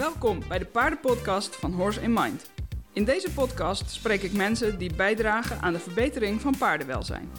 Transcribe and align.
Welkom 0.00 0.42
bij 0.48 0.58
de 0.58 0.66
paardenpodcast 0.66 1.56
van 1.56 1.72
Horse 1.72 2.00
in 2.00 2.12
Mind. 2.12 2.50
In 2.92 3.04
deze 3.04 3.32
podcast 3.32 3.90
spreek 3.90 4.22
ik 4.22 4.32
mensen 4.32 4.78
die 4.78 4.94
bijdragen 4.94 5.60
aan 5.60 5.72
de 5.72 5.78
verbetering 5.78 6.40
van 6.40 6.54
paardenwelzijn. 6.58 7.30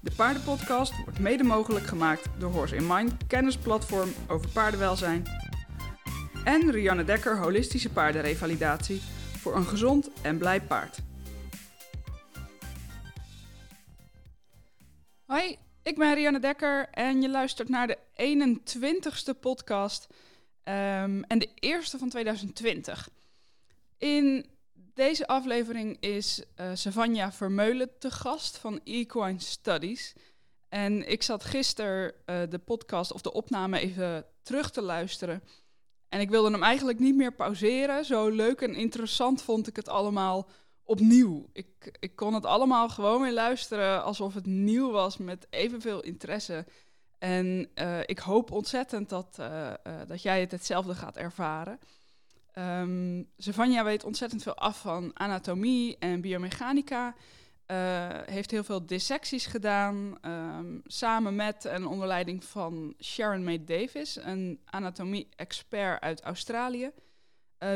De 0.00 0.10
paardenpodcast 0.16 1.04
wordt 1.04 1.18
mede 1.18 1.42
mogelijk 1.42 1.86
gemaakt 1.86 2.28
door 2.38 2.50
Horse 2.50 2.76
in 2.76 2.86
Mind, 2.86 3.26
kennisplatform 3.26 4.08
over 4.28 4.48
paardenwelzijn. 4.48 5.24
En 6.44 6.70
Rianne 6.70 7.04
Dekker, 7.04 7.38
holistische 7.38 7.90
paardenrevalidatie 7.90 9.00
voor 9.38 9.56
een 9.56 9.66
gezond 9.66 10.10
en 10.22 10.38
blij 10.38 10.60
paard. 10.60 10.98
Hoi, 15.26 15.56
ik 15.82 15.96
ben 15.96 16.14
Rianne 16.14 16.40
Dekker 16.40 16.88
en 16.90 17.22
je 17.22 17.30
luistert 17.30 17.68
naar 17.68 17.86
de 17.86 17.98
21ste 18.16 19.40
podcast 19.40 20.08
ehm, 20.62 21.22
en 21.22 21.38
de 21.38 21.50
eerste 21.54 21.98
van 21.98 22.08
2020. 22.08 23.08
In 23.98 24.46
deze 24.94 25.26
aflevering 25.26 25.96
is 26.00 26.42
uh, 26.60 26.70
Savanja 26.74 27.32
Vermeulen 27.32 27.98
te 27.98 28.10
gast 28.10 28.58
van 28.58 28.80
Equine 28.84 29.40
Studies. 29.40 30.14
En 30.68 31.10
ik 31.10 31.22
zat 31.22 31.44
gisteren 31.44 32.12
uh, 32.26 32.40
de 32.48 32.58
podcast 32.58 33.12
of 33.12 33.20
de 33.20 33.32
opname 33.32 33.78
even 33.78 34.24
terug 34.42 34.70
te 34.70 34.82
luisteren. 34.82 35.42
En 36.08 36.20
ik 36.20 36.30
wilde 36.30 36.50
hem 36.50 36.62
eigenlijk 36.62 36.98
niet 36.98 37.14
meer 37.14 37.32
pauzeren. 37.32 38.04
Zo 38.04 38.28
leuk 38.28 38.60
en 38.60 38.74
interessant 38.74 39.42
vond 39.42 39.66
ik 39.66 39.76
het 39.76 39.88
allemaal 39.88 40.48
opnieuw. 40.82 41.48
Ik, 41.52 41.96
ik 42.00 42.16
kon 42.16 42.34
het 42.34 42.46
allemaal 42.46 42.88
gewoon 42.88 43.22
weer 43.22 43.32
luisteren 43.32 44.04
alsof 44.04 44.34
het 44.34 44.46
nieuw 44.46 44.90
was 44.90 45.16
met 45.16 45.46
evenveel 45.50 46.00
interesse. 46.00 46.66
En 47.20 47.70
uh, 47.74 47.98
ik 48.04 48.18
hoop 48.18 48.50
ontzettend 48.50 49.08
dat, 49.08 49.36
uh, 49.40 49.46
uh, 49.86 49.92
dat 50.06 50.22
jij 50.22 50.40
het 50.40 50.50
hetzelfde 50.50 50.94
gaat 50.94 51.16
ervaren. 51.16 51.78
Um, 52.54 53.28
Savanja 53.36 53.84
weet 53.84 54.04
ontzettend 54.04 54.42
veel 54.42 54.54
af 54.54 54.80
van 54.80 55.10
anatomie 55.14 55.96
en 55.98 56.20
biomechanica. 56.20 57.14
heeft 58.24 58.50
heel 58.50 58.64
veel 58.64 58.86
dissecties 58.86 59.46
gedaan, 59.46 60.18
um, 60.22 60.80
samen 60.84 61.34
met 61.34 61.64
en 61.64 61.86
onder 61.86 62.06
leiding 62.06 62.44
van 62.44 62.94
Sharon 63.02 63.44
May 63.44 63.64
Davis, 63.64 64.16
een 64.16 64.60
anatomie-expert 64.64 66.00
uit 66.00 66.20
Australië. 66.20 66.90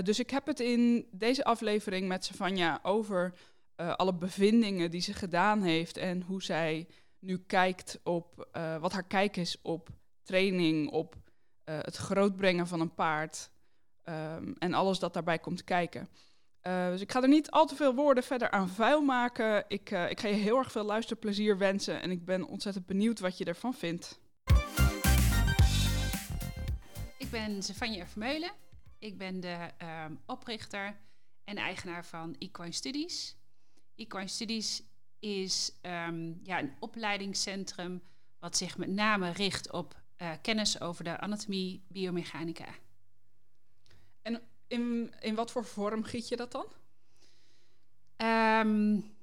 Dus 0.03 0.19
ik 0.19 0.31
heb 0.31 0.47
het 0.47 0.61
in 0.61 1.09
deze 1.11 1.45
aflevering 1.45 2.09
met 2.09 2.25
Savanja 2.25 2.79
over 2.83 3.35
alle 3.77 4.15
bevindingen 4.15 4.91
die 4.91 5.01
ze 5.01 5.13
gedaan 5.13 5.63
heeft 5.63 5.97
en 5.97 6.23
hoe 6.23 6.43
zij 6.43 6.87
nu 7.25 7.39
kijkt 7.39 8.01
op 8.03 8.49
uh, 8.53 8.77
wat 8.77 8.93
haar 8.93 9.07
kijk 9.07 9.37
is 9.37 9.57
op 9.63 9.89
training, 10.23 10.91
op 10.91 11.23
het 11.65 11.97
grootbrengen 11.97 12.67
van 12.67 12.81
een 12.81 12.95
paard 12.95 13.51
um, 14.05 14.55
en 14.59 14.75
alles 14.75 14.99
dat 14.99 15.13
daarbij 15.13 15.39
komt 15.39 15.65
kijken. 15.65 16.09
dus 16.63 17.01
ik 17.01 17.13
ga 17.13 17.23
er 17.23 17.29
niet 17.29 17.51
al 17.51 17.67
te 17.67 17.75
veel 17.75 17.95
woorden 17.95 18.25
verder 18.25 18.51
aan 18.51 18.69
vuil 18.69 19.03
maken. 19.03 19.65
Ik, 19.69 19.91
ik 19.91 20.21
ga 20.21 20.29
je 20.29 20.35
heel 20.35 20.59
erg 20.59 20.73
veel 20.73 20.85
luisterplezier 20.85 21.59
wensen 21.59 22.01
en 22.01 22.11
ik 22.11 22.25
ben 22.25 22.47
ontzettend 22.47 22.87
benieuwd 22.87 23.21
wat 23.21 23.39
je 23.39 23.45
ervan 23.45 23.75
vindt. 23.75 24.21
Ik 27.19 27.31
ben 27.31 27.63
Savanja 27.63 28.07
Vermeulen. 28.07 28.53
Ik 28.99 29.19
ben 29.19 29.41
de 29.41 29.71
um, 30.07 30.21
oprichter 30.27 30.97
en 31.45 31.57
eigenaar 31.57 32.05
van 32.05 32.37
Equine 32.39 32.73
Studies. 32.73 33.37
Equine 33.95 34.29
Studies 34.29 34.83
is 35.25 35.73
um, 35.83 36.41
ja, 36.43 36.59
een 36.59 36.73
opleidingscentrum 36.79 38.03
wat 38.39 38.57
zich 38.57 38.79
met 38.79 38.89
name 38.89 39.31
richt 39.31 39.73
op 39.73 40.03
uh, 40.23 40.31
kennis 40.43 40.81
over 40.81 41.05
de 41.05 41.19
anatomie, 41.19 41.83
biomechanica. 41.89 42.67
En 44.23 44.43
in, 44.67 45.15
in 45.21 45.35
wat 45.35 45.51
voor 45.51 45.65
vorm 45.65 46.05
giet 46.05 46.29
je 46.29 46.37
dat 46.37 46.53
dan? 46.53 46.67
Um, 48.17 49.15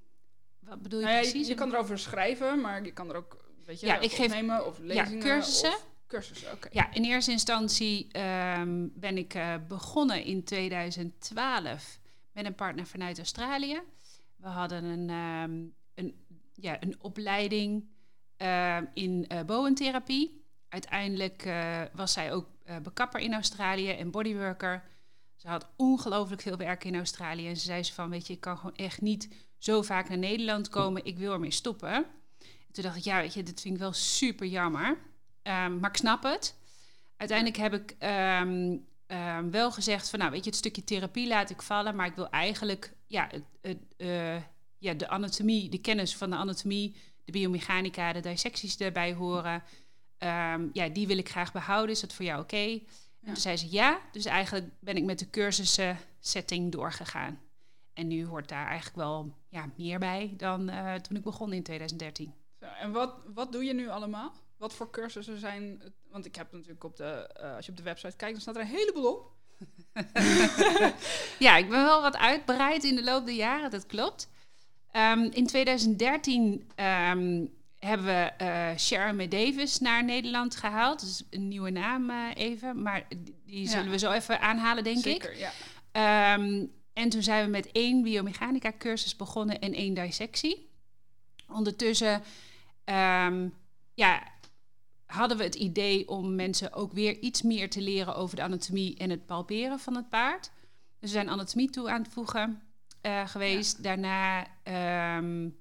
wat 0.60 0.82
bedoel 0.82 1.00
je 1.00 1.06
nou 1.06 1.18
ja, 1.18 1.22
precies? 1.22 1.48
Je, 1.48 1.54
je 1.54 1.60
kan 1.60 1.74
erover 1.74 2.00
schrijven, 2.00 2.62
maar 2.62 2.84
je 2.86 2.92
kan 2.92 3.10
er 3.10 3.16
ook 3.16 3.42
weet 3.66 3.80
je, 3.80 3.86
ja, 3.86 4.00
ik 4.00 4.12
geef, 4.12 4.26
opnemen 4.26 4.66
of 4.66 4.80
lezingen. 4.80 5.12
Ja, 5.12 5.20
cursussen. 5.20 5.74
Of 5.74 5.88
cursussen, 6.08 6.52
oké. 6.52 6.68
Ja, 6.72 6.94
in 6.94 7.04
eerste 7.04 7.32
instantie 7.32 8.20
um, 8.20 8.92
ben 8.96 9.18
ik 9.18 9.36
uh, 9.36 9.56
begonnen 9.68 10.24
in 10.24 10.44
2012 10.44 12.00
met 12.32 12.46
een 12.46 12.56
partner 12.56 12.88
vanuit 12.88 13.18
Australië. 13.18 13.82
We 14.36 14.48
hadden 14.48 14.84
een, 14.84 15.10
um, 15.10 15.52
een, 15.52 15.76
ja, 16.54 16.84
een 16.84 16.96
opleiding 17.02 17.86
uh, 18.38 18.78
in 18.94 19.26
uh. 19.32 20.30
Uiteindelijk 20.70 21.46
uh, 21.46 21.82
was 21.94 22.14
zij 22.14 22.34
ook 22.34 22.48
bekapper 22.84 23.20
in 23.20 23.34
Australië 23.34 23.90
en 23.90 24.12
bodyworker. 24.12 24.84
Ze 25.36 25.48
had 25.48 25.70
ongelooflijk 25.76 26.42
veel 26.42 26.58
werk 26.58 26.84
in 26.84 26.96
Australië. 26.96 27.48
En 27.48 27.58
ze 27.58 27.66
zei 27.66 27.84
ze 27.84 27.94
van, 27.94 28.10
weet 28.10 28.28
je, 28.28 28.34
ik 28.34 28.40
kan 28.40 28.58
gewoon 28.58 28.76
echt 28.76 29.02
niet 29.02 29.30
zo 29.58 29.82
vaak 29.82 30.10
naar 30.10 30.18
Nederland 30.18 30.70
komen. 30.70 31.06
Ik 31.06 31.18
wil 31.18 31.34
ermee 31.34 31.52
stoppen. 31.52 31.94
En 31.94 32.72
toen 32.72 32.84
dacht 32.84 32.98
ik, 32.98 33.04
ja, 33.04 33.22
weet 33.22 33.34
je, 33.34 33.44
dit 33.44 33.62
vind 33.62 33.74
ik 33.74 33.80
wel 33.80 33.94
super 33.94 34.48
jammer. 34.48 34.90
Um, 35.44 35.80
maar 35.80 35.90
ik 35.90 35.98
snap 35.98 36.24
het. 36.24 36.56
Uiteindelijk 37.18 37.58
heb 37.58 37.74
ik 37.74 37.96
um, 38.00 39.52
wel 39.52 39.72
gezegd 39.72 40.10
van, 40.10 40.20
nou 40.20 40.32
weet 40.32 40.44
je, 40.44 40.50
het 40.50 40.60
stukje 40.60 40.84
therapie 40.84 41.28
laat 41.28 41.50
ik 41.50 41.62
vallen, 41.62 41.96
maar 41.96 42.06
ik 42.06 42.16
wil 42.16 42.30
eigenlijk 42.30 42.94
ja, 43.08 43.30
het, 43.32 43.44
het, 43.62 43.80
ja, 44.82 44.94
de 44.94 45.08
anatomie, 45.08 45.70
de 45.70 45.82
kennis 45.82 46.16
van 46.16 46.30
de 46.30 46.36
anatomie, 46.36 46.96
de 47.26 47.32
biomechanica, 47.32 48.14
de 48.14 48.20
dissecties 48.20 48.78
erbij 48.78 49.14
horen. 49.14 49.64
ja, 50.74 50.90
die 50.94 51.08
wil 51.08 51.18
ik 51.18 51.30
graag 51.30 51.52
behouden. 51.52 51.96
Is 51.96 52.02
dat 52.02 52.14
voor 52.14 52.26
jou 52.26 52.42
oké? 52.42 52.56
Okay? 52.56 52.72
Ja. 52.72 53.28
En 53.28 53.34
toen 53.34 53.42
zei 53.42 53.58
ze 53.58 53.72
ja. 53.72 54.02
Dus 54.12 54.26
eigenlijk 54.26 54.66
ben 54.80 54.96
ik 54.96 55.04
met 55.04 55.20
de 55.20 55.30
cursussen 55.30 55.98
setting 56.20 56.72
doorgegaan. 56.72 57.40
En 57.94 58.08
nu 58.08 58.26
hoort 58.26 58.50
daar 58.50 58.68
eigenlijk 58.68 58.96
wel 58.96 59.36
ja, 59.50 59.70
meer 59.78 60.00
bij 60.00 60.34
dan 60.38 60.70
uh, 60.70 60.94
toen 60.94 61.18
ik 61.18 61.24
begon 61.24 61.54
in 61.54 61.64
2013. 61.64 62.34
Zo, 62.60 62.66
en 62.66 62.92
wat, 62.92 63.14
wat 63.34 63.52
doe 63.52 63.64
je 63.64 63.74
nu 63.74 63.90
allemaal? 63.90 64.34
Wat 64.58 64.74
voor 64.74 64.90
cursussen 64.90 65.40
zijn? 65.40 65.82
Want 66.10 66.26
ik 66.26 66.36
heb 66.36 66.52
natuurlijk 66.52 66.84
op 66.84 66.96
de, 66.96 67.36
uh, 67.42 67.56
als 67.56 67.66
je 67.66 67.72
op 67.72 67.78
de 67.78 67.84
website 67.84 68.16
kijkt, 68.16 68.34
dan 68.34 68.42
staat 68.42 68.56
er 68.56 68.62
een 68.62 68.78
heleboel 68.78 69.14
op. 69.14 69.32
ja, 71.46 71.58
ik 71.58 71.70
ben 71.70 71.84
wel 71.84 72.02
wat 72.02 72.18
uitbreid 72.18 72.84
in 72.84 72.96
de 72.96 73.04
loop 73.04 73.26
der 73.26 73.36
jaren, 73.36 73.72
dat 73.72 73.86
klopt. 73.86 74.30
Um, 74.94 75.24
in 75.32 75.48
2013 75.48 76.72
um, 76.76 77.50
hebben 77.80 78.06
we 78.06 78.32
uh, 78.42 78.78
Sharon 78.78 79.16
May 79.16 79.28
Davis 79.28 79.80
naar 79.80 80.04
Nederland 80.04 80.56
gehaald. 80.56 81.00
Dus 81.00 81.24
een 81.30 81.48
nieuwe 81.48 81.70
naam 81.70 82.10
uh, 82.10 82.26
even, 82.34 82.82
maar 82.82 83.08
die 83.46 83.68
zullen 83.68 83.86
ja. 83.86 83.92
we 83.92 83.98
zo 83.98 84.12
even 84.12 84.42
aanhalen, 84.42 84.84
denk 84.84 84.98
Zeker, 84.98 85.32
ik. 85.32 85.50
Ja. 85.94 86.34
Um, 86.34 86.72
en 86.94 87.10
toen 87.10 87.24
zijn 87.24 87.46
we 87.46 87.52
met 87.52 87.72
één 87.72 88.02
biomechanica 88.02 88.72
cursus 88.78 89.16
begonnen 89.16 89.60
en 89.60 89.74
één 89.74 89.94
dissectie. 89.94 90.70
Ondertussen 91.48 92.22
ja, 93.94 94.24
hadden 95.06 95.38
we 95.38 95.44
het 95.44 95.56
idee 95.56 96.08
om 96.08 96.36
mensen 96.36 96.74
ook 96.74 96.92
weer 96.94 97.20
iets 97.20 97.42
meer 97.42 97.70
te 97.70 97.82
leren 97.82 98.16
over 98.16 98.36
de 98.36 98.42
anatomie 98.42 98.98
en 98.98 99.10
het 99.10 99.26
palperen 99.26 99.80
van 99.80 99.96
het 99.96 100.10
paard. 100.10 100.52
Dus 101.00 101.10
we 101.12 101.18
zijn 101.18 101.30
anatomie 101.30 101.70
toe 101.70 101.90
aan 101.90 102.02
het 102.02 102.14
voegen 102.14 102.62
uh, 103.02 103.28
geweest. 103.28 103.78
Ja. 103.78 103.84
Daarna 103.84 104.40
um, 105.18 105.60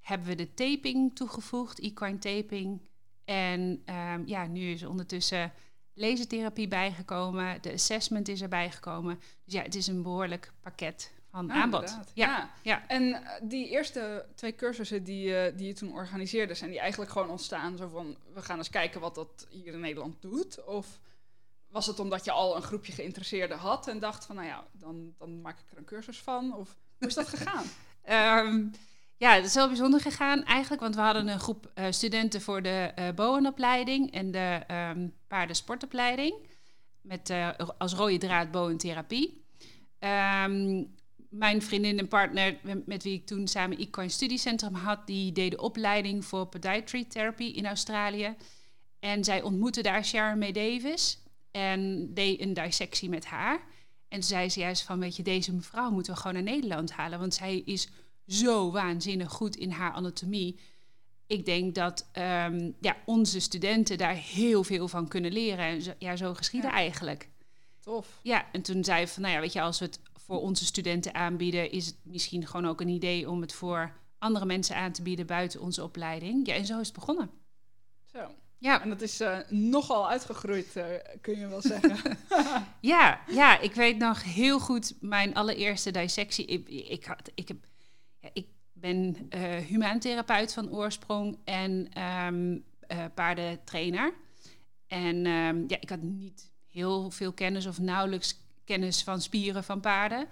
hebben 0.00 0.28
we 0.28 0.34
de 0.34 0.54
taping 0.54 1.16
toegevoegd, 1.16 1.80
equine 1.80 2.18
taping. 2.18 2.88
En 3.24 3.82
um, 3.86 4.26
ja, 4.26 4.46
nu 4.46 4.70
is 4.70 4.84
ondertussen 4.84 5.52
lasertherapie 5.94 6.68
bijgekomen, 6.68 7.62
de 7.62 7.72
assessment 7.72 8.28
is 8.28 8.42
erbij 8.42 8.70
gekomen. 8.70 9.20
Dus 9.44 9.54
ja, 9.54 9.62
het 9.62 9.74
is 9.74 9.86
een 9.86 10.02
behoorlijk 10.02 10.52
pakket 10.60 11.12
van 11.30 11.46
ja, 11.46 11.52
aanbod. 11.52 11.90
Ja. 11.90 12.02
ja. 12.14 12.50
Ja. 12.62 12.88
En 12.88 13.02
uh, 13.02 13.18
die 13.42 13.68
eerste 13.68 14.26
twee 14.34 14.54
cursussen 14.54 15.04
die, 15.04 15.26
uh, 15.26 15.56
die 15.56 15.66
je 15.66 15.72
toen 15.72 15.92
organiseerde, 15.92 16.54
zijn 16.54 16.70
die 16.70 16.80
eigenlijk 16.80 17.10
gewoon 17.10 17.30
ontstaan 17.30 17.76
zo 17.76 17.88
van, 17.88 18.16
we 18.34 18.42
gaan 18.42 18.58
eens 18.58 18.70
kijken 18.70 19.00
wat 19.00 19.14
dat 19.14 19.46
hier 19.50 19.72
in 19.72 19.80
Nederland 19.80 20.22
doet? 20.22 20.64
Of 20.64 21.00
was 21.68 21.86
het 21.86 21.98
omdat 21.98 22.24
je 22.24 22.30
al 22.30 22.56
een 22.56 22.62
groepje 22.62 22.92
geïnteresseerden 22.92 23.58
had 23.58 23.88
en 23.88 23.98
dacht 23.98 24.24
van, 24.24 24.36
nou 24.36 24.48
ja, 24.48 24.64
dan, 24.72 25.14
dan 25.18 25.40
maak 25.40 25.58
ik 25.58 25.70
er 25.70 25.78
een 25.78 25.84
cursus 25.84 26.18
van? 26.18 26.54
Of 26.56 26.76
hoe 27.00 27.08
is 27.08 27.14
dat 27.14 27.28
gegaan? 27.28 27.64
um, 28.46 28.70
ja, 29.16 29.34
het 29.34 29.44
is 29.44 29.54
wel 29.54 29.66
bijzonder 29.66 30.00
gegaan 30.00 30.44
eigenlijk, 30.44 30.80
want 30.80 30.94
we 30.94 31.00
hadden 31.00 31.28
een 31.28 31.40
groep 31.40 31.70
uh, 31.74 31.84
studenten 31.90 32.40
voor 32.40 32.62
de 32.62 32.92
uh, 32.98 33.08
bowenopleiding 33.14 34.12
en 34.12 34.30
de 34.30 34.60
um, 34.70 35.12
paardensportopleiding. 35.28 36.34
Met 37.00 37.30
uh, 37.30 37.48
als 37.78 37.92
rode 37.92 38.18
draad 38.18 38.50
boentherapie. 38.50 39.44
Um, 40.44 40.94
mijn 41.30 41.62
vriendin 41.62 41.98
en 41.98 42.08
partner, 42.08 42.58
met 42.86 43.02
wie 43.02 43.14
ik 43.14 43.26
toen 43.26 43.48
samen 43.48 43.78
Equine 43.78 44.08
Studiecentrum 44.08 44.74
had, 44.74 45.06
die 45.06 45.32
deed 45.32 45.50
de 45.50 45.60
opleiding 45.60 46.24
voor 46.24 46.46
podiatry 46.46 47.04
therapy 47.04 47.44
in 47.44 47.66
Australië. 47.66 48.34
En 49.00 49.24
zij 49.24 49.42
ontmoette 49.42 49.82
daar 49.82 50.04
Sharon 50.04 50.38
May 50.38 50.52
Davis 50.52 51.22
en 51.50 52.10
deed 52.14 52.40
een 52.40 52.54
dissectie 52.54 53.08
met 53.08 53.24
haar. 53.24 53.60
En 54.10 54.18
toen 54.18 54.28
zei 54.28 54.48
ze 54.48 54.60
juist 54.60 54.82
van, 54.82 54.98
weet 54.98 55.16
je, 55.16 55.22
deze 55.22 55.54
mevrouw 55.54 55.90
moeten 55.90 56.12
we 56.12 56.20
gewoon 56.20 56.34
naar 56.34 56.54
Nederland 56.54 56.92
halen, 56.92 57.18
want 57.18 57.34
zij 57.34 57.58
is 57.58 57.88
zo 58.26 58.70
waanzinnig 58.70 59.30
goed 59.32 59.56
in 59.56 59.70
haar 59.70 59.92
anatomie. 59.92 60.60
Ik 61.26 61.44
denk 61.44 61.74
dat 61.74 62.08
um, 62.18 62.76
ja, 62.80 62.96
onze 63.04 63.40
studenten 63.40 63.98
daar 63.98 64.14
heel 64.14 64.64
veel 64.64 64.88
van 64.88 65.08
kunnen 65.08 65.32
leren. 65.32 65.64
En 65.64 65.82
zo, 65.82 65.92
ja, 65.98 66.16
zo 66.16 66.34
geschieden 66.34 66.70
ja. 66.70 66.76
eigenlijk. 66.76 67.28
Tof. 67.80 68.18
Ja, 68.22 68.52
en 68.52 68.62
toen 68.62 68.84
zei 68.84 68.96
hij 68.96 69.08
van, 69.08 69.22
nou 69.22 69.34
ja, 69.34 69.40
weet 69.40 69.52
je, 69.52 69.60
als 69.60 69.78
we 69.78 69.84
het 69.84 70.00
voor 70.14 70.40
onze 70.40 70.64
studenten 70.64 71.14
aanbieden, 71.14 71.70
is 71.70 71.86
het 71.86 71.96
misschien 72.02 72.46
gewoon 72.46 72.66
ook 72.66 72.80
een 72.80 72.88
idee 72.88 73.30
om 73.30 73.40
het 73.40 73.52
voor 73.52 73.92
andere 74.18 74.44
mensen 74.44 74.76
aan 74.76 74.92
te 74.92 75.02
bieden 75.02 75.26
buiten 75.26 75.60
onze 75.60 75.82
opleiding. 75.82 76.46
Ja, 76.46 76.54
en 76.54 76.66
zo 76.66 76.80
is 76.80 76.86
het 76.86 76.96
begonnen. 76.96 77.30
Zo. 78.04 78.34
Ja, 78.60 78.82
En 78.82 78.88
dat 78.88 79.00
is 79.00 79.20
eh, 79.20 79.38
nogal 79.48 80.10
uitgegroeid, 80.10 80.76
eh, 80.76 80.84
kun 81.20 81.38
je 81.38 81.46
wel 81.48 81.60
zeggen. 81.60 82.18
ja, 82.80 83.20
ja, 83.28 83.58
ik 83.58 83.74
weet 83.74 83.98
nog 83.98 84.22
heel 84.22 84.60
goed 84.60 84.94
mijn 85.00 85.34
allereerste 85.34 85.90
dissectie. 85.90 86.44
Ik, 86.46 86.68
ik, 86.68 87.04
had, 87.04 87.30
ik, 87.34 87.48
heb, 87.48 87.56
ja, 88.18 88.28
ik 88.32 88.46
ben 88.72 89.28
humaantherapeut 89.66 90.52
van 90.52 90.70
oorsprong 90.70 91.38
en 91.44 91.88
ehm, 91.92 92.58
eh, 92.80 93.04
paardentrainer. 93.14 94.14
En 94.86 95.26
ehm, 95.26 95.64
ja, 95.66 95.76
ik 95.80 95.90
had 95.90 96.02
niet 96.02 96.50
heel 96.66 97.10
veel 97.10 97.32
kennis 97.32 97.66
of 97.66 97.78
nauwelijks 97.78 98.38
kennis 98.64 99.02
van 99.02 99.20
spieren 99.20 99.64
van 99.64 99.80
paarden. 99.80 100.26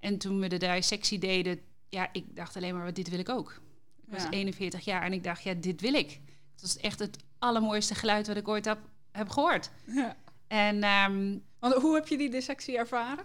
En 0.00 0.18
toen 0.18 0.40
we 0.40 0.48
de 0.48 0.58
dissectie 0.58 1.18
deden, 1.18 1.60
ja, 1.88 2.08
ik 2.12 2.36
dacht 2.36 2.56
alleen 2.56 2.76
maar, 2.76 2.94
dit 2.94 3.08
wil 3.08 3.18
ik 3.18 3.28
ook. 3.28 3.60
Ik 4.06 4.12
was 4.12 4.22
Ja. 4.22 4.30
41 4.30 4.84
jaar 4.84 5.02
en 5.02 5.12
ik 5.12 5.24
dacht, 5.24 5.42
ja, 5.42 5.54
dit 5.54 5.80
wil 5.80 5.94
ik. 5.94 6.20
Het 6.52 6.60
was 6.60 6.76
echt 6.76 6.98
het 6.98 7.24
allermooiste 7.38 7.94
geluid 7.94 8.26
wat 8.26 8.36
ik 8.36 8.48
ooit 8.48 8.64
heb, 8.64 8.78
heb 9.12 9.28
gehoord. 9.28 9.70
ja. 9.86 10.16
En 10.46 10.82
ehm, 10.82 11.38
Want 11.58 11.74
hoe 11.74 11.94
heb 11.94 12.08
je 12.08 12.16
die 12.16 12.30
dissectie 12.30 12.76
ervaren? 12.78 13.24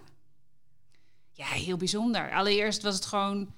ja, 1.32 1.46
heel 1.46 1.76
bijzonder. 1.76 2.32
Allereerst 2.32 2.82
was 2.82 2.94
het 2.94 3.04
gewoon 3.04 3.52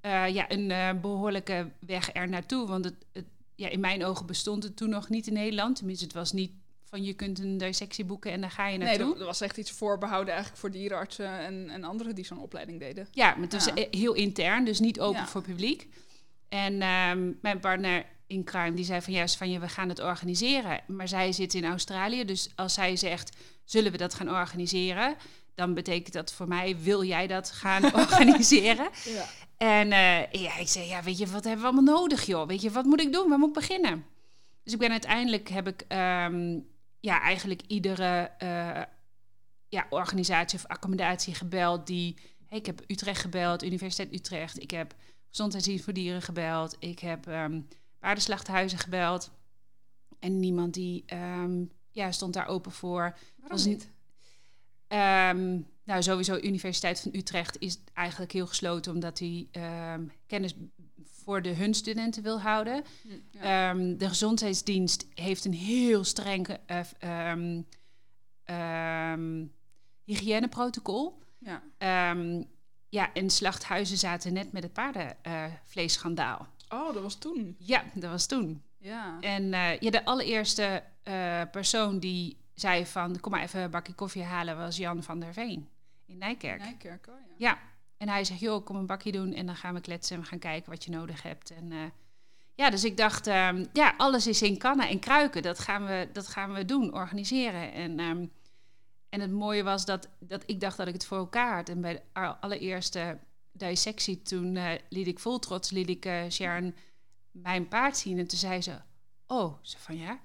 eh, 0.00 0.28
ja, 0.28 0.50
een 0.50 0.70
eh, 0.70 0.90
behoorlijke 1.00 1.70
weg 1.80 2.14
er 2.14 2.28
naartoe. 2.28 2.66
Want 2.66 2.84
het, 2.84 2.94
het, 3.12 3.24
ja, 3.54 3.68
in 3.68 3.80
mijn 3.80 4.04
ogen 4.04 4.26
bestond 4.26 4.62
het 4.62 4.76
toen 4.76 4.88
nog 4.88 5.08
niet 5.08 5.26
in 5.26 5.32
Nederland. 5.32 5.76
Tenminste, 5.76 6.04
het 6.04 6.14
was 6.14 6.32
niet 6.32 6.52
van 6.84 7.04
je 7.04 7.12
kunt 7.14 7.38
een 7.38 7.58
dissectie 7.58 8.04
boeken 8.04 8.32
en 8.32 8.40
dan 8.40 8.50
ga 8.50 8.66
je 8.68 8.78
Nee, 8.78 8.88
naartoe. 8.88 9.14
er, 9.14 9.20
er 9.20 9.26
was 9.26 9.40
echt 9.40 9.56
iets 9.56 9.70
voorbehouden 9.70 10.28
eigenlijk 10.32 10.60
voor 10.60 10.70
dierenartsen 10.70 11.38
en, 11.38 11.70
en 11.70 11.84
anderen 11.84 12.14
die 12.14 12.24
zo'n 12.24 12.38
opleiding 12.40 12.78
deden. 12.80 13.08
Ja, 13.10 13.30
maar 13.32 13.42
het 13.42 13.52
was 13.52 13.64
Ja. 13.74 13.86
heel 13.90 14.12
intern, 14.12 14.64
dus 14.64 14.80
niet 14.80 15.00
open 15.00 15.20
Ja. 15.20 15.26
voor 15.26 15.42
publiek. 15.42 15.88
En 16.48 16.82
ehm, 16.82 17.30
mijn 17.40 17.60
partner 17.60 18.06
in 18.32 18.44
crime 18.44 18.74
die 18.74 18.84
zei 18.84 19.00
van 19.00 19.12
ja, 19.12 19.28
van 19.28 19.50
je, 19.50 19.58
we 19.58 19.68
gaan 19.68 19.88
het 19.88 20.00
organiseren. 20.00 20.80
Maar 20.86 21.08
zij 21.08 21.32
zit 21.32 21.54
in 21.54 21.64
Australië, 21.64 22.24
dus 22.24 22.52
als 22.54 22.74
zij 22.74 22.96
zegt, 22.96 23.36
zullen 23.64 23.92
we 23.92 23.98
dat 23.98 24.14
gaan 24.14 24.30
organiseren? 24.30 25.16
Dan 25.54 25.74
betekent 25.74 26.12
dat 26.12 26.32
voor 26.32 26.48
mij, 26.48 26.76
wil 26.78 27.04
jij 27.04 27.26
dat 27.26 27.50
gaan 27.50 27.84
organiseren? 28.02 28.88
Ja. 29.04 29.24
En 29.56 29.92
eh, 29.92 30.42
ja, 30.42 30.56
ik 30.56 30.68
zei, 30.68 30.86
ja, 30.86 31.02
weet 31.02 31.18
je, 31.18 31.26
wat 31.26 31.44
hebben 31.44 31.62
we 31.62 31.72
allemaal 31.72 31.94
nodig, 31.94 32.26
joh? 32.26 32.46
Weet 32.46 32.62
je, 32.62 32.70
wat 32.70 32.84
moet 32.84 33.00
ik 33.00 33.12
doen? 33.12 33.28
Waar 33.28 33.38
moet 33.38 33.48
ik 33.48 33.54
beginnen? 33.54 34.04
Dus 34.64 34.72
ik 34.72 34.78
ben 34.78 34.90
uiteindelijk, 34.90 35.48
heb 35.48 35.68
ik 35.68 35.84
ehm, 35.88 36.58
ja, 37.00 37.20
eigenlijk 37.20 37.62
iedere 37.66 38.30
eh, 38.38 38.82
ja, 39.68 39.86
organisatie 39.90 40.58
of 40.58 40.66
accommodatie 40.66 41.34
gebeld 41.34 41.86
die... 41.86 42.16
Hey, 42.48 42.58
ik 42.58 42.66
heb 42.66 42.82
Utrecht 42.86 43.20
gebeld, 43.20 43.62
Universiteit 43.62 44.12
Utrecht. 44.12 44.62
Ik 44.62 44.70
heb 44.70 44.94
Gezondheidsdienst 45.28 45.84
voor 45.84 45.92
Dieren 45.92 46.22
gebeld. 46.22 46.76
Ik 46.78 46.98
heb 46.98 47.26
ehm 47.26 47.60
paardenslachthuizen 48.02 48.78
gebeld. 48.78 49.30
En 50.18 50.40
niemand 50.40 50.74
die 50.74 51.02
ehm, 51.06 51.64
ja, 51.90 52.12
stond 52.12 52.34
daar 52.34 52.46
open 52.46 52.72
voor. 52.72 53.00
Waarom 53.00 53.48
Was 53.48 53.64
niet? 53.64 53.90
Ehm, 54.86 55.60
nou, 55.84 56.02
sowieso 56.02 56.38
Universiteit 56.42 57.00
van 57.00 57.14
Utrecht 57.14 57.58
is 57.58 57.78
eigenlijk 57.92 58.32
heel 58.32 58.46
gesloten 58.46 58.92
omdat 58.92 59.18
hij 59.18 59.48
ehm, 59.50 60.06
kennis 60.26 60.54
voor 61.04 61.42
de 61.42 61.54
hun 61.54 61.74
studenten 61.74 62.22
wil 62.22 62.40
houden. 62.40 62.84
Hm, 63.02 63.08
ja. 63.30 63.74
De 63.74 64.08
gezondheidsdienst 64.08 65.06
heeft 65.14 65.44
een 65.44 65.54
heel 65.54 66.04
streng 66.04 66.48
eh, 68.44 69.14
hygiëneprotocol. 70.04 71.18
ja. 71.38 71.62
Ja, 72.88 73.12
en 73.12 73.30
slachthuizen 73.30 73.98
zaten 73.98 74.32
net 74.32 74.52
met 74.52 74.62
het 74.62 74.72
paardenvleesschandaal. 74.72 76.48
Oh, 76.72 76.94
dat 76.94 77.02
was 77.02 77.14
toen. 77.14 77.56
ja, 77.58 77.84
dat 77.94 78.10
was 78.10 78.26
toen. 78.26 78.62
Ja. 78.78 79.20
En 79.20 79.54
eh, 79.54 79.78
ja, 79.78 79.90
de 79.90 80.04
allereerste 80.04 80.82
eh, 81.02 81.42
persoon 81.50 81.98
die 81.98 82.36
zei 82.54 82.86
van... 82.86 83.20
kom 83.20 83.32
maar 83.32 83.42
even 83.42 83.60
een 83.60 83.70
bakje 83.70 83.94
koffie 83.94 84.22
halen, 84.22 84.56
was 84.56 84.76
Jan 84.76 85.02
van 85.02 85.20
der 85.20 85.32
Veen 85.32 85.68
in 86.12 86.18
Nijkerk. 86.18 86.58
Nijkerk, 86.58 87.06
oh 87.08 87.14
ja. 87.28 87.34
Ja, 87.36 87.58
en 87.96 88.08
hij 88.08 88.24
zegt, 88.24 88.40
joh, 88.40 88.64
kom 88.64 88.76
een 88.76 88.86
bakje 88.86 89.12
doen 89.12 89.32
en 89.32 89.46
dan 89.46 89.56
gaan 89.56 89.74
we 89.74 89.80
kletsen 89.80 90.16
en 90.16 90.22
we 90.22 90.28
gaan 90.28 90.38
kijken 90.38 90.70
wat 90.70 90.84
je 90.84 90.90
nodig 90.90 91.22
hebt. 91.22 91.50
En 91.50 91.72
eh, 91.72 91.78
ja, 92.54 92.70
dus 92.70 92.84
ik 92.84 92.96
dacht, 92.96 93.26
ehm, 93.26 93.64
ja, 93.72 93.94
alles 93.96 94.26
is 94.26 94.42
in 94.42 94.58
kannen 94.58 94.88
en 94.88 94.98
kruiken. 94.98 95.42
Dat 95.42 95.58
gaan 95.58 95.86
we, 95.86 96.08
dat 96.12 96.26
gaan 96.26 96.52
we 96.52 96.64
doen, 96.64 96.94
organiseren. 96.94 97.72
En, 97.72 97.98
ehm, 97.98 98.26
en 99.08 99.20
het 99.20 99.30
mooie 99.30 99.62
was 99.62 99.84
dat, 99.84 100.08
dat 100.18 100.42
ik 100.46 100.60
dacht 100.60 100.76
dat 100.76 100.86
ik 100.86 100.92
het 100.92 101.06
voor 101.06 101.18
elkaar 101.18 101.54
had. 101.54 101.68
En 101.68 101.80
bij 101.80 101.92
de 101.92 102.20
allereerste 102.40 103.18
dissectie, 103.52 104.22
toen 104.22 104.56
eh, 104.56 104.72
liet 104.88 105.06
ik 105.06 105.18
vol 105.18 105.38
trots, 105.38 105.70
liet 105.70 105.88
ik 105.88 106.04
eh, 106.04 106.28
Sharon 106.30 106.74
mijn 107.30 107.68
paard 107.68 107.96
zien. 107.96 108.18
En 108.18 108.26
toen 108.26 108.38
zei 108.38 108.62
ze, 108.62 108.80
oh, 109.26 109.54
ze 109.62 109.78
van 109.78 109.96
ja, 109.96 110.20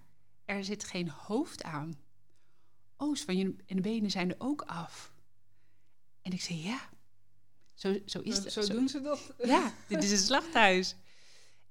er 0.45 0.63
zit 0.63 0.83
geen 0.83 1.09
hoofd 1.09 1.63
aan. 1.63 1.99
Oh, 2.97 3.15
ze 3.15 3.25
van 3.25 3.37
je 3.37 3.55
en 3.65 3.75
de 3.75 3.81
benen 3.81 4.11
zijn 4.11 4.29
er 4.29 4.35
ook 4.39 4.61
af. 4.61 5.11
En 6.21 6.31
ik 6.31 6.41
zei, 6.41 6.61
ja, 6.61 6.89
zo, 7.73 7.97
zo 8.05 8.19
is 8.19 8.37
het. 8.37 8.53
zo 8.53 8.67
doen 8.67 8.89
ze 8.89 9.01
dat. 9.01 9.33
Ja, 9.43 9.73
dit 9.87 10.03
is 10.03 10.11
een 10.11 10.17
slachthuis. 10.17 10.95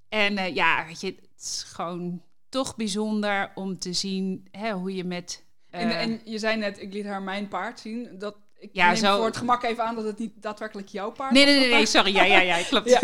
En 0.09 0.39
eh, 0.39 0.55
ja, 0.55 0.87
weet 0.87 1.01
je, 1.01 1.07
het 1.07 1.41
is 1.41 1.63
gewoon 1.63 2.23
toch 2.49 2.77
bijzonder 2.77 3.53
om 3.55 3.79
te 3.79 3.93
zien 3.93 4.49
hè, 4.51 4.73
hoe 4.73 4.95
je 4.95 5.05
met... 5.05 5.45
En, 5.71 5.99
en 5.99 6.21
je 6.25 6.39
zei 6.39 6.57
net, 6.57 6.81
ik 6.81 6.93
liet 6.93 7.05
haar 7.05 7.23
mijn 7.23 7.49
paard 7.49 7.81
zien. 7.81 8.19
Dat, 8.19 8.37
ik 8.59 8.71
Ja, 8.73 8.87
neem 8.87 8.97
zo- 8.97 9.17
voor 9.17 9.27
het 9.27 9.37
gemak 9.37 9.63
even 9.63 9.85
aan 9.85 9.95
dat 9.95 10.05
het 10.05 10.19
niet 10.19 10.43
daadwerkelijk 10.43 10.89
jouw 10.89 11.11
paard 11.11 11.33
nee, 11.33 11.45
was. 11.45 11.55
nee, 11.55 11.63
nee, 11.65 11.73
nee, 11.73 11.87
sorry. 11.87 12.15
Ja, 12.15 12.23
ja, 12.25 12.41
ja, 12.41 12.63
klopt. 12.69 12.89
Ja, 12.89 13.01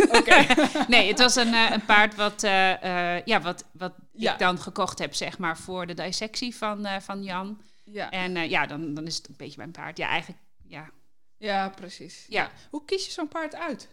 nee, 0.89 1.09
het 1.09 1.19
was 1.19 1.37
een, 1.37 1.55
eh, 1.55 1.71
een 1.71 1.85
paard 1.85 2.15
wat, 2.15 2.43
eh, 2.43 3.17
eh, 3.17 3.23
ja, 3.25 3.41
wat, 3.41 3.65
wat 3.73 3.93
Ja. 4.13 4.33
ik 4.33 4.39
dan 4.39 4.59
gekocht 4.59 4.99
heb, 4.99 5.15
zeg 5.15 5.39
maar, 5.39 5.59
voor 5.59 5.87
de 5.87 5.95
dissectie 5.95 6.57
van, 6.57 6.87
van 7.03 7.23
Jan. 7.23 7.61
ja. 7.85 8.11
En 8.11 8.49
ja, 8.49 8.67
dan, 8.67 8.95
dan 8.95 9.07
is 9.07 9.17
het 9.17 9.29
een 9.29 9.35
beetje 9.37 9.57
mijn 9.59 9.71
paard. 9.71 9.97
Ja, 9.99 10.09
eigenlijk, 10.09 10.43
ja. 10.67 10.91
ja, 11.39 11.69
precies. 11.69 12.27
Ja. 12.29 12.51
Hoe 12.71 12.85
kies 12.85 13.05
je 13.07 13.13
zo'n 13.13 13.29
paard 13.29 13.55
uit? 13.55 13.89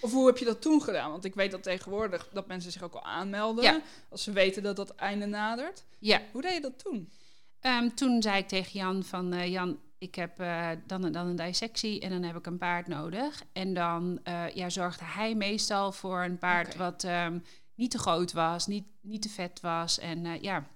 Of 0.00 0.12
hoe 0.12 0.26
heb 0.26 0.38
je 0.38 0.44
dat 0.44 0.62
toen 0.62 0.82
gedaan? 0.82 1.10
Want 1.10 1.24
ik 1.24 1.34
weet 1.34 1.50
dat 1.50 1.62
tegenwoordig 1.62 2.28
dat 2.32 2.46
mensen 2.46 2.72
zich 2.72 2.82
ook 2.82 2.94
al 2.94 3.04
aanmelden. 3.04 3.64
Ja. 3.64 3.80
Als 4.10 4.22
ze 4.22 4.32
weten 4.32 4.62
dat 4.62 4.76
dat 4.76 4.94
einde 4.94 5.26
nadert. 5.26 5.84
ja. 5.98 6.20
Hoe 6.32 6.42
deed 6.42 6.52
je 6.54 6.60
dat 6.60 6.78
toen? 6.84 7.12
Ehm, 7.60 7.88
toen 7.94 8.22
zei 8.22 8.38
ik 8.38 8.48
tegen 8.48 8.72
Jan 8.80 9.04
van... 9.04 9.50
Jan, 9.50 9.78
ik 10.02 10.14
heb 10.14 10.40
eh, 10.40 10.70
dan 10.86 11.04
en 11.04 11.12
dan 11.12 11.26
een 11.26 11.36
dissectie 11.36 12.00
en 12.00 12.10
dan 12.10 12.22
heb 12.22 12.36
ik 12.36 12.46
een 12.46 12.58
paard 12.58 12.86
nodig. 12.86 13.42
En 13.52 13.74
dan 13.74 14.20
eh, 14.22 14.48
ja, 14.48 14.70
zorgde 14.70 15.04
hij 15.04 15.34
meestal 15.34 15.92
voor 15.92 16.22
een 16.22 16.38
paard 16.38 16.76
wat 16.76 17.04
ehm, 17.04 17.38
niet 17.74 17.90
te 17.90 17.98
groot 17.98 18.32
was, 18.32 18.66
niet, 18.66 18.86
niet 19.00 19.22
te 19.22 19.28
vet 19.28 19.60
was. 19.60 19.98
En 19.98 20.26
eh, 20.26 20.42
ja, 20.42 20.66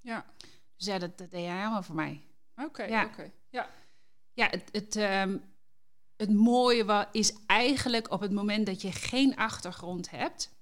Ja, 0.00 0.24
dus 0.76 0.86
ja, 0.86 0.98
dat, 0.98 1.18
dat 1.18 1.30
deed 1.30 1.44
hij 1.46 1.56
helemaal 1.56 1.82
voor 1.82 1.94
mij. 1.94 2.22
oké. 2.56 2.82
Ja. 2.84 3.04
oké. 3.04 3.30
Ja. 3.48 3.70
Ja, 4.32 4.48
het, 4.50 4.68
het, 4.72 4.96
ehm, 4.96 5.36
het 6.16 6.32
mooie 6.32 7.08
is 7.12 7.34
eigenlijk 7.46 8.10
op 8.10 8.20
het 8.20 8.32
moment 8.32 8.66
dat 8.66 8.82
je 8.82 8.92
geen 8.92 9.36
achtergrond 9.36 10.10
hebt... 10.10 10.54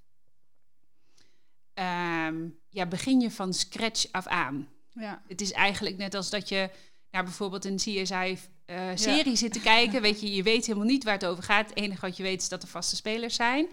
ehm, 1.74 2.48
ja, 2.68 2.86
begin 2.86 3.20
je 3.20 3.30
van 3.30 3.52
scratch 3.54 4.12
af 4.12 4.26
aan. 4.26 4.68
ja. 4.90 5.22
Het 5.28 5.40
is 5.40 5.52
eigenlijk 5.52 5.96
net 5.96 6.14
als 6.14 6.30
dat 6.30 6.48
je 6.48 6.70
naar 7.14 7.24
bijvoorbeeld 7.24 7.64
een 7.64 7.76
CSI-serie 7.76 9.36
zit 9.36 9.52
te 9.52 9.60
kijken. 9.60 10.02
Weet 10.02 10.20
je, 10.20 10.34
je 10.34 10.42
weet 10.42 10.66
helemaal 10.66 10.86
niet 10.88 11.04
waar 11.04 11.12
het 11.14 11.26
over 11.26 11.42
gaat. 11.44 11.68
Het 11.68 11.78
enige 11.78 12.00
wat 12.00 12.16
je 12.16 12.22
weet 12.22 12.42
is 12.42 12.48
dat 12.48 12.62
er 12.62 12.68
vaste 12.68 12.96
spelers 12.96 13.34
zijn. 13.34 13.66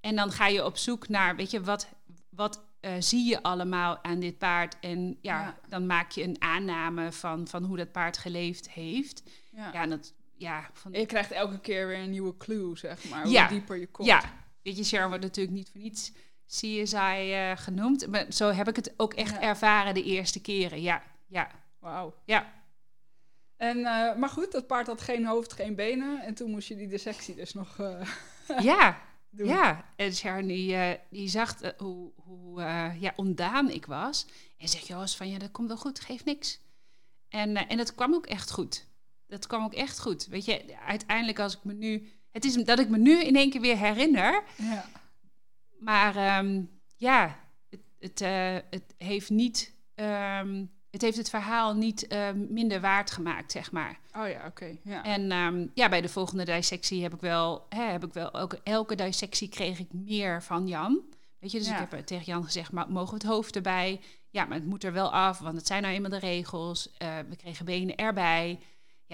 En 0.00 0.16
dan 0.16 0.32
ga 0.32 0.46
je 0.46 0.64
op 0.64 0.76
zoek 0.76 1.08
naar, 1.08 1.36
weet 1.36 1.50
je, 1.50 1.60
wat, 1.62 1.88
wat 2.28 2.60
eh, 2.80 2.92
zie 2.98 3.28
je 3.28 3.42
allemaal 3.42 3.98
aan 4.04 4.20
dit 4.20 4.38
paard? 4.38 4.76
En 4.80 5.18
ja, 5.20 5.40
Ja. 5.40 5.58
dan 5.68 5.86
maak 5.86 6.10
je 6.10 6.22
een 6.22 6.36
aanname 6.38 7.12
van, 7.12 7.48
van 7.48 7.64
hoe 7.64 7.76
dat 7.76 7.92
paard 7.92 8.18
geleefd 8.18 8.70
heeft. 8.70 9.22
Ja. 9.52 9.70
Ja, 9.72 9.82
en 9.82 9.90
dat, 9.90 10.12
ja, 10.36 10.70
van, 10.72 10.92
En 10.92 11.00
je 11.00 11.06
krijgt 11.06 11.30
elke 11.30 11.60
keer 11.60 11.86
weer 11.86 11.98
een 11.98 12.10
nieuwe 12.10 12.36
clue, 12.36 12.78
zeg 12.78 13.08
maar. 13.08 13.28
Ja. 13.28 13.48
Hoe 13.48 13.58
dieper 13.58 13.76
je 13.76 13.86
komt. 13.86 14.08
ja, 14.08 14.22
weet 14.62 14.76
je, 14.76 14.84
Sharon 14.84 15.08
wordt 15.08 15.24
natuurlijk 15.24 15.56
niet 15.56 15.70
voor 15.72 15.80
niets 15.80 16.12
CSI 16.46 17.32
eh, 17.32 17.50
genoemd. 17.56 18.06
Maar 18.06 18.26
zo 18.28 18.50
heb 18.50 18.68
ik 18.68 18.76
het 18.76 18.94
ook 18.96 19.14
echt 19.14 19.30
Ja. 19.34 19.40
ervaren 19.40 19.94
de 19.94 20.02
eerste 20.02 20.40
keren. 20.40 20.82
Ja, 20.82 21.02
ja, 21.26 21.50
Wauw. 21.78 22.14
ja. 22.24 22.52
En, 23.64 23.78
eh, 23.78 24.16
maar 24.16 24.28
goed, 24.28 24.52
dat 24.52 24.66
paard 24.66 24.86
had 24.86 25.00
geen 25.00 25.26
hoofd, 25.26 25.52
geen 25.52 25.74
benen. 25.74 26.20
En 26.20 26.34
toen 26.34 26.50
moest 26.50 26.68
je 26.68 26.76
die 26.76 26.88
dissectie 26.88 27.34
dus 27.34 27.54
nog 27.54 27.78
eh, 27.78 28.08
Ja, 28.62 29.02
doen. 29.30 29.46
Ja, 29.46 29.84
en 29.96 30.14
Sharon 30.14 30.46
die, 30.46 30.74
eh, 30.74 30.98
die 31.10 31.28
zag 31.28 31.56
hoe, 31.76 32.12
hoe 32.16 32.60
ja, 32.98 33.12
ontdaan 33.16 33.70
ik 33.70 33.86
was. 33.86 34.26
En 34.58 34.68
zegt, 34.68 34.86
Joost, 34.86 35.16
van 35.16 35.28
ja, 35.28 35.38
dat 35.38 35.50
komt 35.50 35.68
wel 35.68 35.76
goed, 35.76 36.00
geeft 36.00 36.24
niks. 36.24 36.60
En, 37.28 37.68
en 37.68 37.76
dat 37.76 37.94
kwam 37.94 38.14
ook 38.14 38.26
echt 38.26 38.50
goed. 38.50 38.86
Dat 39.26 39.46
kwam 39.46 39.64
ook 39.64 39.74
echt 39.74 40.00
goed. 40.00 40.26
Weet 40.26 40.44
je, 40.44 40.76
uiteindelijk 40.86 41.38
als 41.38 41.56
ik 41.56 41.64
me 41.64 41.72
nu... 41.72 42.08
Het 42.30 42.44
is 42.44 42.54
dat 42.54 42.78
ik 42.78 42.88
me 42.88 42.98
nu 42.98 43.22
in 43.22 43.36
één 43.36 43.50
keer 43.50 43.60
weer 43.60 43.78
herinner. 43.78 44.42
Ja. 44.56 44.84
Maar 45.78 46.16
ehm, 46.16 46.62
ja, 46.96 47.40
het, 47.70 47.80
het, 47.98 48.20
het 48.70 48.94
heeft 48.98 49.30
niet... 49.30 49.74
ehm, 49.94 50.64
het 50.94 51.02
heeft 51.02 51.16
het 51.16 51.30
verhaal 51.30 51.74
niet 51.74 52.06
eh, 52.06 52.28
minder 52.32 52.80
waard 52.80 53.10
gemaakt, 53.10 53.52
zeg 53.52 53.72
maar. 53.72 53.98
Oh 54.16 54.28
ja, 54.28 54.46
oké. 54.46 54.76
ja. 54.82 55.02
En 55.04 55.30
ehm, 55.30 55.66
ja, 55.74 55.88
bij 55.88 56.00
de 56.00 56.08
volgende 56.08 56.44
dissectie 56.44 57.02
heb 57.02 57.14
ik 57.14 57.20
wel, 57.20 57.66
hè, 57.68 57.82
heb 57.82 58.04
ik 58.04 58.12
wel 58.12 58.30
elke, 58.30 58.60
elke 58.64 58.94
dissectie 58.94 59.48
kreeg 59.48 59.78
ik 59.78 59.92
meer 59.92 60.42
van 60.42 60.66
Jan. 60.66 61.00
Weet 61.38 61.50
je, 61.52 61.58
dus 61.58 61.66
Ja. 61.68 61.80
ik 61.80 61.90
heb 61.90 62.06
tegen 62.06 62.24
Jan 62.24 62.44
gezegd, 62.44 62.72
maar 62.72 62.90
mogen 62.90 63.08
we 63.08 63.14
het 63.14 63.32
hoofd 63.32 63.56
erbij? 63.56 64.00
Ja, 64.30 64.44
maar 64.44 64.56
het 64.58 64.66
moet 64.66 64.84
er 64.84 64.92
wel 64.92 65.12
af, 65.12 65.38
want 65.38 65.56
het 65.56 65.66
zijn 65.66 65.82
nou 65.82 65.94
eenmaal 65.94 66.10
de 66.10 66.18
regels. 66.18 66.90
Eh, 66.98 67.08
we 67.28 67.36
kregen 67.36 67.64
benen 67.64 67.96
erbij. 67.96 68.60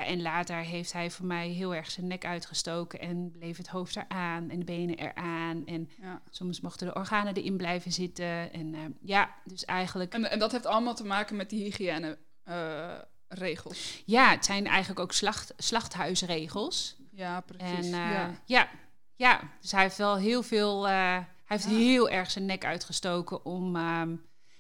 Ja, 0.01 0.07
en 0.07 0.23
later 0.23 0.57
heeft 0.57 0.93
hij 0.93 1.11
voor 1.11 1.27
mij 1.27 1.49
heel 1.49 1.75
erg 1.75 1.91
zijn 1.91 2.07
nek 2.07 2.25
uitgestoken 2.25 3.01
en 3.01 3.31
bleef 3.31 3.57
het 3.57 3.69
hoofd 3.69 3.97
eraan 3.97 4.51
en 4.51 4.59
de 4.59 4.65
benen 4.65 4.97
eraan. 4.97 5.67
En 5.67 5.91
ja. 6.01 6.23
soms 6.31 6.61
mochten 6.61 6.87
de 6.87 6.95
organen 6.95 7.35
erin 7.35 7.57
blijven 7.57 7.93
zitten. 7.93 8.53
En 8.53 8.75
eh, 8.75 8.81
ja, 9.01 9.35
dus 9.45 9.65
eigenlijk... 9.65 10.13
En, 10.13 10.31
en 10.31 10.39
dat 10.39 10.53
heeft 10.53 10.67
allemaal 10.67 10.95
te 10.95 11.05
maken 11.05 11.37
met 11.37 11.51
die 11.51 11.65
hygiëne 11.65 12.19
eh, 12.45 12.99
regels. 13.29 14.03
Ja, 14.07 14.31
het 14.31 14.45
zijn 14.45 14.67
eigenlijk 14.67 15.01
ook 15.01 15.13
slacht, 15.13 15.53
slachthuisregels. 15.57 16.97
Ja, 17.11 17.41
precies. 17.41 17.77
En 17.77 17.85
eh, 17.85 18.13
ja. 18.13 18.31
ja. 18.45 18.69
Ja, 19.17 19.41
dus 19.61 19.73
hij 19.73 19.83
heeft 19.83 19.97
wel 19.97 20.17
heel 20.17 20.43
veel. 20.43 20.87
hij 20.87 21.27
heeft 21.45 21.65
Ja. 21.65 21.71
heel 21.71 22.09
erg 22.09 22.31
zijn 22.31 22.47
nek 22.47 22.65
uitgestoken 22.65 23.45
om, 23.45 23.77
ehm, 23.77 24.17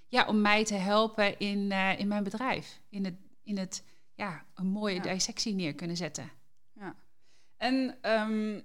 ja, 0.08 0.26
om 0.26 0.40
mij 0.40 0.64
te 0.64 0.74
helpen 0.74 1.38
in, 1.38 1.72
in 1.72 2.08
mijn 2.08 2.24
bedrijf. 2.24 2.80
In 2.88 3.04
het, 3.04 3.14
in 3.42 3.58
het 3.58 3.82
ja, 4.20 4.44
een 4.54 4.66
mooie 4.66 4.94
Ja. 4.94 5.00
dissectie 5.00 5.54
neer 5.54 5.74
kunnen 5.74 5.96
zetten. 5.96 6.30
En 7.56 7.98
ehm, 8.00 8.60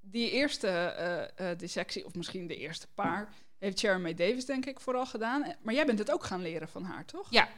die 0.00 0.30
eerste 0.30 0.68
eh, 0.68 1.50
eh, 1.50 1.58
dissectie, 1.58 2.04
of 2.06 2.14
misschien 2.14 2.46
de 2.46 2.56
eerste 2.56 2.86
paar, 2.94 3.28
heeft 3.58 3.82
May 3.98 4.14
Davis 4.14 4.44
denk 4.44 4.66
ik 4.66 4.80
vooral 4.80 5.06
gedaan. 5.06 5.42
Eh, 5.44 5.54
Maar 5.62 5.74
jij 5.74 5.86
bent 5.86 5.98
het 5.98 6.10
ook 6.12 6.24
gaan 6.24 6.42
leren 6.42 6.68
van 6.68 6.84
haar, 6.84 7.04
toch? 7.04 7.26
Ja. 7.30 7.48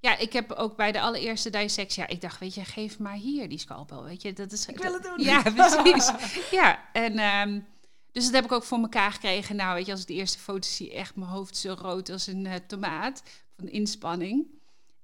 Ja, 0.00 0.16
ik 0.18 0.32
heb 0.32 0.52
ook 0.52 0.76
bij 0.76 0.92
de 0.92 1.00
allereerste 1.00 1.50
dissectie, 1.50 2.02
ja, 2.02 2.08
ik 2.08 2.20
dacht, 2.20 2.40
weet 2.40 2.54
je, 2.54 2.64
geef 2.64 2.98
maar 2.98 3.14
hier 3.14 3.48
die 3.48 3.58
scalpel, 3.58 4.04
weet 4.04 4.22
je, 4.22 4.32
dat 4.32 4.52
is... 4.52 4.66
Ik 4.66 4.78
wil 4.78 4.92
het 4.92 5.02
doen. 5.02 5.20
Ja, 5.20 5.42
precies. 5.56 6.12
ja, 6.50 6.92
en 6.92 7.18
ehm, 7.18 7.60
dus 8.12 8.24
dat 8.24 8.32
heb 8.34 8.44
ik 8.44 8.52
ook 8.52 8.64
voor 8.64 8.78
elkaar 8.78 9.12
gekregen. 9.12 9.56
Nou, 9.56 9.74
weet 9.74 9.86
je, 9.86 9.92
als 9.92 10.00
ik 10.00 10.06
de 10.06 10.14
eerste 10.14 10.38
foto 10.38 10.68
zie, 10.68 10.92
echt 10.92 11.16
mijn 11.16 11.30
hoofd 11.30 11.56
zo 11.56 11.76
rood 11.78 12.10
als 12.10 12.26
een 12.26 12.48
tomaat 12.66 13.22
van 13.56 13.68
inspanning. 13.68 14.46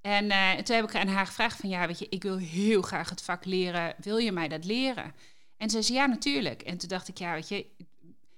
En 0.04 0.30
eh, 0.30 0.52
toen 0.52 0.76
heb 0.76 0.84
ik 0.84 0.94
aan 0.94 1.08
haar 1.08 1.26
gevraagd 1.26 1.61
van, 1.61 1.68
ja, 1.68 1.87
weet 1.87 1.99
je, 1.99 2.06
ik 2.08 2.23
wil 2.23 2.37
heel 2.37 2.82
graag 2.82 3.11
het 3.11 3.23
vak 3.23 3.44
leren. 3.44 3.94
Wil 4.00 4.16
je 4.16 4.32
mij 4.32 4.49
dat 4.49 4.64
leren? 4.64 5.14
En 5.56 5.70
ze 5.70 5.82
zei, 5.82 5.99
ja, 5.99 6.06
natuurlijk. 6.06 6.62
En 6.62 6.78
toen 6.78 6.88
dacht 6.88 7.08
ik, 7.08 7.18
ja, 7.18 7.32
weet 7.32 7.49
je, 7.49 7.66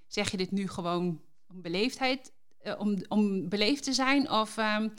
zeg 0.07 0.31
je 0.31 0.37
dit 0.37 0.51
nu 0.51 0.67
gewoon 0.67 1.21
om 1.47 1.61
beleefdheid, 1.61 2.31
eh, 2.61 2.73
om, 2.77 2.97
om 3.07 3.49
beleefd 3.49 3.83
te 3.83 3.93
zijn? 3.93 4.31
Of, 4.31 4.57
ehm, 4.57 4.81
nou, 4.81 4.91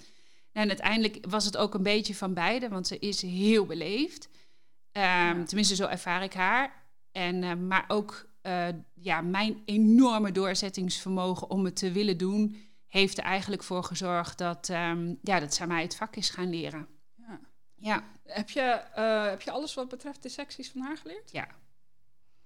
en 0.52 0.68
uiteindelijk 0.68 1.18
was 1.28 1.44
het 1.44 1.56
ook 1.56 1.74
een 1.74 1.82
beetje 1.82 2.14
van 2.14 2.34
beide, 2.34 2.68
want 2.68 2.86
ze 2.86 2.98
is 2.98 3.22
heel 3.22 3.66
beleefd. 3.66 4.28
Ehm, 4.92 5.04
Ja. 5.38 5.44
Tenminste, 5.44 5.74
zo 5.74 5.86
ervaar 5.86 6.22
ik 6.22 6.32
haar. 6.32 6.72
En, 7.12 7.42
eh, 7.42 7.54
maar 7.54 7.84
ook 7.88 8.26
ja, 8.94 9.20
mijn 9.20 9.62
enorme 9.64 10.32
doorzettingsvermogen 10.32 11.50
om 11.50 11.64
het 11.64 11.76
te 11.76 11.92
willen 11.92 12.18
doen, 12.18 12.56
heeft 12.88 13.18
er 13.18 13.24
eigenlijk 13.24 13.62
voor 13.62 13.84
gezorgd 13.84 14.38
dat, 14.38 14.68
ehm, 14.68 15.14
ja, 15.22 15.40
dat 15.40 15.54
zij 15.54 15.66
mij 15.66 15.82
het 15.82 15.96
vak 15.96 16.16
is 16.16 16.30
gaan 16.30 16.50
leren. 16.50 16.88
Ja. 17.14 17.40
Ja, 17.74 18.04
Heb, 18.24 18.50
je, 18.50 18.60
eh, 18.60 19.24
heb 19.28 19.40
je 19.42 19.50
alles 19.50 19.74
wat 19.74 19.88
betreft 19.88 20.22
dissecties 20.22 20.70
van 20.70 20.80
haar 20.80 20.96
geleerd? 20.96 21.30
ja, 21.30 21.48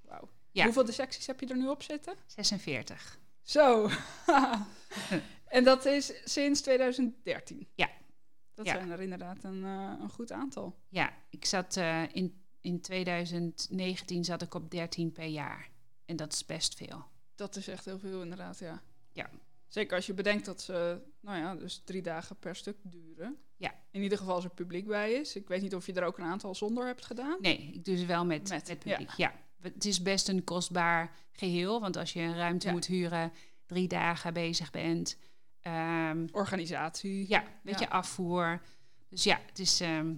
Wauw. 0.00 0.28
Ja. 0.50 0.64
Hoeveel 0.64 0.84
dissecties 0.84 1.26
heb 1.26 1.40
je 1.40 1.46
er 1.46 1.56
nu 1.56 1.68
op 1.68 1.82
zitten? 1.82 2.14
46. 2.26 3.18
Zo. 3.42 3.88
en 5.46 5.64
dat 5.64 5.84
is 5.84 6.12
sinds 6.24 6.60
2013? 6.60 7.68
Ja. 7.74 7.90
Dat 8.54 8.66
Ja. 8.66 8.72
zijn 8.72 8.90
er 8.90 9.00
inderdaad 9.00 9.44
een, 9.44 9.64
eh, 9.64 9.92
een 10.00 10.10
goed 10.10 10.32
aantal. 10.32 10.78
Ja, 10.88 11.12
ik 11.30 11.44
zat 11.44 11.76
eh, 11.76 12.02
in, 12.14 12.44
in 12.60 12.80
2019 12.80 14.24
zat 14.24 14.42
ik 14.42 14.54
op 14.54 14.70
13 14.70 15.12
per 15.12 15.26
jaar. 15.26 15.70
En 16.04 16.16
dat 16.16 16.32
is 16.32 16.44
best 16.46 16.74
veel. 16.74 17.04
Dat 17.34 17.56
is 17.56 17.68
echt 17.68 17.84
heel 17.84 17.98
veel 17.98 18.22
inderdaad, 18.22 18.58
ja. 18.58 18.82
Ja. 19.12 19.30
Zeker 19.72 19.96
als 19.96 20.06
je 20.06 20.14
bedenkt 20.14 20.44
dat 20.44 20.62
ze, 20.62 20.98
nou 21.20 21.38
ja, 21.38 21.54
dus 21.54 21.82
drie 21.84 22.02
dagen 22.02 22.36
per 22.36 22.56
stuk 22.56 22.76
duren. 22.82 23.36
Ja. 23.56 23.74
In 23.90 24.02
ieder 24.02 24.18
geval 24.18 24.34
als 24.34 24.44
er 24.44 24.50
publiek 24.50 24.86
bij 24.86 25.12
is. 25.12 25.36
Ik 25.36 25.48
weet 25.48 25.62
niet 25.62 25.74
of 25.74 25.86
je 25.86 25.92
er 25.92 26.04
ook 26.04 26.18
een 26.18 26.24
aantal 26.24 26.54
zonder 26.54 26.86
hebt 26.86 27.04
gedaan. 27.04 27.36
Nee, 27.40 27.70
ik 27.74 27.84
doe 27.84 27.96
ze 27.96 28.06
wel 28.06 28.24
met, 28.24 28.48
Met, 28.48 28.68
met, 28.68 28.78
publiek. 28.78 29.10
Ja. 29.16 29.32
Het 29.60 29.84
is 29.84 30.02
best 30.02 30.28
een 30.28 30.44
kostbaar 30.44 31.10
geheel, 31.32 31.80
want 31.80 31.96
als 31.96 32.12
je 32.12 32.20
een 32.20 32.36
ruimte 32.36 32.66
Ja. 32.66 32.72
moet 32.72 32.86
huren, 32.86 33.32
drie 33.66 33.88
dagen 33.88 34.32
bezig 34.32 34.70
bent. 34.70 35.16
ehm, 35.60 36.26
Organisatie. 36.32 37.28
ja, 37.28 37.44
weet 37.62 37.78
Ja. 37.78 37.86
je, 37.86 37.90
afvoer. 37.92 38.60
Dus 39.08 39.24
ja, 39.24 39.40
het 39.46 39.58
is. 39.58 39.80
ehm, 39.80 40.14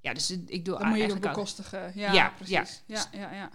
ja, 0.00 0.12
dus 0.14 0.30
ik 0.30 0.64
doe 0.64 0.78
Dan 0.78 0.88
moet 0.88 0.98
je 0.98 1.18
bekostigen. 1.18 1.92
Ja, 1.94 2.12
Ja, 2.12 2.30
precies. 2.36 2.82
Ja, 2.86 3.04
ja, 3.12 3.32
ja. 3.32 3.50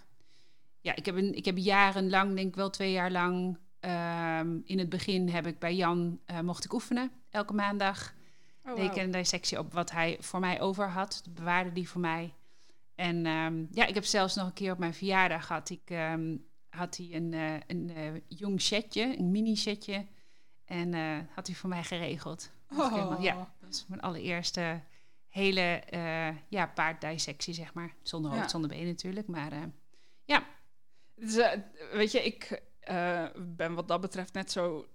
Ja, 0.81 0.95
ik 0.95 1.05
heb, 1.05 1.15
een, 1.15 1.35
ik 1.35 1.45
heb 1.45 1.57
jarenlang, 1.57 2.35
denk 2.35 2.47
ik 2.47 2.55
wel 2.55 2.69
twee 2.69 2.91
jaar 2.91 3.11
lang. 3.11 3.57
Ehm, 3.85 4.57
in 4.63 4.79
het 4.79 4.89
begin 4.89 5.29
heb 5.29 5.47
ik 5.47 5.59
bij 5.59 5.75
Jan 5.75 6.19
eh, 6.25 6.39
mocht 6.39 6.65
ik 6.65 6.73
oefenen 6.73 7.11
elke 7.29 7.53
maandag. 7.53 8.13
Oh, 8.63 8.75
deed 8.75 8.85
ik 8.85 8.91
wauw. 8.91 9.03
een 9.03 9.11
dissectie 9.11 9.59
op 9.59 9.73
wat 9.73 9.91
hij 9.91 10.17
voor 10.19 10.39
mij 10.39 10.61
over 10.61 10.89
had. 10.89 11.23
Bewaarde 11.29 11.71
die 11.71 11.89
voor 11.89 12.01
mij. 12.01 12.33
En 12.95 13.25
ehm, 13.25 13.65
ja, 13.71 13.85
ik 13.85 13.93
heb 13.93 14.03
zelfs 14.05 14.35
nog 14.35 14.45
een 14.47 14.53
keer 14.53 14.71
op 14.71 14.77
mijn 14.77 14.93
verjaardag 14.93 15.47
had 15.47 15.69
ik 15.69 15.81
ehm, 15.85 16.35
had 16.69 16.97
hij 16.97 17.09
een, 17.11 17.33
eh, 17.33 17.53
een 17.67 17.91
eh, 17.95 18.21
jong 18.27 18.61
setje, 18.61 19.17
een 19.17 19.31
mini 19.31 19.55
setje. 19.55 20.05
En 20.65 20.93
had 21.33 21.47
hij 21.47 21.55
voor 21.55 21.69
mij 21.69 21.83
geregeld. 21.83 22.51
Oh. 22.69 22.93
helemaal- 22.93 23.21
ja, 23.21 23.35
dat 23.35 23.69
was 23.69 23.85
mijn 23.87 24.01
allereerste 24.01 24.81
hele 25.29 25.83
ja, 26.49 26.67
paarddissectie, 26.67 27.53
zeg 27.53 27.73
maar. 27.73 27.93
Zonder 28.01 28.31
hoofd, 28.31 28.43
Ja. 28.43 28.49
zonder 28.49 28.69
benen 28.69 28.87
natuurlijk. 28.87 29.27
Maar 29.27 29.51
eh, 29.51 29.61
Dus, 31.15 31.35
weet 31.93 32.11
je, 32.11 32.25
ik 32.25 32.61
eh, 32.85 33.25
ben 33.37 33.73
wat 33.73 33.87
dat 33.87 34.01
betreft 34.01 34.33
net 34.33 34.51
zo 34.51 34.85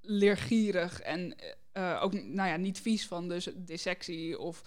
leergierig 0.00 1.00
en 1.00 1.34
eh, 1.72 2.00
ook 2.02 2.12
nou 2.12 2.48
ja, 2.48 2.56
niet 2.56 2.80
vies 2.80 3.06
van 3.06 3.28
dus 3.28 3.48
dissectie 3.54 4.38
of 4.38 4.62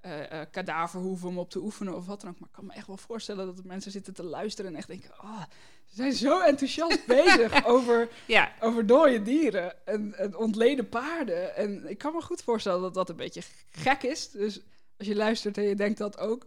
eh 0.00 0.40
eh 0.40 0.46
kadaverhoeven 0.50 1.28
om 1.28 1.38
op 1.38 1.50
te 1.50 1.58
oefenen 1.58 1.94
of 1.94 2.06
wat 2.06 2.20
dan 2.20 2.30
ook. 2.30 2.38
Maar 2.38 2.48
ik 2.48 2.54
kan 2.54 2.66
me 2.66 2.72
echt 2.72 2.86
wel 2.86 2.96
voorstellen 2.96 3.46
dat 3.46 3.64
mensen 3.64 3.92
zitten 3.92 4.14
te 4.14 4.22
luisteren 4.22 4.70
en 4.70 4.76
echt 4.76 4.86
denken, 4.88 5.16
ah, 5.16 5.42
ze 5.86 5.96
zijn 5.96 6.12
zo 6.12 6.40
enthousiast 6.40 7.06
bezig 7.16 7.66
over, 7.66 8.08
ja, 8.26 8.52
over 8.60 8.86
dode 8.86 9.22
dieren 9.22 9.86
en, 9.86 10.14
en 10.18 10.36
ontleden 10.36 10.88
paarden. 10.88 11.56
En 11.56 11.88
ik 11.88 11.98
kan 11.98 12.12
me 12.12 12.22
goed 12.22 12.42
voorstellen 12.42 12.80
dat 12.80 12.94
dat 12.94 13.08
een 13.08 13.16
beetje 13.16 13.42
gek 13.70 14.02
is. 14.02 14.30
Dus 14.30 14.60
als 14.98 15.06
je 15.08 15.16
luistert 15.16 15.58
en 15.58 15.64
je 15.64 15.74
denkt 15.74 15.98
dat 15.98 16.18
ook. 16.18 16.46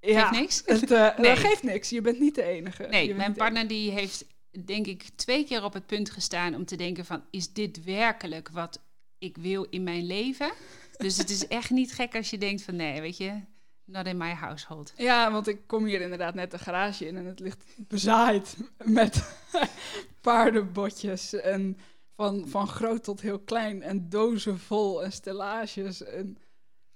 Ja, 0.00 0.28
geeft 0.28 0.40
niks. 0.40 0.62
het 0.80 0.88
Nee. 0.88 1.28
dat 1.28 1.38
geeft 1.38 1.62
niks. 1.62 1.90
Je 1.90 2.00
bent 2.00 2.18
niet 2.18 2.34
de 2.34 2.42
enige. 2.42 2.86
Nee, 2.86 3.14
mijn 3.14 3.34
partner 3.34 3.68
die 3.68 3.90
heeft 3.90 4.24
denk 4.64 4.86
ik 4.86 5.08
twee 5.14 5.44
keer 5.44 5.64
op 5.64 5.72
het 5.72 5.86
punt 5.86 6.10
gestaan 6.10 6.54
om 6.54 6.64
te 6.64 6.76
denken 6.76 7.04
van... 7.04 7.24
is 7.30 7.52
dit 7.52 7.84
werkelijk 7.84 8.48
wat 8.48 8.82
ik 9.18 9.36
wil 9.36 9.66
in 9.70 9.82
mijn 9.82 10.06
leven? 10.06 10.52
Dus 10.96 11.16
het 11.16 11.30
is 11.30 11.46
echt 11.46 11.70
niet 11.70 11.92
gek 11.92 12.14
als 12.14 12.30
je 12.30 12.38
denkt 12.38 12.62
van 12.62 12.76
nee, 12.76 13.00
weet 13.00 13.16
je, 13.16 13.40
not 13.84 14.06
in 14.06 14.16
my 14.16 14.32
household. 14.32 14.92
Ja, 14.96 15.32
want 15.32 15.46
ik 15.46 15.66
kom 15.66 15.84
hier 15.84 16.00
inderdaad 16.00 16.34
net 16.34 16.50
de 16.50 16.58
garage 16.58 17.06
in 17.06 17.16
en 17.16 17.24
het 17.24 17.40
ligt 17.40 17.64
bezaaid 17.76 18.56
met 18.84 19.40
paardenbotjes 20.20 21.32
en 21.32 21.78
van, 22.14 22.48
van 22.48 22.68
groot 22.68 23.04
tot 23.04 23.20
heel 23.20 23.38
klein 23.38 23.82
en 23.82 24.08
dozen 24.08 24.58
vol 24.58 25.04
en 25.04 25.12
stellages 25.12 26.02
en 26.02 26.38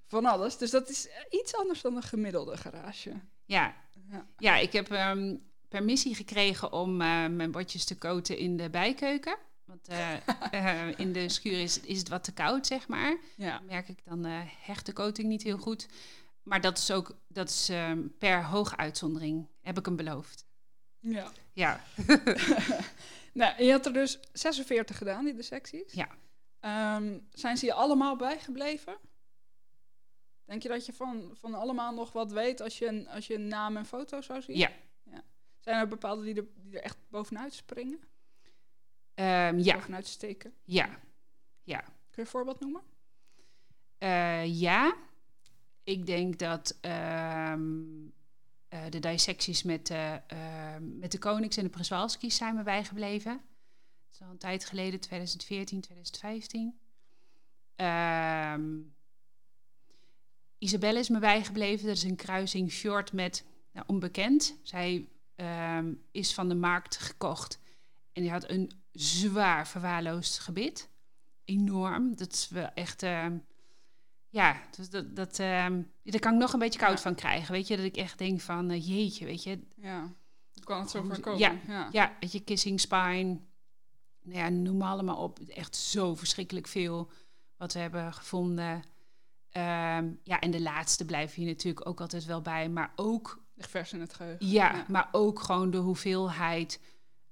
van 0.06 0.26
alles. 0.26 0.56
Dus 0.56 0.70
dat 0.70 0.88
is 0.88 1.08
iets 1.30 1.54
anders 1.54 1.80
dan 1.80 1.96
een 1.96 2.02
gemiddelde 2.02 2.56
garage. 2.56 3.12
Ja, 3.44 3.74
Ja. 4.10 4.26
ja 4.38 4.56
ik 4.56 4.72
heb 4.72 4.90
ehm, 4.90 5.36
permissie 5.70 6.14
gekregen 6.14 6.72
om 6.72 7.00
eh, 7.00 7.26
mijn 7.26 7.50
botjes 7.50 7.84
te 7.84 7.98
koten 7.98 8.38
in 8.38 8.56
de 8.56 8.70
bijkeuken. 8.70 9.36
Want 9.64 9.88
eh, 9.88 10.14
eh, 10.88 10.98
in 10.98 11.12
de 11.12 11.28
schuur 11.28 11.60
is, 11.60 11.80
is 11.80 11.98
het 11.98 12.08
wat 12.08 12.24
te 12.24 12.32
koud, 12.32 12.66
zeg 12.66 12.88
maar. 12.88 13.16
Ja, 13.36 13.58
Dan 13.58 13.66
merk 13.66 13.88
ik 13.88 14.04
dan 14.04 14.24
hecht 14.58 14.86
de 14.86 14.92
coating 14.92 15.28
niet 15.28 15.42
heel 15.42 15.58
goed. 15.58 15.88
Maar 16.42 16.60
dat 16.60 16.78
is 16.78 16.90
ook 16.90 17.16
dat 17.28 17.48
is, 17.48 17.68
ehm, 17.68 18.02
per 18.18 18.44
hooguitzondering, 18.44 19.48
heb 19.60 19.78
ik 19.78 19.84
hem 19.86 19.96
beloofd. 19.96 20.44
ja. 20.98 21.32
Ja, 21.52 21.84
Nou, 23.32 23.64
je 23.64 23.70
had 23.70 23.86
er 23.86 23.92
dus 23.92 24.18
46 24.32 24.96
gedaan, 24.96 25.24
die 25.24 25.34
dissecties. 25.34 25.92
Ja. 25.92 26.08
Ehm, 26.60 27.18
zijn 27.32 27.56
ze 27.56 27.66
je 27.66 27.72
allemaal 27.72 28.16
bijgebleven? 28.16 28.98
Denk 30.44 30.62
je 30.62 30.68
dat 30.68 30.86
je 30.86 30.92
van, 30.92 31.30
van 31.32 31.54
allemaal 31.54 31.94
nog 31.94 32.12
wat 32.12 32.32
weet 32.32 32.60
als 32.60 32.78
je, 32.78 32.86
een, 32.86 33.08
als 33.08 33.26
je 33.26 33.34
een 33.34 33.48
naam 33.48 33.76
en 33.76 33.86
foto 33.86 34.20
zou 34.20 34.42
zien? 34.42 34.56
Ja. 34.56 34.70
Zijn 35.60 35.76
er 35.76 35.88
bepaalde 35.88 36.22
die 36.22 36.34
er, 36.34 36.46
die 36.54 36.76
er 36.76 36.82
echt 36.82 36.98
bovenuit 37.08 37.54
springen? 37.54 38.00
Ehm, 39.14 39.58
ja, 39.58 39.74
Bovenuit 39.74 40.06
steken? 40.06 40.54
ja, 40.64 41.80
Kun 41.80 41.88
je 42.10 42.20
een 42.20 42.26
voorbeeld 42.26 42.60
noemen? 42.60 42.82
Eh, 43.98 44.60
ja. 44.60 44.96
Ik 45.84 46.06
denk 46.06 46.38
dat 46.38 46.78
ehm, 46.80 47.82
eh, 48.68 48.84
de 48.88 48.98
dissecties 48.98 49.62
met, 49.62 49.90
eh, 49.90 50.14
ehm, 50.26 50.98
met 50.98 51.12
de 51.12 51.18
Konings 51.18 51.56
en 51.56 51.64
de 51.64 51.70
Przewalski's 51.70 52.36
zijn 52.36 52.54
me 52.54 52.62
bijgebleven. 52.62 53.32
Dat 53.32 54.12
is 54.12 54.20
al 54.20 54.30
een 54.30 54.38
tijd 54.38 54.64
geleden, 54.64 55.00
2014, 55.00 55.80
2015. 55.80 56.78
Ehm, 57.74 58.78
Isabelle 60.58 60.98
is 60.98 61.08
me 61.08 61.18
bijgebleven. 61.18 61.86
Dat 61.86 61.96
is 61.96 62.02
een 62.02 62.16
kruising 62.16 62.70
short 62.70 63.12
met 63.12 63.44
nou, 63.72 63.86
onbekend. 63.88 64.58
Zij 64.62 65.08
ehm, 65.40 65.92
is 66.10 66.34
van 66.34 66.48
de 66.48 66.54
markt 66.54 66.96
gekocht. 66.96 67.58
En 68.12 68.22
die 68.22 68.30
had 68.30 68.50
een 68.50 68.70
zwaar 68.92 69.68
verwaarloosd 69.68 70.38
gebit. 70.38 70.88
Enorm. 71.44 72.16
Dat 72.16 72.32
is 72.32 72.48
wel 72.48 72.70
echt... 72.74 73.02
ehm, 73.02 73.38
ja, 74.28 74.60
dus 74.76 74.90
dat, 74.90 75.16
dat, 75.16 75.38
ehm, 75.38 75.82
daar 76.02 76.20
kan 76.20 76.32
ik 76.32 76.38
nog 76.38 76.52
een 76.52 76.58
beetje 76.58 76.78
koud 76.78 76.96
Ja. 76.96 77.02
van 77.02 77.14
krijgen. 77.14 77.52
Weet 77.52 77.66
je, 77.66 77.76
dat 77.76 77.84
ik 77.84 77.96
echt 77.96 78.18
denk 78.18 78.40
van... 78.40 78.70
eh, 78.70 78.86
jeetje, 78.88 79.24
weet 79.24 79.42
je, 79.42 79.60
Ja, 79.76 80.00
hoe 80.54 80.64
kan 80.64 80.80
het 80.80 80.90
zo 80.90 81.02
voorkomen? 81.02 81.38
ja, 81.40 81.54
ja. 81.66 81.88
Ja, 81.92 82.16
weet 82.20 82.32
je, 82.32 82.40
kissing 82.40 82.80
spine. 82.80 83.40
Nou 84.22 84.38
ja, 84.38 84.48
noem 84.48 84.76
maar 84.76 84.88
allemaal 84.90 85.16
op. 85.22 85.38
Echt 85.40 85.76
zo 85.76 86.14
verschrikkelijk 86.14 86.66
veel 86.66 87.10
wat 87.56 87.72
we 87.72 87.78
hebben 87.78 88.12
gevonden. 88.14 88.82
Ja, 90.22 90.38
en 90.40 90.50
de 90.50 90.60
laatste 90.60 91.04
blijven 91.04 91.42
hier 91.42 91.50
natuurlijk 91.50 91.86
ook 91.88 92.00
altijd 92.00 92.24
wel 92.24 92.42
bij. 92.42 92.68
Maar 92.68 92.92
ook, 92.96 93.42
vers 93.68 93.92
in 93.92 94.00
het 94.00 94.14
geheugen. 94.14 94.46
ja, 94.46 94.72
Ja. 94.74 94.84
maar 94.88 95.08
ook 95.12 95.40
gewoon 95.40 95.70
de 95.70 95.76
hoeveelheid 95.78 96.80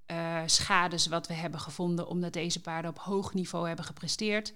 eh, 0.06 0.42
schades 0.46 1.06
wat 1.06 1.26
we 1.26 1.34
hebben 1.34 1.60
gevonden. 1.60 2.08
Omdat 2.08 2.32
deze 2.32 2.60
paarden 2.60 2.90
op 2.90 2.98
hoog 2.98 3.34
niveau 3.34 3.66
hebben 3.66 3.84
gepresteerd. 3.84 4.54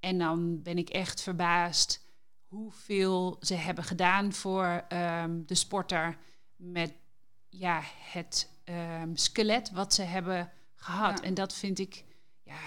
En 0.00 0.18
dan 0.18 0.62
ben 0.62 0.78
ik 0.78 0.88
echt 0.88 1.22
verbaasd 1.22 2.06
hoeveel 2.46 3.36
ze 3.40 3.54
hebben 3.54 3.84
gedaan 3.84 4.32
voor 4.32 4.84
ehm, 4.88 5.40
de 5.46 5.54
sporter. 5.54 6.16
Met 6.56 6.92
ja, 7.48 7.80
het 7.98 8.50
ehm, 8.64 9.14
skelet 9.14 9.70
wat 9.70 9.94
ze 9.94 10.02
hebben 10.02 10.50
gehad. 10.74 11.18
Ja. 11.18 11.24
En 11.24 11.34
dat 11.34 11.54
vind 11.54 11.78
ik 11.78 12.04
ja, 12.42 12.58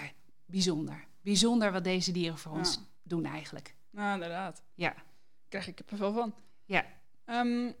bijzonder. 0.46 1.04
Bijzonder 1.20 1.72
wat 1.72 1.84
deze 1.84 2.12
dieren 2.12 2.38
voor 2.38 2.52
ons 2.52 2.80
doen 3.02 3.24
eigenlijk. 3.24 3.74
Nou, 3.90 4.14
inderdaad. 4.14 4.62
Ja. 4.74 4.94
Krijg 5.48 5.66
ik 5.66 5.82
er 5.86 5.96
veel 5.96 6.12
van. 6.12 6.34
Ja. 6.64 6.84
Ehm, 7.24 7.72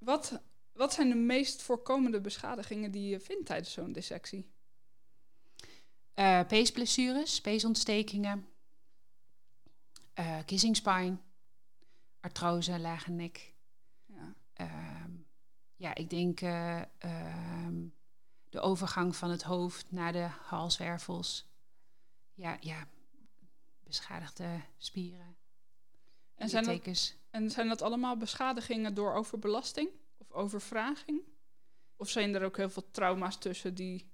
wat, 0.00 0.40
wat 0.72 0.92
zijn 0.92 1.08
de 1.08 1.14
meest 1.14 1.62
voorkomende 1.62 2.20
beschadigingen 2.20 2.90
die 2.90 3.08
je 3.08 3.20
vindt 3.20 3.46
tijdens 3.46 3.72
zo'n 3.72 3.92
dissectie? 3.92 4.50
Eh 6.14 6.46
peesblessures, 6.46 7.40
peesontstekingen, 7.40 8.48
eh 10.14 10.38
kissing 10.46 10.76
spine, 10.76 11.16
artrose, 12.20 12.78
lage 12.78 13.10
nek. 13.10 13.54
Ja. 14.06 14.34
Ehm, 14.52 15.10
ja, 15.76 15.94
ik 15.94 16.10
denk 16.10 16.40
eh, 16.40 16.82
ehm, 16.98 17.86
de 18.48 18.60
overgang 18.60 19.16
van 19.16 19.30
het 19.30 19.42
hoofd 19.42 19.92
naar 19.92 20.12
de 20.12 20.28
halswervels. 20.42 21.48
Ja, 22.34 22.56
ja, 22.60 22.88
beschadigde 23.84 24.60
spieren, 24.76 25.36
En, 26.40 26.48
zijn 26.48 26.64
dat, 26.64 26.72
littekens. 26.72 27.16
en 27.30 27.50
zijn 27.50 27.68
dat 27.68 27.82
allemaal 27.82 28.16
beschadigingen 28.16 28.94
door 28.94 29.14
overbelasting 29.14 29.88
of 30.18 30.32
overvraging? 30.32 31.20
Of 31.96 32.08
zijn 32.08 32.34
er 32.34 32.44
ook 32.44 32.56
heel 32.56 32.70
veel 32.70 32.90
trauma's 32.90 33.38
tussen 33.38 33.74
die 33.74 34.10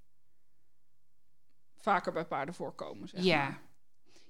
vaker 1.76 2.12
bij 2.12 2.25
paarden 2.26 2.54
voorkomen? 2.54 3.09
Zeg 3.09 3.23
Ja. 3.25 3.38
maar? 3.49 3.61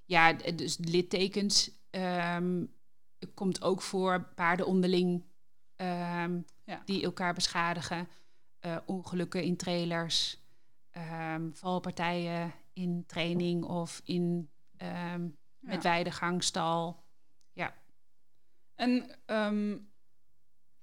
Ja, 0.05 0.33
dus 0.33 0.76
littekens 0.79 1.71
ehm, 1.91 2.65
komt 3.35 3.62
ook 3.62 3.83
voor 3.83 4.23
paarden 4.35 4.67
onderling 4.67 5.25
ehm, 5.76 6.41
Ja. 6.65 6.83
die 6.85 7.03
elkaar 7.03 7.35
beschadigen. 7.35 8.09
Eh, 8.59 8.76
ongelukken 8.87 9.43
in 9.43 9.57
trailers, 9.57 10.38
ehm, 10.91 11.50
valpartijen 11.53 12.53
in 12.73 13.05
training 13.07 13.65
of 13.65 14.00
in 14.04 14.50
Ja. 14.78 15.19
met 15.61 15.82
weidegang, 15.82 16.43
stal. 16.45 17.04
En 18.76 19.10
ehm, 19.26 19.76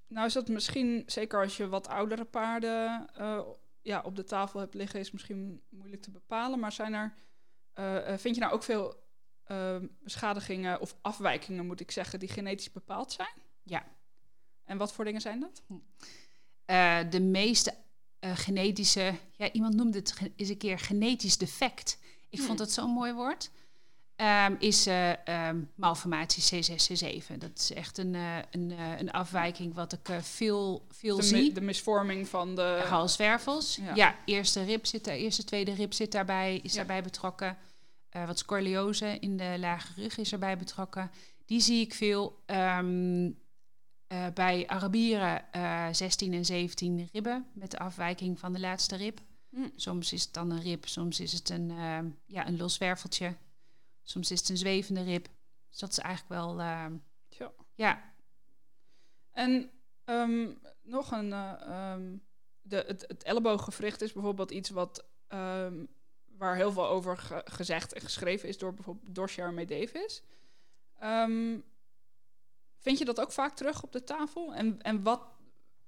nou 0.08 0.26
is 0.26 0.34
dat 0.34 0.48
misschien, 0.48 1.04
zeker 1.06 1.42
als 1.42 1.58
je 1.58 1.68
wat 1.68 1.88
oudere 1.88 2.24
paarden 2.26 3.10
eh, 3.16 3.40
ja, 3.82 4.02
op 4.06 4.16
de 4.16 4.24
tafel 4.24 4.60
hebt 4.60 4.74
liggen, 4.74 5.00
is 5.00 5.12
misschien 5.12 5.62
moeilijk 5.70 6.02
te 6.02 6.12
bepalen. 6.12 6.60
Maar 6.60 6.72
zijn 6.72 6.94
er, 6.94 7.14
eh, 7.74 8.14
eh, 8.14 8.20
vind 8.20 8.36
je 8.36 8.42
nou 8.42 8.54
ook 8.54 8.64
veel 8.64 9.02
ehm, 9.44 9.88
beschadigingen 10.00 10.80
of 10.82 10.96
afwijkingen, 11.02 11.66
moet 11.66 11.80
ik 11.80 11.92
zeggen, 11.92 12.20
die 12.20 12.30
genetisch 12.30 12.72
bepaald 12.72 13.12
zijn? 13.12 13.34
Ja. 13.64 13.86
En 14.64 14.78
wat 14.78 14.94
voor 14.94 15.06
dingen 15.06 15.22
zijn 15.22 15.40
dat? 15.40 15.64
Eh, 16.66 17.00
de 17.10 17.22
meeste 17.22 17.74
genetische, 18.20 19.16
ja, 19.32 19.52
iemand 19.52 19.76
noemde 19.76 19.98
het 19.98 20.32
eens 20.36 20.50
een 20.50 20.58
keer 20.58 20.80
genetisch 20.80 21.38
defect. 21.38 22.00
Ik 22.30 22.38
Hmm. 22.38 22.48
vond 22.48 22.58
dat 22.58 22.72
zo'n 22.72 22.90
mooi 22.90 23.14
woord. 23.14 23.52
Ehm, 24.16 24.56
is 24.60 24.86
eh, 24.88 25.28
ehm, 25.28 25.60
malformatie 25.76 26.64
C6, 26.64 26.90
C7. 26.92 27.38
Dat 27.38 27.52
is 27.60 27.74
echt 27.74 27.98
een, 27.98 28.16
eh, 28.16 28.38
een, 28.52 28.72
eh, 28.72 29.00
een 29.00 29.12
afwijking 29.12 29.74
wat 29.74 29.94
ik 29.94 30.10
veel, 30.22 30.86
veel 30.90 31.16
De, 31.18 31.22
mi- 31.22 31.28
zie. 31.28 31.54
de 31.54 31.62
misvorming 31.62 32.28
van 32.28 32.56
de... 32.56 32.84
Halswervels. 32.90 33.76
Ja. 33.76 33.96
Ja. 33.96 34.16
eerste 34.26 34.64
rib 34.64 34.86
zit 34.86 35.04
daar, 35.04 35.16
eerste, 35.16 35.44
tweede 35.44 35.74
rib 35.74 35.94
zit 35.94 36.12
daarbij, 36.12 36.60
is 36.64 36.72
Ja. 36.72 36.78
daarbij 36.78 37.04
betrokken. 37.04 37.58
Wat 38.26 38.40
scoliose 38.40 39.18
in 39.20 39.38
de 39.38 39.56
lage 39.60 39.94
rug 40.02 40.18
is 40.18 40.32
erbij 40.32 40.58
betrokken. 40.58 41.12
Die 41.46 41.60
zie 41.60 41.82
ik 41.82 41.94
veel. 41.94 42.42
Ehm, 42.46 43.30
eh, 44.08 44.26
bij 44.34 44.68
Arabieren 44.68 45.52
eh 45.52 45.88
16 45.92 46.34
en 46.34 46.46
17 46.46 47.10
ribben 47.12 47.46
met 47.54 47.72
de 47.72 47.80
afwijking 47.80 48.40
van 48.40 48.54
de 48.54 48.60
laatste 48.60 48.96
rib. 48.96 49.20
Hm. 49.50 49.68
Soms 49.76 50.14
is 50.14 50.24
het 50.24 50.34
dan 50.34 50.52
een 50.52 50.62
rib, 50.62 50.86
soms 50.88 51.20
is 51.20 51.34
het 51.34 51.50
een, 51.50 51.72
ja, 52.26 52.48
een 52.48 52.58
los 52.58 52.78
werveltje. 52.78 53.36
Soms 54.04 54.32
is 54.32 54.40
het 54.40 54.50
een 54.50 54.58
zwevende 54.58 55.04
rib. 55.04 55.28
Dus 55.70 55.80
dat 55.80 55.92
is 55.92 55.98
eigenlijk 55.98 56.42
wel, 56.42 56.60
ehm, 56.60 56.98
Tja. 57.30 57.52
ja, 57.74 58.12
En 59.32 59.72
ehm, 60.06 60.54
nog 60.82 61.12
een. 61.12 61.34
eh, 61.34 61.54
ehm, 61.62 62.18
de, 62.62 62.84
het, 62.88 63.06
het 63.08 63.24
ellebooggewricht 63.24 64.02
is 64.02 64.14
bijvoorbeeld 64.14 64.52
iets 64.52 64.70
wat, 64.70 65.06
ehm, 65.28 65.86
waar 66.38 66.56
heel 66.56 66.72
veel 66.72 66.88
over 66.88 67.18
ge- 67.18 67.42
gezegd 67.46 67.94
en 67.94 68.02
geschreven 68.02 68.50
is 68.50 68.58
door 68.58 68.74
bijvoorbeeld 68.74 69.16
door 69.16 69.30
Sharon 69.30 69.66
Davis. 69.66 70.24
Vind 72.78 72.98
je 72.98 73.06
dat 73.06 73.20
ook 73.22 73.32
vaak 73.32 73.56
terug 73.56 73.84
op 73.84 73.92
de 73.92 74.04
tafel? 74.04 74.54
En, 74.54 74.82
en 74.82 75.04
wat, 75.04 75.22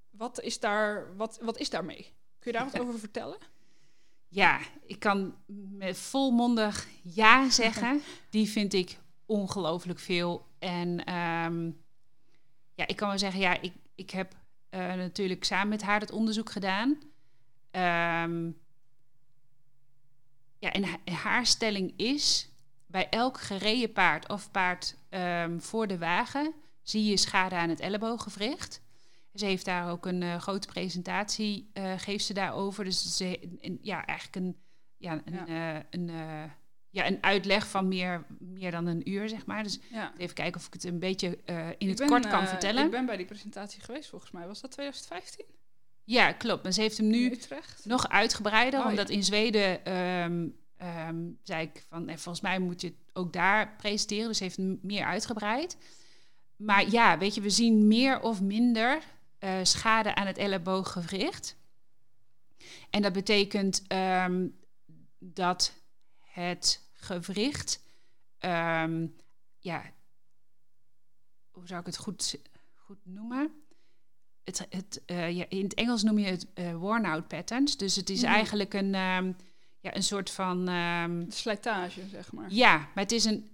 wat, 0.10 0.42
is 0.42 0.60
daar, 0.60 1.16
wat, 1.16 1.40
wat 1.42 1.58
is 1.58 1.70
daarmee? 1.70 2.14
Kun 2.40 2.52
je 2.52 2.58
daar 2.58 2.70
wat 2.72 2.80
over 2.88 3.00
vertellen? 3.00 3.38
Ja, 4.36 4.60
ik 4.86 5.00
kan 5.00 5.36
met 5.72 5.98
volmondig 5.98 6.88
ja 7.02 7.50
zeggen. 7.50 8.02
Die 8.30 8.50
vind 8.50 8.74
ik 8.74 8.98
ongelooflijk 9.26 10.00
veel. 10.00 10.48
En 10.60 11.06
ehm, 11.06 11.72
ja, 12.74 12.88
ik 12.88 12.96
kan 12.96 13.10
wel 13.10 13.18
zeggen, 13.18 13.40
ja, 13.40 13.62
ik, 13.62 13.74
ik 13.96 14.10
heb 14.10 14.36
eh, 14.70 14.94
natuurlijk 14.94 15.44
samen 15.44 15.68
met 15.68 15.82
haar 15.82 16.00
dat 16.00 16.12
onderzoek 16.12 16.52
gedaan. 16.52 16.98
Ehm, 17.72 18.52
ja, 20.60 20.72
en 20.72 20.84
ha- 20.84 21.14
haar 21.14 21.46
stelling 21.46 21.94
is, 21.98 22.50
bij 22.86 23.10
elk 23.10 23.40
gereden 23.40 23.92
paard 23.92 24.30
of 24.30 24.52
paard 24.52 24.98
ehm, 25.10 25.60
voor 25.60 25.88
de 25.88 25.98
wagen 25.98 26.54
zie 26.82 27.06
je 27.06 27.18
schade 27.18 27.56
aan 27.56 27.70
het 27.70 27.80
ellebooggewricht. 27.80 28.82
Ze 29.36 29.46
heeft 29.46 29.66
daar 29.66 29.90
ook 29.92 30.06
een 30.06 30.22
eh, 30.24 30.40
grote 30.40 30.68
presentatie, 30.68 31.70
eh, 31.74 31.94
geeft 31.98 32.26
ze 32.26 32.34
daarover. 32.34 32.84
Dus 32.84 33.16
ze, 33.18 33.40
een- 33.62 33.80
ja, 33.82 34.06
eigenlijk 34.06 34.46
een, 34.46 34.58
ja, 34.98 35.22
een, 35.26 35.34
Ja. 35.48 35.76
eh, 35.76 35.84
een, 35.90 36.10
eh, 36.10 36.44
ja, 36.90 37.08
een 37.08 37.24
uitleg 37.24 37.68
van 37.68 37.88
meer, 37.88 38.26
meer 38.40 38.72
dan 38.72 38.86
een 38.86 39.10
uur, 39.10 39.30
zeg 39.30 39.46
maar. 39.46 39.64
Dus 39.64 39.80
Ja. 39.92 40.14
even 40.18 40.36
kijken 40.36 40.60
of 40.60 40.68
ik 40.68 40.74
het 40.74 40.84
een 40.84 41.00
beetje 41.00 41.38
eh, 41.46 41.68
in 41.68 41.76
Ik 41.78 41.88
het 41.88 41.98
ben, 41.98 42.08
kort 42.08 42.28
kan 42.28 42.42
eh, 42.42 42.48
vertellen. 42.48 42.86
Ik 42.86 42.92
ben 42.92 43.06
bij 43.06 43.18
die 43.18 43.26
presentatie 43.26 43.82
geweest 43.82 44.10
volgens 44.10 44.32
mij. 44.32 44.48
Was 44.48 44.62
dat 44.62 44.72
2015? 44.72 45.46
Ja, 46.04 46.32
klopt. 46.32 46.64
Maar 46.64 46.72
ze 46.72 46.82
heeft 46.82 46.98
hem 46.98 47.08
nu 47.08 47.32
Utrecht? 47.32 47.86
nog 47.86 48.10
uitgebreider, 48.10 48.80
Oh, 48.80 48.86
ja. 48.86 48.92
omdat 48.92 49.10
in 49.10 49.24
Zweden 49.24 49.86
ehm, 49.86 50.48
ehm, 50.78 51.24
zei 51.44 51.62
ik 51.64 51.84
van, 51.88 52.08
en 52.10 52.20
volgens 52.20 52.44
mij 52.44 52.60
moet 52.60 52.82
je 52.82 52.88
het 52.88 52.98
ook 53.14 53.34
daar 53.34 53.76
presenteren. 53.78 54.28
Dus 54.28 54.38
ze 54.38 54.44
heeft 54.44 54.58
hem 54.58 54.80
meer 54.82 55.06
uitgebreid. 55.06 55.78
Maar 56.56 56.90
ja, 56.92 57.18
weet 57.18 57.36
je, 57.36 57.42
we 57.42 57.50
zien 57.50 57.88
meer 57.88 58.22
of 58.22 58.42
minder 58.42 59.02
eh, 59.40 59.60
schade 59.64 60.16
aan 60.16 60.28
het 60.28 60.38
ellebooggewricht. 60.38 61.56
En 62.90 63.02
dat 63.02 63.14
betekent 63.14 63.84
ehm, 63.88 64.48
dat 65.20 65.74
het 66.20 66.82
gewricht, 66.94 67.84
ehm, 68.38 69.08
ja, 69.60 69.84
hoe 71.52 71.68
zou 71.68 71.80
ik 71.80 71.86
het 71.86 71.98
goed, 71.98 72.40
goed 72.76 72.98
noemen? 73.04 73.52
Het, 74.44 74.66
het, 74.70 75.02
eh, 75.06 75.32
ja, 75.32 75.46
in 75.50 75.64
het 75.64 75.74
Engels 75.74 76.04
noem 76.04 76.20
je 76.20 76.26
het 76.26 76.48
eh, 76.54 76.76
worn-out 76.76 77.28
patterns. 77.28 77.78
Dus 77.78 77.96
het 77.96 78.10
is 78.10 78.22
Mhm. 78.22 78.32
eigenlijk 78.32 78.74
een, 78.74 78.94
ehm, 78.96 79.32
ja, 79.80 79.96
een 79.96 80.04
soort 80.04 80.30
van... 80.30 80.66
De 80.66 81.26
slijtage, 81.30 82.08
zeg 82.08 82.32
maar. 82.32 82.52
ja, 82.52 82.78
maar 82.78 83.04
het 83.04 83.12
is 83.12 83.26
een, 83.26 83.50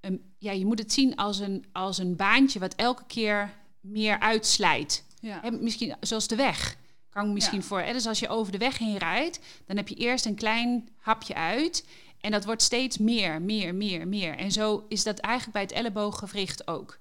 een... 0.00 0.34
Ja, 0.38 0.52
je 0.52 0.66
moet 0.66 0.78
het 0.78 0.92
zien 0.92 1.16
als 1.16 1.38
een, 1.38 1.64
als 1.72 1.98
een 1.98 2.16
baantje 2.16 2.58
wat 2.58 2.74
elke 2.74 3.04
keer 3.06 3.54
meer 3.86 4.18
uitslijt. 4.20 5.04
Ja. 5.20 5.40
Misschien 5.60 5.94
zoals 6.00 6.28
de 6.28 6.36
weg. 6.36 6.76
Kan 7.10 7.26
ik 7.26 7.32
misschien 7.32 7.58
Ja. 7.60 7.64
voor. 7.64 7.80
Hè? 7.80 7.92
Dus 7.92 8.06
als 8.06 8.18
je 8.18 8.28
over 8.28 8.52
de 8.52 8.58
weg 8.58 8.78
heen 8.78 8.96
rijdt, 8.96 9.40
dan 9.66 9.76
heb 9.76 9.88
je 9.88 9.94
eerst 9.94 10.26
een 10.26 10.34
klein 10.34 10.88
hapje 10.96 11.34
uit. 11.34 11.86
En 12.20 12.30
dat 12.30 12.44
wordt 12.44 12.62
steeds 12.62 12.98
meer, 12.98 13.42
meer, 13.42 13.74
meer, 13.74 14.08
meer. 14.08 14.36
En 14.36 14.52
zo 14.52 14.84
is 14.88 15.02
dat 15.02 15.18
eigenlijk 15.18 15.52
bij 15.52 15.62
het 15.62 15.72
ellebooggewricht 15.72 16.66
ook. 16.68 16.98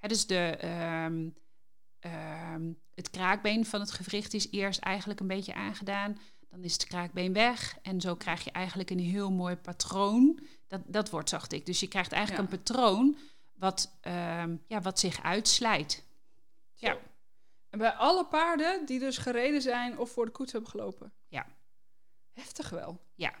Dus 0.00 0.26
de, 0.26 0.56
ehm, 0.60 1.28
ehm, 2.00 2.72
het 2.94 3.10
kraakbeen 3.10 3.66
van 3.66 3.80
het 3.80 3.90
gewricht 3.90 4.34
is 4.34 4.50
eerst 4.50 4.80
eigenlijk 4.80 5.20
een 5.20 5.26
beetje 5.26 5.54
aangedaan. 5.54 6.18
Dan 6.50 6.64
is 6.64 6.72
het 6.72 6.86
kraakbeen 6.86 7.32
weg. 7.32 7.76
En 7.82 8.00
zo 8.00 8.14
krijg 8.14 8.44
je 8.44 8.50
eigenlijk 8.50 8.90
een 8.90 8.98
heel 8.98 9.30
mooi 9.30 9.56
patroon. 9.56 10.40
Dat, 10.66 10.80
dat 10.86 11.10
wordt 11.10 11.28
zacht 11.28 11.52
ik. 11.52 11.66
Dus 11.66 11.80
je 11.80 11.88
krijgt 11.88 12.12
eigenlijk 12.12 12.48
Ja. 12.48 12.52
een 12.52 12.62
patroon 12.62 13.16
wat, 13.54 13.96
ehm, 14.00 14.56
ja, 14.66 14.80
wat 14.80 15.00
zich 15.00 15.22
uitslijt. 15.22 16.04
Ja. 16.76 16.98
En 17.70 17.78
bij 17.78 17.92
alle 17.92 18.26
paarden 18.26 18.86
die 18.86 18.98
dus 18.98 19.18
gereden 19.18 19.62
zijn 19.62 19.98
of 19.98 20.10
voor 20.10 20.24
de 20.24 20.30
koets 20.30 20.52
hebben 20.52 20.70
gelopen. 20.70 21.12
Ja. 21.28 21.46
Heftig 22.32 22.70
wel. 22.70 23.00
Ja. 23.14 23.34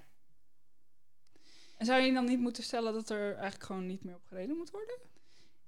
En 1.76 1.86
zou 1.86 2.00
je 2.00 2.12
dan 2.12 2.24
niet 2.24 2.38
moeten 2.38 2.62
stellen 2.62 2.92
dat 2.92 3.10
er 3.10 3.32
eigenlijk 3.32 3.64
gewoon 3.64 3.86
niet 3.86 4.04
meer 4.04 4.14
op 4.14 4.24
gereden 4.26 4.56
moet 4.56 4.70
worden? 4.70 4.98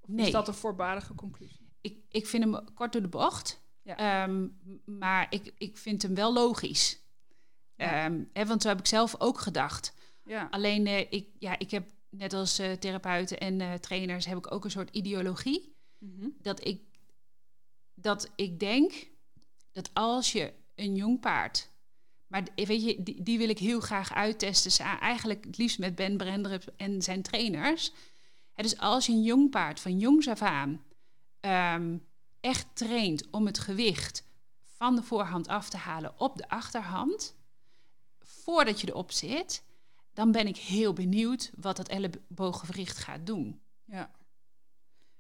Of 0.01 0.09
Nee. 0.09 0.27
is 0.27 0.33
dat 0.33 0.49
een 0.49 0.55
voorbarige 0.55 1.15
conclusie? 1.15 1.71
Ik, 1.81 1.99
ik 2.09 2.27
vind 2.27 2.45
hem 2.45 2.75
kort 2.75 2.93
door 2.93 3.03
de 3.03 3.09
bocht. 3.09 3.61
Ja. 3.83 3.97
Ehm, 3.97 4.49
maar 4.85 5.27
ik, 5.31 5.53
ik 5.59 5.77
vind 5.77 6.03
hem 6.03 6.15
wel 6.15 6.33
logisch. 6.33 7.01
Ja. 7.75 8.05
Ehm, 8.05 8.25
hè, 8.33 8.47
want 8.47 8.63
zo 8.63 8.69
heb 8.69 8.79
ik 8.79 8.87
zelf 8.87 9.21
ook 9.21 9.39
gedacht. 9.39 9.95
Ja. 10.25 10.49
Alleen, 10.51 10.87
eh, 10.87 10.99
ik, 11.13 11.29
ja, 11.39 11.59
ik 11.59 11.71
heb 11.71 11.91
net 12.09 12.33
als 12.33 12.59
eh, 12.59 12.73
therapeuten 12.73 13.39
en 13.39 13.61
eh, 13.61 13.75
trainers... 13.75 14.27
heb 14.27 14.39
ik 14.39 14.53
ook 14.53 14.65
een 14.65 14.71
soort 14.71 14.91
ideologie. 14.97 15.77
Mhm. 15.99 16.29
Dat 16.39 16.67
ik, 16.67 16.83
dat 18.01 18.31
ik 18.35 18.61
denk 18.61 19.09
dat 19.73 19.91
als 19.93 20.33
je 20.33 20.53
een 20.75 20.95
jong 20.95 21.21
paard... 21.21 21.71
Maar 22.29 22.43
weet 22.55 22.85
je, 22.85 23.03
die, 23.03 23.23
die 23.23 23.39
wil 23.39 23.49
ik 23.49 23.59
heel 23.59 23.81
graag 23.81 24.15
uittesten. 24.15 24.85
Eigenlijk 24.85 25.45
het 25.45 25.59
liefst 25.59 25.79
met 25.79 25.95
Ben 25.95 26.17
Brendrup 26.17 26.73
en 26.77 27.03
zijn 27.03 27.23
trainers. 27.23 27.93
Dus 28.55 28.79
als 28.79 29.07
je 29.07 29.13
een 29.13 29.23
jong 29.23 29.51
paard 29.51 29.81
van 29.81 29.99
jongs 29.99 30.29
af 30.29 30.43
aan... 30.43 30.83
ehm, 31.41 31.99
echt 32.41 32.67
traint 32.73 33.31
om 33.31 33.47
het 33.47 33.59
gewicht 33.59 34.25
van 34.77 34.97
de 34.97 35.03
voorhand 35.03 35.49
af 35.49 35.69
te 35.69 35.77
halen 35.77 36.21
op 36.21 36.37
de 36.37 36.49
achterhand... 36.49 37.37
voordat 38.19 38.81
je 38.81 38.89
erop 38.89 39.13
zit... 39.13 39.65
dan 40.13 40.33
ben 40.33 40.47
ik 40.47 40.57
heel 40.57 40.93
benieuwd 40.93 41.51
wat 41.57 41.77
dat 41.77 41.89
ellebooggewricht 41.89 42.99
gaat 42.99 43.27
doen. 43.27 43.61
Ja. 43.85 44.11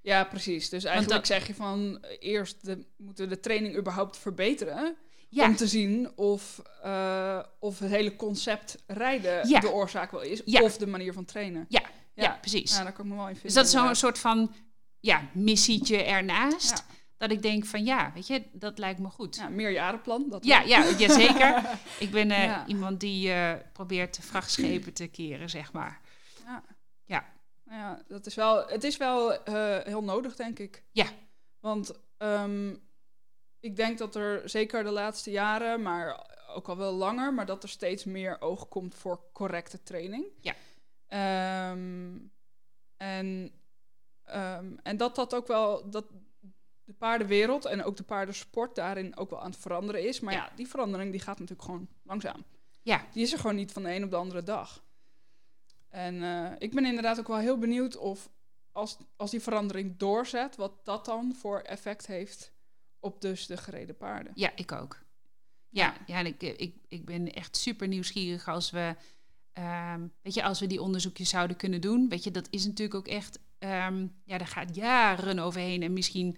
Ja, 0.08 0.24
precies. 0.24 0.68
Dus 0.68 0.84
eigenlijk 0.84 1.16
dat- 1.16 1.26
zeg 1.26 1.46
je 1.46 1.54
van 1.54 1.98
eh, 2.02 2.16
eerst 2.20 2.64
de, 2.64 2.86
moeten 2.96 3.28
we 3.28 3.34
de 3.34 3.40
training 3.40 3.76
überhaupt 3.76 4.16
verbeteren. 4.16 4.96
Ja, 5.28 5.46
Om 5.46 5.56
te 5.56 5.66
zien 5.66 6.10
of, 6.16 6.62
eh, 6.82 7.38
of 7.58 7.78
het 7.78 7.90
hele 7.90 8.16
concept 8.16 8.82
rijden 8.86 9.48
Ja. 9.48 9.60
de 9.60 9.70
oorzaak 9.72 10.10
wel 10.10 10.20
is. 10.22 10.42
Ja. 10.44 10.62
Of 10.62 10.76
de 10.76 10.86
manier 10.86 11.12
van 11.12 11.24
trainen. 11.24 11.66
ja, 11.68 11.82
ja. 12.14 12.38
precies. 12.40 12.76
Ja, 12.76 12.82
daar 12.82 12.92
kan 12.92 13.04
ik 13.04 13.10
me 13.10 13.16
wel 13.16 13.28
in 13.28 13.36
vinden. 13.36 13.42
Dus 13.42 13.54
dat 13.54 13.64
is 13.64 13.70
zo'n 13.86 13.94
soort 13.94 14.18
van 14.18 14.52
ja, 15.00 15.28
missietje 15.32 16.02
ernaast. 16.02 16.84
Dat 17.16 17.30
ik 17.30 17.42
denk 17.42 17.64
van 17.66 17.84
ja, 17.84 18.10
weet 18.14 18.26
je, 18.26 18.42
dat 18.52 18.78
lijkt 18.78 18.98
me 19.00 19.08
goed. 19.08 19.36
Ja, 19.36 19.48
meerjarenplan. 19.48 20.26
Dat 20.28 20.44
Ja, 20.44 20.58
wel. 20.58 20.68
ja, 20.68 20.84
ja, 20.98 21.12
zeker. 21.12 21.62
Ik 22.04 22.10
ben 22.10 22.30
eh, 22.30 22.56
iemand 22.66 23.00
die 23.00 23.32
probeert 23.72 24.18
vrachtschepen 24.22 24.92
te 24.92 25.06
keren, 25.06 25.50
zeg 25.50 25.72
maar. 25.72 26.00
Ja. 27.68 28.02
Dat 28.08 28.26
is 28.26 28.34
wel, 28.34 28.66
het 28.66 28.84
is 28.84 28.96
wel 28.96 29.44
eh, 29.44 29.78
heel 29.84 30.02
nodig, 30.02 30.36
denk 30.36 30.58
ik. 30.58 30.84
Ja. 30.92 31.06
Want 31.60 31.92
ehm, 32.16 32.74
ik 33.60 33.76
denk 33.76 33.98
dat 33.98 34.14
er 34.14 34.48
zeker 34.48 34.84
de 34.84 34.90
laatste 34.90 35.30
jaren, 35.30 35.82
maar 35.82 36.26
ook 36.48 36.68
al 36.68 36.76
wel 36.76 36.92
langer, 36.92 37.34
maar 37.34 37.46
dat 37.46 37.62
er 37.62 37.68
steeds 37.68 38.04
meer 38.04 38.40
oog 38.40 38.68
komt 38.68 38.94
voor 38.94 39.20
correcte 39.32 39.82
training. 39.82 40.24
Ja. 40.40 40.54
Ehm, 41.06 42.18
en, 42.96 43.52
ehm, 44.24 44.72
en 44.82 44.96
dat 44.96 45.14
dat 45.14 45.34
ook 45.34 45.46
wel, 45.46 45.90
dat 45.90 46.04
de 46.84 46.92
paardenwereld 46.92 47.64
en 47.64 47.84
ook 47.84 47.96
de 47.96 48.02
paardensport 48.02 48.74
daarin 48.74 49.16
ook 49.16 49.30
wel 49.30 49.40
aan 49.40 49.50
het 49.50 49.60
veranderen 49.60 50.06
is. 50.06 50.20
Maar 50.20 50.34
Ja. 50.34 50.44
ja, 50.44 50.56
die 50.56 50.68
verandering 50.68 51.10
die 51.10 51.20
gaat 51.20 51.38
natuurlijk 51.38 51.68
gewoon 51.68 51.88
langzaam. 52.02 52.44
Ja, 52.82 53.06
Die 53.12 53.22
is 53.22 53.32
er 53.32 53.38
gewoon 53.38 53.56
niet 53.56 53.72
van 53.72 53.82
de 53.82 53.94
een 53.94 54.04
op 54.04 54.10
de 54.10 54.16
andere 54.16 54.42
dag. 54.42 54.82
En 55.88 56.22
eh, 56.22 56.52
ik 56.58 56.74
ben 56.74 56.84
inderdaad 56.84 57.18
ook 57.18 57.28
wel 57.28 57.38
heel 57.38 57.58
benieuwd 57.58 57.96
of 57.96 58.30
als, 58.72 58.98
als 59.16 59.30
die 59.30 59.40
verandering 59.40 59.96
doorzet, 59.96 60.56
wat 60.56 60.84
dat 60.84 61.04
dan 61.04 61.34
voor 61.34 61.60
effect 61.60 62.06
heeft 62.06 62.52
op 63.00 63.20
dus 63.20 63.46
de 63.46 63.56
gereden 63.56 63.96
paarden. 63.96 64.32
ja, 64.34 64.52
ik 64.56 64.72
ook. 64.72 64.98
Ja, 65.68 65.96
ja 66.06 66.18
en 66.18 66.26
ik, 66.26 66.42
ik, 66.42 66.76
ik 66.88 67.04
ben 67.04 67.32
echt 67.32 67.56
super 67.56 67.88
nieuwsgierig 67.88 68.48
als 68.48 68.70
we, 68.70 68.96
ehm, 69.52 70.06
weet 70.22 70.34
je, 70.34 70.42
als 70.42 70.60
we 70.60 70.66
die 70.66 70.82
onderzoekjes 70.82 71.28
zouden 71.28 71.56
kunnen 71.56 71.80
doen. 71.80 72.08
Weet 72.08 72.24
je, 72.24 72.30
dat 72.30 72.46
is 72.50 72.66
natuurlijk 72.66 72.94
ook 72.94 73.08
echt, 73.08 73.38
ehm, 73.58 74.06
ja, 74.24 74.38
daar 74.38 74.46
gaat 74.46 74.74
jaren 74.74 75.38
overheen. 75.38 75.82
En 75.82 75.92
misschien 75.92 76.36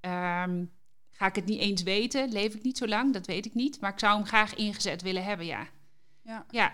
ehm, 0.00 0.64
ga 1.10 1.26
ik 1.26 1.34
het 1.34 1.44
niet 1.44 1.60
eens 1.60 1.82
weten, 1.82 2.32
leef 2.32 2.54
ik 2.54 2.62
niet 2.62 2.78
zo 2.78 2.86
lang, 2.86 3.12
dat 3.12 3.26
weet 3.26 3.46
ik 3.46 3.54
niet. 3.54 3.80
Maar 3.80 3.92
ik 3.92 3.98
zou 3.98 4.16
hem 4.16 4.26
graag 4.26 4.54
ingezet 4.54 5.02
willen 5.02 5.24
hebben, 5.24 5.46
ja. 5.46 5.68
Ja. 6.22 6.46
Ja, 6.50 6.72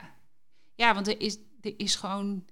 ja 0.74 0.94
want 0.94 1.09
er 1.09 1.20
is, 1.20 1.38
er 1.66 1.74
is 1.76 1.94
gewoon, 1.94 2.46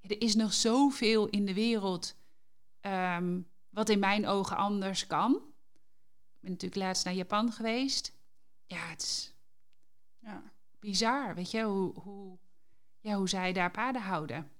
er 0.00 0.20
is 0.20 0.34
nog 0.34 0.52
zoveel 0.52 1.28
in 1.28 1.44
de 1.46 1.54
wereld 1.54 2.14
ehm, 2.80 3.40
wat 3.70 3.88
in 3.88 3.98
mijn 3.98 4.26
ogen 4.26 4.56
anders 4.56 5.06
kan. 5.06 5.34
Ik 5.34 6.40
ben 6.40 6.50
natuurlijk 6.50 6.80
laatst 6.82 7.04
naar 7.04 7.14
Japan 7.14 7.52
geweest. 7.52 8.12
Ja, 8.66 8.88
het 8.88 9.02
is 9.02 9.34
Ja. 10.18 10.42
bizar, 10.78 11.34
weet 11.34 11.50
je, 11.50 11.62
hoe, 11.62 11.92
hoe, 12.00 12.38
ja, 13.00 13.14
hoe 13.14 13.28
zij 13.28 13.52
daar 13.52 13.70
paarden 13.70 14.02
houden. 14.02 14.50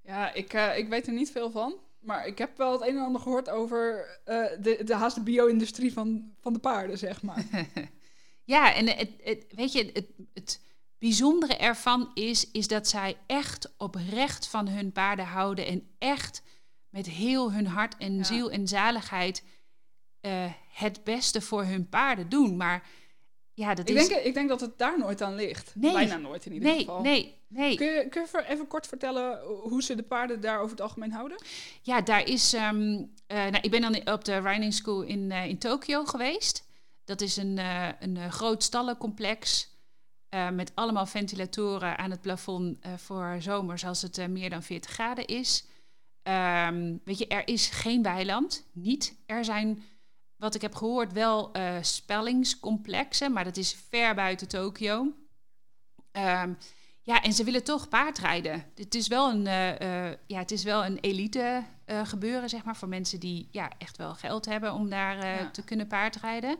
Ja, 0.00 0.32
ik, 0.32 0.52
eh, 0.52 0.78
ik 0.78 0.88
weet 0.88 1.06
er 1.06 1.12
niet 1.12 1.30
veel 1.30 1.50
van. 1.50 1.74
Maar 2.00 2.26
ik 2.26 2.38
heb 2.38 2.56
wel 2.56 2.72
het 2.72 2.80
een 2.88 2.96
en 2.96 3.02
ander 3.04 3.20
gehoord 3.20 3.48
over 3.50 4.06
eh, 4.24 4.62
de, 4.62 4.84
de 4.84 4.94
haast 4.94 5.14
de 5.14 5.22
bio-industrie 5.22 5.92
van, 5.92 6.34
van 6.40 6.52
de 6.52 6.58
paarden, 6.58 6.98
zeg 6.98 7.22
maar. 7.22 7.44
Ja, 8.44 8.74
en 8.74 8.86
het, 8.86 9.10
het, 9.22 9.44
weet 9.54 9.72
je, 9.72 9.90
het, 9.92 10.06
het 10.34 10.60
bijzondere 11.02 11.56
ervan 11.56 12.10
is, 12.14 12.50
is 12.50 12.68
dat 12.68 12.88
zij 12.88 13.16
echt 13.26 13.74
oprecht 13.76 14.48
van 14.48 14.68
hun 14.68 14.92
paarden 14.92 15.24
houden 15.24 15.66
en 15.66 15.88
echt 15.98 16.42
met 16.88 17.06
heel 17.06 17.52
hun 17.52 17.66
hart 17.66 17.96
en 17.96 18.16
Ja. 18.16 18.22
ziel 18.24 18.50
en 18.50 18.68
zaligheid 18.68 19.44
eh, 20.20 20.52
het 20.72 21.04
beste 21.04 21.40
voor 21.40 21.64
hun 21.64 21.88
paarden 21.88 22.28
doen. 22.28 22.56
Maar 22.56 22.86
ja, 23.54 23.74
dat 23.74 23.88
ik, 23.88 23.96
is... 23.96 24.08
denk, 24.08 24.24
ik 24.24 24.34
denk 24.34 24.48
dat 24.48 24.60
het 24.60 24.78
daar 24.78 24.98
nooit 24.98 25.22
aan 25.22 25.34
ligt. 25.34 25.72
Nee. 25.74 25.92
Bijna 25.92 26.16
nooit 26.16 26.46
in 26.46 26.52
ieder 26.52 26.68
nee, 26.68 26.78
geval. 26.78 27.00
nee, 27.00 27.36
nee. 27.48 27.76
Kun 27.76 27.86
je, 27.86 28.08
kun 28.08 28.26
je 28.32 28.44
even 28.48 28.66
kort 28.66 28.86
vertellen 28.86 29.40
hoe 29.44 29.82
ze 29.82 29.94
de 29.94 30.02
paarden 30.02 30.40
daar 30.40 30.58
over 30.58 30.70
het 30.70 30.80
algemeen 30.80 31.12
houden? 31.12 31.42
Ja, 31.82 32.00
daar 32.00 32.28
is. 32.28 32.52
ehm, 32.52 33.04
eh, 33.26 33.36
nou, 33.36 33.58
ik 33.60 33.70
ben 33.70 33.80
dan 33.80 34.12
op 34.12 34.24
de 34.24 34.38
riding 34.40 34.74
school 34.74 35.02
in, 35.02 35.30
eh, 35.30 35.46
in 35.46 35.58
Tokio 35.58 36.04
geweest. 36.04 36.66
Dat 37.04 37.20
is 37.20 37.36
een, 37.36 37.58
een 37.98 38.32
groot 38.32 38.62
stallencomplex. 38.62 39.70
Eh, 40.32 40.48
met 40.48 40.72
allemaal 40.74 41.06
ventilatoren 41.06 41.98
aan 41.98 42.10
het 42.10 42.20
plafond 42.20 42.78
eh, 42.80 42.92
voor 42.96 43.36
zomers 43.38 43.84
als 43.84 44.02
het 44.02 44.18
eh, 44.18 44.26
meer 44.26 44.50
dan 44.50 44.62
40 44.62 44.90
graden 44.90 45.26
is. 45.26 45.66
Ehm, 46.22 46.96
weet 47.04 47.18
je, 47.18 47.26
er 47.26 47.48
is 47.48 47.68
geen 47.68 48.02
weiland. 48.02 48.66
Niet. 48.72 49.18
Er 49.26 49.44
zijn, 49.44 49.82
wat 50.36 50.54
ik 50.54 50.60
heb 50.60 50.74
gehoord, 50.74 51.12
wel 51.12 51.52
spellingscomplexen. 51.80 53.32
Maar 53.32 53.44
dat 53.44 53.56
is 53.56 53.76
ver 53.88 54.14
buiten 54.14 54.48
Tokio. 54.48 55.12
Ehm, 56.12 56.52
ja, 57.02 57.22
en 57.22 57.32
ze 57.32 57.44
willen 57.44 57.64
toch 57.64 57.88
paardrijden. 57.88 58.64
Het 58.74 58.94
is 58.94 59.08
wel 59.08 59.30
een, 59.30 59.44
ja, 60.26 60.38
het 60.38 60.50
is 60.50 60.62
wel 60.62 60.84
een 60.84 60.98
elite 60.98 61.62
gebeuren, 61.86 62.48
zeg 62.48 62.64
maar, 62.64 62.76
voor 62.76 62.88
mensen 62.88 63.20
die 63.20 63.48
ja, 63.50 63.70
echt 63.78 63.96
wel 63.96 64.14
geld 64.14 64.44
hebben 64.44 64.72
om 64.72 64.88
daar 64.90 65.26
Ja. 65.26 65.50
te 65.50 65.64
kunnen 65.64 65.86
paardrijden. 65.86 66.56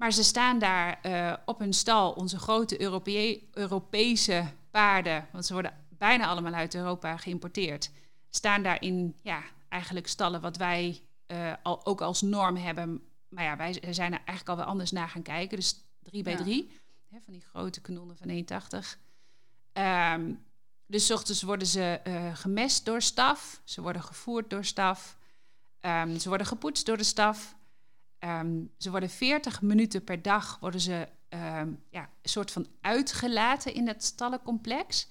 Maar 0.00 0.12
ze 0.12 0.24
staan 0.24 0.58
daar 0.58 1.00
eh, 1.02 1.32
op 1.44 1.58
hun 1.58 1.72
stal, 1.72 2.12
onze 2.12 2.38
grote 2.38 2.80
Europee- 2.80 3.48
Europese 3.52 4.52
paarden, 4.70 5.28
want 5.32 5.46
ze 5.46 5.52
worden 5.52 5.74
bijna 5.88 6.26
allemaal 6.26 6.52
uit 6.52 6.74
Europa 6.74 7.16
geïmporteerd, 7.16 7.90
staan 8.30 8.62
daar 8.62 8.82
in 8.82 9.16
ja, 9.22 9.42
eigenlijk 9.68 10.06
stallen 10.06 10.40
wat 10.40 10.56
wij 10.56 11.00
eh, 11.26 11.52
al, 11.62 11.86
ook 11.86 12.00
als 12.00 12.22
norm 12.22 12.56
hebben. 12.56 13.02
Maar 13.28 13.44
ja, 13.44 13.56
wij 13.56 13.72
zijn 13.90 14.12
er 14.12 14.22
eigenlijk 14.24 14.48
al 14.48 14.56
wel 14.56 14.64
anders 14.64 14.90
naar 14.90 15.08
gaan 15.08 15.22
kijken. 15.22 15.56
Dus 15.56 15.84
3 16.02 16.22
bij 16.22 16.32
Ja. 16.32 16.38
3 16.38 16.70
hè, 17.08 17.18
van 17.24 17.32
die 17.32 17.42
grote 17.42 17.80
kanonnen 17.80 18.16
van 18.16 18.28
1,80. 18.28 18.98
Ehm, 19.72 20.32
dus 20.86 21.06
's 21.06 21.10
ochtends 21.10 21.42
worden 21.42 21.66
ze 21.66 22.00
eh, 22.04 22.36
gemest 22.36 22.84
door 22.84 23.02
staf. 23.02 23.60
Ze 23.64 23.82
worden 23.82 24.02
gevoerd 24.02 24.50
door 24.50 24.64
staf. 24.64 25.16
Ehm, 25.80 26.18
ze 26.18 26.28
worden 26.28 26.46
gepoetst 26.46 26.86
door 26.86 26.96
de 26.96 27.04
staf. 27.04 27.58
Ehm, 28.20 28.64
ze 28.78 28.90
worden 28.90 29.10
40 29.10 29.62
minuten 29.62 30.04
per 30.04 30.22
dag 30.22 30.58
worden 30.60 30.80
ze 30.80 31.08
ehm, 31.28 31.72
ja, 31.90 32.02
een 32.22 32.28
soort 32.28 32.50
van 32.50 32.66
uitgelaten 32.80 33.74
in 33.74 33.88
het 33.88 34.04
stallencomplex. 34.04 35.08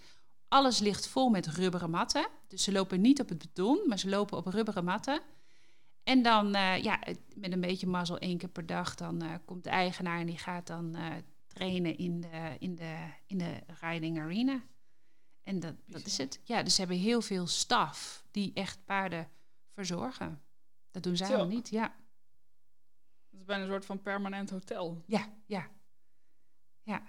Alles 0.47 0.79
ligt 0.79 1.07
vol 1.07 1.29
met 1.29 1.47
rubberen 1.47 1.89
matten. 1.89 2.27
Dus 2.47 2.63
ze 2.63 2.71
lopen 2.71 3.01
niet 3.01 3.21
op 3.21 3.29
het 3.29 3.37
beton, 3.37 3.83
maar 3.87 3.99
ze 3.99 4.09
lopen 4.09 4.37
op 4.37 4.45
rubberen 4.45 4.83
matten. 4.83 5.21
En 6.03 6.21
dan, 6.21 6.55
eh, 6.55 6.83
ja, 6.83 6.99
met 7.35 7.51
een 7.51 7.61
beetje 7.61 7.87
mazzel 7.87 8.17
één 8.17 8.37
keer 8.37 8.49
per 8.49 8.65
dag, 8.65 8.95
dan 8.95 9.21
eh, 9.21 9.33
komt 9.45 9.63
de 9.63 9.69
eigenaar 9.69 10.19
en 10.19 10.25
die 10.25 10.37
gaat 10.37 10.67
dan 10.67 10.95
eh, 10.95 11.15
trainen 11.47 11.97
in 11.97 12.21
de, 12.21 12.55
in, 12.59 12.75
de, 12.75 12.97
in 13.25 13.37
de 13.37 13.59
riding 13.81 14.19
arena. 14.19 14.63
En 15.43 15.59
dat, 15.59 15.75
dat 15.85 16.05
is 16.05 16.17
het. 16.17 16.39
Ja, 16.43 16.63
dus 16.63 16.73
ze 16.73 16.79
hebben 16.79 16.99
heel 16.99 17.21
veel 17.21 17.47
staf 17.47 18.23
die 18.31 18.51
echt 18.53 18.85
paarden 18.85 19.29
verzorgen. 19.73 20.41
Dat 20.91 21.03
doen 21.03 21.17
zij 21.17 21.35
al 21.35 21.47
niet, 21.47 21.69
ja. 21.69 21.95
Bijna 23.49 23.63
een 23.63 23.69
soort 23.69 23.85
van 23.85 24.01
permanent 24.01 24.49
hotel. 24.49 25.03
Ja, 25.05 25.33
ja. 25.45 25.69
Ja, 26.83 27.03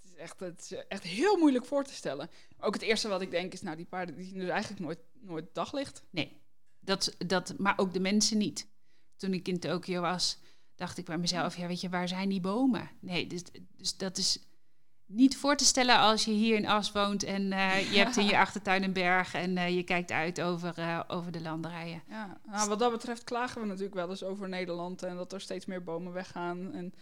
Het 0.00 0.10
is 0.10 0.16
echt, 0.16 0.40
het 0.40 0.60
is 0.60 0.72
echt 0.88 1.02
heel 1.02 1.36
moeilijk 1.36 1.64
voor 1.64 1.84
te 1.84 1.94
stellen. 1.94 2.30
Ook 2.58 2.74
het 2.74 2.82
eerste 2.82 3.08
wat 3.08 3.20
ik 3.20 3.30
denk 3.30 3.52
is, 3.52 3.62
nou, 3.62 3.76
die 3.76 3.86
paarden 3.86 4.16
die 4.16 4.24
zien 4.24 4.38
dus 4.38 4.48
eigenlijk 4.48 4.80
nooit, 4.80 4.98
nooit 5.20 5.54
daglicht. 5.54 6.02
nee. 6.10 6.38
Dat, 6.80 7.14
dat, 7.26 7.58
maar 7.58 7.78
ook 7.78 7.92
de 7.92 8.00
mensen 8.00 8.38
niet. 8.38 8.68
Toen 9.16 9.34
ik 9.34 9.48
in 9.48 9.58
Tokio 9.60 10.00
was, 10.00 10.38
dacht 10.74 10.98
ik 10.98 11.04
bij 11.04 11.18
mezelf, 11.18 11.56
ja, 11.56 11.66
weet 11.66 11.80
je, 11.80 11.88
waar 11.88 12.08
zijn 12.08 12.28
die 12.28 12.40
bomen? 12.40 12.90
Nee, 13.00 13.26
dus, 13.26 13.42
dus 13.76 13.96
dat 13.96 14.16
is 14.18 14.38
niet 15.10 15.36
voor 15.36 15.56
te 15.56 15.64
stellen 15.64 15.98
als 15.98 16.24
je 16.24 16.30
hier 16.30 16.56
in 16.56 16.66
As 16.66 16.92
woont 16.92 17.22
en 17.22 17.52
eh, 17.52 17.92
je 17.92 17.98
hebt 17.98 18.16
in 18.16 18.26
je 18.26 18.38
achtertuin 18.46 18.82
een 18.82 18.92
berg 18.92 19.34
en 19.34 19.56
eh, 19.56 19.74
je 19.76 19.82
kijkt 19.82 20.10
uit 20.10 20.40
over, 20.40 20.78
eh, 20.78 21.00
over 21.06 21.32
de 21.32 21.40
landerijen. 21.40 22.02
Ja, 22.08 22.40
nou, 22.44 22.68
wat 22.68 22.78
dat 22.78 22.90
betreft 22.90 23.24
klagen 23.24 23.60
we 23.60 23.66
natuurlijk 23.66 23.94
wel 23.94 24.10
eens 24.10 24.22
over 24.22 24.48
Nederland 24.48 25.02
en 25.02 25.16
dat 25.16 25.32
er 25.32 25.40
steeds 25.40 25.66
meer 25.66 25.82
bomen 25.82 26.12
weggaan 26.12 26.72
en 26.72 26.94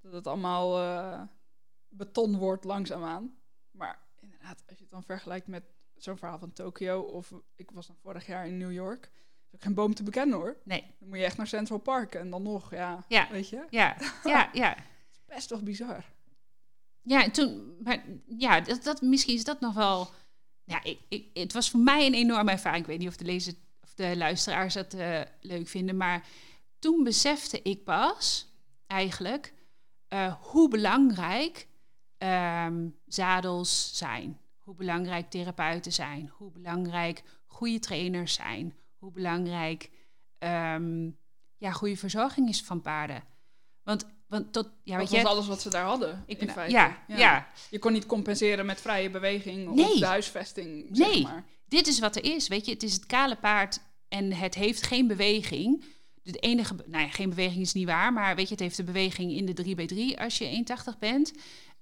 dat 0.00 0.12
het 0.12 0.26
allemaal 0.26 1.28
beton 1.88 2.36
wordt 2.36 2.64
langzaamaan. 2.64 3.34
Maar 3.70 3.98
inderdaad, 4.20 4.62
als 4.66 4.76
je 4.76 4.82
het 4.82 4.92
dan 4.92 5.02
vergelijkt 5.02 5.46
met 5.46 5.64
zo'n 5.96 6.16
verhaal 6.18 6.38
van 6.38 6.52
Tokio 6.52 7.00
of 7.00 7.32
ik 7.54 7.70
was 7.70 7.86
dan 7.86 7.96
vorig 8.02 8.26
jaar 8.26 8.46
in 8.46 8.58
New 8.58 8.72
York, 8.72 9.10
is 9.50 9.62
geen 9.62 9.74
boom 9.74 9.94
te 9.94 10.02
bekennen 10.02 10.38
hoor. 10.38 10.56
Nee, 10.64 10.94
Dan 10.98 11.08
moet 11.08 11.18
je 11.18 11.24
echt 11.24 11.36
naar 11.36 11.46
Central 11.46 11.78
Park 11.78 12.14
en 12.14 12.30
dan 12.30 12.42
nog, 12.42 12.70
ja, 12.70 13.04
Ja. 13.08 13.28
weet 13.30 13.48
je, 13.48 13.66
ja, 13.70 13.96
ja, 14.24 14.50
ja. 14.62 14.76
best 15.26 15.48
toch 15.48 15.62
bizar. 15.62 16.04
Ja, 17.06 17.24
en 17.24 17.32
toen, 17.32 17.76
maar 17.82 18.04
ja, 18.38 18.60
dat, 18.60 18.82
dat, 18.82 19.02
misschien 19.02 19.34
is 19.34 19.44
dat 19.44 19.60
nog 19.60 19.74
wel. 19.74 20.10
Ja, 20.64 20.82
ik, 20.82 20.98
ik, 21.08 21.30
het 21.32 21.52
was 21.52 21.70
voor 21.70 21.80
mij 21.80 22.06
een 22.06 22.14
enorme 22.14 22.50
ervaring. 22.50 22.82
Ik 22.82 22.88
weet 22.88 22.98
niet 22.98 23.08
of 23.08 23.16
de, 23.16 23.24
lezer, 23.24 23.54
of 23.82 23.94
de 23.94 24.16
luisteraars 24.16 24.74
dat 24.74 24.94
eh, 24.94 25.20
leuk 25.40 25.68
vinden, 25.68 25.96
maar 25.96 26.26
toen 26.78 27.04
besefte 27.04 27.62
ik 27.62 27.84
pas 27.84 28.52
eigenlijk 28.86 29.52
eh, 30.08 30.34
hoe 30.40 30.68
belangrijk 30.68 31.68
ehm, 32.18 32.88
zadels 33.06 33.96
zijn. 33.96 34.38
Hoe 34.58 34.74
belangrijk 34.74 35.30
therapeuten 35.30 35.92
zijn. 35.92 36.30
Hoe 36.32 36.50
belangrijk 36.50 37.22
goede 37.46 37.78
trainers 37.78 38.34
zijn. 38.34 38.74
Hoe 38.98 39.12
belangrijk 39.12 39.90
ehm, 40.38 41.10
ja, 41.56 41.70
goede 41.70 41.96
verzorging 41.96 42.48
is 42.48 42.62
van 42.62 42.80
paarden. 42.80 43.22
Want, 43.82 44.06
want 44.26 44.52
tot, 44.52 44.68
ja, 44.82 44.98
dat 44.98 45.08
weet 45.08 45.18
je, 45.18 45.22
was 45.24 45.32
alles 45.32 45.46
wat 45.46 45.60
ze 45.60 45.70
daar 45.70 45.84
hadden, 45.84 46.24
ik 46.26 46.40
in 46.40 46.50
feite. 46.50 46.72
ja, 46.74 47.04
ja. 47.08 47.48
Je 47.70 47.78
kon 47.78 47.92
niet 47.92 48.06
compenseren 48.06 48.66
met 48.66 48.80
vrije 48.80 49.10
beweging 49.10 49.68
of 49.68 49.98
de 49.98 50.06
huisvesting, 50.06 50.88
zeg 50.92 51.08
Nee. 51.08 51.22
maar. 51.22 51.44
dit 51.68 51.86
is 51.86 51.98
wat 51.98 52.16
er 52.16 52.24
is. 52.24 52.48
Weet 52.48 52.66
je, 52.66 52.72
het 52.72 52.82
is 52.82 52.92
het 52.92 53.06
kale 53.06 53.36
paard 53.36 53.80
en 54.08 54.32
het 54.32 54.54
heeft 54.54 54.82
geen 54.82 55.06
beweging. 55.06 55.84
De 56.22 56.38
enige, 56.38 56.74
nou 56.86 57.04
ja, 57.04 57.10
geen 57.10 57.28
beweging 57.28 57.60
is 57.60 57.72
niet 57.72 57.86
waar, 57.86 58.12
maar 58.12 58.36
weet 58.36 58.46
je, 58.46 58.52
het 58.54 58.62
heeft 58.62 58.76
de 58.76 58.84
beweging 58.84 59.32
in 59.32 59.46
de 59.46 59.64
3x3 60.14 60.18
als 60.20 60.38
je 60.38 60.64
1,80 60.92 60.98
bent. 60.98 61.32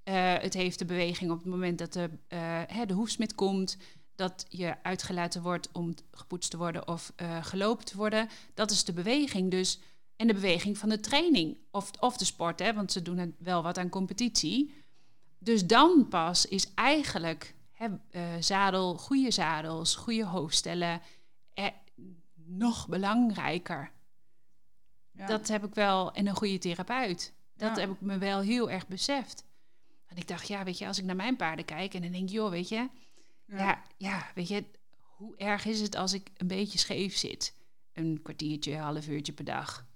Eh, 0.02 0.34
het 0.38 0.54
heeft 0.54 0.78
de 0.78 0.84
beweging 0.84 1.30
op 1.30 1.36
het 1.38 1.46
moment 1.46 1.78
dat 1.78 1.92
de, 1.92 2.10
eh, 2.28 2.38
hè, 2.66 2.86
de 2.86 2.94
hoefsmid 2.94 3.34
komt, 3.34 3.76
dat 4.14 4.46
je 4.48 4.74
uitgelaten 4.82 5.42
wordt 5.42 5.68
om 5.72 5.94
gepoetst 6.10 6.50
te 6.50 6.56
worden 6.56 6.88
of 6.88 7.12
eh, 7.16 7.44
gelopen 7.44 7.84
te 7.84 7.96
worden. 7.96 8.28
Dat 8.54 8.70
is 8.70 8.84
de 8.84 8.92
beweging 8.92 9.50
dus. 9.50 9.78
En 10.16 10.26
de 10.26 10.34
beweging 10.34 10.78
van 10.78 10.88
de 10.88 11.00
training 11.00 11.56
of, 11.70 11.90
of 12.00 12.16
de 12.16 12.24
sport, 12.24 12.58
hè, 12.58 12.72
want 12.74 12.92
ze 12.92 13.02
doen 13.02 13.18
het 13.18 13.34
wel 13.38 13.62
wat 13.62 13.78
aan 13.78 13.88
competitie. 13.88 14.74
Dus 15.38 15.66
dan 15.66 16.08
pas 16.08 16.46
is 16.46 16.74
eigenlijk 16.74 17.54
hè, 17.72 17.88
eh, 18.10 18.22
zadel, 18.40 18.96
goede 18.96 19.30
zadels, 19.30 19.94
goede 19.94 20.24
hoofdstellen 20.24 21.00
eh, 21.54 21.66
nog 22.34 22.88
belangrijker. 22.88 23.92
Ja. 25.12 25.26
Dat 25.26 25.48
heb 25.48 25.64
ik 25.64 25.74
wel, 25.74 26.12
en 26.12 26.26
een 26.26 26.36
goede 26.36 26.58
therapeut. 26.58 27.32
Dat 27.56 27.74
Ja. 27.76 27.80
heb 27.80 27.90
ik 27.90 28.00
me 28.00 28.18
wel 28.18 28.40
heel 28.40 28.70
erg 28.70 28.86
beseft. 28.86 29.44
En 30.06 30.16
ik 30.16 30.28
dacht, 30.28 30.48
ja, 30.48 30.64
weet 30.64 30.78
je, 30.78 30.86
als 30.86 30.98
ik 30.98 31.04
naar 31.04 31.16
mijn 31.16 31.36
paarden 31.36 31.64
kijk 31.64 31.94
en 31.94 32.02
dan 32.02 32.10
denk 32.12 32.24
ik, 32.24 32.30
joh, 32.34 32.50
weet 32.50 32.68
je, 32.68 32.88
ja. 33.46 33.82
ja, 33.96 34.26
weet 34.34 34.48
je, 34.48 34.64
hoe 35.16 35.36
erg 35.36 35.64
is 35.64 35.80
het 35.80 35.96
als 35.96 36.12
ik 36.12 36.30
een 36.36 36.46
beetje 36.46 36.78
scheef 36.78 37.16
zit? 37.16 37.54
Een 37.92 38.20
kwartiertje, 38.22 38.76
half 38.76 39.08
uurtje 39.08 39.32
per 39.32 39.44
dag. 39.44 39.86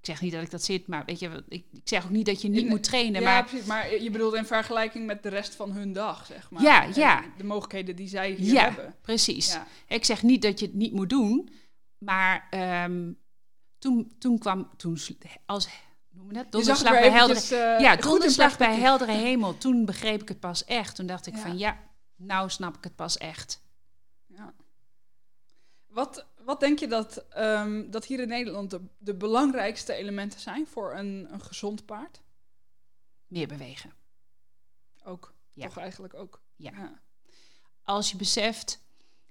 Ik 0.00 0.06
zeg 0.06 0.20
niet 0.20 0.32
dat 0.32 0.42
ik 0.42 0.50
dat 0.50 0.64
zit, 0.64 0.86
maar 0.86 1.04
weet 1.04 1.18
je, 1.18 1.44
ik, 1.48 1.64
ik 1.72 1.80
zeg 1.84 2.04
ook 2.04 2.10
niet 2.10 2.26
dat 2.26 2.42
je 2.42 2.48
niet 2.48 2.62
In- 2.62 2.68
moet 2.68 2.82
trainen. 2.82 3.20
ja, 3.20 3.30
maar 3.32 3.44
precies. 3.44 3.66
Maar 3.66 3.94
je 4.02 4.10
bedoelt 4.10 4.34
in 4.34 4.44
vergelijking 4.46 5.06
met 5.06 5.22
de 5.22 5.28
rest 5.28 5.54
van 5.54 5.72
hun 5.72 5.92
dag, 5.92 6.26
zeg 6.26 6.50
maar. 6.50 6.62
Ja, 6.62 6.82
En 6.84 6.92
ja. 6.94 7.24
De 7.36 7.44
mogelijkheden 7.44 7.96
die 7.96 8.08
zij 8.08 8.30
hier 8.30 8.52
ja, 8.54 8.64
hebben. 8.64 8.94
precies. 9.00 9.52
Ja. 9.52 9.66
Ik 9.86 10.04
zeg 10.04 10.22
niet 10.22 10.42
dat 10.42 10.60
je 10.60 10.66
het 10.66 10.74
niet 10.74 10.92
moet 10.92 11.08
doen, 11.10 11.48
maar 11.98 12.46
ehm, 12.50 13.12
toen, 13.78 14.12
toen 14.18 14.38
kwam, 14.38 14.70
toen 14.76 14.98
als, 15.46 15.68
noem 16.10 16.34
zag 16.34 16.48
Donderslag 16.48 16.92
het 16.92 17.00
bij 17.00 17.10
heldere, 17.10 17.56
eh, 17.56 17.80
ja, 17.80 17.96
donderslag 17.96 18.58
bij 18.58 18.74
heldere 18.74 19.12
hemel. 19.12 19.58
Toen 19.58 19.84
begreep 19.84 20.22
ik 20.22 20.28
het 20.28 20.40
pas 20.40 20.64
echt. 20.64 20.94
Toen 20.96 21.06
dacht 21.06 21.26
ik 21.26 21.34
Ja. 21.34 21.40
van 21.40 21.58
ja, 21.58 21.78
nou 22.16 22.50
snap 22.50 22.76
ik 22.76 22.84
het 22.84 22.96
pas 22.96 23.16
echt. 23.18 23.62
Ja. 24.26 24.54
Wat, 25.86 26.26
wat 26.48 26.60
denk 26.60 26.78
je 26.78 26.86
dat, 26.86 27.24
ehm, 27.28 27.90
dat 27.90 28.04
hier 28.04 28.20
in 28.20 28.28
Nederland 28.28 28.70
de, 28.70 28.80
de 28.98 29.14
belangrijkste 29.14 29.92
elementen 29.92 30.40
zijn 30.40 30.66
voor 30.66 30.94
een, 30.94 31.28
een 31.32 31.40
gezond 31.40 31.86
paard? 31.86 32.20
Meer 33.26 33.48
bewegen. 33.48 33.92
Ook. 35.04 35.34
Ja. 35.52 35.66
Toch 35.66 35.78
eigenlijk 35.78 36.14
ook. 36.14 36.40
Ja. 36.56 37.00
Als 37.82 38.10
je 38.10 38.16
beseft, 38.16 38.80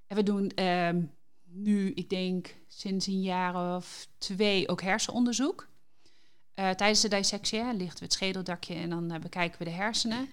en 0.08 0.16
we 0.16 0.24
doen 0.24 0.50
ehm, 0.50 1.02
nu, 1.44 1.92
ik 1.92 2.10
denk 2.10 2.56
sinds 2.68 3.08
een 3.08 3.22
jaar 3.22 3.76
of 3.76 4.08
twee 4.18 4.68
ook 4.68 4.82
hersenonderzoek. 4.82 5.68
Eh, 6.54 6.70
tijdens 6.70 7.02
de 7.02 7.08
dissectie 7.08 7.60
hè, 7.60 7.72
lichten 7.72 8.00
we 8.00 8.06
het 8.06 8.14
schedeldakje 8.14 8.76
en 8.76 8.90
dan 8.90 9.12
eh, 9.12 9.20
bekijken 9.20 9.60
we 9.60 9.66
de 9.66 9.72
hersenen. 9.72 10.30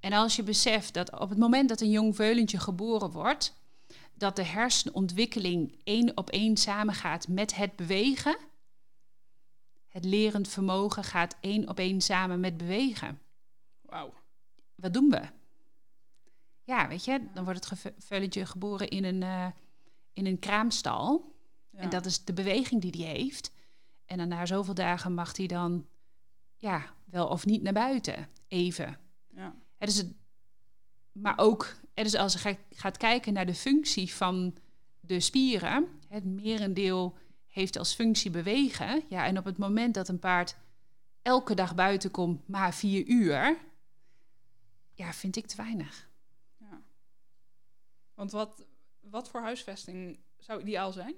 En 0.00 0.12
als 0.12 0.36
je 0.36 0.42
beseft 0.42 0.94
dat 0.94 1.18
op 1.18 1.28
het 1.28 1.38
moment 1.38 1.68
dat 1.68 1.80
een 1.80 1.90
jong 1.90 2.16
veulentje 2.16 2.58
geboren 2.58 3.10
wordt, 3.10 3.54
dat 4.14 4.36
de 4.36 4.44
hersenontwikkeling 4.44 5.80
één 5.84 6.16
op 6.16 6.30
één 6.30 6.56
samengaat 6.56 7.28
met 7.28 7.54
het 7.54 7.76
bewegen. 7.76 8.36
Het 9.88 10.04
lerend 10.04 10.48
vermogen 10.48 11.04
gaat 11.04 11.36
één 11.40 11.68
op 11.68 11.78
één 11.78 12.00
samen 12.00 12.40
met 12.40 12.56
bewegen 12.56 13.20
Wauw. 13.82 14.14
wat 14.74 14.92
doen 14.92 15.10
we? 15.10 15.22
Ja, 16.62 16.88
weet 16.88 17.04
je, 17.04 17.26
dan 17.34 17.44
wordt 17.44 17.70
het 17.70 17.92
veulentje 17.98 18.46
geboren 18.46 18.88
in 18.88 19.04
een, 19.04 19.22
eh, 19.22 19.46
in 20.12 20.26
een 20.26 20.38
kraamstal. 20.38 21.34
Ja. 21.70 21.78
En 21.78 21.90
dat 21.90 22.06
is 22.06 22.24
de 22.24 22.32
beweging 22.32 22.80
die 22.80 22.90
die 22.90 23.04
heeft. 23.04 23.52
En 24.06 24.18
dan 24.18 24.28
na 24.28 24.46
zoveel 24.46 24.74
dagen 24.74 25.14
mag 25.14 25.36
hij 25.36 25.46
dan, 25.46 25.86
ja, 26.56 26.94
wel 27.04 27.26
of 27.28 27.46
niet 27.46 27.62
naar 27.62 27.72
buiten. 27.72 28.28
Even. 28.48 28.98
Ja. 29.34 29.54
Het 29.76 29.88
is 29.88 29.96
het, 29.96 30.12
maar 31.22 31.38
ook, 31.38 31.74
is 31.94 32.14
als 32.14 32.32
je 32.32 32.38
ga- 32.38 32.56
gaat 32.70 32.96
kijken 32.96 33.32
naar 33.32 33.46
de 33.46 33.54
functie 33.54 34.14
van 34.14 34.56
de 35.00 35.20
spieren. 35.20 35.88
Het 36.08 36.24
merendeel 36.24 37.16
heeft 37.48 37.78
als 37.78 37.94
functie 37.94 38.30
bewegen. 38.30 39.02
Ja, 39.08 39.26
en 39.26 39.38
op 39.38 39.44
het 39.44 39.58
moment 39.58 39.94
dat 39.94 40.08
een 40.08 40.18
paard 40.18 40.56
elke 41.22 41.54
dag 41.54 41.74
buiten 41.74 42.10
komt, 42.10 42.48
maar 42.48 42.74
vier 42.74 43.06
uur, 43.06 43.58
ja, 44.92 45.12
vind 45.12 45.36
ik 45.36 45.46
te 45.46 45.56
weinig. 45.56 46.08
ja. 46.58 46.82
Want 48.14 48.30
wat, 48.32 48.66
wat 49.00 49.28
voor 49.28 49.40
huisvesting 49.40 50.18
zou 50.38 50.60
ideaal 50.60 50.92
zijn? 50.92 51.14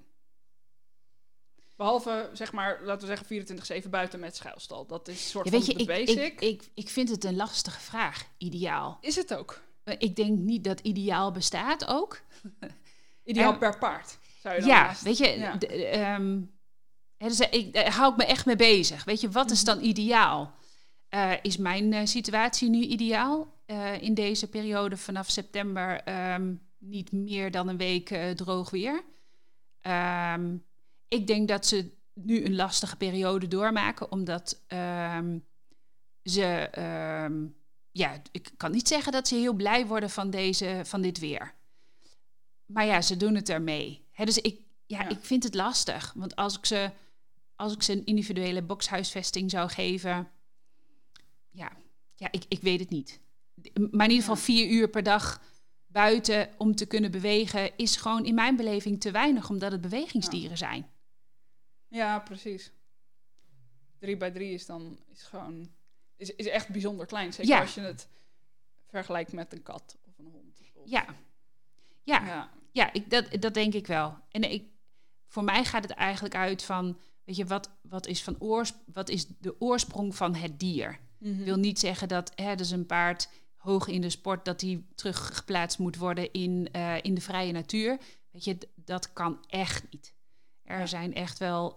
Behalve, 1.75 2.29
zeg 2.33 2.51
maar, 2.51 2.83
laten 2.83 3.07
we 3.07 3.15
zeggen 3.15 3.83
24-7 3.85 3.89
buiten 3.89 4.19
met 4.19 4.35
schuilstal. 4.35 4.85
Dat 4.85 5.07
is 5.07 5.15
een 5.23 5.29
soort 5.29 5.45
Ja, 5.45 5.51
van 5.51 5.65
je, 5.65 5.73
de 5.73 5.79
ik, 5.79 5.87
basic. 5.87 6.17
ik, 6.19 6.41
ik, 6.41 6.69
ik 6.73 6.89
vind 6.89 7.09
het 7.09 7.23
een 7.23 7.35
lastige 7.35 7.79
vraag, 7.79 8.27
ideaal. 8.37 8.97
Is 9.01 9.15
het 9.15 9.33
ook? 9.35 9.61
Maar 9.87 9.95
Ik 9.99 10.15
denk 10.15 10.39
niet 10.39 10.63
dat 10.63 10.79
ideaal 10.79 11.31
bestaat 11.31 11.87
ook. 11.87 12.21
Ideaal 13.23 13.51
En- 13.51 13.57
per 13.57 13.77
paard, 13.77 14.17
zou 14.41 14.55
je 14.55 14.59
dan 14.61 14.69
Ja, 14.69 14.93
weet 15.03 15.17
je, 15.17 15.27
Ja. 15.27 15.55
de- 15.55 15.67
ehm, 15.87 16.39
dus 17.17 17.39
ik, 17.39 17.73
daar 17.73 17.91
hou 17.93 18.11
ik 18.11 18.17
me 18.17 18.25
echt 18.25 18.45
mee 18.45 18.55
bezig. 18.55 19.03
Weet 19.03 19.21
je, 19.21 19.29
wat 19.29 19.51
is 19.51 19.63
Mhm. 19.63 19.75
dan 19.75 19.83
ideaal? 19.83 20.55
Eh, 21.09 21.31
is 21.41 21.57
mijn 21.57 21.93
eh, 21.93 22.05
situatie 22.05 22.69
nu 22.69 22.81
ideaal? 22.81 23.53
Eh, 23.65 24.01
in 24.01 24.13
deze 24.13 24.47
periode 24.49 24.97
vanaf 24.97 25.29
september 25.29 26.01
ehm, 26.03 26.53
niet 26.77 27.11
meer 27.11 27.51
dan 27.51 27.67
een 27.67 27.77
week 27.77 28.09
eh, 28.09 28.29
droog 28.31 28.69
weer. 28.69 29.03
Ehm, 29.81 30.55
ik 31.07 31.27
denk 31.27 31.47
dat 31.47 31.65
ze 31.65 31.89
nu 32.13 32.45
een 32.45 32.55
lastige 32.55 32.95
periode 32.97 33.47
doormaken, 33.47 34.11
omdat 34.11 34.61
ze, 36.23 36.69
ja, 37.97 38.21
ik 38.31 38.51
kan 38.57 38.71
niet 38.71 38.87
zeggen 38.87 39.11
dat 39.11 39.27
ze 39.27 39.35
heel 39.35 39.53
blij 39.53 39.85
worden 39.87 40.09
van, 40.09 40.29
deze, 40.29 40.81
van 40.85 41.01
dit 41.01 41.19
weer. 41.19 41.53
Maar 42.65 42.85
ja, 42.85 43.01
ze 43.01 43.17
doen 43.17 43.35
het 43.35 43.49
ermee. 43.49 44.05
Dus 44.15 44.37
ik, 44.37 44.59
ja, 44.85 45.01
Ja. 45.01 45.09
ik 45.09 45.19
vind 45.25 45.43
het 45.43 45.53
lastig. 45.53 46.13
Want 46.15 46.35
als 46.35 46.57
ik, 46.57 46.65
ze, 46.65 46.91
als 47.55 47.73
ik 47.73 47.83
ze 47.83 47.91
een 47.91 48.05
individuele 48.05 48.61
boxhuisvesting 48.61 49.51
zou 49.51 49.69
geven, 49.69 50.27
ja, 51.49 51.71
ja 52.15 52.27
ik, 52.31 52.43
ik 52.47 52.61
weet 52.61 52.79
het 52.79 52.89
niet. 52.89 53.19
Maar 53.73 54.05
in 54.05 54.11
ieder 54.11 54.27
geval 54.27 54.35
vier 54.35 54.69
uur 54.69 54.89
per 54.89 55.03
dag 55.03 55.41
buiten 55.87 56.49
om 56.57 56.75
te 56.75 56.85
kunnen 56.85 57.11
bewegen 57.11 57.77
is 57.77 57.95
gewoon 57.95 58.25
in 58.25 58.35
mijn 58.35 58.55
beleving 58.55 59.01
te 59.01 59.11
weinig, 59.11 59.49
omdat 59.49 59.71
het 59.71 59.81
bewegingsdieren 59.81 60.57
zijn. 60.57 60.89
Ja, 61.87 62.19
precies. 62.19 62.71
3 63.99 64.17
bij 64.17 64.31
3 64.31 64.53
is 64.53 64.65
dan 64.65 64.97
is 65.11 65.23
gewoon 65.23 65.69
is, 66.17 66.35
is 66.35 66.47
echt 66.47 66.69
bijzonder 66.69 67.05
klein. 67.05 67.33
Zeker 67.33 67.51
Ja. 67.53 67.61
als 67.61 67.73
je 67.75 67.81
het 67.81 68.07
vergelijkt 68.87 69.31
met 69.31 69.53
een 69.53 69.63
kat 69.63 69.97
of 70.07 70.17
een 70.17 70.25
hond. 70.31 70.61
Of- 70.73 70.89
Ja, 70.89 71.05
ja, 72.03 72.25
ja. 72.25 72.49
ja 72.71 72.93
ik, 72.93 73.09
dat, 73.09 73.25
dat 73.41 73.53
denk 73.53 73.73
ik 73.73 73.87
wel. 73.87 74.17
En 74.31 74.51
ik, 74.51 74.63
voor 75.27 75.43
mij 75.43 75.63
gaat 75.65 75.83
het 75.83 75.91
eigenlijk 75.91 76.35
uit 76.35 76.63
van, 76.63 76.97
weet 77.23 77.35
je, 77.35 77.45
wat, 77.45 77.69
wat, 77.81 78.07
is, 78.07 78.23
van 78.23 78.35
oors, 78.39 78.73
wat 78.93 79.09
is 79.09 79.27
de 79.27 79.61
oorsprong 79.61 80.15
van 80.15 80.35
het 80.35 80.59
dier? 80.59 80.99
Mhm. 81.17 81.39
Ik 81.39 81.45
wil 81.45 81.57
niet 81.57 81.79
zeggen 81.79 82.07
dat 82.07 82.31
hè, 82.35 82.55
dus 82.55 82.71
een 82.71 82.85
paard 82.85 83.29
hoog 83.55 83.87
in 83.87 84.01
de 84.01 84.09
sport, 84.09 84.45
dat 84.45 84.59
die 84.59 84.85
teruggeplaatst 84.95 85.79
moet 85.79 85.95
worden 85.95 86.31
in, 86.31 86.69
eh, 86.71 86.95
in 87.01 87.13
de 87.13 87.21
vrije 87.21 87.51
natuur. 87.51 87.97
Weet 88.31 88.43
je, 88.43 88.57
dat 88.75 89.13
kan 89.13 89.45
echt 89.47 89.83
niet. 89.91 90.13
Er 90.67 90.79
Ja. 90.79 90.85
zijn 90.85 91.13
echt 91.13 91.37
wel 91.39 91.75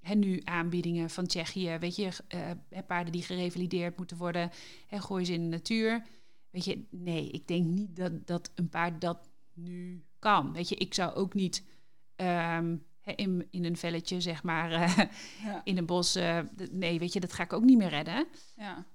hè, 0.00 0.14
nu 0.14 0.40
aanbiedingen 0.44 1.10
van 1.10 1.26
Tsjechië, 1.26 1.76
weet 1.80 1.96
je, 1.96 2.08
eh, 2.28 2.50
paarden 2.86 3.12
die 3.12 3.22
gerevalideerd 3.22 3.96
moeten 3.96 4.16
worden, 4.16 4.50
hè, 4.86 5.00
gooi 5.00 5.24
ze 5.24 5.32
in 5.32 5.42
de 5.42 5.48
natuur. 5.56 6.02
Weet 6.50 6.64
je, 6.64 6.86
nee, 6.90 7.30
ik 7.30 7.46
denk 7.48 7.66
niet 7.66 7.96
dat, 7.96 8.26
dat 8.26 8.50
een 8.54 8.68
paard 8.68 9.00
dat 9.00 9.28
nu 9.54 10.04
kan. 10.18 10.52
Weet 10.52 10.68
je, 10.68 10.74
ik 10.74 10.94
zou 10.94 11.14
ook 11.14 11.34
niet 11.34 11.64
hè, 13.00 13.12
in, 13.16 13.46
in 13.50 13.64
een 13.64 13.76
velletje, 13.76 14.20
zeg 14.20 14.42
maar, 14.42 14.70
Ja. 15.44 15.60
in 15.64 15.78
een 15.78 15.86
bos. 15.86 16.14
eh, 16.14 16.38
nee, 16.70 16.98
weet 16.98 17.12
je, 17.12 17.20
dat 17.20 17.32
ga 17.32 17.42
ik 17.42 17.52
ook 17.52 17.64
niet 17.64 17.78
meer 17.78 17.88
redden. 17.88 18.26
ja. 18.56 18.86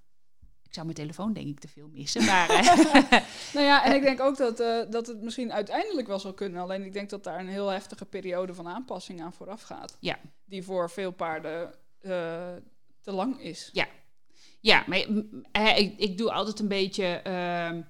Ik 0.75 0.81
zou 0.81 0.93
mijn 0.93 1.07
telefoon 1.07 1.33
denk 1.33 1.47
ik 1.47 1.59
te 1.59 1.67
veel 1.67 1.89
missen. 1.93 2.25
Maar 2.25 2.49
eh, 2.49 2.65
Nou 3.53 3.65
ja, 3.65 3.85
en 3.85 3.95
ik 3.95 4.01
denk 4.01 4.19
ook 4.19 4.37
dat, 4.37 4.59
eh, 4.59 4.81
dat 4.89 5.07
het 5.07 5.21
misschien 5.21 5.53
uiteindelijk 5.53 6.07
wel 6.07 6.19
zal 6.19 6.33
kunnen. 6.33 6.61
Alleen 6.61 6.83
ik 6.83 6.93
denk 6.93 7.09
dat 7.09 7.23
daar 7.23 7.39
een 7.39 7.47
heel 7.47 7.67
heftige 7.67 8.05
periode 8.05 8.53
van 8.53 8.67
aanpassing 8.67 9.21
aan 9.21 9.33
vooraf 9.33 9.61
gaat. 9.61 9.97
Ja. 9.99 10.19
Die 10.45 10.63
voor 10.63 10.89
veel 10.89 11.11
paarden 11.11 11.73
eh, 11.99 12.53
te 13.01 13.11
lang 13.11 13.41
is. 13.41 13.69
ja, 14.59 14.83
maar 14.87 15.05
mm, 15.07 15.45
ik, 15.75 15.99
ik 15.99 16.17
doe 16.17 16.31
altijd 16.31 16.59
een 16.59 16.67
beetje 16.67 17.05
ehm, 17.05 17.81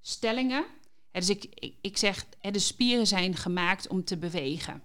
stellingen. 0.00 0.64
Dus 1.12 1.28
ik, 1.28 1.44
ik, 1.54 1.74
ik 1.80 1.96
zeg, 1.96 2.26
de 2.40 2.58
spieren 2.58 3.06
zijn 3.06 3.36
gemaakt 3.36 3.88
om 3.88 4.04
te 4.04 4.16
bewegen. 4.16 4.82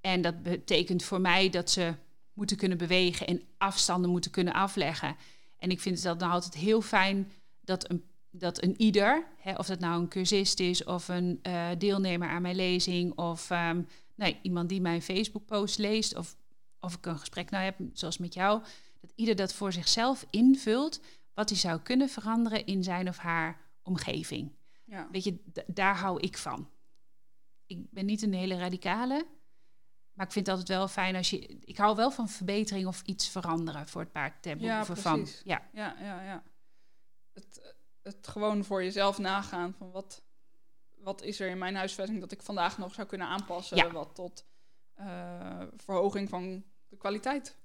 En 0.00 0.22
dat 0.22 0.42
betekent 0.42 1.02
voor 1.02 1.20
mij 1.20 1.50
dat 1.50 1.70
ze 1.70 1.94
moeten 2.32 2.56
kunnen 2.56 2.78
bewegen 2.78 3.26
en 3.26 3.42
afstanden 3.56 4.10
moeten 4.10 4.30
kunnen 4.30 4.54
afleggen. 4.54 5.16
En 5.58 5.70
ik 5.70 5.80
vind 5.80 6.02
het 6.02 6.18
dan 6.18 6.30
altijd 6.30 6.54
heel 6.54 6.80
fijn 6.80 7.32
dat 7.60 7.90
een, 7.90 8.04
dat 8.30 8.62
een 8.62 8.80
ieder, 8.80 9.26
hè, 9.36 9.54
of 9.54 9.66
dat 9.66 9.78
nou 9.78 10.00
een 10.00 10.08
cursist 10.08 10.60
is 10.60 10.84
of 10.84 11.08
een 11.08 11.38
eh, 11.42 11.68
deelnemer 11.78 12.28
aan 12.28 12.42
mijn 12.42 12.56
lezing 12.56 13.18
of 13.18 13.50
ehm, 13.50 13.82
nee, 14.14 14.38
iemand 14.42 14.68
die 14.68 14.80
mijn 14.80 15.02
Facebook-post 15.02 15.78
leest 15.78 16.16
of, 16.16 16.36
of 16.80 16.94
ik 16.94 17.06
een 17.06 17.18
gesprek 17.18 17.50
nou 17.50 17.64
heb, 17.64 17.78
zoals 17.92 18.18
met 18.18 18.34
jou, 18.34 18.62
dat 19.00 19.12
ieder 19.14 19.36
dat 19.36 19.52
voor 19.52 19.72
zichzelf 19.72 20.26
invult 20.30 21.00
wat 21.34 21.48
hij 21.48 21.58
zou 21.58 21.80
kunnen 21.80 22.08
veranderen 22.08 22.66
in 22.66 22.82
zijn 22.82 23.08
of 23.08 23.16
haar 23.16 23.60
omgeving. 23.82 24.52
Ja. 24.84 25.08
Weet 25.12 25.24
je, 25.24 25.38
daar 25.66 25.96
hou 25.96 26.20
ik 26.20 26.38
van. 26.38 26.68
Ik 27.66 27.90
ben 27.90 28.06
niet 28.06 28.22
een 28.22 28.34
hele 28.34 28.58
radicale, 28.58 29.26
maar 30.18 30.26
ik 30.26 30.32
vind 30.32 30.46
het 30.46 30.56
altijd 30.58 30.78
wel 30.78 30.88
fijn 30.88 31.16
als 31.16 31.30
je. 31.30 31.38
Ik 31.64 31.76
hou 31.76 31.96
wel 31.96 32.10
van 32.10 32.28
verbetering 32.28 32.86
of 32.86 33.02
iets 33.02 33.28
veranderen 33.28 33.88
voor 33.88 34.00
het 34.00 34.12
paard 34.12 34.42
ten 34.42 34.60
Ja, 34.60 34.84
van. 34.84 34.94
precies. 34.94 35.40
Ja, 35.44 35.62
Ja, 35.72 35.94
ja, 36.00 36.22
ja. 36.22 36.42
Het, 37.32 37.74
het 38.02 38.28
gewoon 38.28 38.64
voor 38.64 38.82
jezelf 38.82 39.18
nagaan 39.18 39.74
van 39.78 39.90
wat, 39.90 40.22
wat 40.96 41.22
is 41.22 41.40
er 41.40 41.48
in 41.48 41.58
mijn 41.58 41.76
huisvesting 41.76 42.20
dat 42.20 42.32
ik 42.32 42.42
vandaag 42.42 42.78
nog 42.78 42.94
zou 42.94 43.06
kunnen 43.06 43.26
aanpassen. 43.26 43.76
Ja. 43.76 43.90
Wat 43.90 44.14
tot 44.14 44.44
eh, 44.94 45.62
verhoging 45.76 46.28
van 46.28 46.64
de 46.88 46.96
kwaliteit 46.96 47.56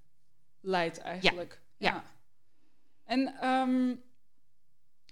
leidt 0.59 0.97
eigenlijk. 0.97 1.61
Ja. 1.77 2.03
En 3.03 3.27
ehm, 3.39 3.95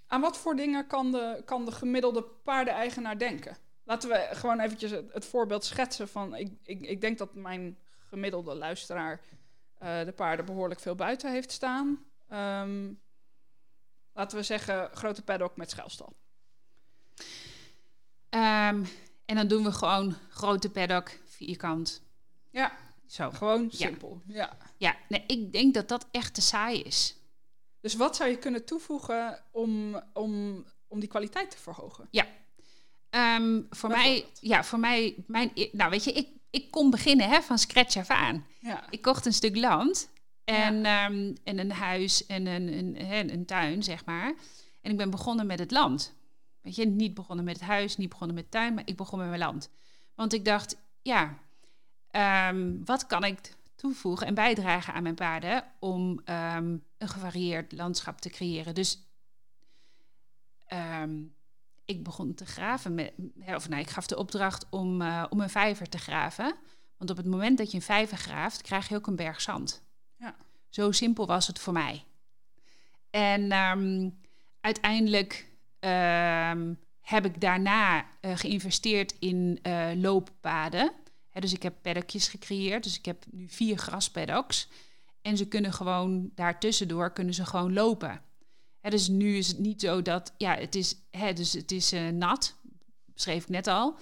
aan 0.08 0.22
wat 0.22 0.38
voor 0.38 0.56
dingen 0.56 0.88
kan 0.88 1.12
de, 1.12 1.42
kan 1.46 1.66
de 1.66 1.72
gemiddelde 1.72 2.24
paardeneigenaar 2.24 3.18
denken? 3.18 3.58
Laten 3.84 4.10
we 4.10 4.28
gewoon 4.32 4.60
eventjes 4.60 4.92
het, 4.92 5.14
het 5.14 5.26
voorbeeld 5.26 5.64
schetsen 5.66 6.08
van... 6.08 6.36
Ik, 6.36 6.52
ik, 6.64 6.82
ik 6.82 7.02
denk 7.02 7.18
dat 7.18 7.36
mijn 7.36 7.78
gemiddelde 7.98 8.56
luisteraar 8.56 9.22
eh, 9.78 10.04
de 10.06 10.12
paarden 10.12 10.46
behoorlijk 10.46 10.80
veel 10.80 10.96
buiten 10.96 11.32
heeft 11.32 11.52
staan. 11.52 12.06
Ehm, 12.28 12.94
laten 14.14 14.38
we 14.38 14.44
zeggen, 14.44 14.90
grote 14.94 15.22
paddock 15.22 15.56
met 15.56 15.70
schuilstal. 15.70 16.14
Ehm, 18.30 18.84
en 19.26 19.36
dan 19.36 19.48
doen 19.48 19.64
we 19.64 19.72
gewoon 19.72 20.16
grote 20.30 20.70
paddock, 20.70 21.12
vierkant. 21.26 22.02
Ja. 22.50 22.78
Zo. 23.08 23.30
Gewoon 23.32 23.62
Ja. 23.64 23.70
simpel. 23.78 24.22
Ja. 24.28 24.58
Ja, 24.78 24.96
nee, 25.10 25.24
ik 25.28 25.52
denk 25.52 25.74
dat 25.74 25.88
dat 25.88 26.08
echt 26.12 26.34
te 26.34 26.42
saai 26.42 26.82
is. 26.82 27.16
Dus 27.80 27.96
wat 27.96 28.16
zou 28.16 28.30
je 28.30 28.38
kunnen 28.38 28.66
toevoegen 28.66 29.44
om, 29.52 30.02
om, 30.14 30.66
om 30.88 31.00
die 31.00 31.10
kwaliteit 31.10 31.52
te 31.52 31.58
verhogen? 31.58 32.08
Ehm, 33.12 33.62
voor 33.70 33.90
mij, 33.90 34.26
ja, 34.40 34.64
voor 34.64 34.80
mij, 34.80 35.16
mijn, 35.28 35.52
nou 35.72 35.90
weet 35.90 36.04
je, 36.04 36.12
ik, 36.12 36.28
ik 36.50 36.72
kon 36.72 36.90
beginnen 36.90 37.30
hè, 37.30 37.42
van 37.42 37.58
scratch 37.58 37.98
af 37.98 38.10
aan. 38.10 38.46
Ja. 38.60 38.84
Ik 38.90 39.02
kocht 39.02 39.26
een 39.26 39.34
stuk 39.34 39.56
land 39.56 40.10
en, 40.44 40.86
ehm, 40.86 41.34
en 41.44 41.60
een 41.60 41.72
huis 41.72 42.26
en 42.26 42.46
een, 42.46 42.74
een, 42.74 42.96
hè, 42.96 43.20
een 43.20 43.46
tuin, 43.46 43.84
zeg 43.84 44.06
maar. 44.06 44.34
En 44.82 44.92
ik 44.92 44.98
ben 44.98 45.10
begonnen 45.10 45.46
met 45.46 45.60
het 45.60 45.72
land. 45.72 46.14
Weet 46.62 46.76
je, 46.76 46.86
niet 46.86 47.14
begonnen 47.14 47.46
met 47.46 47.60
het 47.60 47.70
huis, 47.70 47.98
niet 47.98 48.10
begonnen 48.10 48.36
met 48.36 48.52
tuin, 48.52 48.74
maar 48.74 48.88
ik 48.88 48.98
begon 48.98 49.20
met 49.20 49.28
mijn 49.28 49.40
land. 49.40 49.70
Want 50.16 50.34
ik 50.34 50.46
dacht, 50.46 50.78
ja, 51.02 51.38
ehm, 52.12 52.78
wat 52.86 53.08
kan 53.08 53.24
ik 53.24 53.40
toevoegen 53.76 54.28
en 54.28 54.34
bijdragen 54.34 54.94
aan 54.94 55.04
mijn 55.04 55.16
paarden 55.16 55.64
om 55.80 56.22
een 56.26 56.84
gevarieerd 56.98 57.72
landschap 57.72 58.22
te 58.22 58.30
creëren? 58.30 58.76
Dus 58.76 59.06
ik 61.92 62.04
begon 62.04 62.34
te 62.34 62.46
graven, 62.46 62.94
met, 62.94 63.14
of 63.46 63.70
nou, 63.70 63.82
ik 63.82 63.90
gaf 63.90 64.08
de 64.08 64.18
opdracht 64.18 64.66
om, 64.70 65.02
eh, 65.02 65.26
om 65.30 65.40
een 65.40 65.50
vijver 65.50 65.90
te 65.90 65.98
graven. 65.98 66.56
Want 66.98 67.10
op 67.10 67.18
het 67.18 67.26
moment 67.26 67.58
dat 67.58 67.72
je 67.72 67.78
een 67.78 67.84
vijver 67.84 68.18
graaft, 68.18 68.62
krijg 68.62 68.90
je 68.90 68.96
ook 68.96 69.08
een 69.08 69.16
berg 69.16 69.42
zand. 69.42 69.84
Ja. 70.18 70.36
Zo 70.70 70.92
simpel 70.92 71.28
was 71.28 71.48
het 71.48 71.60
voor 71.60 71.74
mij. 71.74 72.04
En 73.10 73.52
ehm, 73.52 74.10
uiteindelijk 74.62 75.48
ehm, 75.80 76.74
heb 77.02 77.26
ik 77.26 77.42
daarna 77.42 78.06
eh, 78.22 78.38
geïnvesteerd 78.38 79.16
in 79.20 79.60
eh, 79.62 79.90
looppaden. 79.96 80.92
Dus 81.40 81.54
ik 81.54 81.64
heb 81.64 81.76
paddockjes 81.82 82.28
gecreëerd. 82.28 82.84
Dus 82.84 82.98
ik 82.98 83.06
heb 83.06 83.26
nu 83.32 83.50
vier 83.50 83.78
graspaddocks. 83.78 84.70
En 85.22 85.38
ze 85.38 85.48
kunnen 85.48 85.74
gewoon 85.74 86.32
daartussendoor 86.36 87.14
kunnen 87.14 87.34
ze 87.34 87.46
gewoon 87.46 87.74
lopen. 87.74 88.22
Dus 88.90 89.08
nu 89.08 89.36
is 89.38 89.48
het 89.48 89.60
niet 89.60 89.82
zo 89.82 90.02
dat, 90.02 90.34
ja, 90.38 90.56
het 90.56 90.76
is, 90.76 90.96
hè, 91.12 91.34
dus 91.34 91.54
het 91.54 91.72
is 91.72 91.92
eh, 91.92 92.08
nat, 92.08 92.56
beschreef 93.14 93.44
ik 93.44 93.50
net 93.50 93.68
al. 93.68 93.96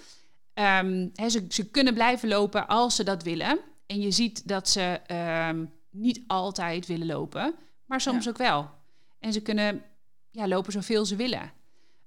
Ehm, 0.53 1.07
hè, 1.13 1.29
ze, 1.29 1.45
ze 1.49 1.69
kunnen 1.69 1.93
blijven 1.93 2.29
lopen 2.29 2.67
als 2.67 2.95
ze 2.95 3.03
dat 3.03 3.23
willen. 3.23 3.59
En 3.85 3.99
je 4.01 4.11
ziet 4.11 4.47
dat 4.47 4.69
ze 4.69 4.81
ehm, 5.05 5.65
niet 5.89 6.21
altijd 6.27 6.85
willen 6.85 7.07
lopen, 7.07 7.55
maar 7.85 8.01
soms 8.01 8.23
Ja. 8.23 8.29
ook 8.29 8.37
wel. 8.37 8.69
En 9.19 9.33
ze 9.33 9.41
kunnen 9.41 9.83
ja, 10.31 10.47
lopen 10.47 10.71
zoveel 10.71 11.05
ze 11.05 11.15
willen. 11.15 11.51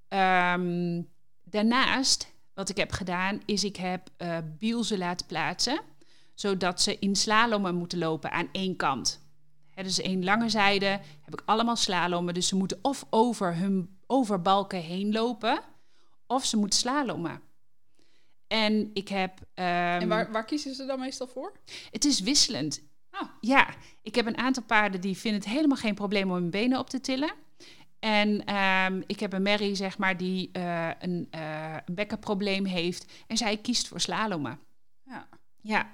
Ehm, 0.08 1.02
daarnaast, 1.44 2.32
wat 2.54 2.68
ik 2.68 2.76
heb 2.76 2.92
gedaan, 2.92 3.40
is 3.44 3.64
ik 3.64 3.76
heb 3.76 4.10
bielzen 4.58 4.98
laten 4.98 5.26
plaatsen, 5.26 5.80
zodat 6.34 6.80
ze 6.80 6.98
in 6.98 7.16
slalommen 7.16 7.74
moeten 7.74 7.98
lopen 7.98 8.30
aan 8.32 8.48
één 8.52 8.76
kant. 8.76 9.20
Hè, 9.74 9.82
dus 9.82 10.00
één 10.00 10.24
lange 10.24 10.48
zijde 10.48 10.86
heb 11.22 11.32
ik 11.32 11.42
allemaal 11.44 11.76
slalommen. 11.76 12.34
Dus 12.34 12.48
ze 12.48 12.56
moeten 12.56 12.78
of 12.82 13.06
over 13.10 13.56
hun 13.56 13.96
over 14.06 14.42
balken 14.42 14.80
heen 14.80 15.12
lopen, 15.12 15.60
of 16.26 16.44
ze 16.44 16.56
moeten 16.56 16.78
slalommen. 16.78 17.40
En 18.46 18.90
ik 18.92 19.08
heb. 19.08 19.38
ehm, 19.54 19.66
En 20.00 20.08
waar, 20.08 20.32
waar 20.32 20.44
kiezen 20.44 20.74
ze 20.74 20.84
dan 20.86 21.00
meestal 21.00 21.26
voor? 21.26 21.52
Het 21.90 22.04
is 22.04 22.20
wisselend. 22.20 22.82
Ah. 23.10 23.28
Ja, 23.40 23.74
ik 24.02 24.14
heb 24.14 24.26
een 24.26 24.38
aantal 24.38 24.62
paarden 24.62 25.00
die 25.00 25.16
vinden 25.16 25.40
het 25.40 25.50
helemaal 25.50 25.76
geen 25.76 25.94
probleem 25.94 26.28
om 26.28 26.34
hun 26.34 26.50
benen 26.50 26.78
op 26.78 26.90
te 26.90 27.00
tillen. 27.00 27.32
En 27.98 28.44
ehm, 28.44 29.02
ik 29.06 29.20
heb 29.20 29.32
een 29.32 29.42
Mary, 29.42 29.74
zeg 29.74 29.98
maar, 29.98 30.16
die 30.16 30.50
eh, 30.52 30.88
een, 30.98 31.28
een 31.30 31.94
bekkenprobleem 31.94 32.64
heeft. 32.64 33.12
En 33.26 33.36
zij 33.36 33.56
kiest 33.56 33.88
voor 33.88 34.00
slalommen. 34.00 34.58
Ja. 35.04 35.28
Ja, 35.60 35.90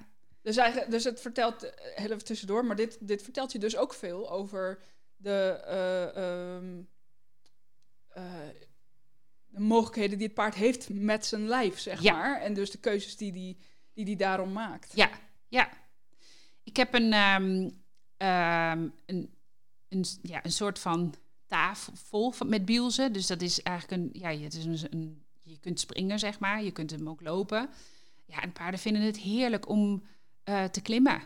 Dus, 0.48 0.56
eigenlijk, 0.56 0.90
dus 0.90 1.04
het 1.04 1.20
vertelt, 1.20 1.62
eh, 1.62 1.96
heel 1.96 2.10
even 2.10 2.24
tussendoor, 2.24 2.64
maar 2.64 2.76
dit, 2.76 2.98
dit 3.00 3.22
vertelt 3.22 3.52
je 3.52 3.58
dus 3.58 3.76
ook 3.76 3.94
veel 3.94 4.30
over 4.30 4.78
de, 5.16 5.60
eh, 5.66 6.16
ehm, 6.16 6.80
eh, 8.08 8.48
de 9.48 9.60
mogelijkheden 9.60 10.18
die 10.18 10.26
het 10.26 10.36
paard 10.36 10.54
heeft 10.54 10.88
met 10.88 11.26
zijn 11.26 11.46
lijf, 11.46 11.78
zeg 11.78 12.02
Ja. 12.02 12.12
maar. 12.12 12.40
En 12.40 12.54
dus 12.54 12.70
de 12.70 12.78
keuzes 12.78 13.16
die 13.16 13.32
die, 13.32 13.58
die, 13.92 14.04
die 14.04 14.16
daarom 14.16 14.52
maakt. 14.52 14.92
ja, 14.94 15.10
ja. 15.48 15.70
Ik 16.62 16.76
heb 16.76 16.94
een, 16.94 17.12
ehm, 17.12 17.70
ehm, 18.16 18.88
een, 19.06 19.34
een, 19.88 20.04
ja, 20.22 20.44
een 20.44 20.52
soort 20.52 20.78
van 20.78 21.14
tafel 21.46 21.92
vol 21.96 22.30
van, 22.30 22.48
met 22.48 22.64
bielzen. 22.64 23.12
Dus 23.12 23.26
dat 23.26 23.42
is 23.42 23.62
eigenlijk 23.62 24.02
een, 24.02 24.20
ja, 24.20 24.44
het 24.44 24.54
is 24.54 24.64
een, 24.64 24.78
een 24.90 25.22
je 25.42 25.58
kunt 25.58 25.80
springen, 25.80 26.18
zeg 26.18 26.38
maar. 26.38 26.62
Je 26.62 26.72
kunt 26.72 26.90
hem 26.90 27.08
ook 27.08 27.20
lopen. 27.20 27.68
Ja, 28.24 28.42
en 28.42 28.52
paarden 28.52 28.80
vinden 28.80 29.02
het 29.02 29.18
heerlijk 29.18 29.68
om 29.68 30.02
eh, 30.48 30.64
te 30.64 30.80
klimmen. 30.80 31.22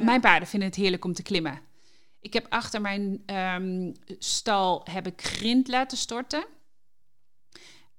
Mijn 0.00 0.20
paarden 0.20 0.48
vinden 0.48 0.68
het 0.68 0.78
heerlijk 0.78 1.04
om 1.04 1.12
te 1.12 1.22
klimmen. 1.22 1.60
Ik 2.20 2.32
heb 2.32 2.46
achter 2.48 2.80
mijn 2.80 3.22
ehm, 3.26 3.92
stal 4.18 4.86
heb 4.90 5.06
ik 5.06 5.22
grind 5.22 5.68
laten 5.68 5.98
storten. 5.98 6.44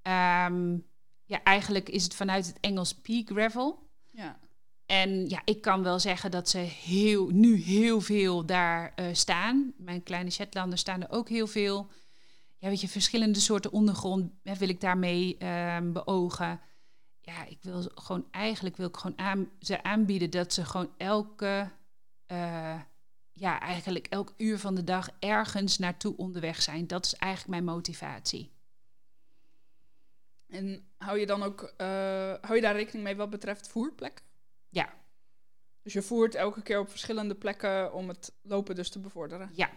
Ehm, 0.01 0.77
ja, 1.25 1.43
eigenlijk 1.43 1.89
is 1.89 2.03
het 2.03 2.15
vanuit 2.15 2.45
het 2.47 2.59
Engels 2.59 2.93
peak 2.93 3.29
gravel. 3.29 3.89
Ja. 4.11 4.39
En 4.85 5.29
ja, 5.29 5.41
ik 5.45 5.61
kan 5.61 5.83
wel 5.83 5.99
zeggen 5.99 6.31
dat 6.31 6.49
ze 6.49 6.57
heel, 6.57 7.29
nu 7.29 7.55
heel 7.55 8.01
veel 8.01 8.45
daar 8.45 8.93
uh, 8.95 9.05
staan. 9.11 9.73
Mijn 9.77 10.03
kleine 10.03 10.29
Shetlanders 10.29 10.81
staan 10.81 11.01
er 11.01 11.11
ook 11.11 11.29
heel 11.29 11.47
veel. 11.47 11.87
Ja, 12.57 12.69
weet 12.69 12.81
je, 12.81 12.87
verschillende 12.87 13.39
soorten 13.39 13.71
ondergrond 13.71 14.31
hè, 14.43 14.55
wil 14.55 14.69
ik 14.69 14.81
daarmee 14.81 15.37
um, 15.75 15.93
beogen. 15.93 16.59
Ja, 17.25 17.45
ik 17.45 17.57
wil 17.61 17.81
gewoon 17.95 18.27
eigenlijk 18.31 18.77
wil 18.77 18.87
ik 18.87 18.97
gewoon 18.97 19.17
aan, 19.17 19.49
ze 19.59 19.83
aanbieden 19.83 20.29
dat 20.29 20.53
ze 20.53 20.65
gewoon 20.65 20.93
elke, 20.97 21.69
uh, 22.27 22.81
ja, 23.31 23.59
eigenlijk 23.59 24.07
elk 24.07 24.33
uur 24.37 24.59
van 24.59 24.75
de 24.75 24.83
dag 24.83 25.09
ergens 25.19 25.77
naartoe 25.77 26.17
onderweg 26.17 26.61
zijn. 26.61 26.87
Dat 26.87 27.05
is 27.05 27.15
eigenlijk 27.15 27.51
mijn 27.51 27.75
motivatie. 27.75 28.51
En 30.47 30.87
hou 30.97 31.19
je 31.19 31.25
dan 31.25 31.43
ook, 31.43 31.61
uh, 31.61 31.87
hou 32.41 32.55
je 32.55 32.61
daar 32.61 32.75
rekening 32.75 33.03
mee 33.03 33.15
wat 33.15 33.29
betreft 33.29 33.67
voerplekken? 33.67 34.25
Ja. 34.69 34.93
Dus 35.81 35.93
je 35.93 36.01
voert 36.01 36.35
elke 36.35 36.61
keer 36.61 36.79
op 36.79 36.89
verschillende 36.89 37.35
plekken 37.35 37.93
om 37.93 38.07
het 38.07 38.33
lopen 38.41 38.75
dus 38.75 38.89
te 38.89 38.99
bevorderen? 38.99 39.49
Ja. 39.53 39.69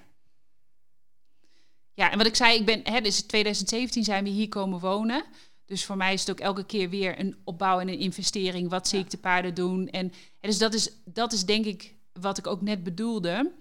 Ja, 1.95 2.11
en 2.11 2.19
wat 2.19 2.27
ik 2.27 2.37
zei, 2.37 2.59
ik 2.59 2.67
ben, 2.67 2.81
hè, 2.85 3.01
dus 3.01 3.21
in 3.21 3.27
2017 3.27 4.05
zijn 4.05 4.25
we 4.25 4.31
hier 4.31 4.49
komen 4.49 4.81
wonen. 4.81 5.25
Dus 5.67 5.85
voor 5.85 5.97
mij 5.97 6.13
is 6.13 6.21
het 6.21 6.31
ook 6.31 6.41
elke 6.41 6.65
keer 6.65 6.91
weer 6.91 7.21
een 7.21 7.37
opbouw 7.45 7.81
en 7.81 7.89
een 7.89 7.99
investering. 7.99 8.71
Wat 8.71 8.89
zie 8.89 8.99
ik 8.99 9.11
de 9.11 9.19
paarden 9.19 9.55
doen? 9.55 9.89
En, 9.89 10.13
dus 10.41 10.59
dat 10.59 10.75
is, 10.75 10.91
dat 11.05 11.33
is 11.33 11.45
denk 11.45 11.65
ik 11.65 11.95
wat 12.13 12.39
ik 12.39 12.47
ook 12.47 12.63
net 12.63 12.83
bedoelde. 12.83 13.53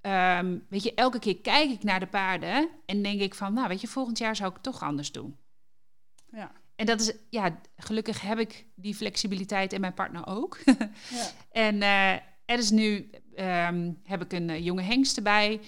Um, 0.00 0.64
weet 0.68 0.82
je, 0.82 0.94
elke 0.94 1.18
keer 1.18 1.36
kijk 1.40 1.70
ik 1.70 1.82
naar 1.82 2.00
de 2.00 2.06
paarden 2.06 2.68
en 2.86 3.02
denk 3.02 3.20
ik 3.20 3.34
van, 3.34 3.52
nou 3.52 3.68
weet 3.68 3.80
je, 3.80 3.86
volgend 3.86 4.18
jaar 4.18 4.36
zou 4.36 4.48
ik 4.48 4.54
het 4.54 4.62
toch 4.62 4.82
anders 4.82 5.12
doen. 5.12 5.36
Ja. 6.30 6.52
En 6.76 6.86
dat 6.86 7.00
is, 7.00 7.12
ja, 7.30 7.60
gelukkig 7.76 8.20
heb 8.20 8.38
ik 8.38 8.66
die 8.74 8.94
flexibiliteit 8.94 9.72
en 9.72 9.80
mijn 9.80 9.94
partner 9.94 10.26
ook. 10.26 10.58
ja. 10.66 11.30
En 11.50 11.74
uh, 11.74 12.12
er 12.44 12.58
is 12.58 12.70
nu, 12.70 13.10
um, 13.38 14.00
heb 14.02 14.22
ik 14.22 14.32
een 14.32 14.48
uh, 14.48 14.64
jonge 14.64 14.82
hengst 14.82 15.16
erbij. 15.16 15.60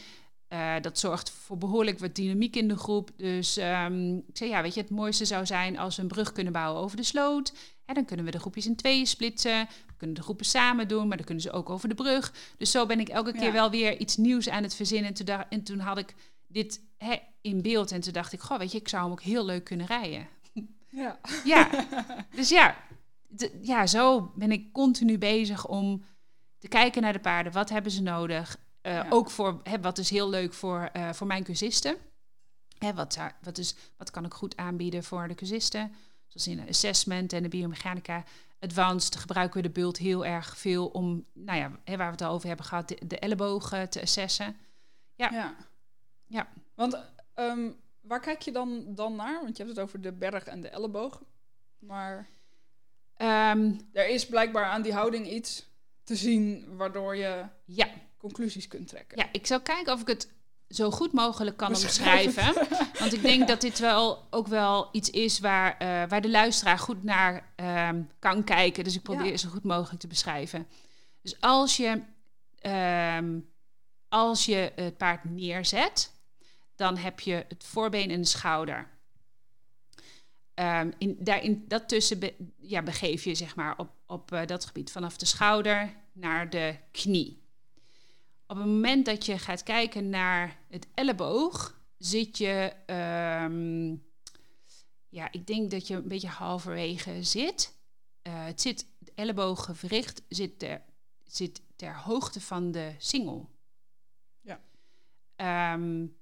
Uh, 0.53 0.75
dat 0.81 0.99
zorgt 0.99 1.31
voor 1.31 1.59
behoorlijk 1.59 1.99
wat 1.99 2.15
dynamiek 2.15 2.57
in 2.57 2.69
de 2.69 2.77
groep. 2.77 3.11
Dus 3.17 3.59
um, 3.59 4.17
ik 4.17 4.37
zei, 4.37 4.51
ja, 4.51 4.63
weet 4.63 4.75
je, 4.75 4.81
het 4.81 4.91
mooiste 4.91 5.25
zou 5.25 5.47
zijn 5.47 5.79
als 5.79 5.97
we 5.97 6.03
een 6.03 6.09
brug 6.09 6.33
kunnen 6.33 6.53
bouwen 6.53 6.83
over 6.83 6.97
de 6.97 7.03
sloot. 7.03 7.53
En 7.85 7.95
dan 7.95 8.05
kunnen 8.05 8.25
we 8.25 8.31
de 8.31 8.39
groepjes 8.39 8.67
in 8.67 8.77
tweeën 8.77 9.07
splitsen. 9.07 9.69
We 9.87 9.95
kunnen 9.97 10.17
de 10.17 10.23
groepen 10.23 10.47
samen 10.47 10.89
doen, 10.89 11.09
maar 11.09 11.17
dan 11.17 11.27
kunnen 11.27 11.45
ze 11.45 11.53
ook 11.53 11.71
over 11.71 11.89
de 11.89 11.95
brug. 11.95 12.33
Dus 12.57 12.71
zo 12.71 12.87
ben 12.87 13.01
ik 13.01 13.09
elke 13.09 13.33
keer 13.33 13.43
ja. 13.43 13.53
wel 13.53 13.71
weer 13.71 13.99
iets 13.99 14.17
nieuws 14.17 14.49
aan 14.49 14.63
het 14.63 14.75
verzinnen. 14.75 15.09
En 15.09 15.15
toen, 15.15 15.45
en 15.49 15.63
toen 15.63 15.79
had 15.79 15.99
ik 15.99 16.15
dit 16.47 16.81
hè, 16.97 17.17
in 17.41 17.63
beeld 17.63 17.93
en 17.93 18.01
toen 18.01 18.13
dacht 18.13 18.33
ik, 18.33 18.41
goh, 18.41 18.59
weet 18.59 18.73
je, 18.73 18.79
ik 18.79 18.89
zou 18.89 19.03
hem 19.03 19.13
ook 19.13 19.23
heel 19.23 19.45
leuk 19.45 19.65
kunnen 19.65 19.87
rijden. 19.87 20.29
Ja. 20.91 21.19
ja. 21.45 21.87
Dus 22.37 22.49
ja, 22.49 22.77
ja, 23.61 23.87
zo 23.87 24.33
ben 24.35 24.53
ik 24.53 24.73
continu 24.73 25.19
bezig 25.19 25.67
om 25.67 26.05
te 26.59 26.69
kijken 26.69 27.03
naar 27.03 27.13
de 27.13 27.19
paarden. 27.19 27.53
Wat 27.53 27.69
hebben 27.69 27.93
ze 27.93 28.03
nodig? 28.03 28.57
Ja. 28.93 29.07
Ook 29.11 29.31
voor, 29.31 29.61
hè, 29.63 29.81
wat 29.81 29.99
is 29.99 30.11
heel 30.11 30.29
leuk 30.29 30.53
voor, 30.53 30.91
uh, 30.97 31.13
voor 31.13 31.27
mijn 31.27 31.45
cursisten. 31.45 31.97
Hè, 32.79 32.95
wat, 32.95 33.19
wat, 33.43 33.59
is, 33.59 33.75
wat 33.97 34.11
kan 34.11 34.25
ik 34.25 34.35
goed 34.35 34.57
aanbieden 34.57 35.05
voor 35.05 35.29
de 35.29 35.35
cursisten? 35.35 35.93
Zoals 36.27 36.47
in 36.47 36.57
de 36.57 36.69
assessment 36.69 37.33
en 37.33 37.43
de 37.43 37.49
biomechanica 37.49 38.25
advanced 38.61 39.17
gebruiken 39.17 39.63
we 39.63 39.69
de 39.69 39.73
bult 39.81 39.97
heel 39.97 40.27
erg 40.27 40.59
veel 40.59 40.87
om, 40.87 41.25
nou 41.33 41.59
ja, 41.59 41.73
hè, 41.85 41.97
waar 41.97 42.07
we 42.07 42.13
het 42.13 42.23
al 42.23 42.33
over 42.33 42.49
hebben 42.49 42.67
gehad, 42.67 42.89
de, 42.89 42.99
de 43.07 43.19
ellebogen 43.19 43.91
te 43.91 44.03
assessen. 44.03 44.57
Ja. 45.15 45.31
Ja. 45.31 45.55
ja. 46.27 46.49
Want 46.75 46.99
um, 47.35 47.77
waar 48.01 48.21
kijk 48.21 48.43
je 48.43 48.53
dan, 48.53 48.95
dan 48.95 49.17
naar? 49.17 49.43
Want 49.43 49.57
je 49.57 49.63
hebt 49.63 49.77
het 49.77 49.85
over 49.85 50.01
de 50.01 50.13
berg 50.13 50.45
en 50.45 50.61
de 50.61 50.69
elleboog. 50.69 51.23
Maar 51.79 52.29
um, 53.17 53.81
er 53.93 54.09
is 54.09 54.27
blijkbaar 54.27 54.65
aan 54.65 54.83
die 54.83 54.93
houding 54.93 55.31
iets 55.31 55.67
te 56.05 56.17
zien 56.17 56.77
waardoor 56.77 57.17
je 57.17 57.45
ja. 57.65 57.89
Conclusies 58.19 58.69
kunt 58.69 58.89
trekken. 58.89 59.19
Ja, 59.19 59.29
ik 59.33 59.47
zou 59.47 59.63
kijken 59.63 59.93
of 59.93 60.01
ik 60.01 60.07
het 60.07 60.29
zo 60.69 60.91
goed 60.91 61.13
mogelijk 61.13 61.57
kan 61.57 61.69
omschrijven. 61.69 62.55
Want 62.99 63.13
ik 63.13 63.23
denk 63.23 63.49
dat 63.49 63.61
dit 63.61 63.79
wel 63.79 64.27
ook 64.31 64.47
wel 64.47 64.89
iets 64.93 65.11
is 65.11 65.39
waar, 65.39 65.73
uh, 65.73 66.09
waar 66.09 66.21
de 66.21 66.31
luisteraar 66.31 66.79
goed 66.79 67.03
naar 67.03 67.53
um, 67.91 68.11
kan 68.19 68.45
kijken. 68.45 68.85
Dus 68.85 68.95
ik 68.97 69.03
probeer 69.03 69.31
ja. 69.31 69.37
zo 69.37 69.49
goed 69.49 69.65
mogelijk 69.65 70.01
te 70.01 70.07
beschrijven. 70.07 70.67
Dus 71.23 71.41
als 71.41 71.77
je, 71.77 72.03
um, 73.17 73.51
als 74.09 74.45
je 74.45 74.73
het 74.75 74.97
paard 74.97 75.25
neerzet, 75.25 76.13
dan 76.75 76.97
heb 76.97 77.21
je 77.21 77.45
het 77.49 77.65
voorbeen 77.65 78.11
en 78.11 78.21
de 78.21 78.27
schouder. 78.27 78.89
Um, 80.55 80.93
in, 80.99 81.17
daarin, 81.21 81.65
dat 81.69 81.89
tussen 81.89 82.19
be, 82.19 82.35
ja, 82.57 82.83
begeef 82.83 83.25
je 83.25 83.35
zeg 83.35 83.57
maar 83.57 83.79
op, 83.79 83.91
op 84.07 84.33
uh, 84.33 84.47
dat 84.47 84.65
gebied 84.65 84.91
vanaf 84.91 85.17
de 85.17 85.27
schouder 85.27 85.95
naar 86.13 86.51
de 86.51 86.77
knie. 86.91 87.43
Op 88.51 88.57
het 88.57 88.67
moment 88.67 89.05
dat 89.05 89.27
je 89.27 89.39
gaat 89.39 89.63
kijken 89.63 90.09
naar 90.09 90.59
het 90.69 90.87
elleboog, 90.95 91.81
zit 91.99 92.39
je, 92.39 92.73
um, 93.45 94.07
ja, 95.09 95.33
ik 95.33 95.47
denk 95.47 95.71
dat 95.71 95.87
je 95.87 95.95
een 95.95 96.09
beetje 96.09 96.29
halverwege 96.29 97.23
zit. 97.23 97.77
Uh, 98.23 98.45
het 98.45 98.61
zit, 98.61 98.87
het 98.99 99.15
ellebooggewricht 99.15 100.23
zit 100.29 100.59
ter, 100.59 100.83
zit 101.25 101.63
ter 101.77 101.97
hoogte 101.97 102.41
van 102.41 102.71
de 102.71 102.95
singel. 102.99 103.51
Ja. 104.41 104.61
Um, 105.75 106.17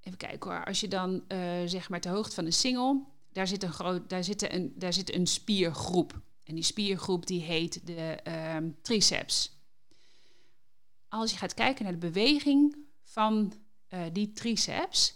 even 0.00 0.18
kijken 0.18 0.50
hoor. 0.50 0.64
Als 0.64 0.80
je 0.80 0.88
dan 0.88 1.24
uh, 1.28 1.62
zeg 1.64 1.88
maar 1.88 2.00
ter 2.00 2.12
hoogte 2.12 2.34
van 2.34 2.44
een 2.44 2.52
single, 2.52 3.04
daar 3.32 3.46
zit 3.46 3.62
een, 3.62 3.72
groot, 3.72 4.08
daar 4.08 4.24
zit 4.24 4.52
een, 4.52 4.72
daar 4.76 4.92
zit 4.92 5.14
een 5.14 5.26
spiergroep. 5.26 6.20
En 6.44 6.54
die 6.54 6.64
spiergroep 6.64 7.26
die 7.26 7.40
heet 7.40 7.86
de 7.86 8.18
um, 8.56 8.76
triceps. 8.82 9.60
Als 11.08 11.30
je 11.30 11.36
gaat 11.36 11.54
kijken 11.54 11.84
naar 11.84 11.92
de 11.92 11.98
beweging 11.98 12.76
van 13.02 13.52
uh, 13.88 14.00
die 14.12 14.32
triceps, 14.32 15.14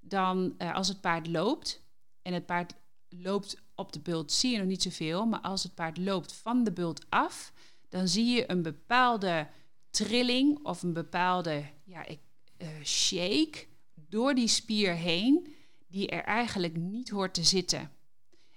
dan 0.00 0.54
uh, 0.58 0.74
als 0.74 0.88
het 0.88 1.00
paard 1.00 1.26
loopt, 1.26 1.82
en 2.22 2.32
het 2.32 2.46
paard 2.46 2.74
loopt 3.08 3.62
op 3.74 3.92
de 3.92 4.00
bult, 4.00 4.32
zie 4.32 4.52
je 4.52 4.58
nog 4.58 4.66
niet 4.66 4.82
zoveel, 4.82 5.26
maar 5.26 5.40
als 5.40 5.62
het 5.62 5.74
paard 5.74 5.98
loopt 5.98 6.32
van 6.32 6.64
de 6.64 6.72
bult 6.72 7.06
af, 7.08 7.52
dan 7.88 8.08
zie 8.08 8.26
je 8.26 8.50
een 8.50 8.62
bepaalde 8.62 9.48
trilling 9.90 10.64
of 10.64 10.82
een 10.82 10.92
bepaalde 10.92 11.64
ja, 11.84 12.06
uh, 12.08 12.68
shake 12.82 13.66
door 13.94 14.34
die 14.34 14.48
spier 14.48 14.94
heen, 14.94 15.54
die 15.86 16.08
er 16.08 16.24
eigenlijk 16.24 16.76
niet 16.76 17.10
hoort 17.10 17.34
te 17.34 17.44
zitten. 17.44 17.90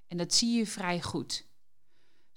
En 0.07 0.17
dat 0.17 0.33
zie 0.33 0.57
je 0.57 0.65
vrij 0.65 1.01
goed. 1.01 1.45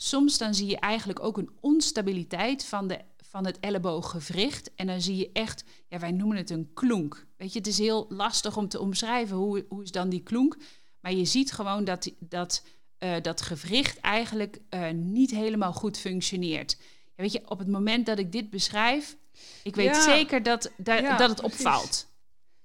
Soms 0.03 0.39
dan 0.39 0.55
zie 0.55 0.67
je 0.67 0.79
eigenlijk 0.79 1.23
ook 1.23 1.39
een 1.39 1.51
onstabiliteit 1.61 2.65
van, 2.65 2.87
de, 2.87 3.01
van 3.17 3.47
het 3.47 3.61
ellebooggewricht. 3.61 4.75
En 4.75 4.87
dan 4.87 5.01
zie 5.01 5.17
je 5.17 5.31
echt, 5.33 5.65
ja, 5.89 5.99
wij 5.99 6.11
noemen 6.11 6.37
het 6.37 6.51
een 6.51 6.71
klonk. 6.75 7.27
Weet 7.37 7.53
je, 7.53 7.59
het 7.59 7.69
is 7.69 7.79
heel 7.79 8.07
lastig 8.09 8.57
om 8.57 8.69
te 8.69 8.81
omschrijven 8.81 9.37
hoe, 9.37 9.65
hoe 9.69 9.83
is 9.83 9.91
dan 9.91 10.09
die 10.09 10.23
klonk. 10.23 10.57
Maar 11.01 11.13
je 11.13 11.25
ziet 11.25 11.53
gewoon 11.53 11.85
dat 11.85 12.11
dat, 12.19 12.65
uh, 12.99 13.21
dat 13.23 13.41
gewricht 13.41 14.01
eigenlijk 14.01 14.59
uh, 14.71 14.91
niet 14.91 15.31
helemaal 15.31 15.73
goed 15.73 15.99
functioneert. 15.99 16.77
Ja, 17.05 17.23
weet 17.23 17.33
je, 17.33 17.43
op 17.49 17.59
het 17.59 17.69
moment 17.69 18.07
dat 18.07 18.19
ik 18.19 18.33
dit 18.33 18.51
beschrijf, 18.51 19.17
ik 19.63 19.75
weet 19.75 19.95
ja. 19.95 20.03
zeker 20.03 20.43
dat, 20.43 20.71
da 20.77 20.95
ja, 20.95 21.17
dat 21.17 21.29
het 21.29 21.41
precies. 21.41 21.59
opvalt. 21.59 22.07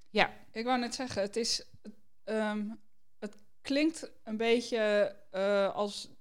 Ja. 0.09 0.33
Ik 0.51 0.65
wou 0.65 0.79
net 0.79 0.95
zeggen, 0.95 1.21
het 1.21 1.35
is. 1.35 1.65
Um, 2.25 2.79
het 3.19 3.37
klinkt 3.61 4.11
een 4.23 4.37
beetje 4.37 5.15
uh, 5.33 5.75
als. 5.75 6.13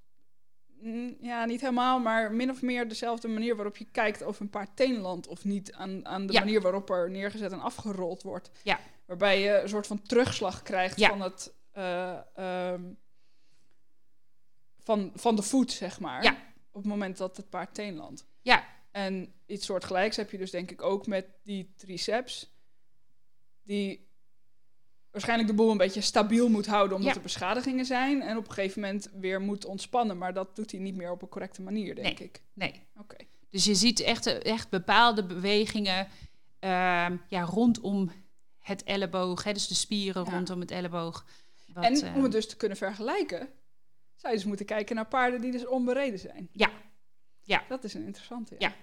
Ja, 1.21 1.45
niet 1.45 1.61
helemaal, 1.61 1.99
maar 2.01 2.33
min 2.33 2.51
of 2.51 2.63
meer 2.63 2.89
dezelfde 2.89 3.29
manier 3.29 3.57
waarop 3.57 3.77
je 3.77 3.85
kijkt 3.91 4.23
of 4.23 4.41
een 4.41 4.51
paard 4.51 4.77
teenland 4.77 5.27
of 5.27 5.45
niet. 5.45 5.73
Aan, 5.73 6.07
aan 6.07 6.27
de 6.27 6.33
Ja. 6.33 6.39
manier 6.39 6.61
waarop 6.61 6.91
er 6.91 7.11
neergezet 7.11 7.53
en 7.53 7.61
afgerold 7.61 8.23
wordt. 8.23 8.51
Ja. 8.63 8.81
Waarbij 9.07 9.41
je 9.41 9.61
een 9.61 9.69
soort 9.69 9.87
van 9.87 10.03
terugslag 10.03 10.63
krijgt 10.63 10.99
Ja. 10.99 11.09
van 11.09 11.21
het. 11.21 11.53
eh, 11.73 12.19
ehm, 12.35 12.83
van, 14.79 15.13
van 15.15 15.37
de 15.37 15.43
voet, 15.43 15.73
zeg 15.73 16.01
maar. 16.01 16.23
Ja. 16.23 16.31
Op 16.71 16.81
het 16.83 16.85
moment 16.91 17.17
dat 17.17 17.37
het 17.37 17.49
paard 17.51 17.75
teenlandt. 17.75 18.27
Ja. 18.43 18.65
En 18.91 19.33
iets 19.47 19.67
soortgelijks 19.67 20.17
heb 20.17 20.31
je 20.31 20.39
dus 20.39 20.51
denk 20.51 20.71
ik 20.71 20.83
ook 20.83 21.07
met 21.07 21.27
die 21.43 21.73
triceps. 21.77 22.53
Die 23.63 24.09
waarschijnlijk 25.15 25.49
de 25.49 25.55
boel 25.55 25.71
een 25.71 25.77
beetje 25.77 26.01
stabiel 26.01 26.49
moet 26.49 26.67
houden 26.67 26.97
omdat 26.97 27.11
Ja. 27.11 27.17
er 27.17 27.23
beschadigingen 27.23 27.85
zijn. 27.85 28.23
En 28.23 28.37
op 28.37 28.47
een 28.49 28.53
gegeven 28.53 28.81
moment 28.81 29.11
weer 29.21 29.41
moet 29.41 29.65
ontspannen. 29.65 30.19
Maar 30.19 30.35
dat 30.35 30.57
doet 30.57 30.71
hij 30.71 30.81
niet 30.81 30.97
meer 30.97 31.11
op 31.11 31.23
een 31.23 31.29
correcte 31.29 31.63
manier, 31.63 31.95
denk 31.95 32.19
ik. 32.19 32.43
Nee. 32.53 32.83
Oké. 32.99 33.17
Dus 33.51 33.65
je 33.65 33.75
ziet 33.75 34.01
echt, 34.01 34.27
echt 34.27 34.69
bepaalde 34.71 35.25
bewegingen 35.27 36.09
ehm, 36.59 37.17
ja, 37.29 37.41
rondom 37.43 38.11
het 38.59 38.85
elleboog, 38.85 39.45
hè, 39.45 39.53
dus 39.53 39.69
de 39.69 39.75
spieren 39.75 40.25
Ja. 40.25 40.31
rondom 40.31 40.61
het 40.61 40.71
elleboog. 40.71 41.27
Wat, 41.73 41.85
en 41.85 42.15
om 42.15 42.23
het 42.23 42.33
dus 42.33 42.49
te 42.49 42.57
kunnen 42.57 42.77
vergelijken, 42.79 43.49
zou 44.15 44.33
je 44.33 44.39
dus 44.39 44.49
moeten 44.49 44.67
kijken 44.67 44.97
naar 44.97 45.07
paarden 45.07 45.41
die 45.41 45.53
dus 45.53 45.67
onbereden 45.67 46.19
zijn. 46.19 46.49
Ja. 46.53 46.71
Ja. 47.43 47.65
Dat 47.69 47.85
is 47.85 47.95
een 47.95 48.05
interessante. 48.05 48.55
Ja. 48.59 48.69
Ja, 48.69 48.75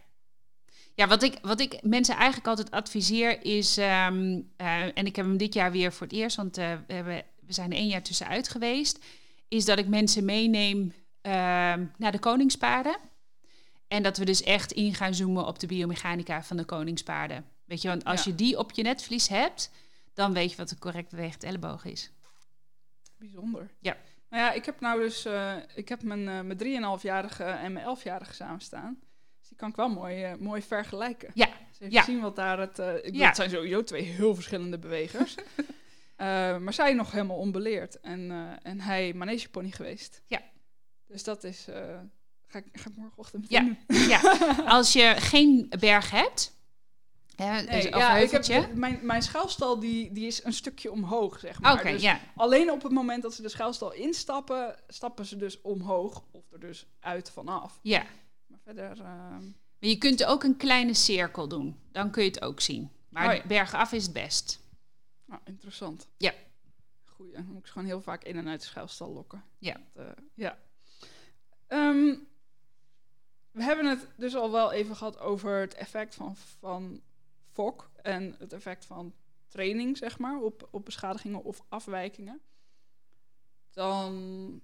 wat 0.96 1.24
ik, 1.24 1.38
wat 1.42 1.60
ik 1.60 1.84
mensen 1.84 2.16
eigenlijk 2.16 2.48
altijd 2.48 2.72
adviseer 2.72 3.46
is, 3.46 3.78
ehm, 3.78 4.42
eh, 4.58 4.98
en 4.98 5.06
ik 5.06 5.16
heb 5.16 5.26
hem 5.26 5.38
dit 5.38 5.54
jaar 5.54 5.72
weer 5.72 5.94
voor 5.94 6.08
het 6.08 6.16
eerst, 6.16 6.36
want 6.36 6.58
eh, 6.58 6.74
we, 6.88 6.94
hebben, 6.94 7.24
we 7.46 7.54
zijn 7.54 7.72
er 7.72 7.78
één 7.78 7.88
jaar 7.88 8.02
tussenuit 8.04 8.50
geweest, 8.50 9.06
is 9.48 9.66
dat 9.66 9.80
ik 9.80 9.88
mensen 9.88 10.26
meeneem 10.26 10.94
ehm, 11.22 11.86
naar 11.98 12.12
de 12.12 12.20
koningspaarden. 12.20 12.98
En 13.88 14.04
dat 14.04 14.18
we 14.18 14.26
dus 14.26 14.44
echt 14.44 14.72
in 14.72 14.96
gaan 14.96 15.14
zoomen 15.14 15.48
op 15.48 15.60
de 15.60 15.68
biomechanica 15.68 16.44
van 16.44 16.58
de 16.58 16.66
koningspaarden. 16.66 17.46
Weet 17.66 17.82
je, 17.82 17.88
want 17.88 18.04
als 18.04 18.24
Ja. 18.24 18.32
je 18.32 18.38
die 18.38 18.58
op 18.58 18.72
je 18.72 18.82
netvlies 18.84 19.28
hebt, 19.28 19.72
dan 20.14 20.34
weet 20.34 20.52
je 20.52 20.58
wat 20.58 20.70
de 20.70 20.78
correct 20.78 21.10
bewegend 21.10 21.44
elleboog 21.44 21.86
is. 21.86 22.12
Bijzonder. 23.18 23.70
Ja. 23.80 23.98
Nou 24.30 24.44
ja, 24.44 24.52
ik 24.52 24.66
heb 24.66 24.80
nou 24.80 25.00
dus, 25.02 25.26
eh, 25.26 25.56
ik 25.76 25.90
heb 25.90 26.04
mijn, 26.04 26.28
eh 26.28 26.42
mijn 26.42 26.58
3,5-jarige 26.58 27.44
en 27.44 27.74
mijn 27.74 27.86
11-jarige 27.86 28.34
samen 28.34 28.62
staan. 28.62 29.00
Die 29.52 29.60
kan 29.60 29.70
ik 29.70 29.76
wel 29.76 29.90
mooi, 29.90 30.24
eh, 30.24 30.36
mooi 30.36 30.62
vergelijken. 30.62 31.32
Ja. 31.34 31.46
Dus 31.46 31.80
even 31.80 31.92
Ja. 31.94 32.04
zien 32.04 32.22
wat 32.22 32.36
daar 32.36 32.60
het, 32.60 32.80
eh, 32.80 32.96
ik 32.96 33.04
bedoel, 33.04 33.22
het 33.26 33.36
zijn 33.36 33.50
sowieso 33.50 33.84
twee 33.84 34.02
heel 34.04 34.36
verschillende 34.36 34.80
bewegers. 34.80 35.36
Eh, 36.16 36.58
maar 36.58 36.74
zij 36.74 36.94
nog 36.94 37.12
helemaal 37.12 37.38
onbeleerd. 37.38 38.00
En, 38.00 38.32
en 38.64 38.80
hij 38.82 39.14
manegepony 39.14 39.72
geweest. 39.72 40.22
Ja. 40.26 40.42
Dus 41.08 41.24
dat 41.24 41.44
is, 41.44 41.68
ga, 42.48 42.58
ik, 42.58 42.66
ga 42.74 42.90
ik 42.90 42.96
morgenochtend 42.96 43.46
Ja. 43.50 44.22
als 44.78 44.94
je 44.94 45.14
geen 45.18 45.72
berg 45.80 46.12
hebt, 46.12 46.60
Nee, 47.36 47.66
dus- 47.66 47.84
ja, 47.84 48.18
ik 48.18 48.32
heb, 48.46 48.74
mijn, 48.74 49.00
mijn 49.02 49.22
schuilstal 49.22 49.80
die, 49.80 50.12
die 50.12 50.28
is 50.28 50.44
een 50.44 50.54
stukje 50.54 50.92
omhoog, 50.92 51.40
zeg 51.40 51.60
maar. 51.62 51.84
Dus. 51.84 52.08
Alleen 52.36 52.72
op 52.72 52.84
het 52.84 52.92
moment 52.92 53.22
dat 53.24 53.34
ze 53.34 53.42
de 53.42 53.50
schuilstal 53.50 53.92
instappen, 53.94 54.76
stappen 54.88 55.26
ze 55.26 55.36
dus 55.38 55.62
omhoog 55.62 56.24
of 56.32 56.52
er 56.52 56.60
dus 56.60 56.88
uit 57.00 57.32
vanaf. 57.32 57.80
ja. 57.82 58.04
Verder, 58.64 59.00
ehm, 59.00 59.44
Maar 59.80 59.90
je 59.90 59.98
kunt 59.98 60.26
ook 60.26 60.44
een 60.44 60.58
kleine 60.58 60.94
cirkel 60.94 61.48
doen. 61.48 61.80
Dan 61.92 62.12
kun 62.12 62.24
je 62.24 62.30
het 62.30 62.42
ook 62.42 62.60
zien. 62.60 62.92
Maar 63.10 63.30
Oh 63.30 63.36
ja. 63.36 63.48
bergaf 63.48 63.92
is 63.92 64.04
het 64.04 64.14
best. 64.14 64.60
nou, 65.26 65.42
interessant. 65.46 66.08
Ja. 66.18 66.34
Goeie, 67.06 67.34
dan 67.34 67.46
moet 67.46 67.60
ik 67.60 67.66
ze 67.66 67.72
gewoon 67.72 67.88
heel 67.88 68.02
vaak 68.02 68.24
in 68.24 68.38
en 68.38 68.48
uit 68.48 68.62
de 68.62 68.68
schuilstal 68.68 69.14
lokken. 69.14 69.44
Ja. 69.58 69.82
Dat, 69.94 70.06
eh, 70.06 70.12
ja. 70.34 70.58
Ehm, 71.68 72.16
we 73.52 73.64
hebben 73.64 73.86
het 73.86 74.08
dus 74.18 74.36
al 74.36 74.52
wel 74.52 74.72
even 74.72 74.96
gehad 74.96 75.20
over 75.20 75.60
het 75.60 75.74
effect 75.74 76.16
van, 76.16 76.36
van 76.36 77.02
FOK 77.52 77.92
en 78.02 78.36
het 78.40 78.54
effect 78.54 78.86
van 78.86 79.14
training, 79.48 79.98
zeg 79.98 80.18
maar, 80.18 80.40
op, 80.42 80.68
op 80.72 80.86
beschadigingen 80.86 81.44
of 81.44 81.64
afwijkingen. 81.70 82.42
Dan 83.72 84.62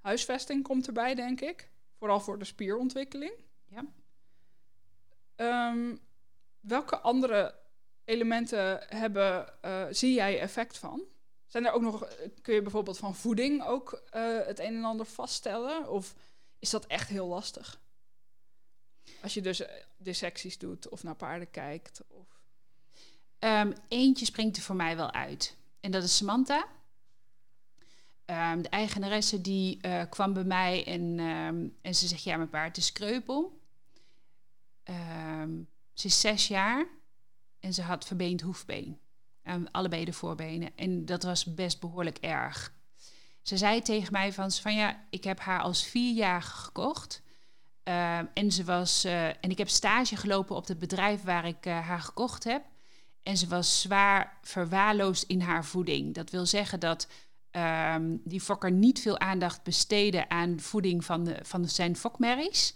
huisvesting 0.00 0.62
komt 0.62 0.86
erbij, 0.86 1.14
denk 1.14 1.40
ik. 1.40 1.70
Vooral 1.98 2.20
voor 2.20 2.38
de 2.38 2.44
spierontwikkeling. 2.44 3.32
Ja. 3.66 3.84
Ehm, 5.36 5.96
welke 6.60 6.98
andere 6.98 7.54
elementen 8.04 8.80
hebben, 8.88 9.62
eh, 9.62 9.86
zie 9.90 10.14
jij 10.14 10.40
effect 10.40 10.78
van? 10.78 11.02
Zijn 11.46 11.66
er 11.66 11.72
ook 11.72 11.82
nog, 11.82 12.04
eh, 12.04 12.28
kun 12.42 12.54
je 12.54 12.62
bijvoorbeeld 12.62 12.98
van 12.98 13.14
voeding 13.14 13.64
ook 13.64 14.02
eh, 14.10 14.38
het 14.46 14.58
een 14.58 14.74
en 14.76 14.84
ander 14.84 15.06
vaststellen? 15.06 15.90
Of 15.90 16.14
is 16.58 16.70
dat 16.70 16.86
echt 16.86 17.08
heel 17.08 17.26
lastig? 17.26 17.80
Als 19.22 19.34
je 19.34 19.40
dus 19.40 19.62
dissecties 19.96 20.58
doet 20.58 20.88
of 20.88 21.02
naar 21.02 21.14
paarden 21.14 21.50
kijkt. 21.50 22.00
Of... 22.08 22.26
Ehm, 23.38 23.72
eentje 23.88 24.24
springt 24.24 24.56
er 24.56 24.62
voor 24.62 24.76
mij 24.76 24.96
wel 24.96 25.12
uit. 25.12 25.56
En 25.80 25.90
dat 25.90 26.02
is 26.02 26.16
Samantha. 26.16 26.66
Ehm, 28.28 28.62
de 28.62 28.68
eigenaresse 28.68 29.40
die 29.40 29.80
eh, 29.80 30.02
kwam 30.08 30.32
bij 30.32 30.44
mij 30.44 30.86
en, 30.86 31.18
ehm, 31.18 31.66
en 31.82 31.94
ze 31.94 32.06
zegt, 32.06 32.22
ja, 32.22 32.36
mijn 32.36 32.48
paard 32.48 32.76
is 32.76 32.92
kreupel. 32.92 33.60
Ehm, 34.82 35.50
ze 35.92 36.06
is 36.06 36.20
zes 36.20 36.48
jaar 36.48 36.86
en 37.60 37.74
ze 37.74 37.82
had 37.82 38.06
verbeend 38.06 38.40
hoefbeen. 38.40 38.98
Aan 39.42 39.70
allebei 39.70 40.04
de 40.04 40.12
voorbenen. 40.12 40.70
En 40.76 41.04
dat 41.04 41.22
was 41.22 41.54
best 41.54 41.80
behoorlijk 41.80 42.18
erg. 42.18 42.72
Ze 43.42 43.56
zei 43.56 43.82
tegen 43.82 44.12
mij 44.12 44.32
van, 44.32 44.50
van 44.50 44.74
ja, 44.74 45.04
ik 45.10 45.24
heb 45.24 45.40
haar 45.40 45.60
als 45.60 45.86
vierjarige 45.86 46.56
gekocht. 46.56 47.22
En 48.34 48.52
ze 48.52 48.64
was, 48.64 49.04
eh, 49.04 49.26
en 49.26 49.50
ik 49.50 49.58
heb 49.58 49.68
stage 49.68 50.16
gelopen 50.16 50.56
op 50.56 50.66
het 50.66 50.78
bedrijf 50.78 51.22
waar 51.22 51.46
ik 51.46 51.66
eh, 51.66 51.86
haar 51.86 52.00
gekocht 52.00 52.44
heb. 52.44 52.62
En 53.22 53.36
ze 53.36 53.46
was 53.46 53.80
zwaar 53.80 54.38
verwaarloosd 54.42 55.22
in 55.22 55.40
haar 55.40 55.64
voeding. 55.64 56.14
Dat 56.14 56.30
wil 56.30 56.46
zeggen 56.46 56.80
dat 56.80 57.08
ehm, 57.50 58.16
die 58.24 58.40
fokker 58.40 58.70
niet 58.70 59.00
veel 59.00 59.18
aandacht 59.18 59.62
besteedde 59.62 60.28
aan 60.28 60.60
voeding 60.60 61.04
van, 61.04 61.24
de, 61.24 61.38
van 61.42 61.68
zijn 61.68 61.96
fokmerries. 61.96 62.74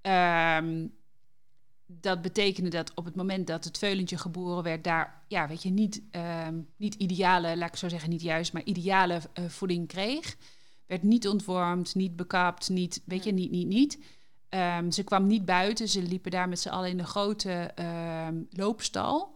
Ehm, 0.00 0.86
dat 1.86 2.22
betekende 2.22 2.68
dat 2.68 2.94
op 2.94 3.04
het 3.04 3.16
moment 3.16 3.46
dat 3.46 3.64
het 3.64 3.78
veulentje 3.78 4.18
geboren 4.18 4.62
werd, 4.62 4.84
daar, 4.84 5.22
ja, 5.28 5.48
weet 5.48 5.62
je, 5.62 5.70
niet, 5.70 6.02
ehm, 6.10 6.60
niet 6.76 6.94
ideale, 6.94 7.56
laat 7.56 7.68
ik 7.68 7.76
zo 7.76 7.88
zeggen, 7.88 8.10
niet 8.10 8.22
juist, 8.22 8.52
maar 8.52 8.64
ideale 8.64 9.20
eh, 9.32 9.44
voeding 9.44 9.88
kreeg. 9.88 10.36
Werd 10.86 11.02
niet 11.02 11.28
ontwormd, 11.28 11.94
niet 11.94 12.16
bekapt, 12.16 12.68
niet, 12.68 13.02
weet 13.04 13.24
je, 13.24 13.32
niet, 13.32 13.50
niet, 13.50 13.66
niet. 13.66 13.98
Ze 14.90 15.02
kwam 15.04 15.26
niet 15.26 15.44
buiten, 15.44 15.88
ze 15.88 16.02
liepen 16.02 16.30
daar 16.30 16.48
met 16.48 16.60
z'n 16.60 16.68
allen 16.68 16.90
in 16.90 16.96
de 16.96 17.04
grote 17.04 17.72
loopstal. 18.50 19.35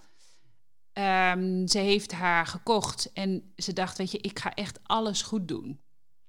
Ehm, 0.93 1.66
ze 1.66 1.78
heeft 1.78 2.12
haar 2.12 2.47
gekocht 2.47 3.12
en 3.12 3.53
ze 3.57 3.72
dacht, 3.72 3.99
weet 3.99 4.11
je, 4.11 4.18
ik 4.18 4.38
ga 4.38 4.55
echt 4.55 4.78
alles 4.82 5.22
goed 5.22 5.49
doen. 5.49 5.80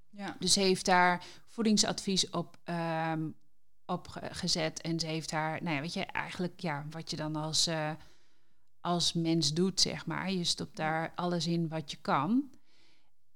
Ja. 0.10 0.36
Dus 0.40 0.54
ze 0.54 0.60
heeft 0.60 0.86
daar 0.86 1.24
voedingsadvies 1.48 2.30
op, 2.30 2.58
ehm, 2.64 3.30
op 3.86 4.08
ge- 4.08 4.30
gezet. 4.34 4.82
En 4.82 5.00
ze 5.00 5.06
heeft 5.08 5.32
haar, 5.32 5.64
nou 5.64 5.76
ja, 5.76 5.82
weet 5.82 5.94
je, 5.94 6.06
eigenlijk 6.06 6.60
ja, 6.60 6.86
wat 6.90 7.10
je 7.10 7.16
dan 7.16 7.36
als, 7.36 7.68
eh, 7.68 7.92
als 8.82 9.14
mens 9.14 9.54
doet, 9.54 9.82
zeg 9.82 10.06
maar. 10.06 10.32
Je 10.32 10.44
stopt 10.44 10.76
daar 10.76 11.12
alles 11.16 11.48
in 11.48 11.68
wat 11.68 11.92
je 11.92 11.98
kan. 12.02 12.50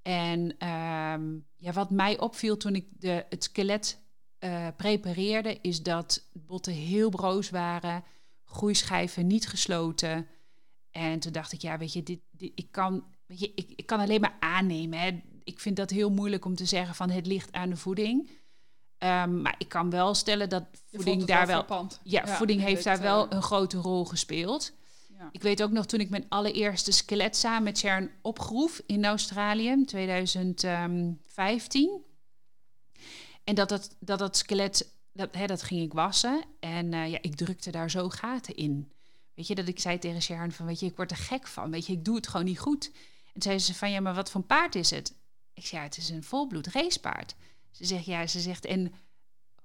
En 0.01 0.55
ehm, 0.57 1.33
ja, 1.55 1.71
wat 1.73 1.89
mij 1.89 2.19
opviel 2.19 2.57
toen 2.57 2.75
ik 2.75 2.87
de, 2.91 3.25
het 3.29 3.43
skelet 3.43 4.03
eh, 4.39 4.67
prepareerde, 4.77 5.57
is 5.61 5.83
dat 5.83 6.29
botten 6.33 6.73
heel 6.73 7.09
broos 7.09 7.49
waren, 7.49 8.03
groeischijven 8.43 9.27
niet 9.27 9.47
gesloten. 9.47 10.27
En 10.95 11.19
toen 11.19 11.31
dacht 11.31 11.51
ik, 11.51 11.61
ja, 11.61 11.77
weet 11.77 11.93
je, 11.93 12.03
dit, 12.03 12.19
dit, 12.31 12.51
ik, 12.55 12.67
kan, 12.71 13.03
weet 13.25 13.39
je 13.39 13.51
ik, 13.55 13.71
ik 13.75 13.85
kan 13.85 13.99
alleen 13.99 14.21
maar 14.21 14.37
aannemen. 14.39 14.99
Hè. 14.99 15.21
Ik 15.43 15.59
vind 15.59 15.75
dat 15.75 15.89
heel 15.89 16.09
moeilijk 16.09 16.45
om 16.45 16.55
te 16.55 16.65
zeggen 16.65 16.95
van 16.95 17.09
het 17.09 17.25
ligt 17.25 17.51
aan 17.51 17.69
de 17.69 17.75
voeding. 17.75 18.29
Ehm, 18.97 19.41
maar 19.41 19.55
ik 19.57 19.69
kan 19.69 19.89
wel 19.89 20.13
stellen 20.13 20.49
dat 20.49 20.63
voeding 20.91 21.25
daar 21.25 21.47
wel. 21.47 21.63
frappant. 21.63 21.99
Ja, 22.03 22.27
voeding 22.27 22.59
in 22.59 22.65
heeft 22.65 22.83
daar 22.83 23.01
wel 23.01 23.23
eh, 23.23 23.29
een 23.35 23.41
grote 23.41 23.77
rol 23.77 24.05
gespeeld. 24.05 24.73
ja. 25.17 25.29
Ik 25.31 25.41
weet 25.41 25.63
ook 25.63 25.71
nog 25.71 25.85
toen 25.85 25.99
ik 25.99 26.09
mijn 26.09 26.25
allereerste 26.29 26.91
skelet 26.91 27.35
samen 27.35 27.63
met 27.63 27.77
Sharon 27.77 28.09
opgroef 28.21 28.81
in 28.85 29.05
Australië 29.05 29.67
in 29.67 29.85
2015. 29.85 32.01
En 33.43 33.55
dat 33.55 33.69
dat, 33.69 33.95
dat, 33.99 34.19
dat 34.19 34.37
skelet, 34.37 34.93
dat, 35.13 35.35
hè, 35.35 35.45
dat 35.45 35.63
ging 35.63 35.81
ik 35.81 35.93
wassen. 35.93 36.43
En 36.59 36.93
eh, 36.93 37.11
ja, 37.11 37.17
ik 37.21 37.35
drukte 37.35 37.71
daar 37.71 37.91
zo 37.91 38.09
gaten 38.09 38.55
in. 38.55 38.93
Weet 39.35 39.47
je, 39.47 39.55
dat 39.55 39.67
ik 39.67 39.79
zei 39.79 39.99
tegen 39.99 40.21
Sharon 40.21 40.51
van, 40.51 40.65
weet 40.65 40.79
je, 40.79 40.85
ik 40.85 40.95
word 40.95 41.11
er 41.11 41.17
gek 41.17 41.47
van. 41.47 41.71
Weet 41.71 41.85
je, 41.85 41.93
ik 41.93 42.05
doe 42.05 42.15
het 42.15 42.27
gewoon 42.27 42.45
niet 42.45 42.59
goed. 42.59 42.91
En 43.33 43.41
zei 43.41 43.59
ze 43.59 43.73
van, 43.73 43.91
ja, 43.91 43.99
maar 43.99 44.15
wat 44.15 44.31
voor 44.31 44.41
paard 44.41 44.75
is 44.75 44.89
het? 44.89 45.15
Ik 45.53 45.65
zei, 45.65 45.81
ja, 45.81 45.87
het 45.87 45.97
is 45.97 46.09
een 46.09 46.23
volbloed 46.23 46.67
racepaard. 46.67 47.35
Ze 47.71 47.85
zegt, 47.85 48.05
ja, 48.05 48.27
ze 48.27 48.39
zegt, 48.39 48.65
en 48.65 48.93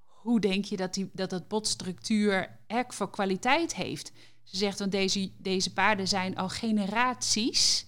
hoe 0.04 0.40
denk 0.40 0.64
je 0.64 0.76
dat 0.76 0.94
die, 0.94 1.10
dat, 1.12 1.30
dat 1.30 1.48
botstructuur 1.48 2.58
echt 2.66 2.94
voor 2.94 3.10
kwaliteit 3.10 3.74
heeft? 3.74 4.12
Ze 4.42 4.56
zegt, 4.56 4.78
want 4.78 4.92
deze, 4.92 5.32
deze 5.38 5.72
paarden 5.72 6.08
zijn 6.08 6.36
al 6.36 6.48
generaties, 6.48 7.86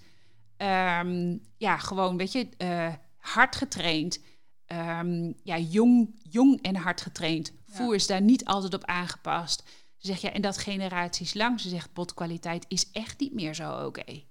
ehm, 0.57 1.39
ja, 1.57 1.77
gewoon, 1.77 2.17
weet 2.17 2.33
je, 2.33 2.49
eh, 2.57 2.93
hard 3.17 3.57
getraind. 3.57 4.21
Ehm, 4.67 5.33
ja, 5.43 5.59
jong, 5.59 6.21
jong 6.31 6.63
en 6.63 6.77
hard 6.77 7.01
getraind. 7.01 7.53
Ja. 7.67 7.75
Voer 7.75 7.95
is 7.95 8.07
daar 8.07 8.23
niet 8.23 8.45
altijd 8.45 8.75
op 8.75 8.85
aangepast. 8.85 9.63
Ze 10.03 10.09
zegt, 10.09 10.21
ja, 10.21 10.33
en 10.33 10.43
dat 10.43 10.59
generaties 10.59 11.35
lang. 11.35 11.61
Ze 11.61 11.69
zegt, 11.69 11.93
botkwaliteit 11.93 12.65
is 12.69 12.91
echt 12.91 13.21
niet 13.21 13.35
meer 13.35 13.55
zo 13.55 13.87
oké. 13.87 14.23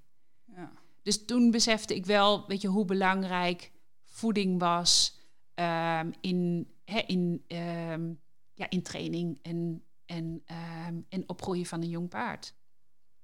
Ja. 0.56 0.72
Dus 1.02 1.26
toen 1.26 1.52
besefte 1.52 1.96
ik 1.96 2.06
wel, 2.06 2.48
weet 2.48 2.62
je, 2.62 2.68
hoe 2.68 2.86
belangrijk 2.86 3.72
voeding 4.06 4.60
was 4.60 5.20
ehm, 5.54 6.12
in, 6.22 6.72
hè, 6.86 7.00
in, 7.00 7.44
ehm, 7.48 8.14
ja, 8.54 8.70
in 8.70 8.82
training 8.82 9.40
en, 9.42 9.84
en, 10.06 10.42
ehm, 10.46 11.02
en 11.10 11.30
opgroeien 11.30 11.66
van 11.66 11.82
een 11.82 11.90
jong 11.90 12.10
paard. 12.10 12.54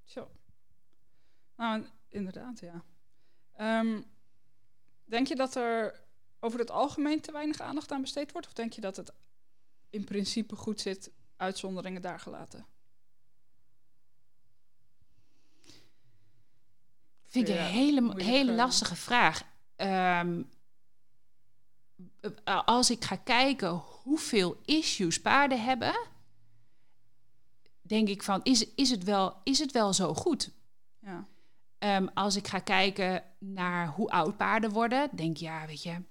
Zo. 0.03 0.31
Nou, 1.55 1.85
inderdaad, 2.07 2.59
ja. 2.59 2.83
Denk 5.05 5.27
je 5.27 5.35
dat 5.35 5.55
er 5.55 6.03
over 6.39 6.59
het 6.59 6.71
algemeen 6.71 7.21
te 7.21 7.31
weinig 7.31 7.59
aandacht 7.59 7.91
aan 7.91 8.01
besteed 8.01 8.31
wordt? 8.31 8.47
Of 8.47 8.53
denk 8.53 8.73
je 8.73 8.81
dat 8.81 8.95
het 8.95 9.13
in 9.89 10.03
principe 10.03 10.55
goed 10.55 10.81
zit, 10.81 11.11
uitzonderingen 11.38 12.01
daar 12.01 12.19
gelaten? 12.19 12.65
Vind 17.27 17.49
ik 17.49 17.55
Ja, 17.55 17.65
een 17.65 17.71
hele, 17.71 18.23
hele 18.23 18.51
eh. 18.51 18.57
lastige 18.57 18.95
vraag. 18.95 19.43
Ehm, 19.75 20.43
eh, 22.43 22.63
als 22.65 22.89
ik 22.89 23.03
ga 23.03 23.15
kijken 23.15 23.69
hoeveel 24.03 24.57
issues 24.65 25.21
paarden 25.21 25.63
hebben, 25.63 26.07
denk 27.81 28.07
ik 28.07 28.23
van, 28.23 28.39
is, 28.43 28.73
is, 28.73 28.89
het, 28.89 29.03
wel, 29.03 29.41
is 29.43 29.59
het 29.59 29.71
wel 29.71 29.93
zo 29.93 30.13
goed? 30.13 30.51
Ja. 30.99 31.27
Ehm, 31.77 32.07
als 32.13 32.35
ik 32.35 32.47
ga 32.47 32.59
kijken 32.59 33.23
naar 33.39 33.88
hoe 33.88 34.09
oud 34.09 34.38
paarden 34.38 34.71
worden, 34.71 35.09
denk 35.13 35.31
ik, 35.31 35.38
ja, 35.38 35.65
weet 35.65 35.83
je, 35.83 36.03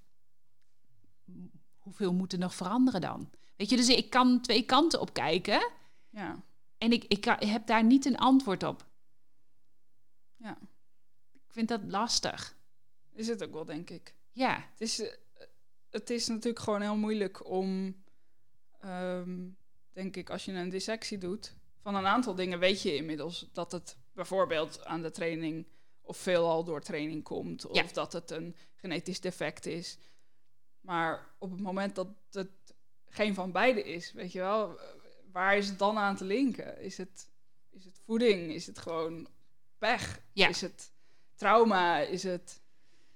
hoeveel 1.78 2.12
moet 2.12 2.32
er 2.32 2.38
nog 2.38 2.54
veranderen 2.54 3.00
dan? 3.00 3.30
Weet 3.56 3.70
je, 3.70 3.76
dus 3.76 3.88
ik 3.88 4.10
kan 4.10 4.40
twee 4.40 4.62
kanten 4.62 5.00
op 5.00 5.12
kijken 5.12 5.70
Ja. 6.10 6.42
en 6.78 6.92
ik, 6.92 7.04
ik 7.04 7.24
heb 7.24 7.66
daar 7.66 7.84
niet 7.84 8.04
een 8.04 8.16
antwoord 8.16 8.62
op. 8.62 8.86
Ja. 10.36 10.58
Ik 11.34 11.52
vind 11.52 11.68
dat 11.68 11.80
lastig. 11.84 12.56
Is 13.12 13.28
het 13.28 13.44
ook 13.44 13.52
wel, 13.52 13.64
denk 13.64 13.90
ik. 13.90 14.14
Ja, 14.32 14.66
Het 14.70 14.80
is, 14.80 15.00
eh, 15.00 15.12
het 15.90 16.10
is 16.10 16.26
natuurlijk 16.26 16.58
gewoon 16.64 16.80
heel 16.80 16.96
moeilijk 16.96 17.48
om, 17.48 17.96
ehm, 18.80 19.48
denk 19.92 20.16
ik, 20.16 20.30
als 20.30 20.44
je 20.44 20.52
een 20.52 20.68
dissectie 20.68 21.18
doet, 21.18 21.54
van 21.80 21.94
een 21.94 22.06
aantal 22.06 22.34
dingen 22.34 22.58
weet 22.58 22.82
je 22.82 22.96
inmiddels 22.96 23.48
dat 23.52 23.72
het 23.72 23.96
bijvoorbeeld 24.12 24.84
aan 24.84 25.02
de 25.02 25.10
training 25.10 25.66
of 26.00 26.16
veelal 26.16 26.64
door 26.64 26.80
training 26.82 27.22
komt, 27.22 27.66
of 27.66 27.76
Ja. 27.76 27.86
dat 27.92 28.12
het 28.12 28.30
een 28.30 28.56
genetisch 28.74 29.20
defect 29.20 29.66
is. 29.66 29.98
Maar 30.80 31.34
op 31.38 31.50
het 31.50 31.60
moment 31.60 31.94
dat 31.94 32.08
het 32.30 32.50
geen 33.16 33.34
van 33.34 33.52
beide 33.52 33.84
is, 33.84 34.12
weet 34.12 34.32
je 34.32 34.38
wel, 34.38 34.80
waar 35.32 35.56
is 35.56 35.68
het 35.68 35.78
dan 35.78 35.98
aan 35.98 36.16
te 36.16 36.24
linken? 36.24 36.80
Is 36.80 36.96
het, 36.96 37.28
is 37.70 37.84
het 37.84 38.00
voeding? 38.04 38.52
Is 38.52 38.66
het 38.66 38.78
gewoon 38.78 39.28
pech? 39.78 40.20
Ja. 40.32 40.48
Is 40.48 40.60
het 40.60 40.92
trauma? 41.34 41.98
Is 41.98 42.22
het 42.22 42.62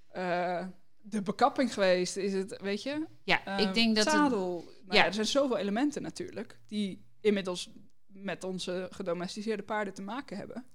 eh, 0.09 0.67
de 1.01 1.23
bekapping 1.23 1.75
geweest? 1.75 2.17
Is 2.17 2.33
het, 2.33 2.61
weet 2.61 2.83
je? 2.83 3.07
ja 3.25 3.45
Ehm, 3.45 3.69
ik 3.69 3.75
denk 3.75 3.97
dat 3.97 4.05
het. 4.05 4.15
Nou 4.15 4.65
ja. 4.89 4.95
ja. 4.95 5.05
er 5.05 5.15
zijn 5.15 5.27
zoveel 5.27 5.57
elementen 5.57 6.03
natuurlijk 6.03 6.59
die 6.67 7.05
inmiddels 7.21 7.71
met 8.07 8.45
onze 8.45 8.89
gedomesticeerde 8.91 9.63
paarden 9.63 9.95
te 9.95 10.03
maken 10.03 10.37
hebben. 10.37 10.67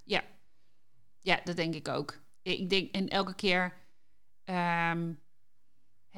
Ja, 1.20 1.42
dat 1.44 1.56
denk 1.56 1.76
ik 1.76 1.88
ook. 1.88 2.20
Ik 2.42 2.70
denk, 2.70 2.96
en 2.96 3.10
elke 3.10 3.36
keer, 3.36 3.74
ehm, 4.44 5.14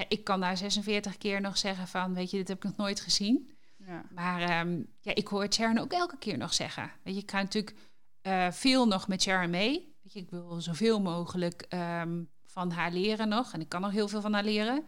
ik 0.08 0.24
kan 0.24 0.40
daar 0.40 0.58
46 0.58 1.18
keer 1.18 1.42
nog 1.42 1.58
zeggen 1.58 1.88
van, 1.88 2.14
weet 2.14 2.32
je, 2.32 2.38
dit 2.38 2.48
heb 2.48 2.58
ik 2.58 2.64
nog 2.64 2.78
nooit 2.78 3.00
gezien. 3.00 3.52
Ja. 3.78 4.06
Maar 4.14 4.42
ehm, 4.42 4.84
ja, 5.00 5.16
ik 5.16 5.28
hoor 5.28 5.54
Sharon 5.54 5.78
ook 5.78 5.92
elke 5.92 6.18
keer 6.18 6.38
nog 6.38 6.54
zeggen. 6.54 6.92
Weet 7.04 7.16
je, 7.16 7.22
ik 7.22 7.32
ga 7.32 7.42
natuurlijk 7.42 7.76
eh, 8.22 8.52
veel 8.52 8.88
nog 8.88 9.08
met 9.08 9.22
Sharon 9.22 9.50
mee. 9.50 9.96
Weet 10.04 10.14
je, 10.14 10.20
ik 10.20 10.30
wil 10.30 10.62
zoveel 10.62 11.02
mogelijk 11.02 11.62
ehm, 11.62 12.24
van 12.46 12.72
haar 12.72 12.92
leren 12.92 13.30
nog. 13.30 13.54
En 13.54 13.62
ik 13.62 13.70
kan 13.70 13.82
nog 13.82 13.92
heel 13.92 14.08
veel 14.08 14.22
van 14.22 14.34
haar 14.34 14.44
leren. 14.44 14.86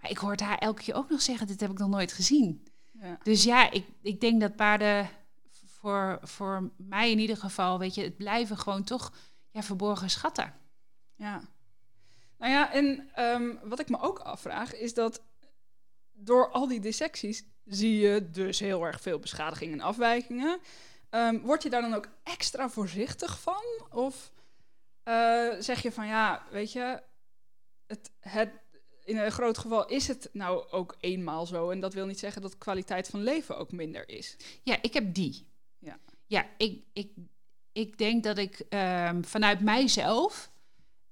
Maar 0.00 0.10
ik 0.10 0.18
hoor 0.18 0.40
haar 0.40 0.58
elke 0.58 0.82
keer 0.82 0.94
ook 0.94 1.10
nog 1.10 1.22
zeggen, 1.22 1.46
dit 1.46 1.60
heb 1.60 1.70
ik 1.70 1.78
nog 1.78 1.88
nooit 1.88 2.12
gezien. 2.12 2.66
Ja. 2.92 3.18
Dus 3.22 3.44
ja, 3.44 3.70
ik, 3.70 3.86
ik 4.02 4.20
denk 4.20 4.40
dat 4.40 4.56
paarden 4.56 5.08
voor, 5.66 6.18
voor 6.22 6.70
mij 6.76 7.10
in 7.10 7.18
ieder 7.18 7.36
geval, 7.36 7.78
weet 7.78 7.94
je, 7.94 8.02
het 8.02 8.16
blijven 8.16 8.58
gewoon 8.58 8.84
toch 8.84 9.12
ja, 9.50 9.62
verborgen 9.62 10.10
schatten. 10.10 10.54
Ja. 11.14 11.42
Nou 12.42 12.54
ja, 12.54 12.72
en 12.72 13.08
ehm, 13.14 13.54
wat 13.62 13.80
ik 13.80 13.88
me 13.88 14.00
ook 14.00 14.18
afvraag 14.18 14.74
is 14.74 14.94
dat 14.94 15.22
door 16.12 16.50
al 16.50 16.68
die 16.68 16.80
dissecties 16.80 17.44
zie 17.64 17.98
je 17.98 18.30
dus 18.30 18.60
heel 18.60 18.84
erg 18.86 19.00
veel 19.00 19.18
beschadigingen 19.18 19.78
en 19.78 19.84
afwijkingen. 19.84 20.60
Ehm, 21.10 21.38
word 21.38 21.62
je 21.62 21.70
daar 21.70 21.82
dan 21.82 21.94
ook 21.94 22.08
extra 22.22 22.68
voorzichtig 22.68 23.40
van? 23.40 23.62
Of 23.90 24.32
eh, 25.02 25.48
zeg 25.58 25.82
je 25.82 25.92
van 25.92 26.06
ja, 26.06 26.46
weet 26.50 26.72
je, 26.72 27.02
het, 27.86 28.10
het, 28.20 28.50
in 29.04 29.16
een 29.16 29.32
groot 29.32 29.58
geval 29.58 29.86
is 29.88 30.08
het 30.08 30.28
nou 30.32 30.70
ook 30.70 30.96
eenmaal 31.00 31.46
zo. 31.46 31.70
En 31.70 31.80
dat 31.80 31.94
wil 31.94 32.06
niet 32.06 32.18
zeggen 32.18 32.42
dat 32.42 32.58
kwaliteit 32.58 33.08
van 33.08 33.22
leven 33.22 33.56
ook 33.56 33.72
minder 33.72 34.08
is. 34.08 34.36
Ja, 34.62 34.78
ik 34.80 34.94
heb 34.94 35.14
die. 35.14 35.46
Ja. 35.78 35.98
Ja, 36.26 36.46
ik, 36.56 36.84
ik, 36.92 37.12
ik 37.72 37.98
denk 37.98 38.24
dat 38.24 38.38
ik 38.38 38.60
ehm, 38.68 39.22
vanuit 39.22 39.60
mijzelf 39.60 40.51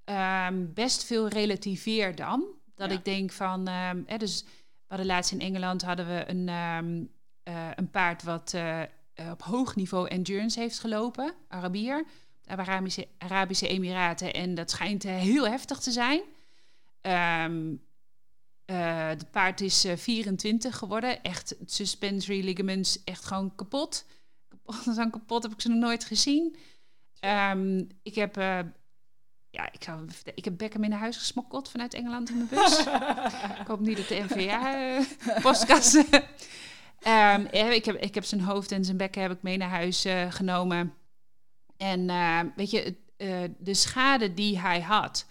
ehm, 0.04 0.66
best 0.74 1.04
veel 1.04 1.28
relativeer 1.28 2.14
dan. 2.14 2.44
Dat 2.74 2.90
Ja. 2.90 2.96
ik 2.96 3.04
denk 3.04 3.32
van, 3.32 3.68
ehm, 3.68 4.02
hè, 4.06 4.16
dus 4.16 4.42
we 4.42 4.48
hadden 4.96 5.06
laatst 5.06 5.32
in 5.32 5.40
Engeland 5.40 5.82
hadden 5.82 6.06
we 6.06 6.24
een, 6.28 6.48
ehm, 6.48 7.04
eh, 7.42 7.68
een 7.74 7.90
paard 7.90 8.22
wat 8.22 8.54
eh, 8.54 9.30
op 9.30 9.42
hoog 9.42 9.76
niveau 9.76 10.08
endurance 10.08 10.60
heeft 10.60 10.78
gelopen, 10.78 11.34
Arabier, 11.48 12.04
de 12.42 12.50
Arabische, 12.50 13.08
Arabische 13.18 13.68
Emiraten. 13.68 14.34
En 14.34 14.54
dat 14.54 14.70
schijnt 14.70 15.04
eh, 15.04 15.14
heel 15.16 15.48
heftig 15.48 15.78
te 15.78 15.90
zijn. 15.90 16.20
Het 18.64 19.30
paard 19.30 19.60
is 19.60 19.84
eh, 19.84 19.96
24 19.96 20.76
geworden. 20.76 21.22
Echt 21.22 21.56
suspensory 21.64 22.44
ligaments 22.44 23.04
echt 23.04 23.24
gewoon 23.24 23.54
kapot. 23.54 24.06
Kapot, 24.48 24.94
zo 24.96 25.10
kapot 25.10 25.42
heb 25.42 25.52
ik 25.52 25.60
ze 25.60 25.68
nog 25.68 25.78
nooit 25.78 26.04
gezien. 26.04 26.56
Ik 28.02 28.14
heb, 28.14 28.34
ja, 29.50 29.72
ik, 29.72 29.82
zou, 29.82 30.08
ik 30.34 30.44
heb 30.44 30.56
Beckham 30.56 30.84
in 30.84 30.92
huis 30.92 31.16
gesmokkeld 31.16 31.70
vanuit 31.70 31.94
Engeland 31.94 32.30
in 32.30 32.36
mijn 32.36 32.48
bus. 32.48 32.78
ik 33.60 33.66
hoop 33.66 33.80
niet 33.80 33.96
dat 33.96 34.08
de 34.08 34.24
NVA 34.28 34.74
eh 34.96 35.42
postkast. 35.42 36.04
Ehm, 37.00 37.44
eh, 37.44 37.72
ik, 37.72 37.84
heb, 37.84 37.96
ik 37.96 38.14
heb 38.14 38.24
zijn 38.24 38.40
hoofd 38.40 38.72
en 38.72 38.84
zijn 38.84 38.96
bekken 38.96 39.22
heb 39.22 39.30
ik 39.30 39.42
mee 39.42 39.56
naar 39.56 39.68
huis 39.68 40.04
eh, 40.04 40.32
genomen. 40.32 40.94
En 41.76 42.06
weet 42.56 42.70
je, 42.70 42.96
de 43.58 43.74
schade 43.74 44.34
die 44.34 44.58
hij 44.58 44.80
had, 44.80 45.26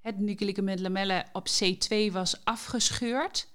het 0.00 0.18
nucleus 0.18 0.80
lamellen 0.80 1.24
op 1.32 1.48
C2 1.48 2.12
was 2.12 2.44
afgescheurd. 2.44 3.48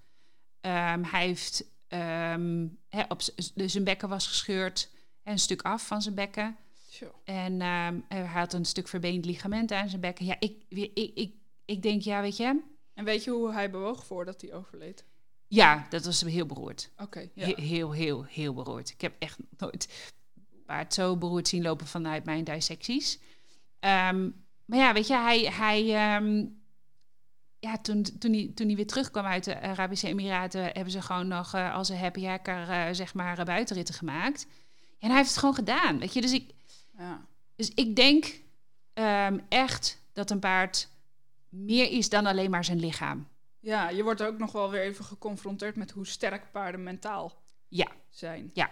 Ehm, 0.62 1.04
hij 1.04 1.26
heeft 1.26 1.64
ehm, 1.88 2.68
op 3.08 3.22
dus 3.54 3.72
zijn 3.72 3.84
bekken 3.84 4.10
was 4.10 4.28
gescheurd, 4.28 4.90
hè, 5.22 5.32
een 5.32 5.40
stuk 5.40 5.62
af 5.62 5.88
van 5.88 6.02
zijn 6.02 6.16
bekken. 6.16 6.58
Zo. 6.94 7.12
En 7.24 7.62
ehm, 7.62 8.00
hij 8.08 8.26
had 8.26 8.54
een 8.54 8.66
stuk 8.66 8.88
verbeend 8.88 9.26
ligament 9.26 9.72
aan 9.72 9.90
zijn 9.90 10.02
bekken. 10.02 10.26
Ja, 10.26 10.36
ik, 10.40 10.64
ik, 10.70 11.12
ik, 11.14 11.34
ik 11.66 11.82
denk, 11.82 12.02
ja, 12.02 12.22
weet 12.22 12.38
je, 12.38 12.62
En 12.94 13.06
weet 13.06 13.24
je 13.24 13.32
hoe 13.32 13.52
hij 13.52 13.70
bewoog 13.70 14.06
voordat 14.06 14.42
hij 14.42 14.54
overleed? 14.54 15.06
ja, 15.48 15.86
dat 15.90 16.06
was 16.06 16.22
heel 16.22 16.46
beroerd. 16.46 16.90
Oké, 16.98 17.30
ja. 17.34 17.46
He- 17.46 17.62
Heel, 17.62 17.92
heel, 17.92 18.24
heel 18.24 18.54
beroerd. 18.54 18.90
Ik 18.90 19.02
heb 19.02 19.14
echt 19.20 19.38
nooit 19.58 20.12
paard 20.66 20.94
zo 20.94 21.18
beroerd 21.18 21.48
zien 21.48 21.62
lopen 21.62 21.88
vanuit 21.88 22.26
mijn 22.26 22.44
dissecties. 22.44 23.20
Ehm, 23.80 24.30
maar 24.66 24.80
ja, 24.80 24.94
weet 24.94 25.08
je, 25.08 25.14
hij, 25.18 25.40
hij, 25.40 25.82
ehm, 25.96 26.46
ja, 27.60 27.78
toen, 27.78 28.02
toen, 28.20 28.34
hij, 28.34 28.52
toen 28.56 28.68
hij 28.68 28.76
weer 28.76 28.88
terugkwam 28.88 29.26
uit 29.26 29.44
de 29.44 29.60
Arabische 29.62 30.08
Emiraten, 30.08 30.64
hebben 30.64 30.92
ze 30.92 31.02
gewoon 31.02 31.28
nog 31.28 31.54
eh, 31.54 31.74
als 31.74 31.90
een 31.90 31.98
happy 31.98 32.24
hacker, 32.26 32.70
eh, 32.70 32.88
zeg 32.92 33.14
maar, 33.14 33.40
eh, 33.40 33.46
buitenritten 33.46 33.96
gemaakt. 33.96 34.48
En 35.00 35.08
hij 35.10 35.18
heeft 35.18 35.30
het 35.30 35.40
gewoon 35.40 35.56
gedaan, 35.56 36.00
weet 36.00 36.14
je. 36.14 36.22
Dus 36.22 36.32
ik, 36.34 36.52
ja. 36.98 37.26
dus 37.56 37.72
ik 37.74 37.96
denk 37.96 38.42
ehm, 38.94 39.40
echt 39.50 40.02
dat 40.14 40.32
een 40.32 40.40
paard 40.40 40.90
meer 41.50 41.92
is 41.92 42.10
dan 42.10 42.26
alleen 42.26 42.50
maar 42.50 42.66
zijn 42.66 42.80
lichaam. 42.80 43.28
Ja, 43.60 43.90
je 43.90 44.04
wordt 44.04 44.22
ook 44.22 44.38
nog 44.38 44.52
wel 44.52 44.70
weer 44.70 44.82
even 44.82 45.06
geconfronteerd 45.06 45.76
met 45.76 45.92
hoe 45.92 46.08
sterk 46.08 46.52
paarden 46.52 46.84
mentaal 46.84 47.42
Ja. 47.68 47.88
zijn. 48.10 48.50
Ja. 48.54 48.70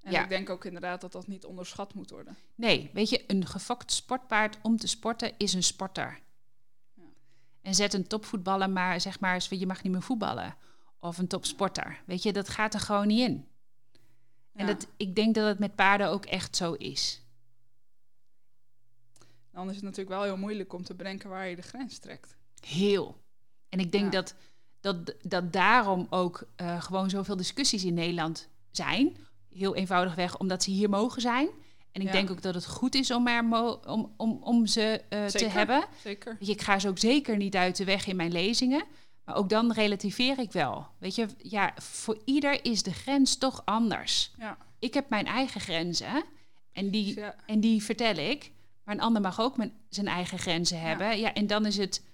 En 0.00 0.12
Ja. 0.12 0.22
ik 0.22 0.28
denk 0.28 0.50
ook 0.50 0.64
inderdaad 0.64 1.00
dat 1.00 1.12
dat 1.12 1.26
niet 1.26 1.44
onderschat 1.44 1.94
moet 1.94 2.10
worden. 2.10 2.36
Nee, 2.54 2.90
weet 2.92 3.08
je, 3.10 3.24
een 3.26 3.46
gefokt 3.46 3.92
sportpaard 3.92 4.58
om 4.62 4.76
te 4.76 4.86
sporten 4.86 5.32
is 5.36 5.52
een 5.54 5.62
sporter. 5.62 6.18
Ja. 6.94 7.02
En 7.62 7.74
zet 7.74 7.92
een 7.94 8.06
topvoetballer 8.06 8.70
maar, 8.70 9.00
zeg 9.00 9.20
maar, 9.20 9.46
je 9.50 9.66
mag 9.66 9.82
niet 9.82 9.92
meer 9.92 10.02
voetballen. 10.02 10.56
Of 11.00 11.18
een 11.18 11.26
topsporter. 11.28 12.00
Weet 12.06 12.22
je, 12.22 12.32
dat 12.32 12.48
gaat 12.48 12.74
er 12.74 12.80
gewoon 12.80 13.06
niet 13.06 13.28
in. 13.28 13.47
En 14.58 14.66
dat, 14.66 14.86
ik 14.96 15.14
denk 15.14 15.34
dat 15.34 15.46
het 15.46 15.58
met 15.58 15.74
paarden 15.74 16.08
ook 16.08 16.24
echt 16.24 16.56
zo 16.56 16.72
is. 16.72 17.22
Dan 19.52 19.68
is 19.68 19.74
het 19.74 19.84
natuurlijk 19.84 20.10
wel 20.10 20.22
heel 20.22 20.36
moeilijk 20.36 20.72
om 20.72 20.84
te 20.84 20.94
bedenken 20.94 21.28
waar 21.30 21.48
je 21.48 21.56
de 21.56 21.62
grens 21.62 21.98
trekt. 21.98 22.36
Heel. 22.66 23.16
En 23.68 23.78
ik 23.80 23.92
denk 23.92 24.12
dat, 24.12 24.34
dat, 24.80 25.14
dat 25.22 25.52
daarom 25.52 26.06
ook 26.10 26.48
eh, 26.56 26.82
gewoon 26.82 27.10
zoveel 27.10 27.36
discussies 27.36 27.84
in 27.84 27.94
Nederland 27.94 28.48
zijn. 28.70 29.16
Heel 29.54 29.74
eenvoudigweg 29.76 30.38
omdat 30.38 30.62
ze 30.62 30.70
hier 30.70 30.88
mogen 30.88 31.20
zijn. 31.22 31.48
En 31.92 32.00
ik 32.00 32.06
Ja. 32.06 32.12
denk 32.12 32.30
ook 32.30 32.42
dat 32.42 32.54
het 32.54 32.66
goed 32.66 32.94
is 32.94 33.10
om, 33.10 33.22
mo- 33.48 33.80
om, 33.86 34.14
om, 34.16 34.38
om 34.42 34.66
ze 34.66 35.02
eh, 35.08 35.26
te 35.26 35.48
hebben. 35.48 35.84
Zeker. 36.02 36.36
Ik 36.40 36.60
ga 36.62 36.78
ze 36.78 36.88
ook 36.88 36.98
zeker 36.98 37.36
niet 37.36 37.56
uit 37.56 37.76
de 37.76 37.84
weg 37.84 38.06
in 38.06 38.16
mijn 38.16 38.32
lezingen. 38.32 38.84
Maar 39.28 39.36
ook 39.36 39.48
dan 39.48 39.72
relativeer 39.72 40.38
ik 40.38 40.52
wel. 40.52 40.86
Weet 40.98 41.14
je, 41.14 41.26
ja, 41.38 41.72
voor 41.76 42.18
ieder 42.24 42.64
is 42.64 42.82
de 42.82 42.92
grens 42.92 43.38
toch 43.38 43.62
anders. 43.64 44.32
Ja. 44.38 44.58
Ik 44.78 44.94
heb 44.94 45.08
mijn 45.08 45.26
eigen 45.26 45.60
grenzen 45.60 46.24
en 46.72 46.90
die, 46.90 47.04
Dus 47.04 47.14
ja, 47.14 47.34
en 47.46 47.60
die 47.60 47.82
vertel 47.82 48.16
ik. 48.16 48.52
Maar 48.84 48.94
een 48.94 49.00
ander 49.00 49.22
mag 49.22 49.40
ook 49.40 49.56
mijn, 49.56 49.72
zijn 49.88 50.06
eigen 50.06 50.38
grenzen 50.38 50.80
hebben. 50.80 51.18
Ja, 51.18 51.34
en 51.34 51.46
dan 51.46 51.66
is 51.66 51.76
het, 51.76 52.04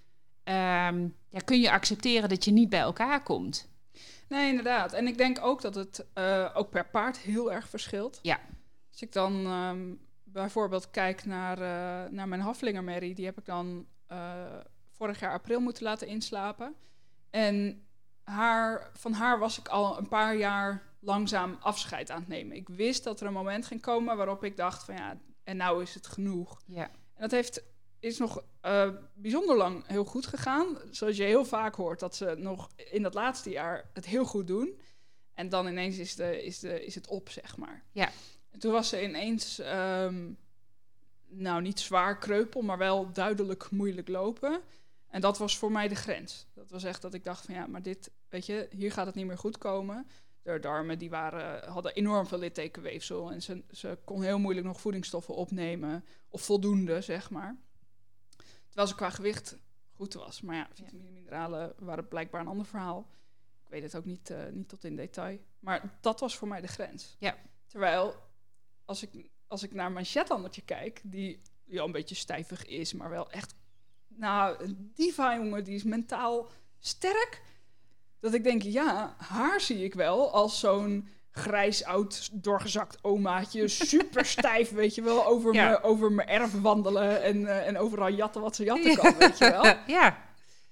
ehm, 0.45 1.09
ja, 1.29 1.39
kun 1.45 1.61
je 1.61 1.71
accepteren 1.71 2.29
dat 2.29 2.45
je 2.45 2.51
niet 2.51 2.69
bij 2.69 2.81
elkaar 2.81 3.23
komt. 3.23 3.69
Nee, 4.29 4.49
inderdaad. 4.49 4.93
En 4.93 5.07
ik 5.07 5.19
denk 5.19 5.39
ook 5.45 5.61
dat 5.61 5.75
het 5.75 6.07
eh, 6.13 6.51
ook 6.55 6.71
per 6.71 6.87
paard 6.87 7.19
heel 7.19 7.53
erg 7.53 7.69
verschilt. 7.69 8.19
Ja. 8.23 8.41
Als 8.91 9.03
ik 9.03 9.13
dan 9.13 9.47
ehm, 9.47 9.95
bijvoorbeeld 10.25 10.91
kijk 10.91 11.25
naar, 11.25 11.59
uh, 11.59 12.11
naar 12.11 12.29
mijn 12.29 12.41
haflingermerrie, 12.41 13.15
die 13.15 13.25
heb 13.25 13.39
ik 13.39 13.45
dan 13.45 13.87
uh, 14.13 14.35
vorig 14.91 15.21
jaar 15.21 15.33
april 15.33 15.61
moeten 15.61 15.83
laten 15.83 16.07
inslapen. 16.07 16.75
En 17.35 17.87
haar, 18.23 18.91
van 18.93 19.13
haar 19.13 19.39
was 19.39 19.59
ik 19.59 19.69
al 19.69 19.99
een 19.99 20.09
paar 20.09 20.37
jaar 20.37 20.83
langzaam 21.01 21.57
afscheid 21.61 22.11
aan 22.11 22.19
het 22.19 22.29
nemen. 22.29 22.57
Ik 22.57 22.69
wist 22.69 23.05
dat 23.05 23.21
er 23.21 23.27
een 23.27 23.33
moment 23.33 23.67
ging 23.67 23.81
komen 23.81 24.17
waarop 24.17 24.45
ik 24.45 24.57
dacht 24.57 24.85
van 24.85 24.95
ja, 24.95 25.21
en 25.45 25.57
nou 25.57 25.83
is 25.83 25.95
het 25.95 26.07
genoeg. 26.07 26.63
Ja. 26.67 26.85
En 26.85 27.21
dat 27.21 27.31
heeft, 27.31 27.63
is 28.01 28.19
nog 28.19 28.45
uh, 28.63 28.89
bijzonder 29.15 29.57
lang 29.57 29.87
heel 29.87 30.05
goed 30.05 30.27
gegaan. 30.27 30.79
Zoals 30.91 31.17
je 31.17 31.23
heel 31.23 31.45
vaak 31.45 31.75
hoort, 31.75 32.01
dat 32.01 32.17
ze 32.17 32.35
nog 32.39 32.71
in 32.77 33.03
dat 33.03 33.15
laatste 33.15 33.51
jaar 33.51 33.91
het 33.93 34.07
heel 34.07 34.25
goed 34.25 34.47
doen. 34.47 34.81
En 35.33 35.49
dan 35.49 35.67
ineens 35.67 35.99
is, 35.99 36.15
de, 36.15 36.45
is, 36.45 36.59
de, 36.59 36.85
is 36.85 36.95
het 36.95 37.07
op, 37.07 37.29
zeg 37.29 37.57
maar. 37.57 37.85
Ja. 37.93 38.11
En 38.51 38.59
toen 38.59 38.73
was 38.73 38.89
ze 38.89 39.03
ineens, 39.03 39.59
um, 39.59 40.39
nou 41.29 41.63
niet 41.63 41.81
zwaar 41.81 42.19
kreupel, 42.19 42.63
maar 42.63 42.79
wel 42.79 43.13
duidelijk 43.13 43.71
moeilijk 43.71 44.09
lopen. 44.09 44.61
En 45.15 45.21
dat 45.21 45.39
was 45.39 45.59
voor 45.59 45.73
mij 45.73 45.89
de 45.89 45.95
grens. 45.95 46.47
Dat 46.55 46.71
was 46.71 46.85
echt 46.85 47.03
dat 47.03 47.15
ik 47.15 47.25
dacht 47.25 47.45
van 47.45 47.55
ja, 47.55 47.67
maar 47.67 47.83
dit, 47.83 48.11
weet 48.29 48.47
je, 48.47 48.69
hier 48.71 48.93
gaat 48.93 49.07
het 49.07 49.15
niet 49.15 49.27
meer 49.27 49.39
goed 49.39 49.59
komen. 49.59 50.07
De 50.43 50.59
darmen 50.61 50.99
die 50.99 51.11
waren, 51.11 51.69
hadden 51.69 51.95
enorm 51.95 52.27
veel 52.27 52.39
littekenweefsel 52.39 53.33
en 53.33 53.43
ze, 53.43 53.65
ze 53.71 53.99
kon 54.05 54.23
heel 54.23 54.39
moeilijk 54.39 54.67
nog 54.67 54.81
voedingsstoffen 54.81 55.35
opnemen. 55.35 56.05
Of 56.29 56.43
voldoende, 56.43 57.01
zeg 57.01 57.31
maar. 57.31 57.57
Terwijl 58.67 58.89
ze 58.89 58.95
qua 58.95 59.11
gewicht 59.11 59.57
goed 59.93 60.15
was. 60.15 60.41
Maar 60.41 60.57
ja, 60.57 60.69
vitamine 60.73 61.07
en 61.07 61.15
mineralen 61.15 61.75
waren 61.79 62.09
blijkbaar 62.09 62.41
een 62.41 62.47
ander 62.47 62.67
verhaal. 62.67 63.11
Ik 63.65 63.71
weet 63.71 63.83
het 63.83 63.97
ook 63.97 64.05
niet, 64.05 64.31
uh, 64.31 64.47
niet 64.51 64.69
tot 64.69 64.85
in 64.85 64.97
detail. 64.97 65.39
Maar 65.59 65.99
dat 66.01 66.21
was 66.21 66.37
voor 66.37 66.49
mij 66.49 66.61
de 66.61 66.69
grens. 66.69 67.17
Ja. 67.19 67.37
Terwijl, 67.67 68.15
als 68.85 69.03
ik, 69.03 69.31
als 69.47 69.63
ik 69.63 69.73
naar 69.73 69.93
mijn 69.93 70.07
Shetlandertje 70.07 70.63
kijk, 70.63 71.01
die 71.05 71.43
ja, 71.65 71.83
een 71.83 71.93
beetje 71.93 72.15
stijvig 72.15 72.67
is, 72.67 72.93
maar 72.93 73.11
wel 73.11 73.31
echt... 73.31 73.55
Nou, 74.17 74.65
een 74.65 74.93
diva, 74.95 75.37
jongen, 75.37 75.65
die 75.65 75.75
is 75.75 75.83
mentaal 75.83 76.51
sterk. 76.79 77.43
Dat 78.21 78.35
ik 78.35 78.45
denk, 78.45 78.63
ja, 78.63 79.15
haar 79.19 79.61
zie 79.61 79.85
ik 79.85 79.95
wel 79.95 80.33
als 80.33 80.61
zo'n 80.61 81.09
grijs, 81.31 81.85
oud, 81.85 82.29
doorgezakt 82.33 82.99
omaatje. 83.03 83.69
Super 83.93 84.25
stijf, 84.25 84.71
weet 84.71 84.95
je 84.95 85.03
wel. 85.03 85.27
Over 85.27 85.55
Ja. 85.55 85.65
mijn 85.69 85.83
over 85.83 86.13
mijn 86.13 86.29
erf 86.29 86.61
wandelen 86.61 87.23
en, 87.23 87.47
eh, 87.47 87.67
en 87.67 87.79
overal 87.79 88.09
jatten 88.09 88.41
wat 88.41 88.57
ze 88.57 88.65
jatten 88.65 88.97
kan, 88.97 89.15
weet 89.19 89.39
je 89.39 89.51
wel. 89.51 89.65
ja. 89.99 90.23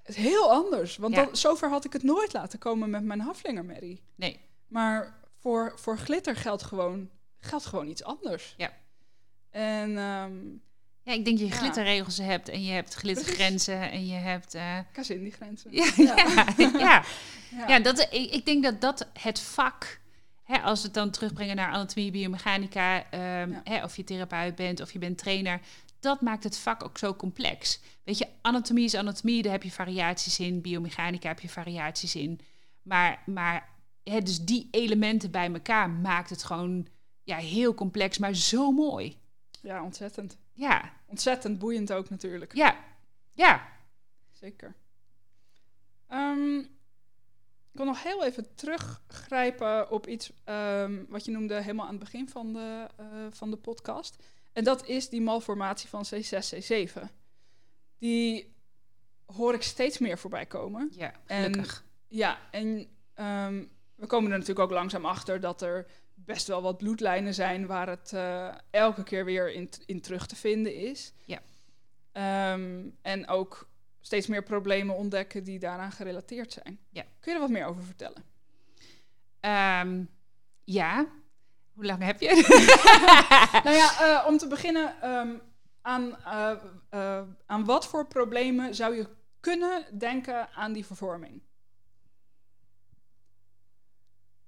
Het 0.02 0.16
is 0.16 0.22
heel 0.22 0.50
anders. 0.50 0.96
Want 0.96 1.14
Ja. 1.14 1.24
dat, 1.24 1.38
zover 1.38 1.68
had 1.70 1.84
ik 1.84 1.92
het 1.92 2.02
nooit 2.02 2.32
laten 2.32 2.58
komen 2.58 2.90
met 2.90 3.04
mijn 3.04 3.20
haflingermerrie. 3.20 4.02
Nee. 4.14 4.40
Maar 4.68 5.20
voor, 5.40 5.72
voor 5.76 5.98
glitter 5.98 6.36
geldt 6.36 6.62
gewoon, 6.62 7.10
geldt 7.38 7.64
gewoon 7.66 7.86
iets 7.88 8.04
anders. 8.04 8.54
Ja. 8.56 8.72
En 9.50 9.98
ehm 9.98 10.32
Ja, 11.04 11.12
ik 11.12 11.24
denk 11.24 11.38
dat 11.38 11.48
je 11.48 11.54
Ja. 11.54 11.60
glitterregels 11.60 12.18
hebt 12.18 12.48
en 12.48 12.64
je 12.64 12.72
hebt 12.72 12.94
glittergrenzen 12.94 13.90
en 13.90 14.06
je 14.06 14.14
hebt... 14.14 14.56
Kazin 14.92 15.22
die 15.22 15.32
grenzen. 15.32 15.70
ja, 15.76 16.72
ja. 16.78 17.04
ja. 17.68 17.80
Dat, 17.80 18.00
ik, 18.10 18.30
ik 18.30 18.44
denk 18.44 18.62
dat 18.62 18.80
dat 18.80 19.08
het 19.18 19.40
vak, 19.40 20.00
hè, 20.42 20.58
als 20.58 20.80
we 20.80 20.84
het 20.84 20.94
dan 20.94 21.10
terugbrengen 21.10 21.56
naar 21.56 21.72
anatomie, 21.72 22.10
biomechanica, 22.10 23.10
ehm, 23.10 23.52
hè, 23.64 23.84
of 23.84 23.96
je 23.96 24.04
therapeut 24.04 24.54
bent 24.54 24.80
of 24.80 24.92
je 24.92 24.98
bent 24.98 25.18
trainer, 25.18 25.60
dat 26.00 26.20
maakt 26.20 26.44
het 26.44 26.58
vak 26.58 26.84
ook 26.84 26.98
zo 26.98 27.14
complex. 27.14 27.80
Weet 28.04 28.18
je, 28.18 28.26
anatomie 28.40 28.84
is 28.84 28.94
anatomie, 28.94 29.42
daar 29.42 29.52
heb 29.52 29.62
je 29.62 29.70
variaties 29.70 30.38
in, 30.38 30.60
biomechanica 30.60 31.28
heb 31.28 31.40
je 31.40 31.48
variaties 31.48 32.14
in. 32.14 32.40
Maar, 32.82 33.22
maar 33.26 33.68
hè, 34.04 34.20
dus 34.20 34.44
die 34.44 34.68
elementen 34.70 35.30
bij 35.30 35.52
elkaar 35.52 35.90
maakt 35.90 36.30
het 36.30 36.44
gewoon 36.44 36.86
ja, 37.22 37.36
heel 37.36 37.74
complex, 37.74 38.18
maar 38.18 38.34
zo 38.34 38.70
mooi. 38.70 39.16
Ja, 39.60 39.82
ontzettend. 39.82 40.36
Ja, 40.52 40.92
Ontzettend 41.06 41.58
boeiend 41.58 41.92
ook 41.92 42.10
natuurlijk. 42.10 42.54
ja, 42.54 42.84
ja. 43.30 43.68
Zeker. 44.30 44.74
Ehm, 46.08 46.58
ik 47.72 47.78
wil 47.78 47.86
nog 47.86 48.02
heel 48.02 48.24
even 48.24 48.54
teruggrijpen 48.54 49.90
op 49.90 50.06
iets 50.06 50.32
ehm, 50.44 51.04
wat 51.08 51.24
je 51.24 51.30
noemde 51.30 51.60
helemaal 51.60 51.86
aan 51.86 51.94
het 51.94 52.04
begin 52.04 52.28
van 52.28 52.52
de, 52.52 52.88
eh, 52.96 53.06
van 53.30 53.50
de 53.50 53.56
podcast. 53.56 54.22
En 54.52 54.64
dat 54.64 54.86
is 54.86 55.08
die 55.08 55.20
malformatie 55.20 55.88
van 55.88 56.04
C6, 56.04 56.52
C7. 56.54 57.02
Die 57.98 58.54
hoor 59.26 59.54
ik 59.54 59.62
steeds 59.62 59.98
meer 59.98 60.18
voorbij 60.18 60.46
komen. 60.46 60.88
Ja, 60.94 61.12
En- 61.26 61.42
gelukkig. 61.52 61.84
Ja, 62.08 62.38
en 62.50 62.86
ehm, 63.14 63.64
we 63.94 64.06
komen 64.06 64.30
er 64.32 64.38
natuurlijk 64.38 64.66
ook 64.70 64.76
langzaam 64.78 65.04
achter 65.06 65.40
dat 65.40 65.62
er 65.62 65.86
best 66.24 66.46
wel 66.46 66.62
wat 66.62 66.78
bloedlijnen 66.78 67.34
zijn 67.34 67.66
waar 67.66 67.88
het 67.88 68.12
eh, 68.12 68.48
elke 68.70 69.02
keer 69.02 69.24
weer 69.24 69.52
in, 69.52 69.70
in 69.86 70.00
terug 70.00 70.26
te 70.26 70.36
vinden 70.36 70.74
is. 70.74 71.12
Ja. 71.24 71.40
Ehm, 72.12 72.88
en 73.02 73.28
ook 73.28 73.68
steeds 74.00 74.26
meer 74.26 74.42
problemen 74.42 74.96
ontdekken 74.96 75.44
die 75.44 75.58
daaraan 75.58 75.92
gerelateerd 75.92 76.52
zijn. 76.52 76.78
Ja. 76.90 77.02
Kun 77.20 77.32
je 77.32 77.38
er 77.38 77.40
wat 77.40 77.50
meer 77.50 77.66
over 77.66 77.82
vertellen? 77.82 78.24
Ehm, 79.40 80.04
ja. 80.64 81.06
Hoe 81.72 81.84
lang 81.84 82.02
heb 82.02 82.20
je? 82.20 82.28
nou 83.64 83.76
ja, 83.76 84.00
eh, 84.00 84.26
om 84.26 84.38
te 84.38 84.46
beginnen, 84.46 85.00
ehm, 85.00 85.36
aan, 85.82 86.16
eh, 86.90 87.22
aan 87.46 87.64
wat 87.64 87.86
voor 87.86 88.06
problemen 88.06 88.74
zou 88.74 88.96
je 88.96 89.08
kunnen 89.40 89.98
denken 89.98 90.48
aan 90.52 90.72
die 90.72 90.86
vervorming? 90.86 91.42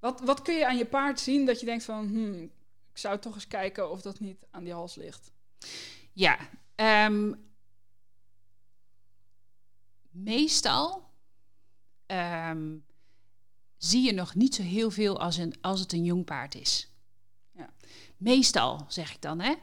Wat, 0.05 0.21
wat 0.21 0.43
kun 0.43 0.55
je 0.55 0.67
aan 0.67 0.77
je 0.77 0.87
paard 0.87 1.21
zien 1.21 1.47
dat 1.47 1.61
je 1.61 1.67
denkt 1.67 1.85
van, 1.85 2.07
hmm, 2.09 2.43
ik 2.93 2.99
zou 2.99 3.19
toch 3.19 3.35
eens 3.35 3.47
kijken 3.47 3.91
of 3.91 4.03
dat 4.03 4.21
niet 4.21 4.47
aan 4.51 4.65
die 4.65 4.73
hals 4.73 4.95
ligt? 4.95 5.33
Ja, 6.13 6.39
ehm, 6.75 7.33
meestal 10.11 11.11
ehm, 12.07 12.77
zie 13.77 14.03
je 14.03 14.13
nog 14.13 14.35
niet 14.35 14.55
zo 14.55 14.63
heel 14.63 14.91
veel 14.91 15.21
als, 15.21 15.37
een, 15.37 15.55
als 15.61 15.81
het 15.81 15.93
een 15.93 16.05
jong 16.05 16.25
paard 16.25 16.55
is. 16.55 16.89
Ja. 17.53 17.73
Meestal, 18.17 18.85
zeg 18.89 19.15
ik 19.15 19.23
dan, 19.23 19.41
hè. 19.41 19.55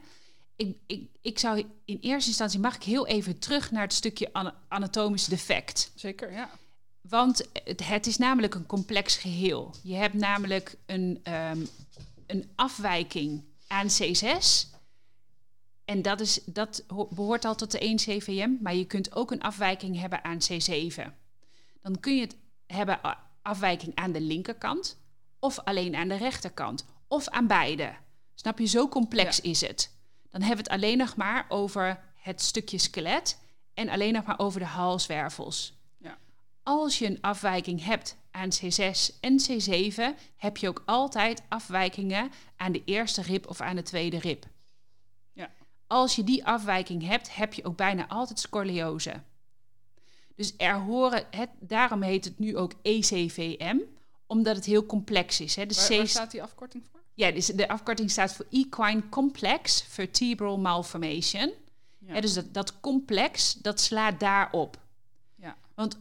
Ik, 0.56 0.76
ik, 0.86 1.10
ik 1.20 1.38
zou 1.38 1.64
in 1.84 1.98
eerste 2.00 2.28
instantie, 2.28 2.60
mag 2.60 2.76
ik 2.76 2.82
heel 2.82 3.06
even 3.06 3.38
terug 3.38 3.70
naar 3.70 3.82
het 3.82 3.92
stukje 3.92 4.32
ana- 4.32 4.62
anatomisch 4.68 5.24
defect. 5.24 5.92
Zeker, 5.94 6.32
ja. 6.32 6.50
Want 7.02 7.48
het, 7.64 7.86
het 7.86 8.06
is 8.06 8.16
namelijk 8.16 8.54
een 8.54 8.66
complex 8.66 9.16
geheel. 9.16 9.74
Je 9.82 9.94
hebt 9.94 10.14
namelijk 10.14 10.76
een, 10.86 11.20
ehm, 11.22 11.64
een 12.26 12.50
afwijking 12.54 13.44
aan 13.66 13.86
C6. 13.88 14.66
En 15.84 16.02
dat, 16.02 16.20
is, 16.20 16.40
dat 16.44 16.84
ho- 16.86 17.08
behoort 17.10 17.44
al 17.44 17.54
tot 17.54 17.70
de 17.70 17.84
1 17.84 17.96
CVM. 17.96 18.50
Maar 18.60 18.74
je 18.74 18.84
kunt 18.84 19.14
ook 19.14 19.30
een 19.30 19.42
afwijking 19.42 20.00
hebben 20.00 20.24
aan 20.24 20.38
C7. 20.38 21.02
Dan 21.82 22.00
kun 22.00 22.14
je 22.16 22.20
het 22.20 22.36
hebben 22.66 23.00
afwijking 23.42 23.94
aan 23.94 24.12
de 24.12 24.20
linkerkant. 24.20 24.96
Of 25.38 25.58
alleen 25.58 25.94
aan 25.94 26.08
de 26.08 26.16
rechterkant. 26.16 26.84
Of 27.08 27.28
aan 27.28 27.46
beide. 27.46 27.92
Snap 28.34 28.58
je, 28.58 28.66
zo 28.66 28.88
complex 28.88 29.40
is 29.40 29.60
het. 29.60 29.90
Dan 30.30 30.40
hebben 30.42 30.64
we 30.64 30.70
het 30.72 30.80
alleen 30.82 30.98
nog 30.98 31.16
maar 31.16 31.46
over 31.48 32.00
het 32.14 32.42
stukje 32.42 32.78
skelet. 32.78 33.38
En 33.74 33.88
alleen 33.88 34.12
nog 34.12 34.24
maar 34.24 34.38
over 34.38 34.60
de 34.60 34.66
halswervels 34.66 35.74
als 36.62 36.98
je 36.98 37.06
een 37.06 37.20
afwijking 37.20 37.84
hebt 37.84 38.16
aan 38.30 38.48
C6 38.50 39.20
en 39.20 39.40
C7, 39.40 40.02
heb 40.36 40.56
je 40.56 40.68
ook 40.68 40.82
altijd 40.86 41.42
afwijkingen 41.48 42.30
aan 42.56 42.72
de 42.72 42.82
eerste 42.84 43.22
rib 43.22 43.48
of 43.48 43.60
aan 43.60 43.76
de 43.76 43.82
tweede 43.82 44.18
rib. 44.18 44.44
Ja. 45.32 45.50
Als 45.86 46.16
je 46.16 46.24
die 46.24 46.46
afwijking 46.46 47.06
hebt, 47.06 47.34
heb 47.34 47.54
je 47.54 47.64
ook 47.64 47.76
bijna 47.76 48.08
altijd 48.08 48.38
scoliose. 48.38 49.22
Dus 50.34 50.54
er 50.56 50.74
horen, 50.74 51.26
het, 51.30 51.50
daarom 51.60 52.02
heet 52.02 52.24
het 52.24 52.38
nu 52.38 52.56
ook 52.56 52.72
ECVM, 52.82 53.76
omdat 54.26 54.56
het 54.56 54.64
heel 54.64 54.86
complex 54.86 55.40
is. 55.40 55.56
Hè. 55.56 55.66
De 55.66 55.74
Waar, 55.74 55.96
waar 55.96 56.08
staat 56.08 56.30
die 56.30 56.42
afkorting 56.42 56.84
voor? 56.90 57.00
ja, 57.14 57.30
dus 57.30 57.46
de 57.46 57.68
afkorting 57.68 58.10
staat 58.10 58.34
voor 58.34 58.46
Equine 58.50 59.08
Complex 59.08 59.82
Vertebral 59.88 60.58
Malformation. 60.58 61.52
Ja. 61.98 62.12
Hè, 62.12 62.20
dus 62.20 62.34
dat, 62.34 62.54
dat 62.54 62.80
complex, 62.80 63.54
dat 63.54 63.80
slaat 63.80 64.20
daarop. 64.20 64.80
Ja. 65.34 65.56
Want 65.74 65.98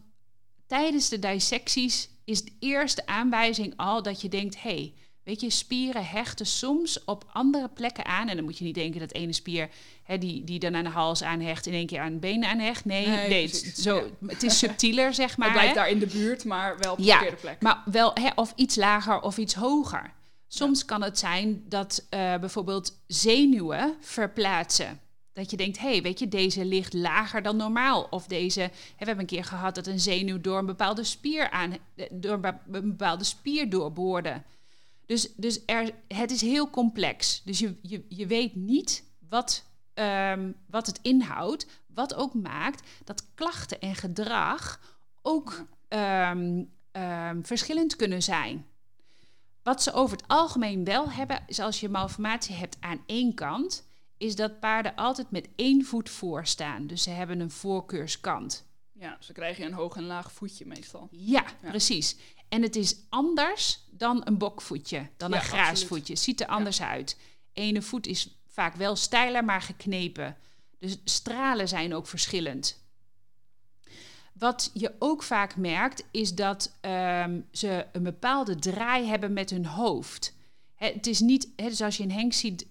tijdens 0.72 1.10
de 1.10 1.20
dissecties 1.20 2.10
is 2.26 2.44
de 2.44 2.52
eerste 2.60 3.06
aanwijzing 3.06 3.74
al 3.76 4.04
dat 4.04 4.22
je 4.22 4.30
denkt... 4.30 4.62
hé, 4.62 4.70
hey, 4.70 4.94
weet 5.24 5.42
je, 5.42 5.50
spieren 5.50 6.06
hechten 6.06 6.46
soms 6.46 7.04
op 7.04 7.26
andere 7.34 7.70
plekken 7.70 8.06
aan. 8.06 8.28
En 8.28 8.36
dan 8.36 8.46
moet 8.46 8.58
je 8.58 8.64
niet 8.64 8.76
denken 8.76 9.00
dat 9.00 9.14
ene 9.14 9.34
spier 9.34 9.70
hè, 10.04 10.18
die, 10.18 10.44
die 10.44 10.60
dan 10.60 10.76
aan 10.76 10.84
de 10.84 10.90
hals 10.90 11.24
aanhecht... 11.24 11.66
in 11.66 11.74
één 11.74 11.86
keer 11.86 12.00
aan 12.00 12.12
het 12.12 12.20
been 12.20 12.46
aanhecht. 12.46 12.86
Nee, 12.86 13.08
Nee, 13.08 13.30
nee, 13.30 13.44
het, 13.44 13.78
zo, 13.78 14.10
het 14.28 14.44
is 14.44 14.58
subtieler, 14.58 15.14
zeg 15.14 15.36
maar. 15.38 15.48
het 15.48 15.58
blijkt 15.58 15.76
hè. 15.76 15.82
daar 15.82 15.90
in 15.90 16.00
de 16.00 16.08
buurt, 16.08 16.46
maar 16.46 16.78
wel 16.78 16.92
op 16.92 16.98
de 16.98 17.04
Ja, 17.04 17.18
verkeerde 17.18 17.42
plek. 17.42 17.62
Maar 17.62 17.82
wel, 17.86 18.12
hè, 18.14 18.30
of 18.36 18.54
iets 18.56 18.76
lager 18.76 19.22
of 19.22 19.38
iets 19.38 19.54
hoger. 19.54 20.14
Soms 20.48 20.86
kan 20.86 21.02
het 21.02 21.20
zijn 21.20 21.64
dat 21.70 22.06
eh, 22.10 22.36
bijvoorbeeld 22.38 23.02
zenuwen 23.08 23.96
verplaatsen. 24.00 25.00
Dat 25.34 25.52
je 25.52 25.58
denkt, 25.58 25.80
hé, 25.80 25.90
hey, 25.90 26.02
weet 26.02 26.20
je, 26.20 26.28
deze 26.28 26.66
ligt 26.66 26.94
lager 26.94 27.42
dan 27.42 27.58
normaal. 27.58 28.08
Of 28.10 28.28
deze, 28.28 28.60
hè, 28.62 28.68
we 28.70 29.06
hebben 29.06 29.20
een 29.20 29.26
keer 29.26 29.44
gehad 29.44 29.76
dat 29.76 29.88
een 29.88 30.00
zenuw 30.00 30.42
door 30.42 30.58
een 30.58 30.66
bepaalde 30.66 31.04
spier 31.04 31.50
aan, 31.50 31.78
eh, 31.96 32.06
door 32.12 32.34
een 32.34 32.42
be- 32.42 32.78
een 32.78 32.90
bepaalde 32.90 33.24
spier 33.24 33.70
doorboorde. 33.70 34.42
Dus, 35.06 35.34
dus 35.36 35.60
er, 35.66 35.92
het 36.08 36.32
is 36.32 36.42
heel 36.42 36.70
complex. 36.70 37.42
Dus 37.46 37.60
je, 37.60 37.76
je, 37.82 38.06
je 38.10 38.28
weet 38.28 38.56
niet 38.56 39.04
wat, 39.30 39.66
ehm, 39.94 40.52
wat 40.66 40.86
het 40.88 41.00
inhoudt. 41.02 41.66
Wat 41.94 42.14
ook 42.14 42.34
maakt 42.34 42.88
dat 43.04 43.26
klachten 43.34 43.80
en 43.80 43.96
gedrag 43.96 44.80
ook 45.22 45.66
ehm, 45.88 46.64
ehm, 46.92 47.42
verschillend 47.44 47.96
kunnen 47.96 48.24
zijn. 48.24 48.66
Wat 49.64 49.84
ze 49.84 49.94
over 49.94 50.18
het 50.18 50.28
algemeen 50.28 50.84
wel 50.84 51.12
hebben, 51.12 51.44
is 51.48 51.60
als 51.60 51.80
je 51.80 51.90
malformatie 51.90 52.56
hebt 52.56 52.78
aan 52.80 53.04
één 53.06 53.34
kant, 53.34 53.90
is 54.22 54.36
dat 54.36 54.60
paarden 54.60 54.96
altijd 54.96 55.32
met 55.32 55.48
één 55.56 55.86
voet 55.86 56.10
voor 56.10 56.46
staan. 56.46 56.88
Dus 56.88 57.04
ze 57.04 57.10
hebben 57.10 57.40
een 57.40 57.52
voorkeurskant. 57.52 58.66
Ja, 58.92 59.18
ze 59.20 59.34
krijgen 59.34 59.66
een 59.66 59.74
hoog 59.74 59.96
en 59.96 60.04
laag 60.04 60.32
voetje 60.32 60.66
meestal. 60.66 61.08
Ja, 61.12 61.44
precies. 61.62 62.16
En 62.50 62.62
het 62.62 62.76
is 62.76 62.96
anders 63.10 63.80
dan 63.90 64.22
een 64.26 64.38
bokvoetje, 64.38 65.10
dan 65.18 65.30
Ja, 65.30 65.36
een 65.36 65.42
graasvoetje. 65.42 66.16
Ziet 66.16 66.42
er 66.42 66.48
anders 66.48 66.82
uit. 66.82 67.18
Ene 67.54 67.82
voet 67.82 68.08
is 68.08 68.40
vaak 68.48 68.76
wel 68.76 68.96
steiler, 68.96 69.46
maar 69.46 69.62
geknepen. 69.62 70.38
Dus 70.80 70.98
stralen 71.04 71.68
zijn 71.68 71.94
ook 71.94 72.08
verschillend. 72.08 72.80
Wat 74.34 74.72
je 74.74 74.96
ook 75.00 75.24
vaak 75.24 75.56
merkt, 75.56 76.04
is 76.12 76.36
dat 76.36 76.78
ehm, 76.82 77.42
ze 77.52 77.86
een 77.92 78.04
bepaalde 78.04 78.56
draai 78.56 79.06
hebben 79.06 79.34
met 79.34 79.50
hun 79.50 79.66
hoofd. 79.66 80.34
Het 80.84 81.08
is 81.08 81.20
niet, 81.20 81.50
hè, 81.56 81.70
dus 81.70 81.82
als 81.82 81.98
je 81.98 82.04
een 82.04 82.12
hengst 82.12 82.40
ziet, 82.40 82.66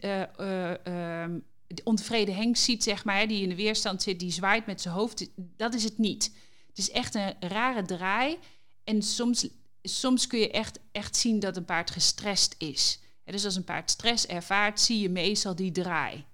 de 1.74 1.80
ontevreden 1.84 2.34
hengst 2.34 2.62
ziet, 2.62 2.82
zeg 2.82 3.04
maar, 3.04 3.18
hè, 3.18 3.26
die 3.26 3.42
in 3.42 3.48
de 3.48 3.54
weerstand 3.54 4.02
zit, 4.02 4.20
die 4.20 4.30
zwaait 4.30 4.66
met 4.66 4.80
zijn 4.80 4.94
hoofd, 4.94 5.30
dat 5.36 5.74
is 5.74 5.84
het 5.84 5.98
niet. 5.98 6.34
Het 6.66 6.78
is 6.78 6.90
echt 6.90 7.14
een 7.14 7.34
rare 7.40 7.82
draai. 7.82 8.38
En 8.84 9.02
soms, 9.02 9.48
soms 9.82 10.26
kun 10.26 10.38
je 10.38 10.50
echt, 10.50 10.80
echt 10.92 11.16
zien 11.16 11.40
dat 11.40 11.56
een 11.56 11.64
paard 11.64 11.90
gestrest 11.90 12.54
is. 12.58 13.00
Hè, 13.24 13.32
dus 13.32 13.44
als 13.44 13.56
een 13.56 13.64
paard 13.64 13.90
stress 13.90 14.26
ervaart, 14.26 14.80
zie 14.80 15.00
je 15.00 15.08
meestal 15.08 15.54
die 15.54 15.72
draai. 15.72 16.24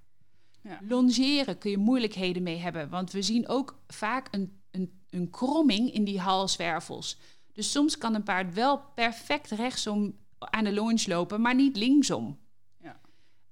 Ja. 0.62 0.80
Longeren 0.88 1.58
kun 1.58 1.70
je 1.70 1.78
moeilijkheden 1.78 2.42
mee 2.42 2.58
hebben, 2.58 2.88
want 2.88 3.10
we 3.10 3.22
zien 3.22 3.48
ook 3.48 3.82
vaak 3.86 4.28
een, 4.30 4.60
een, 4.70 5.00
een 5.10 5.30
kromming 5.30 5.92
in 5.92 6.04
die 6.04 6.20
halswervels. 6.20 7.18
Dus 7.52 7.70
soms 7.70 7.98
kan 7.98 8.14
een 8.14 8.22
paard 8.22 8.54
wel 8.54 8.80
perfect 8.94 9.50
rechtsom 9.50 10.14
aan 10.50 10.64
de 10.64 10.72
longe 10.72 11.04
lopen, 11.06 11.40
maar 11.40 11.54
niet 11.54 11.76
linksom. 11.76 12.38
Ja. 12.78 13.00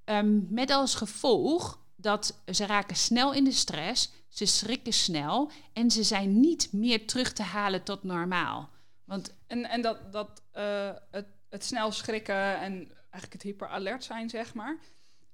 Ehm, 0.05 0.55
met 0.55 0.71
als 0.71 0.95
gevolg 0.95 1.79
dat 1.97 2.43
ze 2.53 2.67
raken 2.67 2.97
snel 2.97 3.33
in 3.33 3.45
de 3.45 3.53
stress, 3.53 4.13
ze 4.29 4.47
schrikken 4.47 4.93
snel 4.93 5.51
en 5.73 5.91
ze 5.91 6.03
zijn 6.03 6.41
niet 6.41 6.73
meer 6.73 7.07
terug 7.07 7.33
te 7.33 7.43
halen 7.43 7.83
tot 7.83 8.03
normaal. 8.03 8.71
Want 9.05 9.35
En, 9.47 9.65
en 9.65 9.83
dat, 9.83 10.13
dat 10.13 10.43
eh, 10.53 10.91
het, 11.11 11.27
het 11.49 11.65
snel 11.65 11.93
schrikken 11.93 12.61
en 12.61 12.73
eigenlijk 13.11 13.33
het 13.33 13.43
hyperalert 13.43 14.05
zijn, 14.05 14.31
zeg 14.31 14.55
maar, 14.55 14.79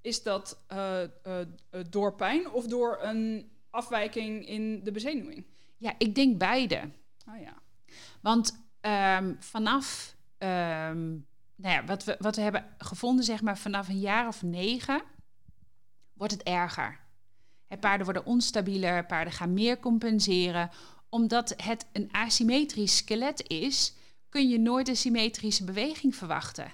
is 0.01 0.23
dat 0.23 0.59
eh, 0.67 1.03
eh, 1.03 1.11
door 1.91 2.15
pijn 2.15 2.51
of 2.51 2.67
door 2.67 2.99
een 3.03 3.51
afwijking 3.71 4.47
in 4.49 4.85
de 4.85 4.93
bezenuwing? 4.93 5.45
ja, 5.81 5.95
ik 5.99 6.15
denk 6.15 6.39
beide. 6.39 6.91
Ah 7.25 7.41
ja. 7.41 7.55
Want 8.21 8.65
ehm, 8.81 9.35
vanaf, 9.39 10.17
ehm, 10.39 11.17
nou 11.61 11.75
ja, 11.75 11.85
wat 11.85 12.05
we, 12.05 12.17
wat 12.19 12.37
we 12.37 12.43
hebben 12.43 12.65
gevonden, 12.79 13.25
zeg 13.25 13.43
maar 13.43 13.59
vanaf 13.59 13.89
een 13.89 13.99
jaar 13.99 14.27
of 14.27 14.43
negen, 14.43 15.03
wordt 16.13 16.33
het 16.33 16.43
erger. 16.43 16.99
Hè, 17.67 17.77
paarden 17.79 18.05
wordenonstabieler, 18.07 19.07
paarden 19.07 19.33
gaan 19.33 19.53
meer 19.53 19.79
compenseren. 19.79 20.71
Omdat 21.09 21.55
het 21.57 21.87
een 21.93 22.09
asymmetrisch 22.13 22.97
skelet 22.97 23.49
is, 23.49 23.95
kun 24.29 24.49
je 24.49 24.59
nooit 24.59 24.89
een 24.89 24.97
symmetrische 24.97 25.65
beweging 25.65 26.17
verwachten. 26.17 26.73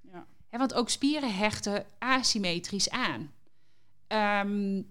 ja. 0.00 0.26
Hè, 0.48 0.58
want 0.58 0.74
ook 0.74 0.88
spieren 0.88 1.34
hechten 1.34 1.86
asymmetrisch 1.98 2.90
aan. 2.90 3.32
Ehm, 4.06 4.82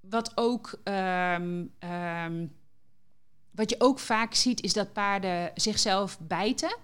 wat, 0.00 0.36
ook, 0.36 0.80
ehm, 0.84 1.66
ehm, 1.78 2.46
wat 3.50 3.70
je 3.70 3.76
ook 3.78 3.98
vaak 3.98 4.34
ziet, 4.34 4.62
is 4.62 4.72
dat 4.72 4.92
paarden 4.92 5.50
zichzelf 5.54 6.18
bijten 6.20 6.76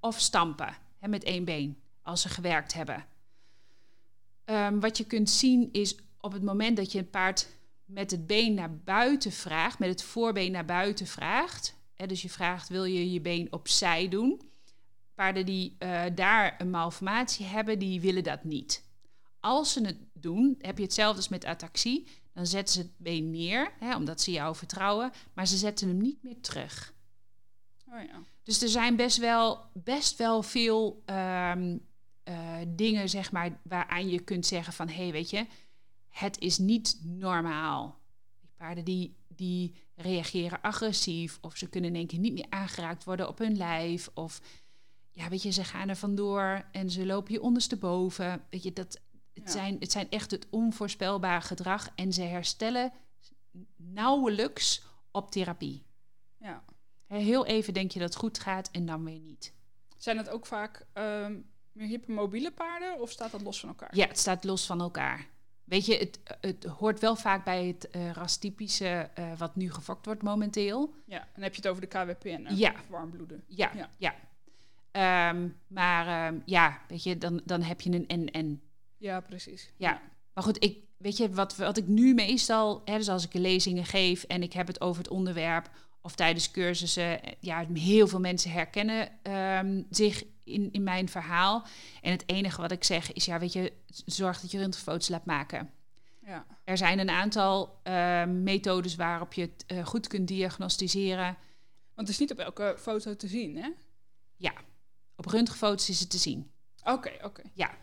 of 0.00 0.20
stampen 0.20 0.82
hè, 1.04 1.10
met 1.10 1.24
één 1.24 1.44
been 1.44 1.78
als 2.02 2.22
ze 2.22 2.28
gewerkt 2.28 2.74
hebben. 2.74 3.06
Ehm, 4.44 4.80
wat 4.80 4.96
je 4.98 5.04
kunt 5.04 5.30
zien 5.30 5.68
is 5.72 5.96
op 6.20 6.32
het 6.32 6.42
moment 6.42 6.76
dat 6.76 6.92
je 6.92 6.98
een 6.98 7.10
paard 7.10 7.48
met 7.84 8.10
het 8.10 8.26
been 8.26 8.54
naar 8.54 8.76
buiten 8.76 9.32
vraagt, 9.32 9.78
met 9.78 9.88
het 9.88 10.02
voorbeen 10.02 10.52
naar 10.52 10.64
buiten 10.64 11.06
vraagt. 11.06 11.76
Hè, 11.94 12.06
dus 12.06 12.22
je 12.22 12.30
vraagt, 12.30 12.68
wil 12.68 12.84
je 12.84 13.12
je 13.12 13.20
been 13.20 13.52
opzij 13.52 14.08
doen? 14.08 14.50
Paarden 15.14 15.46
die 15.46 15.76
eh, 15.78 16.02
daar 16.14 16.54
een 16.58 16.70
malformatie 16.70 17.46
hebben, 17.46 17.78
die 17.78 18.00
willen 18.00 18.24
dat 18.24 18.44
niet. 18.44 18.84
Als 19.40 19.72
ze 19.72 19.84
het 19.84 19.98
doen, 20.12 20.54
heb 20.58 20.76
je 20.78 20.84
hetzelfde 20.84 21.16
als 21.16 21.28
met 21.28 21.44
ataxie. 21.44 22.06
Dan 22.32 22.46
zetten 22.46 22.74
ze 22.74 22.80
het 22.80 22.98
been 22.98 23.30
neer, 23.30 23.72
hè, 23.78 23.96
omdat 23.96 24.20
ze 24.20 24.30
jou 24.30 24.56
vertrouwen, 24.56 25.12
maar 25.34 25.46
ze 25.46 25.56
zetten 25.56 25.88
hem 25.88 25.98
niet 25.98 26.22
meer 26.22 26.40
terug. 26.40 26.94
Oh 27.88 28.02
ja. 28.02 28.22
Dus 28.44 28.62
er 28.62 28.68
zijn 28.68 28.96
best 28.96 29.18
wel, 29.18 29.70
best 29.72 30.18
wel 30.18 30.42
veel 30.42 31.02
ehm, 31.04 31.76
eh, 32.22 32.56
dingen, 32.68 33.08
zeg 33.08 33.32
maar, 33.32 33.60
waaraan 33.62 34.08
je 34.08 34.20
kunt 34.20 34.46
zeggen 34.46 34.72
van... 34.72 34.88
hé, 34.88 35.02
hey, 35.02 35.12
weet 35.12 35.30
je, 35.30 35.46
het 36.08 36.40
is 36.40 36.58
niet 36.58 37.00
normaal. 37.02 37.98
Die 38.40 38.50
paarden 38.56 38.84
die, 38.84 39.16
die 39.28 39.74
reageren 39.94 40.60
agressief... 40.60 41.38
of 41.40 41.56
ze 41.56 41.68
kunnen 41.68 41.90
in 41.90 41.96
één 41.96 42.06
keer 42.06 42.18
niet 42.18 42.32
meer 42.32 42.46
aangeraakt 42.48 43.04
worden 43.04 43.28
op 43.28 43.38
hun 43.38 43.56
lijf... 43.56 44.10
of 44.14 44.40
ja, 45.10 45.28
weet 45.28 45.42
je, 45.42 45.50
ze 45.50 45.64
gaan 45.64 45.88
er 45.88 45.96
vandoor 45.96 46.64
en 46.72 46.90
ze 46.90 47.06
lopen 47.06 47.32
je 47.32 47.42
ondersteboven. 47.42 48.44
Weet 48.50 48.62
je, 48.62 48.72
dat, 48.72 49.00
het, 49.32 49.44
Ja. 49.44 49.50
zijn, 49.50 49.76
het 49.78 49.92
zijn 49.92 50.10
echt 50.10 50.30
het 50.30 50.46
onvoorspelbare 50.50 51.40
gedrag... 51.40 51.88
en 51.94 52.12
ze 52.12 52.22
herstellen 52.22 52.92
nauwelijks 53.76 54.82
op 55.10 55.30
therapie. 55.30 55.82
ja. 56.38 56.64
Heel 57.20 57.46
even 57.46 57.74
denk 57.74 57.90
je 57.90 57.98
dat 57.98 58.08
het 58.08 58.18
goed 58.18 58.38
gaat 58.38 58.70
en 58.70 58.86
dan 58.86 59.04
weer 59.04 59.18
niet. 59.18 59.52
Zijn 59.96 60.16
het 60.16 60.28
ook 60.28 60.46
vaak 60.46 60.86
ehm, 60.92 61.36
meer 61.72 61.86
hypermobiele 61.86 62.50
paarden 62.52 63.00
of 63.00 63.10
staat 63.10 63.30
dat 63.30 63.42
los 63.42 63.60
van 63.60 63.68
elkaar? 63.68 63.96
Ja, 63.96 64.06
het 64.06 64.18
staat 64.18 64.44
los 64.44 64.66
van 64.66 64.80
elkaar. 64.80 65.26
Weet 65.64 65.86
je, 65.86 65.96
het, 65.96 66.20
het 66.40 66.64
hoort 66.64 67.00
wel 67.00 67.16
vaak 67.16 67.44
bij 67.44 67.66
het 67.66 67.90
eh 67.90 68.10
rastypische 68.10 69.10
eh, 69.14 69.32
wat 69.38 69.56
nu 69.56 69.72
gefokt 69.72 70.06
wordt 70.06 70.22
momenteel. 70.22 70.94
Ja, 71.06 71.20
en 71.20 71.28
dan 71.34 71.42
heb 71.42 71.54
je 71.54 71.60
het 71.60 71.70
over 71.70 71.80
de 71.80 71.86
KWPN, 71.86 72.44
hè? 72.44 72.54
Ja. 72.54 72.74
Warmbloeden. 72.88 73.44
Ja, 73.46 73.70
Ja. 73.74 73.90
ja. 73.98 74.14
Ehm, 74.90 75.48
maar 75.66 76.06
ehm, 76.06 76.40
ja, 76.44 76.80
weet 76.88 77.02
je, 77.02 77.18
dan, 77.18 77.40
dan 77.44 77.62
heb 77.62 77.80
je 77.80 77.90
een 77.90 78.06
en-en. 78.08 78.62
Ja, 78.96 79.20
precies. 79.20 79.72
Ja. 79.76 80.00
Maar 80.34 80.44
goed, 80.44 80.64
ik, 80.64 80.78
weet 80.96 81.16
je, 81.16 81.30
wat, 81.30 81.56
wat 81.56 81.76
ik 81.76 81.86
nu 81.86 82.14
meestal, 82.14 82.82
hè, 82.84 82.96
dus 82.96 83.08
als 83.08 83.24
ik 83.24 83.32
lezingen 83.34 83.84
geef 83.84 84.22
en 84.22 84.42
ik 84.42 84.52
heb 84.52 84.66
het 84.66 84.80
over 84.80 85.02
het 85.02 85.10
onderwerp 85.12 85.70
of 86.04 86.14
tijdens 86.14 86.50
cursussen, 86.50 87.22
eh, 87.22 87.32
ja, 87.40 87.66
heel 87.72 88.08
veel 88.08 88.20
mensen 88.20 88.50
herkennen 88.50 89.08
ehm, 89.22 89.82
zich 89.90 90.24
in, 90.44 90.72
in 90.72 90.82
mijn 90.82 91.08
verhaal. 91.08 91.66
En 92.02 92.10
het 92.10 92.22
enige 92.26 92.60
wat 92.60 92.72
ik 92.72 92.84
zeg 92.84 93.12
is, 93.12 93.24
ja, 93.24 93.38
weet 93.38 93.52
je, 93.52 93.72
zorg 94.06 94.40
dat 94.40 94.50
je 94.50 94.58
röntgenfoto's 94.58 95.08
laat 95.08 95.24
maken. 95.24 95.70
Ja. 96.26 96.46
Er 96.64 96.76
zijn 96.76 96.98
een 96.98 97.10
aantal 97.10 97.80
ehm, 97.82 98.42
methodes 98.42 98.94
waarop 98.94 99.32
je 99.32 99.40
het 99.40 99.64
eh, 99.66 99.86
goed 99.86 100.06
kunt 100.06 100.28
diagnosticeren. 100.28 101.36
Want 101.94 102.08
het 102.08 102.08
is 102.08 102.18
niet 102.18 102.32
op 102.32 102.38
elke 102.38 102.76
foto 102.78 103.16
te 103.16 103.28
zien, 103.28 103.56
hè? 103.56 103.70
Op 105.16 105.26
röntgenfoto's 105.26 105.88
is 105.88 106.00
het 106.00 106.10
te 106.10 106.18
zien. 106.18 106.50
Oké, 106.84 107.12
oké. 107.22 107.42
Ja. 107.52 107.78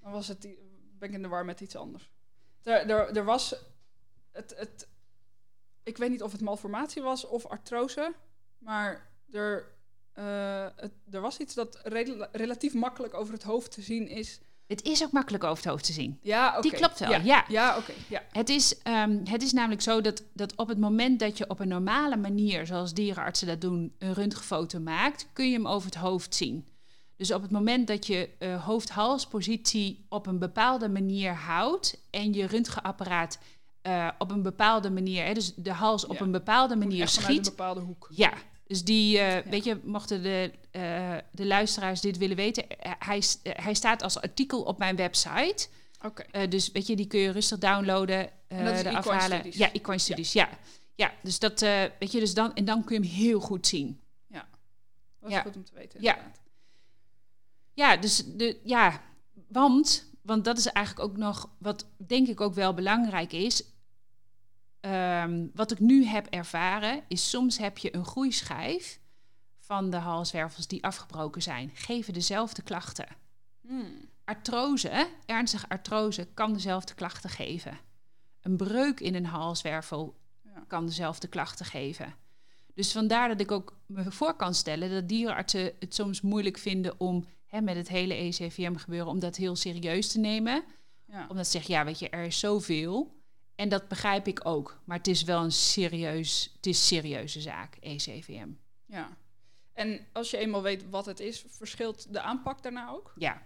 Dan 0.00 0.12
was 0.12 0.28
het, 0.28 0.48
ben 0.98 1.08
ik 1.08 1.14
in 1.14 1.22
de 1.22 1.28
war 1.28 1.44
met 1.44 1.60
iets 1.60 1.76
anders. 1.76 2.10
Er, 2.62 2.90
er, 2.90 3.16
er 3.16 3.24
was 3.24 3.54
het, 4.32 4.54
het, 4.56 4.88
ik 5.86 5.96
weet 5.96 6.10
niet 6.10 6.22
of 6.22 6.32
het 6.32 6.40
malformatie 6.40 7.02
was 7.02 7.26
of 7.26 7.46
artrose, 7.46 8.14
maar 8.58 9.10
er, 9.30 9.64
eh, 10.12 10.66
het, 10.76 10.92
er 11.10 11.20
was 11.20 11.38
iets 11.38 11.54
dat 11.54 11.80
rela- 11.82 12.28
relatief 12.32 12.74
makkelijk 12.74 13.14
over 13.14 13.32
het 13.32 13.42
hoofd 13.42 13.70
te 13.72 13.82
zien 13.82 14.08
is. 14.08 14.40
Het 14.66 14.82
is 14.82 15.02
ook 15.04 15.10
makkelijk 15.12 15.44
over 15.44 15.56
het 15.62 15.72
hoofd 15.72 15.84
te 15.84 15.92
zien. 15.92 16.18
Ja, 16.22 16.50
oké. 16.50 16.60
Die 16.60 16.72
klopt 16.72 16.98
wel, 16.98 17.10
Ja, 17.10 17.16
ja. 17.24 17.44
ja 17.48 17.76
oké. 17.76 17.92
ja. 18.08 18.22
Het 18.32 18.48
is, 18.48 18.78
ehm, 18.82 19.20
het 19.24 19.42
is 19.42 19.52
namelijk 19.52 19.80
zo 19.82 20.00
dat, 20.00 20.22
dat 20.32 20.56
op 20.56 20.68
het 20.68 20.78
moment 20.78 21.18
dat 21.20 21.38
je 21.38 21.50
op 21.50 21.60
een 21.60 21.68
normale 21.68 22.16
manier, 22.16 22.66
zoals 22.66 22.94
dierenartsen 22.94 23.46
dat 23.46 23.60
doen, 23.60 23.94
een 23.98 24.14
röntgenfoto 24.14 24.78
maakt, 24.80 25.26
kun 25.32 25.46
je 25.48 25.52
hem 25.56 25.66
over 25.66 25.86
het 25.86 25.98
hoofd 25.98 26.34
zien. 26.34 26.66
Dus 27.16 27.32
op 27.32 27.42
het 27.42 27.50
moment 27.50 27.86
dat 27.86 28.06
je 28.06 28.28
eh 28.38 28.64
hoofd-halspositie 28.64 30.06
op 30.08 30.26
een 30.26 30.38
bepaalde 30.38 30.88
manier 30.88 31.32
houdt 31.34 32.00
en 32.10 32.32
je 32.32 32.46
röntgenapparaat 32.46 33.38
eh, 33.86 34.08
op 34.18 34.30
een 34.30 34.42
bepaalde 34.42 34.90
manier, 34.90 35.24
hè, 35.24 35.32
dus 35.32 35.54
de 35.54 35.72
hals 35.72 36.06
op 36.06 36.14
Ja. 36.18 36.20
een 36.24 36.30
bepaalde 36.30 36.76
manier 36.76 37.08
schiet, 37.08 37.36
een 37.36 37.42
bepaalde 37.42 37.80
hoek. 37.80 38.08
ja, 38.10 38.32
dus 38.66 38.84
die, 38.84 39.18
eh, 39.18 39.50
weet 39.50 39.64
je, 39.64 39.80
mochten 39.84 40.22
de, 40.22 40.52
eh, 40.70 41.16
de 41.32 41.46
luisteraars 41.46 42.00
dit 42.00 42.16
willen 42.18 42.36
weten, 42.36 42.64
hij, 42.98 43.22
hij 43.42 43.74
staat 43.74 44.02
als 44.02 44.20
artikel 44.20 44.62
op 44.62 44.78
mijn 44.78 44.96
website. 44.96 45.68
Oké. 46.04 46.48
Dus 46.48 46.72
weet 46.72 46.86
je, 46.86 46.96
die 46.96 47.06
kun 47.06 47.20
je 47.20 47.30
rustig 47.30 47.58
downloaden. 47.58 48.30
En 48.48 48.64
dat 48.64 48.74
is 48.74 48.82
de 48.82 48.96
afhalen. 48.96 49.38
Studies? 49.38 49.56
Ja, 49.56 49.98
Studies, 49.98 50.32
ja. 50.32 50.48
ja. 50.94 51.12
dus 51.22 51.38
dat, 51.38 51.60
weet 51.98 52.12
je, 52.12 52.20
dus 52.20 52.34
dan, 52.34 52.54
en 52.54 52.64
dan 52.64 52.84
kun 52.84 53.02
je 53.02 53.08
hem 53.08 53.16
heel 53.18 53.40
goed 53.40 53.66
zien. 53.66 54.00
Dat 54.28 55.30
is 55.30 55.36
Ja. 55.36 55.42
goed 55.42 55.56
om 55.56 55.64
te 55.64 55.74
weten. 55.74 56.02
Ja. 56.02 56.18
Ja, 57.74 57.96
dus 57.96 58.22
de, 58.26 58.60
ja, 58.64 59.02
want 59.48 60.06
want 60.26 60.44
dat 60.44 60.58
is 60.58 60.66
eigenlijk 60.66 61.08
ook 61.08 61.16
nog 61.16 61.48
wat 61.58 61.86
denk 62.06 62.28
ik 62.28 62.40
ook 62.40 62.54
wel 62.54 62.74
belangrijk 62.74 63.32
is. 63.32 63.62
Ehm, 64.86 65.46
wat 65.54 65.70
ik 65.70 65.78
nu 65.78 66.04
heb 66.04 66.26
ervaren, 66.26 67.02
is 67.08 67.30
soms 67.30 67.58
heb 67.58 67.78
je 67.78 67.94
een 67.94 68.04
groeischijf 68.04 69.00
van 69.58 69.90
de 69.90 69.96
halswervels 69.96 70.66
die 70.66 70.84
afgebroken 70.84 71.42
zijn, 71.42 71.70
geven 71.74 72.12
dezelfde 72.12 72.62
klachten. 72.62 73.06
Hmm. 73.60 74.08
Artrose, 74.24 75.08
ernstige 75.24 75.68
artrose, 75.68 76.28
kan 76.34 76.52
dezelfde 76.52 76.94
klachten 76.94 77.30
geven. 77.30 77.78
Een 78.40 78.56
breuk 78.56 79.00
in 79.00 79.14
een 79.14 79.26
halswervel 79.26 80.16
Ja. 80.42 80.64
kan 80.66 80.86
dezelfde 80.86 81.28
klachten 81.28 81.66
geven. 81.66 82.14
Dus 82.74 82.92
vandaar 82.92 83.28
dat 83.28 83.40
ik 83.40 83.50
ook 83.50 83.76
me 83.86 84.12
voor 84.12 84.34
kan 84.34 84.54
stellen 84.54 84.90
dat 84.90 85.08
dierenartsen 85.08 85.72
het 85.78 85.94
soms 85.94 86.20
moeilijk 86.20 86.58
vinden 86.58 87.00
om 87.00 87.24
hè, 87.46 87.60
met 87.60 87.76
het 87.76 87.88
hele 87.88 88.14
ECVM 88.14 88.74
gebeuren, 88.74 89.08
om 89.08 89.18
dat 89.18 89.36
heel 89.36 89.56
serieus 89.56 90.08
te 90.08 90.18
nemen. 90.18 90.64
Ja. 91.06 91.26
Omdat 91.28 91.44
ze 91.44 91.50
zeggen, 91.52 91.74
ja, 91.74 91.84
weet 91.84 91.98
je, 91.98 92.08
er 92.08 92.24
is 92.24 92.38
zoveel. 92.38 93.14
En 93.56 93.68
dat 93.68 93.88
begrijp 93.88 94.26
ik 94.26 94.40
ook. 94.42 94.80
Maar 94.84 94.96
het 94.96 95.06
is 95.06 95.22
wel 95.22 95.42
een 95.42 95.52
serieus, 95.52 96.52
het 96.56 96.66
is 96.66 96.86
serieuze 96.86 97.40
zaak, 97.40 97.76
ECVM. 97.80 98.48
ja. 98.86 99.16
En 99.72 100.06
als 100.12 100.30
je 100.30 100.36
eenmaal 100.36 100.62
weet 100.62 100.90
wat 100.90 101.06
het 101.06 101.20
is, 101.20 101.44
verschilt 101.48 102.12
de 102.12 102.20
aanpak 102.20 102.62
daarna 102.62 102.88
ook? 102.88 103.12
Ja. 103.16 103.42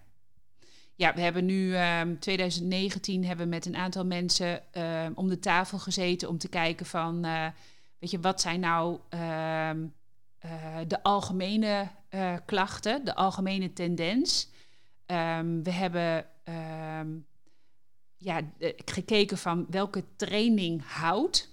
Ja, 0.95 1.15
we 1.15 1.21
hebben 1.21 1.45
nu 1.45 1.75
ehm 1.75 2.19
2019 2.19 3.25
hebben 3.25 3.45
we 3.45 3.51
met 3.51 3.67
een 3.67 3.77
aantal 3.77 4.05
mensen 4.05 4.73
ehm, 4.73 5.13
om 5.15 5.29
de 5.29 5.39
tafel 5.39 5.79
gezeten 5.79 6.29
om 6.29 6.39
te 6.39 6.49
kijken 6.49 6.87
van, 6.87 7.25
eh, 7.25 7.47
weet 7.99 8.11
je, 8.11 8.21
wat 8.21 8.41
zijn 8.41 8.61
nou 8.61 8.99
ehm, 9.09 9.87
eh, 10.39 10.77
de 10.87 11.03
algemene 11.03 11.89
eh, 12.09 12.37
klachten, 12.47 13.05
de 13.05 13.15
algemene 13.15 13.73
tendens. 13.73 14.51
We 15.63 15.71
hebben 15.71 16.27
ja, 18.23 18.41
de- 18.59 18.79
gekeken 18.85 19.39
van 19.39 19.67
welke 19.71 20.05
training 20.17 20.83
houdt. 20.87 21.49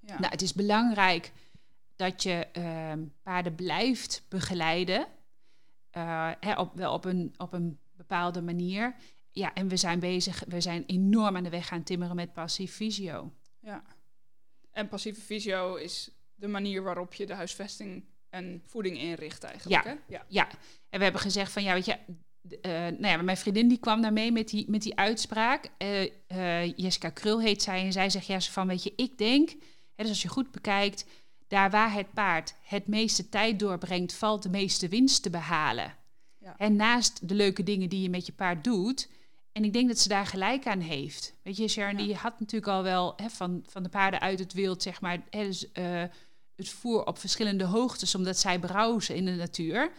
Ja. 0.00 0.18
Nou, 0.18 0.30
het 0.32 0.42
is 0.42 0.52
belangrijk 0.54 1.32
dat 1.96 2.22
je 2.22 2.46
ehm, 2.52 3.04
paarden 3.22 3.54
blijft 3.54 4.24
begeleiden. 4.28 5.06
Eh, 5.90 6.30
hè, 6.40 6.54
op, 6.54 6.74
wel 6.74 6.92
op 6.92 7.04
een, 7.04 7.34
op 7.36 7.52
een 7.52 7.78
bepaalde 7.92 8.42
manier. 8.42 8.94
Ja, 9.30 9.54
en 9.54 9.68
we 9.68 9.76
zijn 9.76 10.00
bezig, 10.00 10.44
we 10.48 10.60
zijn 10.60 10.84
enorm 10.86 11.36
aan 11.36 11.42
de 11.42 11.50
weg 11.50 11.66
gaan 11.68 11.82
timmeren 11.82 12.16
met 12.16 12.32
passief 12.32 12.72
fysio. 12.74 13.32
ja. 13.60 13.82
En 14.70 14.88
passieve 14.88 15.20
fysio 15.20 15.74
is 15.74 16.10
de 16.34 16.48
manier 16.48 16.82
waarop 16.82 17.14
je 17.14 17.26
de 17.26 17.34
huisvesting 17.34 18.04
en 18.28 18.62
voeding 18.66 18.98
inricht 18.98 19.42
eigenlijk, 19.44 19.84
Ja. 19.84 19.90
hè? 19.90 19.96
Ja. 20.08 20.24
Ja, 20.28 20.48
en 20.88 20.98
we 20.98 21.02
hebben 21.04 21.20
gezegd 21.20 21.52
van 21.52 21.62
ja, 21.62 21.72
weet 21.72 21.84
je, 21.84 21.98
eh, 22.60 22.70
nou 22.72 23.06
ja, 23.06 23.22
mijn 23.22 23.36
vriendin 23.36 23.68
die 23.68 23.78
kwam 23.78 24.02
daarmee 24.02 24.32
met 24.32 24.48
die, 24.48 24.70
met 24.70 24.82
die 24.82 24.96
uitspraak. 24.96 25.70
Eh, 25.78 26.02
eh, 26.26 26.76
Jessica 26.76 27.10
Krul 27.10 27.40
heet 27.40 27.62
zij 27.62 27.84
en 27.84 27.92
zij 27.92 28.10
zegt 28.10 28.26
ja, 28.26 28.40
ze 28.40 28.52
van 28.52 28.66
weet 28.66 28.82
je, 28.82 28.92
ik 28.96 29.18
denk, 29.18 29.50
hè, 29.94 30.02
dus 30.02 30.08
als 30.08 30.22
je 30.22 30.28
goed 30.28 30.50
bekijkt, 30.50 31.04
daar 31.48 31.70
waar 31.70 31.92
het 31.92 32.12
paard 32.12 32.54
het 32.62 32.86
meeste 32.86 33.28
tijd 33.28 33.58
doorbrengt, 33.58 34.14
valt 34.14 34.42
de 34.42 34.48
meeste 34.48 34.88
winst 34.88 35.22
te 35.22 35.30
behalen. 35.30 35.94
Ja. 36.38 36.54
En 36.58 36.76
naast 36.76 37.28
de 37.28 37.34
leuke 37.34 37.62
dingen 37.62 37.88
die 37.88 38.02
je 38.02 38.10
met 38.10 38.26
je 38.26 38.32
paard 38.32 38.64
doet. 38.64 39.08
En 39.52 39.64
ik 39.64 39.72
denk 39.72 39.88
dat 39.88 39.98
ze 39.98 40.08
daar 40.08 40.26
gelijk 40.26 40.66
aan 40.66 40.80
heeft. 40.80 41.34
Weet 41.42 41.56
je, 41.56 41.68
Sharon, 41.68 41.98
Ja. 41.98 42.04
die 42.04 42.14
had 42.14 42.40
natuurlijk 42.40 42.72
al 42.72 42.82
wel 42.82 43.12
hè, 43.16 43.30
van, 43.30 43.64
van 43.66 43.82
de 43.82 43.88
paarden 43.88 44.20
uit 44.20 44.38
het 44.38 44.52
wild, 44.52 44.82
zeg 44.82 45.00
maar, 45.00 45.22
hè, 45.30 45.44
dus, 45.44 45.66
het 46.56 46.68
voer 46.68 47.06
op 47.06 47.18
verschillende 47.18 47.64
hoogtes, 47.64 48.14
omdat 48.14 48.38
zij 48.38 48.58
browsen 48.58 49.14
in 49.14 49.24
de 49.24 49.34
natuur. 49.34 49.92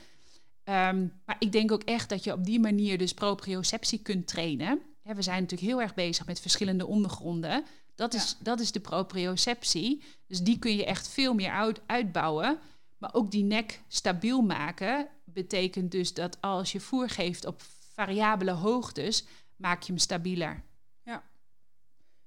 Ehm, 0.64 1.08
maar 1.26 1.36
ik 1.40 1.52
denk 1.52 1.72
ook 1.72 1.84
echt 1.84 2.10
dat 2.10 2.24
je 2.24 2.32
op 2.32 2.46
die 2.46 2.60
manier 2.60 2.98
dus 2.98 3.14
proprioceptie 3.14 4.02
kunt 4.02 4.28
trainen. 4.28 4.82
We 5.02 5.22
zijn 5.22 5.42
natuurlijk 5.42 5.72
heel 5.72 5.82
erg 5.82 5.94
bezig 5.94 6.26
met 6.26 6.40
verschillende 6.40 6.86
ondergronden. 6.86 7.66
Dat 7.96 8.14
is, 8.14 8.38
dat 8.40 8.60
is 8.60 8.72
de 8.72 8.80
proprioceptie. 8.80 10.04
Dus 10.28 10.42
die 10.42 10.60
kun 10.60 10.76
je 10.76 10.86
echt 10.86 11.08
veel 11.08 11.34
meer 11.34 11.52
uit, 11.52 11.82
uitbouwen. 11.86 12.60
Maar 12.98 13.14
ook 13.14 13.32
die 13.32 13.44
nek 13.44 13.82
stabiel 13.88 14.42
maken 14.42 15.08
betekent 15.24 15.92
dus 15.92 16.14
dat 16.14 16.38
als 16.42 16.72
je 16.72 16.80
voer 16.80 17.10
geeft 17.10 17.46
op 17.46 17.62
variabele 17.96 18.52
hoogtes, 18.52 19.26
maak 19.56 19.82
je 19.82 19.92
hem 19.92 20.02
stabieler. 20.02 20.64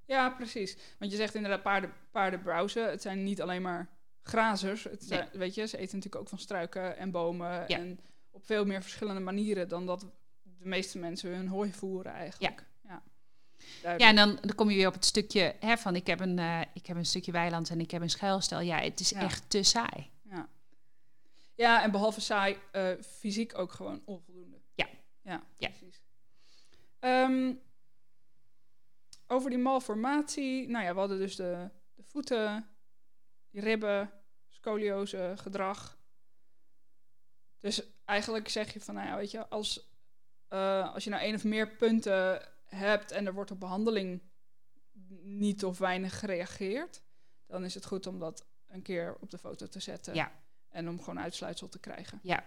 Ja, 0.06 0.30
precies. 0.30 0.76
Want 0.98 1.10
je 1.10 1.16
zegt 1.16 1.34
inderdaad 1.34 1.62
paarden, 1.62 1.92
paarden 2.10 2.42
browsen. 2.42 2.90
Het 2.90 3.02
zijn 3.02 3.22
niet 3.22 3.42
alleen 3.42 3.62
maar 3.62 3.88
grazers. 4.22 4.84
Het 4.84 5.04
zijn, 5.04 5.28
Weet 5.32 5.54
je, 5.54 5.66
ze 5.66 5.76
eten 5.76 5.96
natuurlijk 5.96 6.22
ook 6.22 6.28
van 6.28 6.38
struiken 6.38 6.96
en 6.96 7.10
bomen. 7.10 7.64
Ja. 7.66 7.78
En 7.78 8.00
op 8.36 8.44
veel 8.46 8.64
meer 8.64 8.82
verschillende 8.82 9.20
manieren 9.20 9.68
dan 9.68 9.86
dat 9.86 10.00
de 10.42 10.66
meeste 10.68 10.98
mensen 10.98 11.34
hun 11.36 11.48
hooi 11.48 11.72
voeren 11.72 12.12
eigenlijk. 12.12 12.64
Ja. 12.82 12.88
Ja, 12.90 13.02
Duidelijk. 13.82 14.10
en 14.10 14.16
dan, 14.16 14.38
dan 14.46 14.54
kom 14.56 14.70
je 14.70 14.76
weer 14.76 14.86
op 14.86 14.94
het 14.94 15.04
stukje 15.04 15.54
hè, 15.60 15.76
van 15.76 15.96
ik 15.96 16.06
heb, 16.06 16.20
een, 16.20 16.38
eh, 16.38 16.60
ik 16.74 16.86
heb 16.86 16.96
een 16.96 17.06
stukje 17.06 17.32
weiland 17.32 17.70
en 17.70 17.80
ik 17.80 17.90
heb 17.90 18.02
een 18.02 18.10
schuilstel. 18.10 18.60
Ja, 18.60 18.78
het 18.78 19.00
is 19.00 19.10
Ja. 19.10 19.20
echt 19.20 19.50
te 19.50 19.62
saai. 19.62 20.10
Ja. 20.22 20.48
ja, 21.54 21.82
en 21.82 21.90
behalve 21.90 22.20
saai, 22.20 22.56
eh, 22.72 22.88
fysiek 23.02 23.58
ook 23.58 23.72
gewoon 23.72 24.02
onvoldoende. 24.04 24.60
Ja. 24.74 24.86
Ja, 25.22 25.42
Ja. 25.58 25.68
precies. 25.68 26.02
Ehm, 26.98 27.54
over 29.26 29.50
die 29.50 29.58
malformatie. 29.58 30.68
Nou 30.68 30.84
ja, 30.84 30.92
we 30.92 30.98
hadden 30.98 31.18
dus 31.18 31.36
de, 31.36 31.70
de 31.94 32.02
voeten, 32.02 32.68
die 33.50 33.60
ribben, 33.60 34.10
scoliose, 34.48 35.32
gedrag. 35.36 35.98
Dus 37.58 37.82
eigenlijk 38.06 38.48
zeg 38.48 38.72
je 38.72 38.80
van, 38.80 38.94
nou 38.94 39.06
ja, 39.06 39.16
weet 39.16 39.30
je, 39.30 39.48
als, 39.48 39.90
eh, 40.48 40.94
als 40.94 41.04
je 41.04 41.10
nou 41.10 41.22
één 41.22 41.34
of 41.34 41.44
meer 41.44 41.68
punten 41.76 42.48
hebt 42.64 43.10
en 43.10 43.26
er 43.26 43.34
wordt 43.34 43.50
op 43.50 43.60
behandeling 43.60 44.22
niet 45.22 45.64
of 45.64 45.78
weinig 45.78 46.18
gereageerd, 46.18 47.02
dan 47.46 47.64
is 47.64 47.74
het 47.74 47.86
goed 47.86 48.06
om 48.06 48.18
dat 48.18 48.46
een 48.66 48.82
keer 48.82 49.16
op 49.20 49.30
de 49.30 49.38
foto 49.38 49.66
te 49.66 49.80
zetten. 49.80 50.14
Ja. 50.14 50.32
En 50.68 50.88
om 50.88 50.98
gewoon 50.98 51.20
uitsluitsel 51.20 51.68
te 51.68 51.78
krijgen. 51.78 52.18
Ja. 52.22 52.44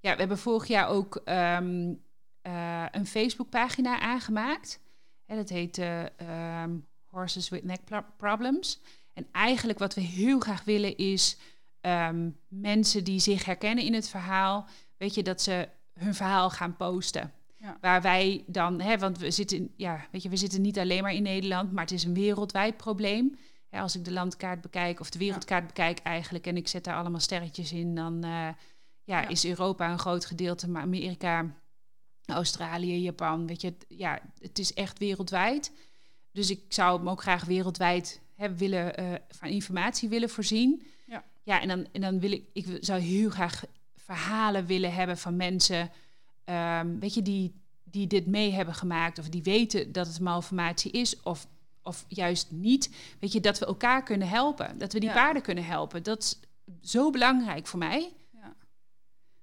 Ja, 0.00 0.12
we 0.12 0.18
hebben 0.18 0.38
vorig 0.38 0.66
jaar 0.66 0.88
ook 0.88 1.16
ehm, 1.24 1.94
eh, 2.42 2.86
een 2.90 3.06
Facebookpagina 3.06 4.00
aangemaakt. 4.00 4.80
En 5.26 5.36
dat 5.36 5.48
heet 5.48 5.78
eh, 5.78 6.18
ehm, 6.20 6.78
Horses 7.06 7.48
with 7.48 7.64
Neck 7.64 7.84
Pro- 7.84 8.04
Problems. 8.16 8.80
En 9.12 9.28
eigenlijk 9.32 9.78
wat 9.78 9.94
we 9.94 10.00
heel 10.00 10.40
graag 10.40 10.64
willen 10.64 10.96
is 10.96 11.36
ehm, 11.82 12.30
mensen 12.48 13.04
die 13.04 13.20
zich 13.20 13.44
herkennen 13.44 13.84
in 13.84 13.94
het 13.94 14.08
verhaal, 14.08 14.66
weet 14.96 15.14
je, 15.14 15.22
dat 15.22 15.42
ze 15.42 15.68
hun 15.92 16.14
verhaal 16.14 16.50
gaan 16.50 16.76
posten. 16.76 17.32
Ja. 17.56 17.76
Waar 17.80 18.02
wij 18.02 18.44
dan, 18.46 18.80
hè, 18.80 18.98
want 18.98 19.18
we 19.18 19.30
zitten, 19.30 19.72
ja, 19.76 20.06
weet 20.10 20.22
je, 20.22 20.28
we 20.28 20.36
zitten 20.36 20.60
niet 20.60 20.78
alleen 20.78 21.02
maar 21.02 21.14
in 21.14 21.22
Nederland, 21.22 21.72
maar 21.72 21.82
het 21.84 21.92
is 21.92 22.04
een 22.04 22.14
wereldwijd 22.14 22.76
probleem. 22.76 23.38
Ja, 23.70 23.80
als 23.80 23.96
ik 23.96 24.04
de 24.04 24.12
landkaart 24.12 24.60
bekijk, 24.60 25.00
of 25.00 25.10
de 25.10 25.18
wereldkaart 25.18 25.66
bekijk 25.66 25.98
eigenlijk, 25.98 26.46
en 26.46 26.56
ik 26.56 26.68
zet 26.68 26.84
daar 26.84 26.96
allemaal 26.96 27.20
sterretjes 27.20 27.72
in, 27.72 27.94
dan 27.94 28.24
eh, 28.24 28.30
ja, 28.30 28.54
Ja. 29.04 29.28
is 29.28 29.44
Europa 29.44 29.90
een 29.90 29.98
groot 29.98 30.24
gedeelte, 30.24 30.68
maar 30.70 30.82
Amerika, 30.82 31.54
Australië, 32.26 33.02
Japan, 33.02 33.46
weet 33.46 33.60
je, 33.60 33.66
het, 33.66 33.84
ja, 33.88 34.20
het 34.38 34.58
is 34.58 34.74
echt 34.74 34.98
wereldwijd. 34.98 35.72
Dus 36.32 36.50
ik 36.50 36.60
zou 36.68 36.98
hem 36.98 37.08
ook 37.08 37.22
graag 37.22 37.44
wereldwijd 37.44 38.20
hè, 38.34 38.56
willen, 38.56 38.96
eh, 38.96 39.12
van 39.28 39.48
informatie 39.48 40.08
willen 40.08 40.30
voorzien. 40.30 40.82
Ja. 41.42 41.60
en, 41.60 41.68
dan, 41.68 41.86
en 41.92 42.00
dan 42.00 42.20
wil 42.20 42.32
ik, 42.32 42.44
ik 42.52 42.66
zou 42.80 43.00
heel 43.00 43.30
graag 43.30 43.64
verhalen 43.96 44.66
willen 44.66 44.94
hebben 44.94 45.18
van 45.18 45.36
mensen, 45.36 45.90
ehm, 46.44 46.98
weet 46.98 47.14
je, 47.14 47.22
die, 47.22 47.54
die 47.84 48.06
dit 48.06 48.26
mee 48.26 48.52
hebben 48.52 48.74
gemaakt 48.74 49.18
of 49.18 49.28
die 49.28 49.42
weten 49.42 49.92
dat 49.92 50.06
het 50.06 50.20
malformatie 50.20 50.90
is 50.90 51.22
of, 51.22 51.46
of 51.82 52.04
juist 52.08 52.50
niet. 52.50 52.90
Weet 53.20 53.32
je, 53.32 53.40
dat 53.40 53.58
we 53.58 53.66
elkaar 53.66 54.02
kunnen 54.02 54.28
helpen, 54.28 54.78
dat 54.78 54.92
we 54.92 54.98
die 55.00 55.08
Ja. 55.08 55.14
paarden 55.14 55.42
kunnen 55.42 55.64
helpen. 55.64 56.02
Dat 56.02 56.22
is 56.22 56.38
zo 56.90 57.10
belangrijk 57.10 57.66
voor 57.66 57.78
mij. 57.78 58.12
Ja. 58.32 58.54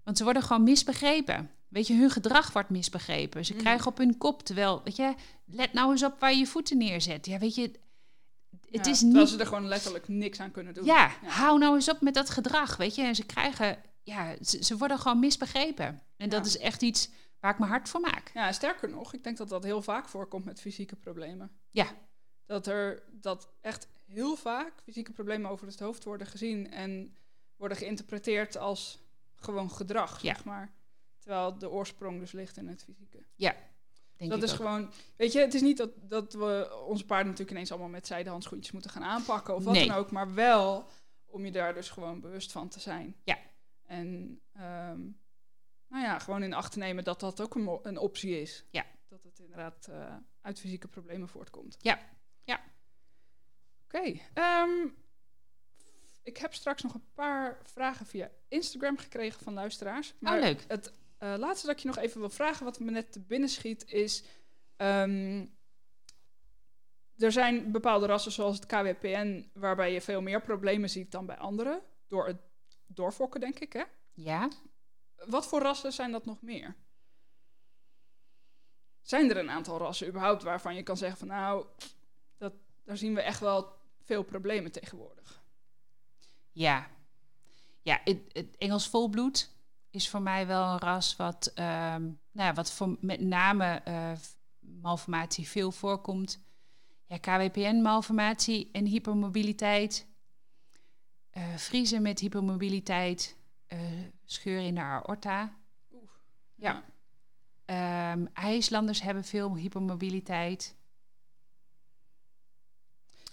Want 0.04 0.18
ze 0.18 0.24
worden 0.24 0.44
gewoon 0.44 0.64
misbegrepen. 0.64 1.50
Weet 1.68 1.88
je, 1.88 1.94
hun 1.94 2.10
gedrag 2.10 2.54
wordt 2.54 2.70
misbegrepen. 2.70 3.46
Ze 3.46 3.54
Mhm. 3.54 3.62
krijgen 3.62 3.88
op 3.88 3.98
hun 3.98 4.18
kop, 4.18 4.44
terwijl, 4.44 4.82
weet 4.84 4.96
je, 4.96 5.14
let 5.46 5.74
nou 5.74 5.92
eens 5.92 6.04
op 6.04 6.20
waar 6.20 6.32
je 6.32 6.38
je 6.38 6.48
voeten 6.48 6.78
neerzet. 6.78 7.26
Ja, 7.26 7.38
weet 7.38 7.56
je, 7.56 7.72
het 8.72 8.86
Ja, 8.86 8.92
is 8.92 9.00
terwijl 9.00 9.20
niet... 9.24 9.30
ze 9.34 9.40
er 9.40 9.46
gewoon 9.46 9.68
letterlijk 9.68 10.08
niks 10.08 10.40
aan 10.40 10.52
kunnen 10.52 10.74
doen. 10.74 10.86
Ja, 10.86 11.12
Ja. 11.22 11.30
hou 11.30 11.60
nou 11.60 11.76
eens 11.76 11.90
op 11.90 12.02
met 12.02 12.14
dat 12.14 12.30
gedrag, 12.30 12.78
weet 12.78 12.96
je. 12.96 13.02
En 13.02 13.16
ze 13.16 13.26
krijgen, 13.26 13.78
ja, 14.04 14.36
ze, 14.42 14.64
ze 14.64 14.78
worden 14.78 15.00
gewoon 15.00 15.20
misbegrepen. 15.20 16.02
En 16.18 16.30
dat 16.30 16.40
Ja. 16.46 16.50
is 16.50 16.58
echt 16.58 16.82
iets 16.82 17.10
waar 17.40 17.52
ik 17.54 17.60
me 17.60 17.66
hard 17.66 17.90
voor 17.90 18.00
maak. 18.02 18.32
Ja, 18.34 18.52
sterker 18.52 18.90
nog, 18.90 19.14
ik 19.14 19.24
denk 19.24 19.38
dat 19.38 19.50
dat 19.50 19.64
heel 19.64 19.82
vaak 19.82 20.08
voorkomt 20.10 20.46
met 20.46 20.62
fysieke 20.62 20.96
problemen. 20.96 21.52
Ja. 21.70 21.88
Dat 22.46 22.68
er 22.68 23.04
dat 23.12 23.50
echt 23.62 23.88
heel 24.06 24.36
vaak 24.36 24.74
fysieke 24.84 25.12
problemen 25.12 25.52
over 25.52 25.68
het 25.68 25.80
hoofd 25.80 26.04
worden 26.04 26.28
gezien 26.28 26.72
en 26.72 27.16
worden 27.56 27.78
geïnterpreteerd 27.78 28.58
als 28.58 29.00
gewoon 29.36 29.72
gedrag, 29.72 30.22
Ja. 30.22 30.34
zeg 30.34 30.44
maar. 30.44 30.74
Terwijl 31.20 31.58
de 31.58 31.70
oorsprong 31.70 32.20
dus 32.20 32.32
ligt 32.32 32.58
in 32.58 32.68
het 32.68 32.84
fysieke. 32.84 33.24
Denk 34.20 34.32
dat 34.32 34.44
is 34.44 34.52
ook. 34.52 34.56
gewoon, 34.58 34.92
weet 35.16 35.32
je, 35.32 35.40
het 35.40 35.54
is 35.54 35.62
niet 35.62 35.78
dat, 35.78 35.90
dat 36.02 36.34
we 36.34 36.82
onze 36.88 37.06
paarden 37.06 37.26
natuurlijk 37.28 37.52
ineens 37.52 37.72
allemaal 37.72 37.90
met 37.90 38.08
zijdehandschoentjes 38.08 38.72
moeten 38.72 38.92
gaan 38.92 39.04
aanpakken 39.04 39.56
of 39.56 39.64
wat 39.64 39.74
Nee. 39.74 39.88
dan 39.88 39.96
ook, 39.96 40.12
maar 40.12 40.34
wel 40.34 40.88
om 41.26 41.46
je 41.46 41.52
daar 41.52 41.74
dus 41.74 41.90
gewoon 41.90 42.20
bewust 42.20 42.52
van 42.52 42.70
te 42.70 42.80
zijn. 42.80 43.16
Ja. 43.24 43.38
En 43.86 44.40
ehm, 44.54 45.00
nou 45.88 46.04
ja, 46.04 46.20
gewoon 46.20 46.44
in 46.44 46.54
acht 46.54 46.72
te 46.72 46.80
nemen 46.80 47.04
dat 47.04 47.20
dat 47.20 47.42
ook 47.42 47.56
een, 47.56 47.80
een 47.84 47.98
optie 47.98 48.42
is. 48.42 48.66
dat 49.08 49.24
het 49.24 49.40
inderdaad 49.40 49.88
eh, 49.88 50.16
uit 50.42 50.60
fysieke 50.60 50.88
problemen 50.88 51.28
voortkomt. 51.28 51.76
Ja, 51.80 52.00
ja. 52.44 52.60
Oké. 53.86 54.20
ehm, 54.34 54.88
ik 56.24 56.38
heb 56.38 56.54
straks 56.54 56.82
nog 56.82 56.94
een 56.94 57.10
paar 57.14 57.60
vragen 57.64 58.06
via 58.06 58.32
Instagram 58.48 58.98
gekregen 58.98 59.44
van 59.44 59.54
luisteraars. 59.54 60.14
Oh, 60.22 60.40
leuk. 60.40 60.66
Het 60.68 60.94
eh, 61.20 61.34
laatste 61.38 61.68
dat 61.68 61.76
ik 61.76 61.82
je 61.82 61.88
nog 61.88 61.98
even 61.98 62.20
wil 62.20 62.30
vragen, 62.30 62.66
wat 62.66 62.80
me 62.80 62.92
net 62.92 63.12
te 63.12 63.20
binnen 63.20 63.50
schiet, 63.50 63.92
is... 63.92 64.24
ehm, 64.76 65.46
er 67.18 67.32
zijn 67.32 67.72
bepaalde 67.72 68.06
rassen 68.06 68.32
zoals 68.32 68.56
het 68.56 68.66
KWPN, 68.66 69.50
waarbij 69.54 69.94
je 69.94 70.02
veel 70.02 70.22
meer 70.22 70.42
problemen 70.42 70.90
ziet 70.90 71.12
dan 71.12 71.26
bij 71.26 71.38
anderen. 71.38 71.82
Door 72.08 72.28
het 72.28 72.38
doorfokken, 72.88 73.40
denk 73.40 73.60
ik, 73.60 73.74
hè? 73.74 73.84
Ja. 74.14 74.50
Wat 75.16 75.48
voor 75.48 75.62
rassen 75.62 75.94
zijn 75.94 76.12
dat 76.12 76.26
nog 76.26 76.42
meer? 76.42 76.76
Zijn 79.02 79.30
er 79.30 79.38
een 79.38 79.50
aantal 79.50 79.78
rassen 79.78 80.08
überhaupt 80.08 80.44
waarvan 80.44 80.76
je 80.76 80.84
kan 80.84 80.98
zeggen 80.98 81.18
van 81.18 81.28
nou, 81.28 81.66
dat, 82.38 82.54
daar 82.84 82.98
zien 82.98 83.16
we 83.16 83.22
echt 83.22 83.40
wel 83.40 83.78
veel 84.04 84.24
problemen 84.24 84.72
tegenwoordig? 84.72 85.44
Ja. 86.52 86.90
Ja, 87.82 88.02
het, 88.04 88.20
het 88.32 88.58
Engels 88.58 88.90
volbloed 88.90 89.50
is 89.90 90.10
voor 90.10 90.22
mij 90.22 90.48
wel 90.48 90.64
een 90.64 90.80
ras 90.80 91.16
wat, 91.16 91.52
ehm, 91.56 92.04
nou 92.32 92.48
ja, 92.48 92.54
wat 92.54 92.72
voor 92.72 92.98
met 93.02 93.22
name 93.22 93.66
eh, 93.66 94.12
malformatie 94.60 95.48
veel 95.48 95.72
voorkomt. 95.72 96.42
Ja, 97.06 97.18
KWPN-malformatie 97.18 98.70
en 98.72 98.86
hypermobiliteit. 98.86 100.08
eh 101.30 101.56
vriezen 101.56 102.02
met 102.02 102.20
hypermobiliteit. 102.20 103.38
eh 103.68 103.80
scheur 104.26 104.60
in 104.60 104.76
de 104.76 104.82
aorta. 104.82 105.58
Oeh. 105.92 106.10
Ja. 106.56 106.84
Ehm 107.66 108.26
IJslanders 108.34 109.02
hebben 109.02 109.24
veel 109.24 109.56
hypermobiliteit. 109.56 110.76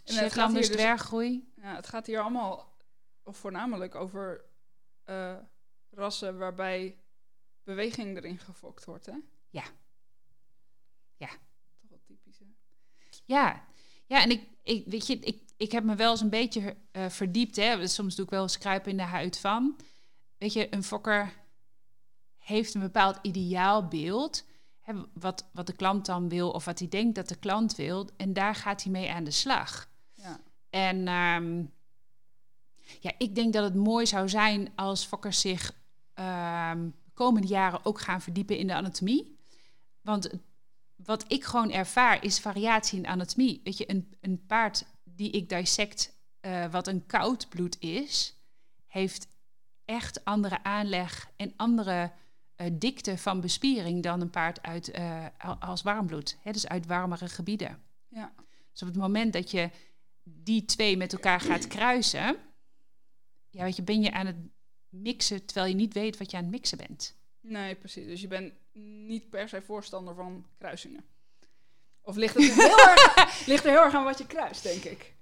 Shetlanders 0.05 0.67
dus- 0.67 0.77
dwerggroei. 0.77 1.53
Ja, 1.57 1.75
het 1.75 1.87
gaat 1.87 2.07
hier 2.07 2.21
allemaal 2.21 2.77
of 3.23 3.37
voornamelijk 3.37 3.95
over 3.95 4.45
rassen 5.97 6.39
waarbij 6.39 6.99
beweging 7.65 8.17
erin 8.17 8.39
gefokt 8.39 8.85
wordt, 8.85 9.07
hè? 9.07 9.17
Ja. 9.51 9.65
Ja. 11.17 11.29
Toch 11.81 11.89
wel 11.89 12.01
typisch, 12.05 12.39
hè? 12.39 12.45
Ja, 13.25 13.65
ja 14.07 14.23
en 14.23 14.31
ik, 14.31 14.49
ik, 14.63 14.87
weet 14.87 15.07
je, 15.07 15.19
ik, 15.19 15.43
ik 15.57 15.73
heb 15.73 15.85
me 15.85 15.95
wel 15.95 16.11
eens 16.11 16.21
een 16.21 16.31
beetje 16.31 16.77
eh, 16.91 17.09
verdiept. 17.09 17.57
Hè. 17.57 17.87
Soms 17.87 18.15
doe 18.15 18.25
ik 18.25 18.31
wel 18.31 18.43
eens 18.43 18.59
kruipen 18.59 18.91
in 18.91 18.97
de 18.97 19.03
huid 19.03 19.39
van. 19.39 19.77
Weet 20.39 20.53
je, 20.53 20.75
een 20.75 20.83
fokker 20.83 21.33
heeft 22.39 22.75
een 22.75 22.81
bepaald 22.81 23.19
ideaalbeeld. 23.23 24.45
Hè, 24.81 24.95
wat, 25.13 25.49
wat 25.53 25.67
de 25.67 25.73
klant 25.73 26.07
dan 26.07 26.29
wil 26.29 26.51
of 26.51 26.65
wat 26.65 26.79
hij 26.79 26.89
denkt 26.89 27.15
dat 27.15 27.29
de 27.29 27.39
klant 27.39 27.75
wil. 27.75 28.09
En 28.17 28.33
daar 28.33 28.55
gaat 28.55 28.83
hij 28.83 28.93
mee 28.93 29.11
aan 29.11 29.25
de 29.25 29.31
slag. 29.31 29.89
Ja. 30.13 30.41
En 30.71 31.09
ehm, 31.09 31.65
ja, 33.01 33.13
ik 33.19 33.35
denk 33.35 33.53
dat 33.53 33.65
het 33.65 33.75
mooi 33.75 34.07
zou 34.07 34.29
zijn 34.29 34.73
als 34.75 35.05
fokkers 35.05 35.41
zich 35.41 35.73
ehm, 36.17 36.89
de 37.05 37.11
komende 37.15 37.49
jaren 37.49 37.85
ook 37.85 38.01
gaan 38.01 38.21
verdiepen 38.21 38.59
in 38.59 38.67
de 38.67 38.75
anatomie. 38.75 39.39
Want 40.01 40.31
wat 40.97 41.33
ik 41.33 41.45
gewoon 41.45 41.71
ervaar 41.71 42.25
is 42.25 42.41
variatie 42.41 42.99
in 42.99 43.07
anatomie. 43.07 43.61
Weet 43.65 43.79
je, 43.79 43.91
een, 43.91 44.15
een 44.21 44.47
paard 44.47 44.85
die 45.05 45.31
ik 45.31 45.49
dissect, 45.49 46.19
eh, 46.41 46.71
wat 46.71 46.87
een 46.87 47.07
koud 47.07 47.49
bloed 47.49 47.81
is, 47.81 48.37
heeft 48.87 49.29
echt 49.85 50.25
andere 50.25 50.63
aanleg 50.63 51.31
en 51.37 51.53
andere 51.57 52.13
eh, 52.55 52.71
dikte 52.73 53.19
van 53.19 53.41
bespiering 53.41 54.03
dan 54.03 54.21
een 54.21 54.31
paard 54.31 54.63
uit, 54.63 54.93
al- 55.39 55.57
als 55.59 55.83
warmbloed. 55.83 56.39
Hè, 56.41 56.53
dus 56.53 56.69
uit 56.69 56.87
warmere 56.87 57.29
gebieden. 57.29 57.83
Ja. 58.09 58.33
Dus 58.73 58.83
op 58.83 58.89
het 58.89 58.97
moment 58.97 59.33
dat 59.33 59.51
je 59.51 59.71
die 60.25 60.65
twee 60.65 60.97
met 60.97 61.13
elkaar 61.13 61.41
gaat 61.41 61.67
kruisen, 61.67 62.37
ja, 63.51 63.63
weet 63.63 63.77
je, 63.77 63.83
ben 63.83 64.03
je 64.03 64.13
aan 64.13 64.27
het 64.27 64.37
mixen 65.03 65.45
terwijl 65.47 65.69
je 65.69 65.75
niet 65.75 65.93
weet 65.95 66.19
wat 66.19 66.31
je 66.31 66.37
aan 66.37 66.43
het 66.43 66.53
mixen 66.53 66.79
bent. 66.79 67.15
Nee, 67.41 67.75
precies. 67.75 68.07
Dus 68.07 68.21
je 68.21 68.29
bent 68.29 68.53
niet 69.07 69.31
per 69.31 69.49
se 69.49 69.63
voorstander 69.63 70.15
van 70.15 70.47
kruisingen. 70.59 71.05
Of 72.03 72.17
ligt 72.17 72.35
het 72.35 72.49
er 72.49 72.55
heel, 72.55 72.79
erg, 72.89 73.47
ligt 73.47 73.65
er 73.65 73.71
heel 73.71 73.81
erg 73.85 73.95
aan 73.95 74.05
wat 74.05 74.19
je 74.19 74.27
kruist, 74.27 74.63
denk 74.63 74.85
ik. 74.85 75.15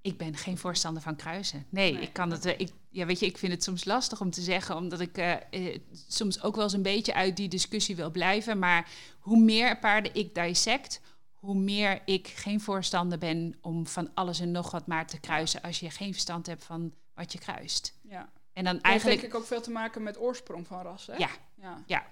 Ik 0.00 0.16
ben 0.18 0.36
geen 0.36 0.58
voorstander 0.58 1.02
van 1.02 1.16
kruisen. 1.16 1.66
Nee, 1.68 1.92
Nee. 1.92 2.02
ik 2.02 2.12
kan 2.12 2.30
het. 2.30 2.44
eh, 2.44 2.58
Ik, 2.60 2.70
ja, 2.90 3.06
weet 3.06 3.18
je, 3.20 3.26
ik 3.26 3.38
vind 3.38 3.52
het 3.52 3.62
soms 3.62 3.84
lastig 3.84 4.20
om 4.20 4.30
te 4.30 4.40
zeggen, 4.40 4.76
omdat 4.76 5.00
ik 5.00 5.18
eh, 5.18 5.32
eh, 5.50 5.78
soms 6.08 6.42
ook 6.42 6.54
wel 6.54 6.64
eens 6.64 6.72
een 6.72 6.82
beetje 6.82 7.14
uit 7.14 7.36
die 7.36 7.48
discussie 7.48 7.96
wil 7.96 8.10
blijven. 8.10 8.58
Maar 8.58 8.90
hoe 9.18 9.38
meer 9.38 9.78
paarden 9.78 10.14
ik 10.14 10.34
dissect, 10.34 11.00
hoe 11.32 11.54
meer 11.54 12.02
ik 12.04 12.26
geen 12.28 12.60
voorstander 12.60 13.18
ben 13.18 13.58
om 13.60 13.86
van 13.86 14.10
alles 14.14 14.40
en 14.40 14.50
nog 14.50 14.70
wat 14.70 14.86
maar 14.86 15.06
te 15.06 15.20
kruisen 15.20 15.62
als 15.62 15.80
je 15.80 15.90
geen 15.90 16.12
verstand 16.12 16.46
hebt 16.46 16.64
van 16.64 16.94
wat 17.14 17.32
je 17.32 17.38
kruist. 17.38 17.98
Ja. 18.02 18.32
En 18.56 18.64
dan 18.64 18.80
Eigenlijk... 18.80 18.84
eigenlijk, 18.84 19.20
denk 19.20 19.32
ik 19.32 19.38
ook 19.38 19.46
veel 19.46 19.60
te 19.60 19.70
maken 19.70 20.02
met 20.02 20.18
oorsprong 20.18 20.66
van 20.66 20.82
rassen, 20.82 21.14
hè? 21.14 21.26
ja, 21.54 21.82
Ja. 21.86 22.06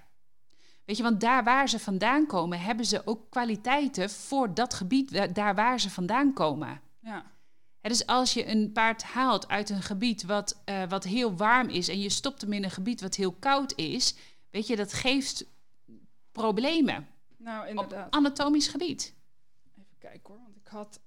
Weet 0.84 0.96
je, 0.96 1.02
want 1.02 1.20
daar 1.20 1.44
waar 1.44 1.68
ze 1.68 1.78
vandaan 1.78 2.26
komen, 2.26 2.60
hebben 2.60 2.84
ze 2.86 3.02
ook 3.06 3.30
kwaliteiten 3.30 4.10
voor 4.10 4.54
dat 4.54 4.74
gebied, 4.74 5.34
daar 5.34 5.54
waar 5.54 5.80
ze 5.80 5.90
vandaan 5.90 6.32
komen. 6.32 6.80
Ja. 7.00 7.32
Dus 7.80 8.06
als 8.06 8.32
je 8.34 8.46
een 8.46 8.72
paard 8.72 9.02
haalt 9.02 9.48
uit 9.48 9.70
een 9.70 9.82
gebied 9.82 10.22
wat, 10.24 10.60
eh, 10.64 10.82
wat 10.88 11.04
heel 11.04 11.36
warm 11.36 11.68
is 11.68 11.88
en 11.88 12.00
je 12.00 12.08
stopt 12.08 12.40
hem 12.40 12.52
in 12.52 12.64
een 12.64 12.70
gebied 12.70 13.00
wat 13.00 13.14
heel 13.14 13.32
koud 13.32 13.72
is, 13.76 14.14
weet 14.50 14.66
je, 14.66 14.76
dat 14.76 14.92
geeft 14.92 15.44
problemen 16.32 17.08
Nou, 17.36 17.62
op 17.62 17.68
inderdaad. 17.68 18.14
anatomisch 18.14 18.68
gebied. 18.68 19.14
Even 19.78 19.98
kijken 19.98 20.22
hoor, 20.34 20.42
want 20.42 20.56
ik 20.56 20.66
had 20.66 21.00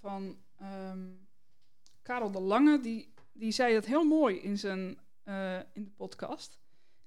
van 0.00 0.36
ehm, 0.58 1.06
Karel 2.02 2.30
de 2.30 2.40
Lange, 2.40 2.80
die, 2.80 3.12
die 3.38 3.52
zei 3.52 3.74
dat 3.74 3.84
heel 3.84 4.04
mooi 4.04 4.36
in, 4.36 4.58
zijn, 4.58 4.98
eh, 5.22 5.58
in 5.72 5.84
de 5.84 5.90
podcast. 5.90 6.58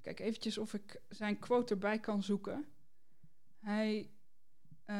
Kijk 0.01 0.19
eventjes 0.19 0.57
of 0.57 0.73
ik 0.73 1.01
zijn 1.09 1.39
quote 1.39 1.73
erbij 1.73 1.99
kan 1.99 2.23
zoeken. 2.23 2.65
Hij, 3.59 4.11
eh, 4.85 4.95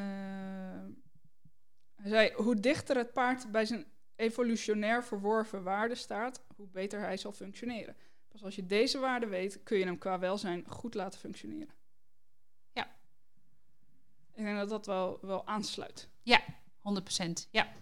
hij 1.96 2.10
zei, 2.10 2.34
hoe 2.34 2.60
dichter 2.60 2.98
het 2.98 3.14
paard 3.14 3.52
bij 3.52 3.66
zijn 3.66 3.86
evolutionair 4.16 5.04
verworven 5.04 5.64
waarde 5.64 5.96
staat, 5.96 6.46
hoe 6.56 6.68
beter 6.68 7.00
hij 7.00 7.18
zal 7.18 7.32
functioneren. 7.32 7.96
Pas 8.28 8.44
als 8.44 8.56
je 8.56 8.66
deze 8.66 9.00
waarde 9.00 9.26
weet, 9.26 9.64
kun 9.64 9.78
je 9.78 9.86
hem 9.86 9.98
qua 9.98 10.20
welzijn 10.20 10.68
goed 10.68 10.94
laten 10.94 11.20
functioneren. 11.20 11.74
Ja. 12.72 12.96
Ik 14.34 14.44
denk 14.44 14.58
dat 14.58 14.70
dat 14.70 14.86
wel, 14.86 15.20
wel 15.22 15.48
aansluit. 15.48 16.10
100%. 16.78 17.48
Ja. 17.52 17.74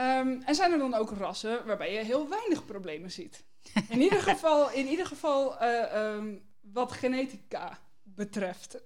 Ehm, 0.00 0.40
en 0.44 0.54
zijn 0.54 0.72
er 0.72 0.78
dan 0.78 0.94
ook 0.94 1.10
rassen 1.10 1.66
waarbij 1.66 1.92
je 1.92 2.04
heel 2.04 2.28
weinig 2.28 2.64
problemen 2.64 3.10
ziet? 3.10 3.44
In 3.88 4.00
ieder 4.00 4.22
geval, 4.22 4.70
in 4.70 4.86
ieder 4.86 5.06
geval 5.06 5.58
eh, 5.58 5.94
ehm, 5.94 6.34
wat 6.60 6.92
genetica 6.92 7.78
betreft. 8.02 8.76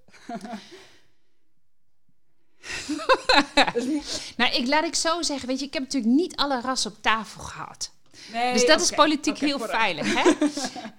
Dus- 3.75 4.35
Nou, 4.37 4.55
ik 4.55 4.67
laat 4.67 4.85
ik 4.85 4.95
zo 4.95 5.23
zeggen, 5.23 5.49
weet 5.49 5.59
je, 5.61 5.67
ik 5.67 5.73
heb 5.73 5.83
natuurlijk 5.83 6.15
niet 6.15 6.37
alle 6.37 6.61
rassen 6.61 6.91
op 6.91 7.03
tafel 7.03 7.41
gehad. 7.41 7.93
nee, 8.33 8.53
Dus 8.53 8.67
dat 8.67 8.81
is 8.81 8.91
politiek 8.91 9.39
heel 9.39 9.59
veilig, 9.59 10.15
hè? 10.15 10.31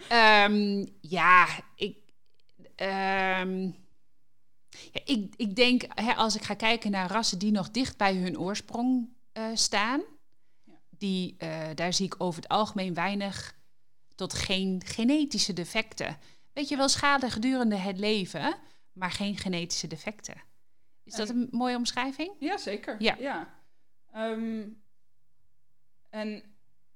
Ehm, 0.07 0.85
ja, 1.01 1.47
ik, 1.75 1.97
ja, 4.91 5.01
ik, 5.05 5.33
ik 5.35 5.55
denk, 5.55 5.83
hè, 5.89 6.13
als 6.13 6.35
ik 6.35 6.43
ga 6.43 6.53
kijken 6.53 6.91
naar 6.91 7.11
rassen 7.11 7.39
die 7.39 7.51
nog 7.51 7.71
dicht 7.71 7.97
bij 7.97 8.15
hun 8.15 8.39
oorsprong 8.39 9.14
eh, 9.35 9.45
staan, 9.53 10.01
die, 10.89 11.35
eh, 11.37 11.59
daar 11.75 11.93
zie 11.93 12.05
ik 12.05 12.15
over 12.17 12.41
het 12.41 12.49
algemeen 12.51 12.93
weinig 12.93 13.55
tot 14.15 14.33
geen 14.33 14.81
genetische 14.85 15.53
defecten. 15.53 16.17
Weet 16.53 16.69
je 16.69 16.77
wel, 16.77 16.89
schade 16.89 17.29
gedurende 17.29 17.75
het 17.75 17.97
leven, 17.97 18.55
maar 18.93 19.11
geen 19.11 19.37
genetische 19.37 19.87
defecten. 19.87 20.35
Is 21.03 21.13
dat 21.15 21.29
En- 21.29 21.35
een 21.35 21.47
mooie 21.51 21.75
omschrijving? 21.75 22.31
Ja, 22.39 22.57
zeker. 22.57 22.95
Ja. 22.99 23.15
ja. 23.19 23.53
Ehm, 24.13 24.63
en 26.09 26.43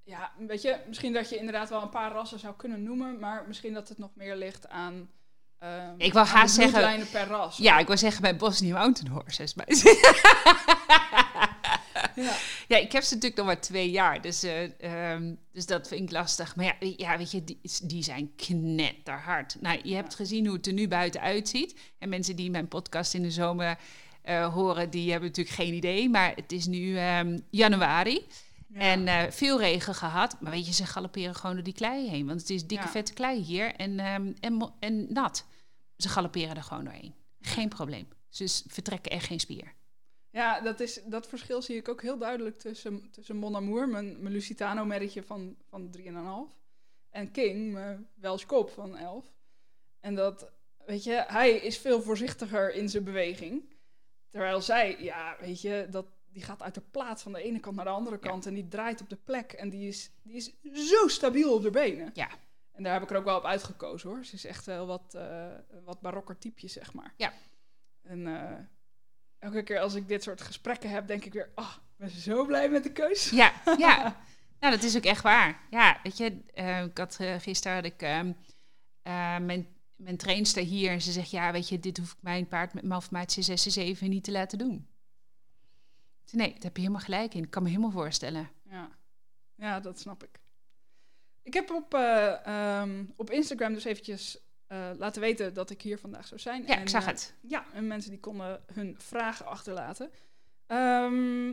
ja, 0.04 0.32
weet 0.38 0.62
je, 0.62 0.80
misschien 0.88 1.14
dat 1.14 1.30
je 1.30 1.38
inderdaad 1.38 1.70
wel 1.70 1.82
een 1.82 1.90
paar 1.90 2.12
rassen 2.12 2.40
zou 2.40 2.56
kunnen 2.56 2.84
noemen, 2.84 3.20
maar 3.20 3.44
misschien 3.48 3.74
dat 3.74 3.90
het 3.90 3.98
nog 3.98 4.12
meer 4.16 4.36
ligt 4.36 4.68
aan. 4.70 5.10
ehm, 5.58 5.94
Ik 5.98 6.14
wou 6.14 6.28
aan 6.28 6.34
haast 6.34 6.56
de 6.56 6.62
zeggen- 6.70 7.08
per 7.12 7.28
ras. 7.28 7.58
Ja, 7.58 7.80
ik 7.80 7.88
wil 7.88 7.98
zeggen 7.98 8.22
bij 8.22 8.36
Bosnia 8.36 8.78
Mountain 8.78 9.14
Horses. 9.14 9.54
Maar 9.54 9.66
Ja. 12.24 12.36
Ja, 12.68 12.78
ik 12.78 12.92
heb 12.92 13.04
ze 13.04 13.14
natuurlijk 13.14 13.42
nog 13.42 13.46
maar 13.46 13.62
twee 13.62 13.90
jaar, 13.90 14.22
dus, 14.22 14.44
eh, 14.44 14.82
ehm, 15.14 15.36
dus 15.52 15.66
dat 15.66 15.88
vind 15.88 16.02
ik 16.02 16.12
lastig. 16.12 16.56
Maar 16.56 16.66
ja, 16.66 16.76
ja 16.98 17.18
weet 17.18 17.32
je, 17.32 17.44
die, 17.44 17.60
die 17.84 18.04
zijn 18.04 18.32
knetterhard. 18.36 19.58
Nou, 19.62 19.80
je 19.84 19.96
hebt 19.96 20.16
gezien 20.16 20.46
hoe 20.46 20.56
het 20.56 20.68
er 20.68 20.74
nu 20.74 20.88
buiten 20.88 21.22
uitziet. 21.22 21.76
En 22.00 22.10
mensen 22.10 22.36
die 22.36 22.50
mijn 22.52 22.68
podcast 22.68 23.14
in 23.14 23.22
de 23.22 23.32
zomer 23.32 23.78
eh, 24.22 24.54
horen, 24.54 24.90
die 24.90 25.12
hebben 25.12 25.30
natuurlijk 25.30 25.56
geen 25.56 25.74
idee. 25.74 26.10
Maar 26.10 26.36
het 26.36 26.52
is 26.52 26.66
nu 26.66 26.98
ehm, 26.98 27.40
januari 27.50 28.26
Ja. 28.68 28.80
en 28.80 29.08
eh, 29.08 29.32
veel 29.32 29.60
regen 29.60 29.96
gehad. 29.96 30.42
Maar 30.42 30.52
weet 30.52 30.66
je, 30.68 30.74
ze 30.74 30.86
galopperen 30.86 31.36
gewoon 31.36 31.56
door 31.56 31.64
die 31.64 31.74
klei 31.74 32.10
heen. 32.10 32.28
Want 32.28 32.40
het 32.42 32.50
is 32.50 32.66
dikke 32.68 32.84
Ja. 32.86 32.90
vette 32.92 33.14
klei 33.14 33.42
hier 33.42 33.76
en, 33.76 34.00
ehm, 34.00 34.32
en, 34.40 34.74
en 34.80 35.06
nat. 35.14 35.46
Ze 35.98 36.10
galopperen 36.10 36.56
er 36.56 36.64
gewoon 36.64 36.84
doorheen. 36.84 37.14
Geen 37.42 37.70
probleem. 37.70 38.08
Ze 38.30 38.62
vertrekken 38.68 39.12
echt 39.12 39.26
geen 39.26 39.40
spier. 39.40 39.74
Ja, 40.40 40.62
dat, 40.62 40.80
is, 40.80 41.02
dat 41.06 41.28
verschil 41.28 41.62
zie 41.62 41.76
ik 41.76 41.90
ook 41.90 42.02
heel 42.02 42.18
duidelijk 42.18 42.60
tussen, 42.60 43.12
tussen 43.12 43.36
Mon 43.36 43.56
Amour, 43.56 43.88
mijn, 43.88 44.22
mijn 44.22 44.34
Lusitano-merretje 44.34 45.24
van, 45.24 45.56
van 45.70 45.96
3,5, 45.98 46.04
en 47.10 47.32
King, 47.32 47.74
mijn 47.74 48.08
Welsh 48.16 48.46
Kop 48.46 48.70
van 48.70 48.98
11. 48.98 49.26
En 50.00 50.16
dat, 50.16 50.52
weet 50.86 51.04
je, 51.04 51.24
hij 51.28 51.52
is 51.52 51.78
veel 51.78 52.02
voorzichtiger 52.02 52.74
in 52.74 52.90
zijn 52.90 53.04
beweging. 53.04 53.74
Terwijl 54.30 54.62
zij, 54.62 55.04
ja, 55.04 55.38
weet 55.40 55.62
je, 55.62 55.88
dat, 55.90 56.06
die 56.32 56.44
gaat 56.44 56.62
uit 56.62 56.74
de 56.74 56.84
plaat 56.92 57.22
van 57.22 57.32
de 57.32 57.42
ene 57.42 57.60
kant 57.60 57.76
naar 57.76 57.86
de 57.86 57.92
andere 57.92 58.20
kant 58.20 58.46
en 58.46 58.54
die 58.54 58.68
draait 58.68 59.02
op 59.02 59.10
de 59.10 59.20
plek. 59.24 59.52
En 59.52 59.70
die 59.70 59.88
is, 59.88 60.12
die 60.22 60.36
is 60.36 60.54
zo 60.62 61.08
stabiel 61.08 61.54
op 61.54 61.62
de 61.62 61.72
benen. 61.72 62.10
Ja. 62.14 62.30
En 62.72 62.84
daar 62.84 62.94
heb 62.94 63.04
ik 63.04 63.10
er 63.10 63.18
ook 63.18 63.24
wel 63.24 63.38
op 63.38 63.46
uitgekozen 63.46 64.10
hoor. 64.10 64.26
Ze 64.26 64.36
is 64.36 64.46
echt 64.46 64.66
wel 64.66 64.86
wat, 64.86 65.14
eh, 65.14 65.48
wat 65.84 66.02
barokker 66.02 66.38
typeje, 66.38 66.68
zeg 66.68 66.94
maar. 66.94 67.14
Ja. 67.18 67.34
En 68.02 68.28
eh, 68.28 68.60
elke 69.40 69.64
keer 69.64 69.80
als 69.80 69.94
ik 69.94 70.08
dit 70.08 70.24
soort 70.24 70.42
gesprekken 70.42 70.90
heb, 70.90 71.08
denk 71.08 71.26
ik 71.26 71.34
weer, 71.34 71.50
ah, 71.56 71.74
ik 71.76 71.98
ben 71.98 72.10
zo 72.10 72.46
blij 72.46 72.70
met 72.70 72.84
de 72.84 72.92
keus. 72.92 73.30
Ja, 73.30 73.54
ja. 73.78 74.22
nou, 74.60 74.76
dat 74.76 74.84
is 74.84 74.98
ook 74.98 75.04
echt 75.04 75.24
waar. 75.24 75.62
Ja, 75.70 76.00
weet 76.04 76.18
je, 76.18 76.42
eh, 76.54 76.84
ik 76.84 76.98
had 76.98 77.18
eh, 77.20 77.36
gisteren 77.40 77.76
had 77.76 77.86
ik 77.86 78.02
ehm, 78.02 78.32
eh, 79.02 79.38
mijn, 79.38 79.68
mijn 79.96 80.18
trainster 80.18 80.64
hier 80.64 80.92
en 80.92 81.02
ze 81.02 81.12
zegt, 81.12 81.32
ja, 81.32 81.52
weet 81.52 81.70
je, 81.70 81.80
dit 81.80 81.98
hoef 81.98 82.12
ik 82.12 82.22
mijn 82.22 82.48
paard 82.48 82.74
met 82.74 82.84
Malformaat 82.84 83.38
C6 83.40 83.98
C7 83.98 84.00
niet 84.00 84.24
te 84.24 84.32
laten 84.32 84.58
doen. 84.58 84.88
Nee, 86.32 86.54
daar 86.54 86.62
heb 86.62 86.76
je 86.76 86.82
helemaal 86.82 87.04
gelijk 87.04 87.34
in. 87.34 87.44
Ik 87.44 87.50
kan 87.50 87.64
me 87.64 87.70
helemaal 87.70 87.92
voorstellen. 87.92 88.50
Ja, 88.70 88.90
ja 89.56 89.80
dat 89.80 90.00
snap 90.00 90.24
ik. 90.24 90.40
Ik 91.44 91.54
heb 91.54 91.72
op, 91.72 91.94
eh, 91.94 92.46
ehm, 92.46 93.06
op 93.16 93.30
Instagram 93.30 93.74
dus 93.74 93.84
eventjes 93.84 94.40
eh, 94.70 94.90
laten 94.98 95.22
weten 95.22 95.54
dat 95.54 95.70
ik 95.70 95.82
hier 95.82 95.98
vandaag 95.98 96.28
zou 96.28 96.40
zijn. 96.40 96.64
Ja, 96.68 96.76
En, 96.76 96.82
ik 96.82 96.90
zag 96.90 97.02
eh, 97.02 97.08
het. 97.08 97.34
Ja, 97.42 97.66
en 97.74 97.88
mensen 97.88 98.12
die 98.12 98.20
konden 98.20 98.64
hun 98.74 98.96
vragen 99.00 99.46
achterlaten. 99.46 100.12
Ehm, 100.68 101.50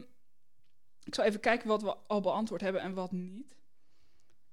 ik 1.02 1.14
zal 1.14 1.24
even 1.24 1.40
kijken 1.40 1.68
wat 1.68 1.82
we 1.82 1.96
al 2.06 2.20
beantwoord 2.20 2.60
hebben 2.60 2.80
en 2.82 2.94
wat 2.94 3.12
niet. 3.12 3.56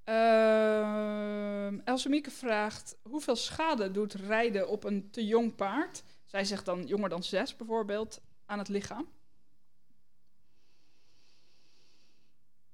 Ehm 0.03 1.79
Else 1.83 2.09
Mieke 2.09 2.31
vraagt: 2.31 2.95
hoeveel 3.01 3.35
schade 3.35 3.91
doet 3.91 4.13
rijden 4.13 4.69
op 4.69 4.83
een 4.83 5.09
te 5.11 5.25
jong 5.25 5.55
paard? 5.55 6.03
Zij 6.23 6.45
zegt 6.45 6.65
dan 6.65 6.85
jonger 6.85 7.09
dan 7.09 7.23
zes 7.23 7.55
bijvoorbeeld 7.55 8.21
aan 8.45 8.57
het 8.57 8.67
lichaam. 8.67 9.07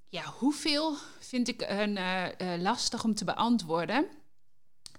Ja, 0.10 0.24
hoeveel 0.24 0.96
vind 1.20 1.48
ik 1.48 1.62
een, 1.62 1.98
eh, 1.98 2.62
lastig 2.62 3.04
om 3.04 3.16
te 3.16 3.26
beantwoorden. 3.26 4.08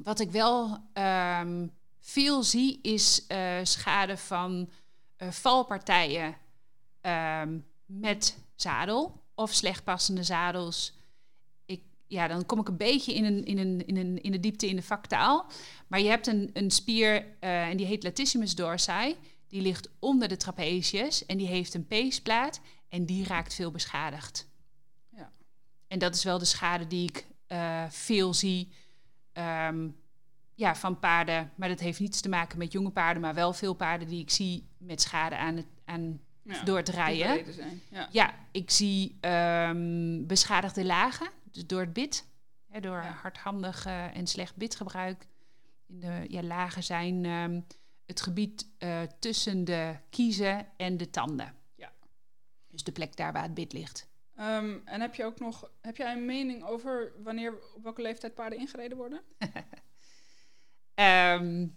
Wat 0.03 0.21
ik 0.21 0.31
wel 0.31 0.79
ehm, 0.93 1.67
veel 2.01 2.43
zie 2.43 2.79
is 2.83 3.27
eh, 3.27 3.59
schade 3.63 4.17
van 4.17 4.71
eh, 5.17 5.31
valpartijen 5.31 6.37
ehm, 7.01 7.59
met 7.87 8.39
zadel 8.55 9.23
of 9.35 9.53
slecht 9.53 9.85
passende 9.85 10.23
zadels. 10.23 10.95
Ik, 11.65 11.83
ja, 12.07 12.29
dan 12.29 12.47
kom 12.47 12.61
ik 12.61 12.69
een 12.69 12.77
beetje 12.77 13.15
in, 13.15 13.25
een, 13.25 13.45
in, 13.45 13.59
een, 13.59 13.87
in, 13.87 13.97
een, 13.97 14.23
in 14.23 14.33
de 14.33 14.41
diepte 14.41 14.69
in 14.69 14.77
de 14.77 14.83
vaktaal. 14.83 15.47
Maar 15.87 16.01
je 16.01 16.09
hebt 16.09 16.27
een, 16.27 16.51
een 16.53 16.71
spier 16.71 17.27
eh, 17.41 17.69
en 17.69 17.77
die 17.77 17.87
heet 17.87 18.03
latissimus 18.03 18.55
dorsi. 18.55 19.17
Die 19.49 19.63
ligt 19.63 19.89
onder 19.99 20.29
de 20.29 20.37
trapezius 20.37 21.27
en 21.27 21.37
die 21.37 21.47
heeft 21.47 21.75
een 21.75 21.87
peesplaat 21.87 22.61
en 22.89 23.07
die 23.07 23.25
raakt 23.25 23.55
veel 23.55 23.71
beschadigd. 23.71 24.49
Ja. 25.09 25.33
En 25.87 25.99
dat 25.99 26.15
is 26.15 26.25
wel 26.25 26.39
de 26.39 26.45
schade 26.45 26.87
die 26.87 27.09
ik 27.09 27.27
veel 27.89 28.35
zie 28.35 28.73
ehm, 29.41 29.89
ja, 30.55 30.75
van 30.75 30.99
paarden. 30.99 31.53
Maar 31.55 31.69
dat 31.69 31.81
heeft 31.81 32.01
niets 32.01 32.21
te 32.21 32.29
maken 32.29 32.59
met 32.59 32.73
jonge 32.73 32.91
paarden, 32.91 33.23
maar 33.23 33.35
wel 33.35 33.53
veel 33.53 33.75
paarden 33.75 34.09
die 34.09 34.21
ik 34.21 34.31
zie 34.31 34.69
met 34.79 35.01
schade 35.01 35.37
aan 35.37 35.57
het, 35.57 35.67
aan, 35.85 36.21
Ja, 36.43 36.63
door 36.63 36.77
het 36.77 36.89
rijden. 36.89 37.45
Ja. 37.91 38.09
Ja, 38.11 38.35
ik 38.53 38.71
zie 38.71 39.17
ehm, 39.21 40.27
beschadigde 40.27 40.85
lagen, 40.85 41.29
dus 41.51 41.67
door 41.67 41.81
het 41.81 41.93
bit. 41.93 42.29
Hè, 42.69 42.81
door 42.81 43.03
Ja. 43.03 43.19
hardhandig 43.23 43.87
eh, 43.87 44.17
en 44.17 44.27
slecht 44.27 44.57
bitgebruik. 44.57 45.27
In 45.87 46.01
de 46.01 46.25
ja, 46.29 46.43
lagen 46.43 46.83
zijn 46.83 47.25
ehm, 47.25 47.61
het 48.07 48.21
gebied 48.21 48.67
eh, 48.79 49.03
tussen 49.19 49.65
de 49.65 49.97
kiezen 50.11 50.67
en 50.77 50.97
de 50.97 51.11
tanden. 51.11 51.55
Ja. 51.75 51.93
Dus 52.69 52.85
de 52.85 52.93
plek 52.93 53.17
daar 53.17 53.33
waar 53.33 53.43
het 53.43 53.55
bit 53.55 53.73
ligt. 53.73 54.09
Ehm, 54.41 54.79
en 54.85 55.01
heb 55.01 55.15
je 55.15 55.25
ook 55.25 55.39
nog, 55.39 55.71
heb 55.81 55.97
jij 55.97 56.13
een 56.13 56.25
mening 56.25 56.65
over 56.65 57.13
wanneer, 57.23 57.59
op 57.75 57.83
welke 57.83 58.03
leeftijd 58.03 58.35
paarden 58.35 58.59
ingereden 58.59 58.97
worden? 58.97 59.23
Ehm, 60.95 61.69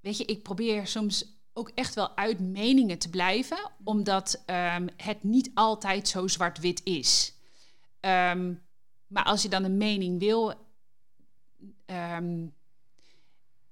weet 0.00 0.16
je, 0.16 0.24
ik 0.24 0.42
probeer 0.42 0.86
soms 0.86 1.40
ook 1.52 1.70
echt 1.74 1.94
wel 1.94 2.16
uit 2.16 2.40
meningen 2.40 2.98
te 2.98 3.10
blijven, 3.10 3.70
omdat 3.84 4.42
ehm, 4.46 4.86
het 4.96 5.22
niet 5.22 5.50
altijd 5.54 6.08
zo 6.08 6.26
zwart-wit 6.26 6.80
is. 6.84 7.34
Maar 9.06 9.24
als 9.24 9.42
je 9.42 9.48
dan 9.48 9.64
een 9.64 9.76
mening 9.76 10.18
wil, 10.18 10.54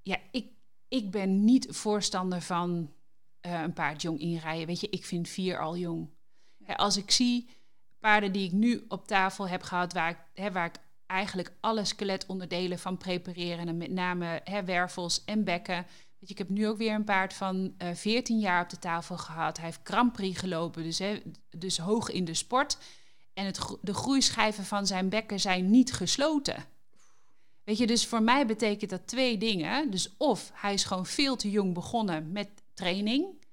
ja, 0.02 0.18
ik, 0.30 0.46
ik 0.88 1.10
ben 1.10 1.44
niet 1.44 1.66
voorstander 1.70 2.40
van 2.40 2.92
eh, 3.40 3.62
een 3.62 3.72
paard 3.72 4.02
jong 4.02 4.20
inrijden. 4.20 4.66
Weet 4.66 4.80
je, 4.80 4.90
ik 4.90 5.04
vind 5.04 5.28
vier 5.28 5.58
al 5.58 5.76
jong. 5.76 6.10
Hè, 6.62 6.76
als 6.76 6.96
ik 6.96 7.10
zie 7.10 7.48
paarden 8.04 8.32
die 8.32 8.46
ik 8.46 8.52
nu 8.52 8.84
op 8.88 9.06
tafel 9.06 9.48
heb 9.48 9.62
gehad, 9.62 9.92
waar 9.92 10.10
ik, 10.10 10.16
hè, 10.34 10.52
waar 10.52 10.66
ik 10.66 10.74
eigenlijk 11.06 11.52
alle 11.60 11.84
skeletonderdelen 11.84 12.78
van 12.78 12.96
prepareren. 12.96 13.68
En 13.68 13.76
met 13.76 13.90
name 13.90 14.40
hè, 14.44 14.64
wervels 14.64 15.24
en 15.24 15.44
bekken. 15.44 15.74
Weet 15.74 16.28
je, 16.28 16.32
ik 16.32 16.38
heb 16.38 16.48
nu 16.48 16.68
ook 16.68 16.76
weer 16.76 16.94
een 16.94 17.04
paard 17.04 17.34
van 17.34 17.74
eh 17.78 17.94
14 17.94 18.38
jaar 18.38 18.62
op 18.62 18.70
de 18.70 18.78
tafel 18.78 19.16
gehad. 19.16 19.56
Hij 19.56 19.66
heeft 19.66 19.80
Grand 19.84 20.12
Prix 20.12 20.38
gelopen, 20.38 20.82
dus, 20.82 20.98
hè, 20.98 21.22
dus 21.56 21.78
hoog 21.78 22.10
in 22.10 22.24
de 22.24 22.34
sport. 22.34 22.78
En 23.34 23.46
het, 23.46 23.76
de 23.80 23.94
groeischijven 23.94 24.64
van 24.64 24.86
zijn 24.86 25.08
bekken 25.08 25.40
zijn 25.40 25.70
niet 25.70 25.92
gesloten. 25.92 26.64
Weet 27.64 27.78
je, 27.78 27.86
dus 27.86 28.06
voor 28.06 28.22
mij 28.22 28.46
betekent 28.46 28.90
dat 28.90 29.06
twee 29.06 29.38
dingen. 29.38 29.90
Dus 29.90 30.14
of 30.16 30.50
hij 30.54 30.74
is 30.74 30.84
gewoon 30.84 31.06
veel 31.06 31.36
te 31.36 31.50
jong 31.50 31.74
begonnen 31.74 32.32
met 32.32 32.48
training. 32.74 33.43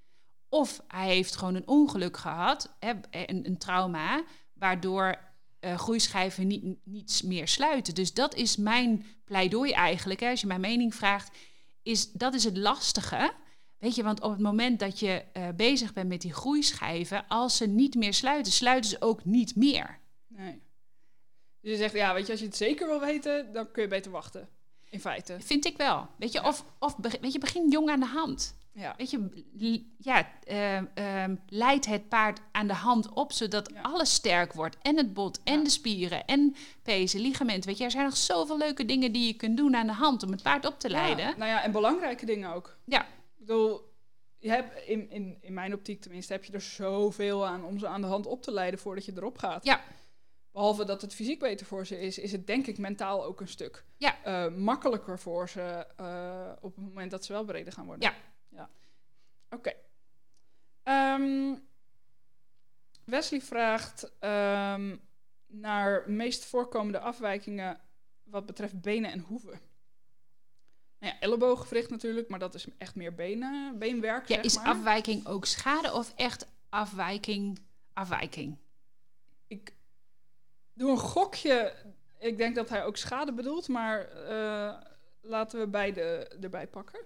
Of 0.53 0.81
hij 0.87 1.07
heeft 1.07 1.35
gewoon 1.35 1.55
een 1.55 1.67
ongeluk 1.67 2.17
gehad, 2.17 2.75
hè, 2.79 2.93
een, 3.09 3.45
een 3.45 3.57
trauma, 3.57 4.23
waardoor 4.53 5.19
eh, 5.59 5.77
groeischijven 5.77 6.47
niet, 6.47 6.63
niets 6.83 7.21
meer 7.21 7.47
sluiten. 7.47 7.95
Dus 7.95 8.13
dat 8.13 8.35
is 8.35 8.55
mijn 8.57 9.05
pleidooi 9.25 9.71
eigenlijk. 9.71 10.19
Hè, 10.19 10.29
als 10.29 10.41
je 10.41 10.47
mijn 10.47 10.61
mening 10.61 10.95
vraagt, 10.95 11.37
is 11.81 12.11
dat 12.11 12.33
is 12.33 12.43
het 12.43 12.57
lastige. 12.57 13.33
Weet 13.77 13.95
je, 13.95 14.03
want 14.03 14.21
op 14.21 14.31
het 14.31 14.39
moment 14.39 14.79
dat 14.79 14.99
je 14.99 15.23
eh, 15.33 15.47
bezig 15.55 15.93
bent 15.93 16.09
met 16.09 16.21
die 16.21 16.33
groeischijven, 16.33 17.27
als 17.27 17.57
ze 17.57 17.67
niet 17.67 17.95
meer 17.95 18.13
sluiten, 18.13 18.51
sluiten 18.51 18.89
ze 18.89 19.01
ook 19.01 19.25
niet 19.25 19.55
meer. 19.55 19.99
Nee. 20.27 20.61
Dus 21.61 21.71
je 21.71 21.77
zegt, 21.77 21.93
ja, 21.93 22.13
weet 22.13 22.25
je, 22.25 22.31
als 22.31 22.41
je 22.41 22.45
het 22.47 22.55
zeker 22.55 22.87
wil 22.87 22.99
weten, 22.99 23.53
dan 23.53 23.71
kun 23.71 23.81
je 23.83 23.87
beter 23.89 24.11
wachten. 24.11 24.49
In 24.89 24.99
feite. 24.99 25.37
Vind 25.39 25.65
ik 25.65 25.77
wel. 25.77 26.07
Weet 26.17 26.31
je, 26.31 26.39
Ja. 26.41 26.47
of, 26.47 26.65
of 26.79 26.95
weet 27.21 27.33
je, 27.33 27.39
begin 27.39 27.69
jong 27.69 27.89
aan 27.89 27.99
de 27.99 28.05
hand. 28.05 28.55
Ja. 28.73 28.93
Weet 28.97 29.09
je, 29.09 29.83
ja, 29.97 30.27
ehm, 30.43 30.85
ehm, 30.93 31.35
leid 31.47 31.85
het 31.85 32.09
paard 32.09 32.39
aan 32.51 32.67
de 32.67 32.73
hand 32.73 33.09
op, 33.09 33.31
zodat 33.31 33.71
Ja. 33.73 33.81
alles 33.81 34.13
sterk 34.13 34.53
wordt. 34.53 34.77
En 34.81 34.97
het 34.97 35.13
bot, 35.13 35.39
en 35.43 35.57
Ja. 35.57 35.63
de 35.63 35.69
spieren, 35.69 36.25
en 36.25 36.55
pezen, 36.83 37.19
ligament. 37.19 37.65
Weet 37.65 37.77
je, 37.77 37.83
er 37.83 37.91
zijn 37.91 38.05
nog 38.05 38.17
zoveel 38.17 38.57
leuke 38.57 38.85
dingen 38.85 39.11
die 39.11 39.27
je 39.27 39.33
kunt 39.33 39.57
doen 39.57 39.75
aan 39.75 39.87
de 39.87 39.93
hand 39.93 40.23
om 40.23 40.31
het 40.31 40.43
paard 40.43 40.65
op 40.65 40.79
te 40.79 40.89
leiden. 40.89 41.25
Ja, 41.25 41.35
nou 41.37 41.49
ja, 41.49 41.63
en 41.63 41.71
belangrijke 41.71 42.25
dingen 42.25 42.53
ook. 42.53 42.77
Ja. 42.85 43.01
Ik 43.03 43.07
bedoel, 43.47 43.93
je 44.37 44.49
hebt, 44.49 44.87
in, 44.87 45.09
in, 45.11 45.37
in 45.41 45.53
mijn 45.53 45.73
optiek 45.73 46.01
tenminste, 46.01 46.33
heb 46.33 46.43
je 46.43 46.53
er 46.53 46.61
zoveel 46.61 47.47
aan 47.47 47.63
om 47.65 47.79
ze 47.79 47.87
aan 47.87 48.01
de 48.01 48.07
hand 48.07 48.25
op 48.25 48.41
te 48.43 48.51
leiden 48.51 48.79
voordat 48.79 49.05
je 49.05 49.11
erop 49.15 49.37
gaat. 49.37 49.65
Ja. 49.65 49.81
Behalve 50.51 50.85
dat 50.85 51.01
het 51.01 51.13
fysiek 51.13 51.39
beter 51.39 51.65
voor 51.65 51.85
ze 51.85 51.99
is, 51.99 52.17
is 52.17 52.31
het 52.31 52.47
denk 52.47 52.67
ik 52.67 52.77
mentaal 52.77 53.23
ook 53.25 53.41
een 53.41 53.47
stuk 53.47 53.85
Ja. 53.97 54.15
eh, 54.23 54.53
makkelijker 54.55 55.19
voor 55.19 55.49
ze 55.49 55.85
eh, 55.97 56.51
op 56.61 56.75
het 56.75 56.85
moment 56.85 57.11
dat 57.11 57.25
ze 57.25 57.33
wel 57.33 57.45
bereden 57.45 57.73
gaan 57.73 57.85
worden. 57.85 58.09
Ja. 58.09 58.15
Oké. 59.55 59.73
Ehm, 60.83 61.55
Wesley 63.03 63.41
vraagt 63.41 64.11
ehm, 64.19 64.95
naar 65.47 66.09
meest 66.09 66.45
voorkomende 66.45 66.99
afwijkingen 66.99 67.79
wat 68.23 68.45
betreft 68.45 68.81
benen 68.81 69.11
en 69.11 69.19
hoeven. 69.19 69.59
Nou 70.99 71.13
ja, 71.13 71.19
ellebooggewricht 71.19 71.89
natuurlijk, 71.89 72.29
maar 72.29 72.39
dat 72.39 72.53
is 72.53 72.65
echt 72.77 72.95
meer 72.95 73.13
benen, 73.13 73.79
beenwerk. 73.79 74.27
Ja, 74.27 74.35
zeg 74.35 74.43
is 74.43 74.55
maar. 74.55 74.65
afwijking 74.65 75.27
ook 75.27 75.45
schade 75.45 75.93
of 75.93 76.13
echt 76.15 76.47
afwijking, 76.69 77.59
afwijking? 77.93 78.57
Ik 79.47 79.73
doe 80.73 80.89
een 80.89 80.97
gokje. 80.97 81.75
Ik 82.19 82.37
denk 82.37 82.55
dat 82.55 82.69
hij 82.69 82.85
ook 82.85 82.97
schade 82.97 83.33
bedoelt, 83.33 83.67
maar 83.67 84.07
eh, 84.07 84.81
laten 85.21 85.59
we 85.59 85.67
beide 85.67 86.27
erbij 86.41 86.67
pakken. 86.67 86.99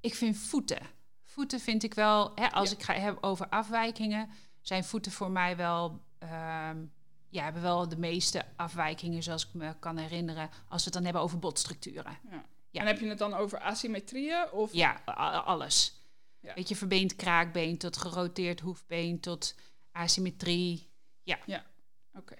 Ik 0.00 0.14
vind 0.14 0.36
voeten. 0.36 0.98
Voeten 1.30 1.60
vind 1.60 1.82
ik 1.82 1.94
wel, 1.94 2.32
hè, 2.34 2.50
als 2.52 2.70
Ja. 2.70 2.76
ik 2.76 2.82
ga 2.82 2.92
hebben 2.94 3.22
over 3.22 3.48
afwijkingen, 3.48 4.28
zijn 4.60 4.84
voeten 4.84 5.12
voor 5.12 5.30
mij 5.30 5.56
wel, 5.56 6.00
ehm, 6.18 6.84
ja, 7.28 7.44
hebben 7.44 7.62
wel 7.62 7.88
de 7.88 7.98
meeste 7.98 8.44
afwijkingen, 8.56 9.22
zoals 9.22 9.46
ik 9.46 9.54
me 9.54 9.78
kan 9.78 9.96
herinneren, 9.96 10.50
als 10.68 10.78
we 10.78 10.84
het 10.84 10.92
dan 10.92 11.04
hebben 11.04 11.22
over 11.22 11.38
botstructuren. 11.38 12.18
Ja. 12.30 12.80
En 12.80 12.86
heb 12.86 13.00
je 13.00 13.08
het 13.08 13.18
dan 13.18 13.34
over 13.34 13.60
asymmetrieën? 13.60 14.50
Of? 14.52 14.72
Ja, 14.72 14.92
alles. 15.44 16.00
Ja. 16.40 16.54
Weet 16.54 16.68
je, 16.68 16.76
verbeend 16.76 17.16
kraakbeen 17.16 17.78
tot 17.78 17.96
geroteerd 17.96 18.60
hoefbeen 18.60 19.20
tot 19.20 19.54
asymmetrie. 19.92 20.88
Oké. 22.14 22.34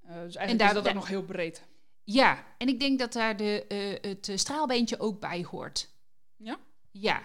Eh, 0.00 0.14
dus 0.14 0.36
eigenlijk 0.36 0.58
daar- 0.58 0.68
is 0.68 0.74
dat 0.74 0.88
ook 0.88 0.94
nog 0.94 1.08
heel 1.08 1.22
breed. 1.24 1.62
Ja, 2.04 2.44
en 2.58 2.68
ik 2.68 2.80
denk 2.80 2.98
dat 2.98 3.12
daar 3.12 3.36
de, 3.36 3.66
eh, 3.66 4.10
het 4.10 4.40
straalbeentje 4.40 5.00
ook 5.00 5.20
bij 5.20 5.42
hoort. 5.50 5.90
Ja? 6.36 6.58
Ja, 7.00 7.22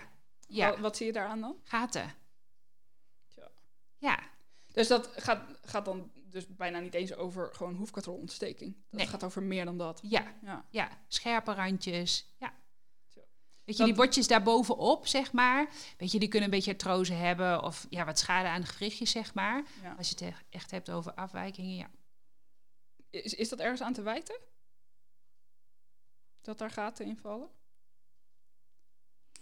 ja. 0.48 0.70
Wat, 0.70 0.80
wat 0.80 0.98
zie 0.98 1.06
je 1.06 1.12
daaraan 1.14 1.42
dan? 1.42 1.60
gaten. 1.64 2.14
Tja. 3.28 3.50
Ja, 3.98 4.20
Dus 4.72 4.88
dat 4.88 5.08
gaat, 5.16 5.60
gaat 5.64 5.86
dan 5.86 6.12
dus 6.16 6.48
bijna 6.56 6.80
niet 6.80 6.94
eens 6.94 7.14
over 7.14 7.56
gewoon 7.56 7.76
hoefkatrolontsteking. 7.76 8.76
Dat 8.90 9.00
Nee. 9.00 9.08
gaat 9.08 9.24
over 9.24 9.44
meer 9.44 9.66
dan 9.66 9.78
dat. 9.78 10.00
ja, 10.04 10.34
Ja. 10.42 10.66
ja. 10.70 10.90
Scherpe 11.08 11.54
randjes. 11.54 12.34
Ja. 12.38 12.54
Weet 13.64 13.78
je, 13.78 13.84
die 13.84 13.94
botjes 13.94 14.28
daarbovenop, 14.28 15.08
zeg 15.08 15.32
maar. 15.32 15.70
Weet 15.98 16.12
je, 16.12 16.20
die 16.20 16.28
kunnen 16.30 16.50
een 16.50 16.56
beetje 16.56 16.72
artrose 16.72 17.14
hebben 17.14 17.64
of 17.64 17.88
ja, 17.90 18.06
wat 18.06 18.20
schade 18.20 18.48
aan 18.48 18.62
de 18.62 18.68
gewrichtjes, 18.68 19.12
zeg 19.12 19.34
maar. 19.34 19.64
ja. 19.82 19.94
Als 19.98 20.08
je 20.10 20.14
het 20.14 20.24
echt- 20.24 20.44
echt 20.50 20.72
hebt 20.72 20.90
over 20.90 21.14
afwijkingen, 21.14 21.76
ja. 21.76 21.90
Is, 23.10 23.34
is 23.34 23.50
dat 23.50 23.60
ergens 23.60 23.82
aan 23.82 23.94
te 23.94 24.02
wijten? 24.02 24.40
Dat 26.42 26.58
daar 26.58 26.72
gaten 26.72 27.06
in 27.06 27.18
vallen? 27.18 27.50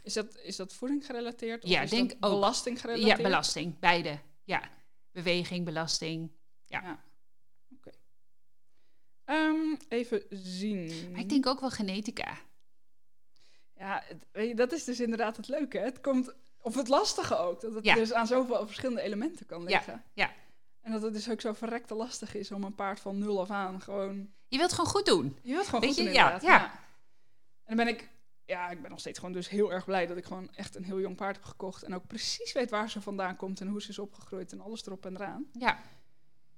Is 0.07 0.13
dat, 0.13 0.38
is 0.38 0.55
dat 0.55 0.73
voeding 0.73 1.05
gerelateerd? 1.05 1.63
Of 1.63 1.69
Ja, 1.69 1.81
is 1.81 1.89
denk 1.89 2.09
dat 2.09 2.17
ook. 2.23 2.31
belasting 2.39 2.81
gerelateerd? 2.81 3.17
Ja, 3.17 3.23
belasting. 3.23 3.79
Beide. 3.79 4.19
Ja. 4.43 4.61
Beweging, 5.11 5.65
belasting. 5.65 6.31
Ja. 6.65 7.03
Oké. 7.75 7.89
Ehm, 9.25 9.75
even 9.89 10.23
zien. 10.29 11.11
Maar 11.11 11.19
ik 11.19 11.29
denk 11.29 11.45
ook 11.45 11.59
wel 11.59 11.69
genetica. 11.69 12.38
Ja, 13.77 14.03
het- 14.05 14.25
weet 14.31 14.47
je, 14.47 14.55
dat 14.55 14.71
is 14.71 14.84
dus 14.84 14.99
inderdaad 14.99 15.38
het 15.38 15.47
leuke. 15.47 15.77
hè. 15.77 15.84
Het 15.84 16.01
komt, 16.01 16.34
of 16.61 16.75
het 16.75 16.88
lastige 16.88 17.38
ook. 17.38 17.61
Dat 17.61 17.73
het 17.73 17.85
Ja. 17.85 17.95
dus 17.95 18.13
aan 18.13 18.27
zoveel 18.27 18.65
verschillende 18.65 19.01
elementen 19.01 19.45
kan 19.45 19.61
Ja, 19.61 19.65
liggen. 19.67 20.03
ja. 20.13 20.34
En 20.81 20.91
dat 20.91 21.01
het 21.01 21.13
dus 21.13 21.29
ook 21.29 21.41
zo 21.41 21.53
verrekte 21.53 21.95
lastig 21.95 22.35
is 22.35 22.51
om 22.51 22.63
een 22.63 22.75
paard 22.75 22.99
van 22.99 23.17
nul 23.17 23.39
af 23.41 23.49
aan 23.49 23.81
gewoon... 23.81 24.29
Je 24.47 24.57
wilt 24.57 24.71
gewoon 24.73 24.89
goed 24.91 25.05
doen. 25.05 25.38
Je 25.41 25.53
wilt 25.53 25.65
gewoon 25.65 25.81
Weet 25.81 25.89
goed 25.89 25.99
je, 25.99 26.03
doen, 26.05 26.13
ja, 26.13 26.25
inderdaad. 26.34 26.49
ja. 26.61 26.71
En 27.63 27.75
dan 27.75 27.85
ben 27.85 27.88
ik... 27.95 28.09
Ja, 28.48 28.69
ik 28.69 28.82
ben 28.82 28.90
nog 28.90 28.99
steeds 28.99 29.19
gewoon 29.19 29.34
dus 29.34 29.49
heel 29.49 29.72
erg 29.74 29.86
blij 29.86 30.06
dat 30.07 30.18
ik 30.18 30.26
gewoon 30.26 30.49
echt 30.56 30.76
een 30.76 30.84
heel 30.84 30.99
jong 30.99 31.15
paard 31.15 31.36
heb 31.36 31.45
gekocht. 31.45 31.84
En 31.84 31.95
ook 31.95 32.07
precies 32.07 32.53
weet 32.53 32.69
waar 32.69 32.90
ze 32.90 33.02
vandaan 33.02 33.36
komt 33.36 33.61
en 33.61 33.68
hoe 33.68 33.82
ze 33.82 33.90
is 33.90 33.99
opgegroeid 33.99 34.52
en 34.52 34.61
alles 34.61 34.86
erop 34.86 35.06
en 35.06 35.15
eraan. 35.15 35.45
Ja. 35.52 35.80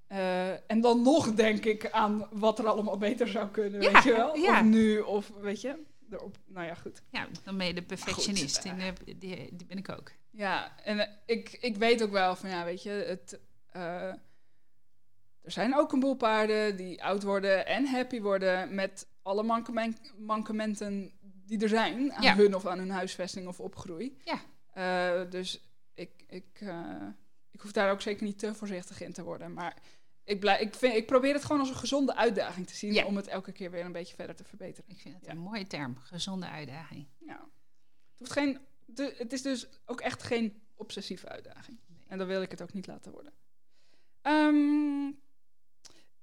Eh, 0.07 0.71
en 0.71 0.81
dan 0.81 1.01
nog 1.01 1.33
denk 1.33 1.65
ik 1.65 1.91
aan 1.91 2.27
wat 2.31 2.59
er 2.59 2.67
allemaal 2.67 2.97
beter 2.97 3.27
zou 3.27 3.49
kunnen, 3.49 3.81
Ja, 3.81 3.91
weet 3.91 4.03
je 4.03 4.11
wel? 4.15 4.35
ja. 4.35 4.59
Of 4.59 4.63
nu, 4.65 4.99
of 4.99 5.31
weet 5.41 5.61
je, 5.61 5.83
erop. 6.09 6.37
Nou 6.45 6.65
ja, 6.65 6.73
goed. 6.75 7.01
Ja, 7.11 7.27
dan 7.43 7.57
ben 7.57 7.67
je 7.67 7.73
de 7.73 7.81
perfectionist. 7.83 8.57
goed, 8.57 8.71
En, 8.71 8.79
eh, 8.79 8.93
die, 9.05 9.55
die 9.55 9.67
ben 9.67 9.77
ik 9.77 9.89
ook. 9.89 10.11
Ja, 10.31 10.79
en 10.83 10.99
eh, 10.99 11.07
ik, 11.25 11.57
ik 11.61 11.77
weet 11.77 12.03
ook 12.03 12.11
wel 12.11 12.35
van, 12.35 12.49
ja, 12.49 12.63
weet 12.65 12.83
je, 12.83 12.89
het, 12.89 13.39
eh, 13.71 14.13
er 15.41 15.51
zijn 15.51 15.75
ook 15.75 15.91
een 15.91 15.99
boel 15.99 16.15
paarden 16.15 16.75
die 16.75 17.03
oud 17.03 17.23
worden 17.23 17.65
en 17.65 17.85
happy 17.87 18.21
worden 18.21 18.75
met 18.75 19.07
alle 19.21 19.43
mankemen- 19.43 19.97
mankementen 20.17 21.11
die 21.49 21.61
er 21.61 21.69
zijn 21.69 22.13
aan 22.13 22.23
Ja. 22.23 22.35
hun 22.35 22.55
of 22.55 22.65
aan 22.65 22.77
hun 22.77 22.89
huisvesting 22.89 23.47
of 23.47 23.59
opgroei. 23.59 24.17
Ja. 24.23 24.41
Eh, 24.73 25.29
dus 25.29 25.61
ik, 25.93 26.23
ik, 26.27 26.45
eh, 26.59 27.07
ik 27.51 27.61
hoef 27.61 27.71
daar 27.71 27.91
ook 27.91 28.01
zeker 28.01 28.23
niet 28.23 28.39
te 28.39 28.55
voorzichtig 28.55 29.01
in 29.01 29.13
te 29.13 29.23
worden. 29.23 29.53
Maar 29.53 29.77
ik, 30.23 30.39
blij, 30.39 30.61
ik, 30.61 30.75
vind, 30.75 30.95
ik 30.95 31.05
probeer 31.05 31.33
het 31.33 31.43
gewoon 31.45 31.59
als 31.59 31.69
een 31.69 31.75
gezonde 31.75 32.15
uitdaging 32.15 32.67
te 32.67 32.75
zien 32.75 32.93
Ja. 32.93 33.05
om 33.05 33.15
het 33.15 33.27
elke 33.27 33.51
keer 33.51 33.71
weer 33.71 33.85
een 33.85 33.91
beetje 33.91 34.15
verder 34.15 34.35
te 34.35 34.43
verbeteren. 34.43 34.89
Ik 34.89 34.99
vind 34.99 35.15
het 35.15 35.25
Ja. 35.25 35.31
een 35.31 35.37
mooie 35.37 35.67
term. 35.67 35.97
Gezonde 35.97 36.47
uitdaging. 36.49 37.07
Ja. 37.19 37.47
Het, 38.09 38.19
hoeft 38.19 38.31
geen, 38.31 38.59
de, 38.85 39.13
het 39.17 39.33
is 39.33 39.41
dus 39.41 39.67
ook 39.85 40.01
echt 40.01 40.23
geen 40.23 40.61
obsessieve 40.75 41.27
uitdaging. 41.27 41.79
En 42.07 42.17
dan 42.17 42.27
wil 42.27 42.41
ik 42.41 42.51
het 42.51 42.61
ook 42.61 42.73
niet 42.73 42.87
laten 42.87 43.11
worden. 43.11 43.33
Ehm, 44.21 45.05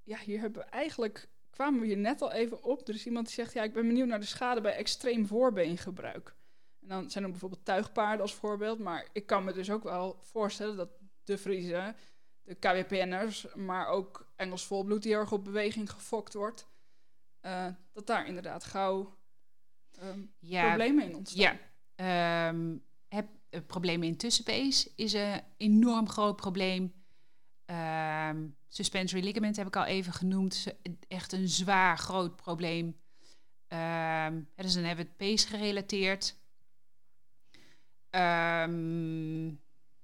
ja, 0.03 0.17
hier 0.17 0.39
hebben 0.39 0.61
we 0.61 0.67
eigenlijk, 0.69 1.27
kwamen 1.57 1.79
we 1.79 1.85
hier 1.85 1.97
net 1.97 2.21
al 2.21 2.31
even 2.31 2.63
op. 2.63 2.87
Er 2.87 2.93
is 2.93 3.05
iemand 3.05 3.25
die 3.25 3.35
zegt, 3.35 3.53
ja, 3.53 3.63
ik 3.63 3.73
ben 3.73 3.87
benieuwd 3.87 4.07
naar 4.07 4.19
de 4.19 4.25
schade 4.25 4.61
bij 4.61 4.75
extreem 4.75 5.27
voorbeengebruik. 5.27 6.35
En 6.81 6.87
dan 6.87 7.11
zijn 7.11 7.23
er 7.23 7.29
bijvoorbeeld 7.29 7.65
tuigpaarden 7.65 8.21
als 8.21 8.33
voorbeeld. 8.33 8.79
Maar 8.79 9.07
ik 9.13 9.25
kan 9.25 9.43
me 9.43 9.53
dus 9.53 9.71
ook 9.71 9.83
wel 9.83 10.17
voorstellen 10.21 10.75
dat 10.77 10.89
de 11.23 11.37
Friese, 11.37 11.95
de 12.43 12.55
KWPN'ers, 12.55 13.47
maar 13.55 13.87
ook 13.87 14.31
Engels 14.35 14.65
volbloed 14.65 15.01
die 15.01 15.11
heel 15.11 15.19
erg 15.19 15.31
op 15.31 15.43
beweging 15.43 15.91
gefokt 15.91 16.33
wordt. 16.33 16.67
eh, 17.39 17.67
dat 17.93 18.07
daar 18.07 18.27
inderdaad 18.27 18.63
gauw 18.63 19.17
ehm, 19.99 20.19
Ja, 20.39 20.67
problemen 20.67 21.03
in 21.09 21.15
ontstaan. 21.15 21.57
Ja, 21.95 22.47
ehm, 22.47 22.77
heb, 23.07 23.27
uh, 23.49 23.59
problemen 23.67 24.07
in 24.07 24.17
tussenpees 24.17 24.93
is 24.95 25.13
een 25.13 25.41
enorm 25.57 26.09
groot 26.09 26.35
probleem. 26.35 26.93
Ehm, 27.67 28.47
suspensory 28.67 29.23
ligament 29.23 29.55
heb 29.55 29.67
ik 29.67 29.75
al 29.75 29.85
even 29.85 30.13
genoemd. 30.13 30.67
Echt 31.07 31.31
een 31.31 31.47
zwaar 31.47 31.97
groot 31.97 32.35
probleem. 32.35 32.99
Hè, 33.67 34.29
dus 34.55 34.73
dan 34.73 34.83
hebben 34.83 35.05
we 35.05 35.09
het 35.09 35.17
pees 35.17 35.45
gerelateerd. 35.45 36.35
Ehm, 38.09 39.47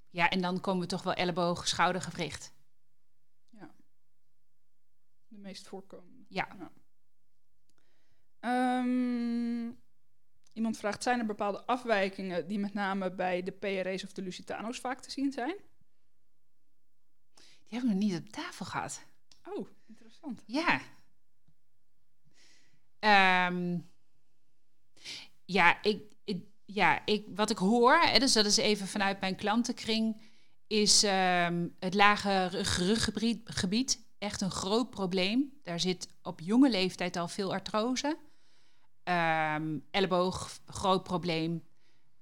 ja, 0.10 0.30
en 0.30 0.42
dan 0.42 0.62
komen 0.62 0.82
we 0.82 0.88
toch 0.88 1.04
wel 1.04 1.14
elleboog, 1.14 1.68
schoudergewricht. 1.68 2.54
De 5.28 5.38
meest 5.38 5.68
voorkomende. 5.68 6.26
Ja. 6.28 6.48
Ehm, 8.40 9.72
iemand 10.54 10.78
vraagt, 10.78 11.04
zijn 11.04 11.20
er 11.20 11.26
bepaalde 11.26 11.66
afwijkingen 11.66 12.48
die 12.48 12.60
met 12.60 12.74
name 12.74 13.12
bij 13.12 13.44
de 13.44 13.52
PRA's 13.52 14.04
of 14.04 14.12
de 14.12 14.22
Lusitano's 14.22 14.80
vaak 14.80 15.00
te 15.00 15.12
zien 15.12 15.32
zijn? 15.32 15.56
Die 17.74 17.82
hebben 17.82 18.00
we 18.00 18.06
nog 18.06 18.14
niet 18.18 18.28
op 18.28 18.34
tafel 18.44 18.66
gehad. 18.66 19.04
Oh, 19.46 19.68
interessant. 19.88 20.44
Ja. 20.46 20.82
Ehm, 23.00 23.78
ja, 25.46 25.82
ik, 25.84 26.02
ik- 26.24 26.46
ja 26.66 27.06
ik, 27.06 27.26
wat 27.36 27.50
ik 27.50 27.58
hoor, 27.58 27.96
hè, 27.98 28.20
dus 28.20 28.34
dat 28.34 28.46
is 28.46 28.58
even 28.58 28.88
vanuit 28.88 29.20
mijn 29.20 29.36
klantenkring, 29.36 30.22
is 30.68 31.04
ehm, 31.04 31.68
het 31.80 31.94
lage 31.94 32.46
rug- 32.48 32.78
ruggebied 32.78 33.42
gebied 33.50 34.06
echt 34.18 34.42
een 34.42 34.52
groot 34.52 34.90
probleem. 34.90 35.54
Daar 35.64 35.80
zit 35.80 36.08
op 36.22 36.40
jonge 36.40 36.70
leeftijd 36.70 37.16
al 37.16 37.28
veel 37.28 37.54
artrose. 37.54 38.18
Ehm, 39.04 39.78
elleboog, 39.92 40.60
groot 40.66 41.04
probleem. 41.04 41.64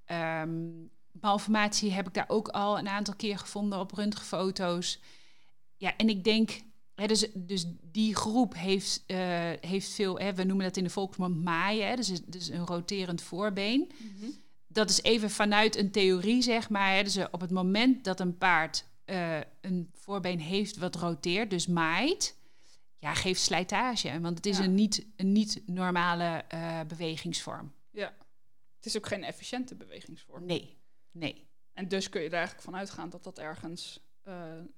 Ehm, 0.06 0.70
malformatie 1.12 1.92
heb 1.92 2.08
ik 2.08 2.14
daar 2.14 2.30
ook 2.30 2.48
al 2.48 2.78
een 2.78 2.88
aantal 2.88 3.16
keer 3.16 3.38
gevonden 3.40 3.80
op 3.80 3.92
röntgenfoto's. 3.92 5.00
Ja, 5.82 5.98
en 5.98 6.10
ik 6.10 6.24
denk, 6.24 6.62
hè, 6.96 7.08
dus, 7.08 7.28
dus 7.34 7.66
die 7.82 8.16
groep 8.16 8.54
heeft, 8.56 9.04
eh, 9.08 9.18
heeft 9.62 9.90
veel, 9.90 10.20
hè, 10.20 10.34
we 10.34 10.44
noemen 10.44 10.66
dat 10.66 10.78
in 10.78 10.84
de 10.84 10.90
volksmond 10.90 11.44
maaien, 11.44 11.88
hè, 11.88 11.96
dus, 11.96 12.22
dus 12.26 12.48
een 12.50 12.66
roterend 12.66 13.22
voorbeen. 13.22 13.92
Dat 14.68 14.90
is 14.90 15.02
even 15.02 15.30
vanuit 15.30 15.76
een 15.78 15.92
theorie, 15.92 16.42
zeg 16.42 16.70
maar. 16.70 16.96
Hè, 16.96 17.04
dus 17.04 17.16
eh, 17.16 17.26
op 17.32 17.42
het 17.42 17.52
moment 17.52 18.04
dat 18.04 18.20
een 18.20 18.38
paard 18.38 18.86
eh, 19.06 19.40
een 19.62 19.90
voorbeen 19.94 20.40
heeft 20.40 20.78
wat 20.78 20.96
roteert, 20.96 21.50
dus 21.50 21.68
maait, 21.68 22.38
ja, 23.00 23.14
geeft 23.14 23.42
slijtage. 23.42 24.20
Want 24.22 24.38
het 24.38 24.46
is 24.46 24.58
Ja. 24.58 24.64
een, 24.64 24.76
niet, 24.76 25.06
een 25.16 25.32
niet 25.32 25.64
normale 25.66 26.44
eh, 26.48 26.80
bewegingsvorm. 26.88 27.74
Ja. 27.92 28.14
Het 28.76 28.86
is 28.86 28.98
ook 28.98 29.08
geen 29.08 29.24
efficiënte 29.24 29.76
bewegingsvorm. 29.76 30.46
Nee, 30.46 30.78
nee. 31.12 31.48
En 31.74 31.88
dus 31.88 32.10
kun 32.10 32.22
je 32.22 32.28
er 32.28 32.34
eigenlijk 32.34 32.64
van 32.64 32.76
uitgaan 32.76 33.10
dat 33.10 33.24
dat 33.24 33.40
ergens 33.40 34.00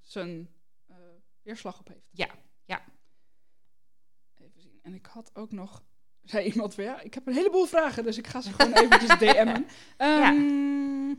zijn 0.02 0.50
weerslag 1.44 1.80
op 1.80 1.88
heeft. 1.88 2.08
Ja, 2.12 2.28
ja. 2.66 2.84
Even 4.38 4.62
zien. 4.62 4.80
En 4.82 4.94
ik 4.94 5.06
had 5.06 5.32
ook 5.34 5.52
nog... 5.52 5.84
Zei 6.24 6.46
iemand 6.52 6.76
weer, 6.76 6.86
ja, 6.86 7.02
ik 7.02 7.14
heb 7.14 7.28
een 7.28 7.34
heleboel 7.34 7.66
vragen, 7.66 8.04
dus 8.04 8.18
ik 8.18 8.28
ga 8.28 8.42
ze 8.42 8.54
gewoon 8.54 8.74
eventjes 8.74 9.18
DM'en. 9.34 9.68
Ehm, 9.98 11.14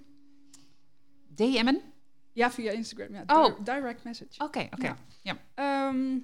DM'en? 1.29 1.81
ja, 2.33 2.51
via 2.51 2.71
Instagram. 2.73 3.15
Ja, 3.15 3.25
Oh. 3.27 3.57
di- 3.57 3.63
direct 3.65 4.05
message. 4.05 4.45
Oké, 4.45 4.69
oké. 4.71 4.97
Ja. 5.23 5.39
Ehm, 5.55 6.19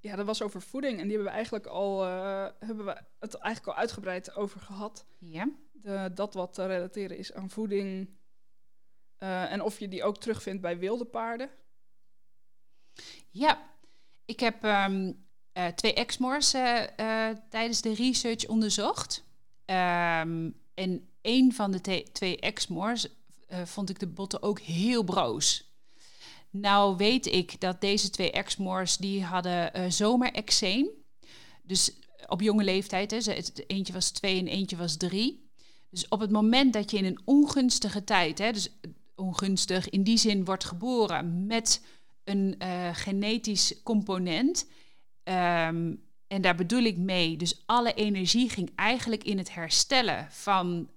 ja, 0.00 0.16
dat 0.16 0.26
was 0.26 0.42
over 0.42 0.62
voeding. 0.62 0.92
En 0.98 1.02
die 1.02 1.12
hebben 1.12 1.26
we 1.28 1.34
eigenlijk 1.34 1.66
al, 1.66 2.04
eh, 2.04 2.46
hebben 2.58 2.84
we 2.84 3.00
het 3.18 3.34
eigenlijk 3.34 3.66
al 3.76 3.80
uitgebreid 3.80 4.34
over 4.36 4.60
gehad. 4.60 5.06
Ja. 5.18 5.48
De, 5.72 6.10
dat 6.14 6.34
wat 6.34 6.54
te 6.54 6.66
relateren 6.66 7.16
is 7.16 7.32
aan 7.34 7.50
voeding. 7.50 8.08
eh, 9.18 9.52
en 9.52 9.60
of 9.62 9.78
je 9.78 9.88
die 9.88 10.04
ook 10.04 10.18
terugvindt 10.18 10.62
bij 10.62 10.78
wilde 10.78 11.04
paarden. 11.04 11.50
Ja, 13.30 13.70
ik 14.24 14.40
heb 14.40 14.64
ehm, 14.64 15.12
eh, 15.52 15.66
twee 15.66 15.94
exmoors 15.94 16.52
eh, 16.52 16.98
eh, 16.98 17.36
tijdens 17.48 17.80
de 17.80 17.94
research 17.94 18.46
onderzocht. 18.46 19.24
Ehm, 19.64 20.50
en 20.74 21.08
een 21.22 21.52
van 21.52 21.70
de 21.70 22.04
twee 22.12 22.40
exmoors 22.40 23.08
eh, 23.48 23.64
vond 23.64 23.90
ik 23.90 23.98
de 23.98 24.06
botten 24.06 24.42
ook 24.42 24.60
heel 24.60 25.02
broos. 25.02 25.70
Nou 26.50 26.96
weet 26.96 27.26
ik 27.26 27.60
dat 27.60 27.80
deze 27.80 28.10
twee 28.10 28.30
exmoors 28.30 28.96
die 28.96 29.24
hadden 29.24 29.92
zomerexeem. 29.92 30.88
Dus 31.62 31.92
op 32.26 32.40
jonge 32.40 32.64
leeftijd, 32.64 33.10
hè, 33.10 33.34
eentje 33.66 33.92
was 33.92 34.10
twee 34.10 34.38
en 34.38 34.46
eentje 34.48 34.76
was 34.76 34.96
drie. 34.96 35.50
Dus 35.90 36.08
op 36.08 36.20
het 36.20 36.30
moment 36.30 36.72
dat 36.72 36.90
je 36.90 36.96
in 36.96 37.04
een 37.04 37.20
ongunstige 37.24 38.04
tijd, 38.04 38.38
hè, 38.38 38.52
dus 38.52 38.68
ongunstig 39.14 39.88
in 39.88 40.02
die 40.02 40.16
zin 40.16 40.44
wordt 40.44 40.64
geboren 40.64 41.46
met 41.46 41.82
een 42.32 42.54
uh, 42.62 42.88
genetisch 42.92 43.82
component. 43.82 44.66
Ehm, 45.22 45.94
en 46.26 46.42
daar 46.42 46.54
bedoel 46.54 46.82
ik 46.82 46.96
mee, 46.96 47.36
dus 47.36 47.62
alle 47.66 47.94
energie 47.94 48.48
ging 48.50 48.70
eigenlijk 48.74 49.24
in 49.24 49.38
het 49.38 49.54
herstellen 49.54 50.26
van 50.30 50.88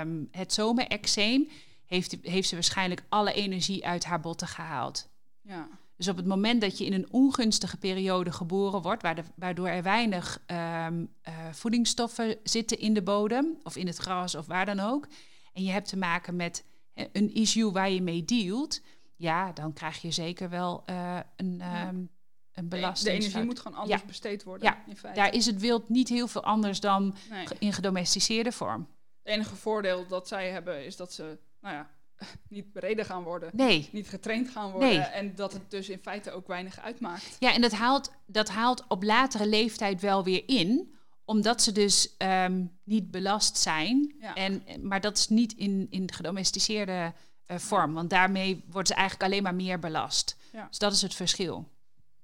um, 0.00 0.28
het 0.30 0.52
zomerexeem. 0.52 1.48
Heeft, 1.86 2.16
heeft 2.22 2.48
ze 2.48 2.54
waarschijnlijk 2.54 3.02
alle 3.08 3.32
energie 3.32 3.86
uit 3.86 4.04
haar 4.04 4.20
botten 4.20 4.48
gehaald. 4.48 5.08
Ja. 5.42 5.68
Dus 5.96 6.08
op 6.08 6.16
het 6.16 6.26
moment 6.26 6.60
dat 6.60 6.78
je 6.78 6.84
in 6.84 6.92
een 6.92 7.12
ongunstige 7.12 7.76
periode 7.76 8.32
geboren 8.32 8.82
wordt, 8.82 9.02
waardoor 9.34 9.68
er 9.68 9.82
weinig 9.82 10.40
um, 10.46 11.00
uh, 11.28 11.34
voedingsstoffen 11.52 12.36
zitten 12.42 12.78
in 12.78 12.94
de 12.94 13.02
bodem 13.02 13.58
of 13.62 13.76
in 13.76 13.86
het 13.86 13.96
gras 13.96 14.34
of 14.34 14.46
waar 14.46 14.66
dan 14.66 14.80
ook, 14.80 15.08
en 15.52 15.62
je 15.62 15.70
hebt 15.70 15.88
te 15.88 15.96
maken 15.96 16.36
met 16.36 16.64
een 17.12 17.34
issue 17.34 17.70
waar 17.70 17.90
je 17.90 18.02
mee 18.02 18.24
dealt, 18.24 18.80
ja, 19.16 19.52
dan 19.52 19.72
krijg 19.72 20.02
je 20.02 20.10
zeker 20.10 20.50
wel 20.50 20.82
uh, 20.90 21.18
een, 21.36 21.62
um, 21.86 22.10
een 22.52 22.68
belasting. 22.68 23.16
De 23.16 23.20
energie 23.20 23.44
moet 23.44 23.60
gewoon 23.60 23.78
anders 23.78 24.04
besteed 24.04 24.42
worden. 24.42 24.66
Ja, 24.66 24.82
in 24.86 24.96
feite. 24.96 25.20
daar 25.20 25.34
is 25.34 25.46
het 25.46 25.60
wild 25.60 25.88
niet 25.88 26.08
heel 26.08 26.26
veel 26.26 26.44
anders 26.44 26.80
dan 26.80 27.14
nee. 27.30 27.46
in 27.58 27.72
gedomesticeerde 27.72 28.52
vorm. 28.52 28.88
Het 29.22 29.32
enige 29.32 29.56
voordeel 29.56 30.06
dat 30.06 30.28
zij 30.28 30.50
hebben 30.50 30.84
is 30.84 30.96
dat 30.96 31.12
ze, 31.12 31.38
nou 31.60 31.74
ja, 31.74 31.90
niet 32.48 32.72
bereden 32.72 33.04
gaan 33.04 33.22
worden. 33.22 33.50
Nee. 33.52 33.88
Niet 33.92 34.08
getraind 34.08 34.48
gaan 34.48 34.70
worden. 34.70 34.88
Nee. 34.88 34.98
En 34.98 35.34
dat 35.34 35.52
het 35.52 35.70
dus 35.70 35.88
in 35.88 35.98
feite 36.02 36.30
ook 36.30 36.46
weinig 36.46 36.80
uitmaakt. 36.80 37.36
Ja, 37.38 37.54
en 37.54 37.60
dat 37.60 37.72
haalt, 37.72 38.12
dat 38.26 38.48
haalt 38.48 38.84
op 38.88 39.02
latere 39.02 39.46
leeftijd 39.46 40.00
wel 40.00 40.24
weer 40.24 40.42
in 40.46 40.92
omdat 41.24 41.62
ze 41.62 41.72
dus 41.72 42.14
um, 42.18 42.78
niet 42.84 43.10
belast 43.10 43.58
zijn. 43.58 44.14
Ja. 44.20 44.34
En, 44.34 44.62
maar 44.82 45.00
dat 45.00 45.16
is 45.18 45.28
niet 45.28 45.52
in, 45.52 45.86
in 45.90 46.12
gedomesticeerde 46.12 47.12
uh, 47.46 47.58
vorm. 47.58 47.94
Want 47.94 48.10
daarmee 48.10 48.64
worden 48.66 48.86
ze 48.86 48.94
eigenlijk 48.94 49.30
alleen 49.30 49.42
maar 49.42 49.54
meer 49.54 49.78
belast. 49.78 50.36
Ja. 50.52 50.66
Dus 50.68 50.78
dat 50.78 50.92
is 50.92 51.02
het 51.02 51.14
verschil. 51.14 51.68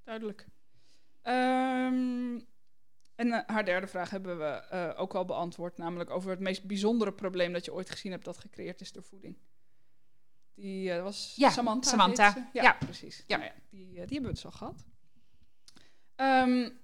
Duidelijk. 0.05 0.47
Um, 1.22 2.47
en 3.14 3.26
uh, 3.26 3.38
haar 3.47 3.64
derde 3.64 3.86
vraag 3.86 4.10
hebben 4.10 4.38
we 4.38 4.62
uh, 4.72 5.01
ook 5.01 5.14
al 5.14 5.24
beantwoord. 5.24 5.78
Namelijk 5.78 6.10
over 6.10 6.30
het 6.30 6.40
meest 6.40 6.64
bijzondere 6.64 7.12
probleem 7.12 7.52
dat 7.52 7.64
je 7.64 7.72
ooit 7.72 7.90
gezien 7.90 8.12
hebt 8.12 8.24
dat 8.24 8.38
gecreëerd 8.38 8.80
is 8.80 8.92
door 8.92 9.02
voeding. 9.02 9.36
Die 10.55 10.92
was 10.92 11.32
ja, 11.36 11.51
Samantha. 11.51 11.90
Samantha. 11.90 12.48
Ja, 12.52 12.62
ja, 12.62 12.72
precies. 12.72 13.24
Ja. 13.26 13.36
Nou 13.36 13.48
ja, 13.48 13.56
die, 13.70 13.90
die 13.90 13.98
hebben 13.98 14.22
we 14.22 14.28
dus 14.28 14.44
al 14.44 14.51
gehad. 14.51 14.84
Um, 16.16 16.78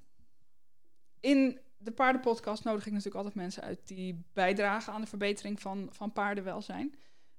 in 1.20 1.60
de 1.78 1.90
paardenpodcast 1.92 2.64
nodig 2.64 2.86
ik 2.86 2.92
natuurlijk 2.92 3.16
altijd 3.16 3.34
mensen 3.34 3.62
uit 3.62 3.88
die 3.88 4.24
bijdragen 4.32 4.92
aan 4.92 5.00
de 5.00 5.06
verbetering 5.06 5.60
van, 5.60 5.88
van 5.92 6.12
paardenwelzijn. 6.12 6.94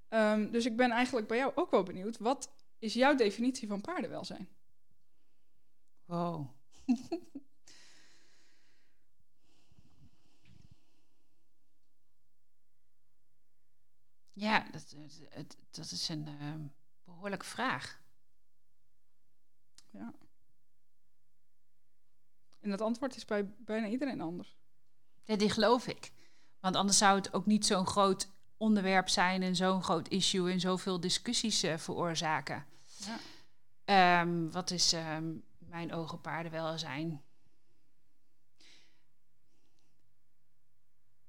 Um, 0.09 0.51
dus 0.51 0.65
ik 0.65 0.75
ben 0.75 0.91
eigenlijk 0.91 1.27
bij 1.27 1.38
jou 1.38 1.51
ook 1.55 1.71
wel 1.71 1.84
benieuwd. 1.84 2.17
Wat 2.17 2.51
is 2.79 2.93
jouw 2.93 3.15
definitie 3.15 3.67
van 3.67 3.81
paardenwelzijn? 3.81 4.49
Wow. 6.05 6.47
ja, 14.34 14.67
dat, 14.71 14.95
dat, 15.35 15.57
dat, 15.71 15.91
is 15.91 16.09
een 16.09 16.27
uh, 16.27 16.53
behoorlijke 17.03 17.45
vraag. 17.45 18.01
Ja. 19.89 20.13
En 22.59 22.69
dat 22.69 22.81
antwoord 22.81 23.15
is 23.15 23.25
bij 23.25 23.53
bijna 23.57 23.88
iedereen 23.88 24.21
anders. 24.21 24.57
Ja, 25.23 25.35
die 25.35 25.49
geloof 25.49 25.88
ik. 25.88 26.11
Want 26.59 26.75
anders 26.75 26.97
zou 26.97 27.15
het 27.15 27.34
ook 27.34 27.45
niet 27.45 27.65
zo'n 27.65 27.88
groot 27.88 28.29
onderwerp 28.57 29.09
zijn 29.09 29.43
en 29.43 29.55
zo'n 29.55 29.84
groot 29.84 30.07
issue 30.07 30.51
en 30.51 30.59
zoveel 30.59 30.99
discussies 30.99 31.63
uh, 31.63 31.77
veroorzaken. 31.77 32.65
Ja. 33.85 34.21
Um, 34.21 34.51
wat 34.51 34.71
is 34.71 34.93
um, 34.93 35.43
mijn 35.57 35.93
ogen 35.93 36.21
paardenwelzijn? 36.21 37.21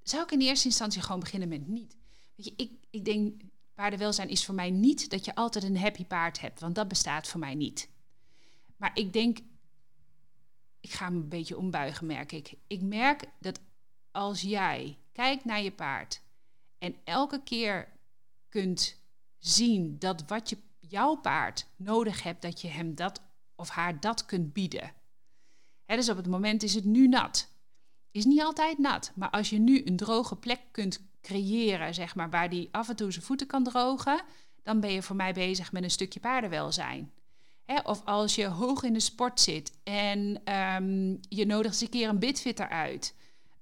Zou 0.02 0.22
ik 0.22 0.30
in 0.30 0.40
eerste 0.40 0.66
instantie 0.66 1.02
gewoon 1.02 1.20
beginnen 1.20 1.48
met 1.48 1.66
niet? 1.66 1.96
Weet 2.34 2.46
je, 2.46 2.52
ik, 2.56 2.72
ik 2.90 3.05
denk, 3.05 3.42
paardenwelzijn 3.74 4.28
is 4.28 4.44
voor 4.44 4.55
mij 4.55 4.70
niet 4.70 5.10
dat 5.10 5.24
je 5.24 5.34
altijd 5.34 5.64
een 5.64 5.78
happy 5.78 6.05
paard 6.05 6.40
hebt, 6.40 6.60
want 6.60 6.74
dat 6.74 6.88
bestaat 6.88 7.28
voor 7.28 7.40
mij 7.40 7.55
niet. 7.55 7.88
Maar 8.76 8.90
ik 8.94 9.12
denk 9.12 9.38
ik 10.80 10.90
ga 10.90 11.10
me 11.10 11.16
een 11.16 11.28
beetje 11.28 11.56
ombuigen, 11.56 12.06
merk 12.06 12.32
ik. 12.32 12.55
Ik 12.66 12.82
merk 12.82 13.24
dat 13.40 13.60
als 14.10 14.40
jij 14.40 14.98
kijkt 15.12 15.44
naar 15.44 15.62
je 15.62 15.72
paard 15.72 16.22
en 16.78 16.96
elke 17.05 17.42
keer 17.42 17.88
kunt 18.48 18.96
zien 19.38 19.98
dat 19.98 20.24
wat 20.26 20.48
je, 20.48 20.59
jouw 20.78 21.14
paard 21.14 21.66
nodig 21.76 22.22
hebt, 22.22 22.42
dat 22.42 22.60
je 22.60 22.68
hem 22.68 22.94
dat 22.94 23.20
of 23.56 23.68
haar 23.68 24.00
dat 24.00 24.26
kunt 24.26 24.52
bieden. 24.52 24.92
Hè, 25.84 25.96
dus 25.96 26.09
op 26.09 26.16
het 26.16 26.26
moment 26.26 26.62
is 26.62 26.74
het 26.74 26.84
nu 26.84 27.09
nat. 27.09 27.48
Is 28.10 28.24
niet 28.24 28.42
altijd 28.42 28.78
nat, 28.78 29.12
maar 29.14 29.30
als 29.30 29.50
je 29.50 29.59
nu 29.59 29.82
een 29.84 29.96
droge 29.96 30.36
plek 30.36 30.60
kunt 30.70 31.00
creëren, 31.22 31.94
zeg 31.94 32.14
maar, 32.14 32.30
waar 32.30 32.50
die 32.50 32.68
af 32.70 32.88
en 32.88 32.96
toe 32.96 33.12
zijn 33.12 33.24
voeten 33.24 33.46
kan 33.46 33.64
drogen, 33.64 34.20
dan 34.62 34.80
ben 34.80 34.92
je 34.92 35.02
voor 35.02 35.16
mij 35.16 35.32
bezig 35.32 35.72
met 35.72 35.82
een 35.82 35.90
stukje 35.90 36.20
paardenwelzijn. 36.20 37.12
Of 37.84 38.05
als 38.05 38.34
je 38.34 38.46
hoog 38.46 38.82
in 38.82 38.92
de 38.92 39.00
sport 39.00 39.40
zit 39.40 39.72
en 39.84 40.52
um, 40.55 41.20
je 41.28 41.46
nodigt 41.46 41.72
eens 41.72 41.80
een 41.80 41.88
keer 41.88 42.09
een 42.09 42.18
bitfitter 42.18 42.68
uit. 42.68 43.14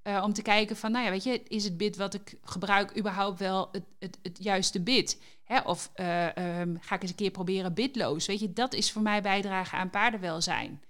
Uh, 0.06 0.22
om 0.24 0.32
te 0.32 0.42
kijken 0.42 0.76
van, 0.76 0.92
nou 0.92 1.04
ja, 1.04 1.10
weet 1.10 1.24
je, 1.24 1.42
is 1.48 1.64
het 1.64 1.76
bit 1.76 1.96
wat 1.96 2.14
ik 2.14 2.38
gebruik 2.44 2.98
überhaupt 2.98 3.38
wel 3.38 3.68
het, 3.72 3.84
het, 3.98 4.18
het 4.22 4.38
juiste 4.40 4.80
bit? 4.80 5.20
Hè? 5.44 5.60
Of 5.60 5.90
uh, 5.96 6.26
um, 6.60 6.78
ga 6.80 6.94
ik 6.94 7.02
eens 7.02 7.10
een 7.10 7.16
keer 7.16 7.30
proberen 7.30 7.74
bitloos? 7.74 8.26
Weet 8.26 8.40
je, 8.40 8.52
dat 8.52 8.74
is 8.74 8.92
voor 8.92 9.02
mij 9.02 9.22
bijdragen 9.22 9.78
aan 9.78 9.90
paardenwelzijn. 9.90 10.82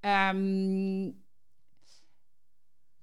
Um, 0.00 1.22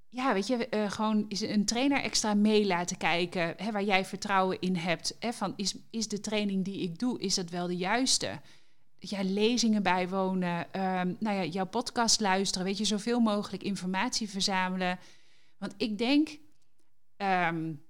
ja, 0.09 0.33
weet 0.33 0.47
je, 0.47 0.67
uh, 0.69 0.91
gewoon 0.91 1.25
is 1.27 1.41
een 1.41 1.65
trainer 1.65 2.01
extra 2.01 2.33
mee 2.33 2.65
laten 2.65 2.97
kijken, 2.97 3.53
hè, 3.57 3.71
waar 3.71 3.83
jij 3.83 4.05
vertrouwen 4.05 4.59
in 4.59 4.75
hebt. 4.75 5.15
Hè, 5.19 5.33
van 5.33 5.53
is, 5.55 5.75
is 5.89 6.07
de 6.07 6.19
training 6.19 6.65
die 6.65 6.81
ik 6.81 6.99
doe, 6.99 7.19
is 7.19 7.35
dat 7.35 7.49
wel 7.49 7.67
de 7.67 7.77
juiste? 7.77 8.39
ja, 8.99 9.23
lezingen 9.23 9.83
bijwonen, 9.83 10.59
um, 10.59 11.17
nou 11.19 11.35
ja, 11.35 11.43
jouw 11.43 11.65
podcast 11.65 12.19
luisteren, 12.19 12.67
weet 12.67 12.77
je, 12.77 12.85
zoveel 12.85 13.19
mogelijk 13.19 13.63
informatie 13.63 14.29
verzamelen. 14.29 14.99
Want 15.57 15.73
ik 15.77 15.97
denk 15.97 16.37
um, 17.17 17.85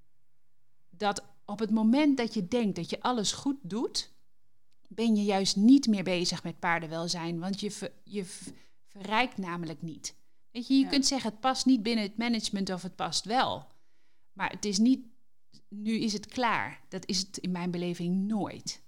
dat 0.90 1.24
op 1.46 1.60
het 1.60 1.72
moment 1.72 2.18
dat 2.18 2.34
je 2.34 2.48
denkt 2.48 2.76
dat 2.76 2.90
je 2.90 3.02
alles 3.02 3.32
goed 3.32 3.58
doet, 3.62 4.12
ben 4.88 5.16
je 5.16 5.24
juist 5.24 5.56
niet 5.56 5.88
meer 5.88 6.04
bezig 6.04 6.44
met 6.44 6.60
paardenwelzijn, 6.60 7.40
want 7.40 7.60
je, 7.60 7.72
ver, 7.72 7.92
je 8.04 8.26
verrijkt 8.88 9.38
namelijk 9.38 9.82
niet. 9.82 10.16
Weet 10.52 10.68
je, 10.68 10.74
je 10.74 10.84
ja. 10.84 10.90
kunt 10.90 11.06
zeggen 11.06 11.30
het 11.32 11.40
past 11.40 11.66
niet 11.66 11.84
binnen 11.84 12.04
het 12.04 12.18
management 12.18 12.70
of 12.70 12.82
het 12.82 12.96
past 12.96 13.26
wel. 13.26 13.68
Maar 14.34 14.50
het 14.50 14.66
is 14.66 14.78
niet, 14.78 15.06
nu 15.68 16.00
is 16.00 16.14
het 16.14 16.26
klaar. 16.26 16.82
Dat 16.90 17.06
is 17.06 17.20
het 17.20 17.38
in 17.38 17.52
mijn 17.52 17.72
beleving 17.72 18.28
nooit. 18.28 18.82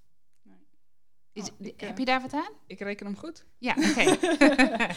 Is, 1.34 1.49
Oh, 1.51 1.65
ik, 1.65 1.80
heb 1.80 1.91
uh, 1.91 1.97
je 1.97 2.06
daar 2.06 2.22
wat 2.22 2.34
aan? 2.34 2.51
Ik 2.68 2.80
reken 2.80 3.06
hem 3.06 3.15
goed. 3.15 3.45
Ja, 3.57 3.76
oké. 3.77 4.18
Okay. 4.18 4.89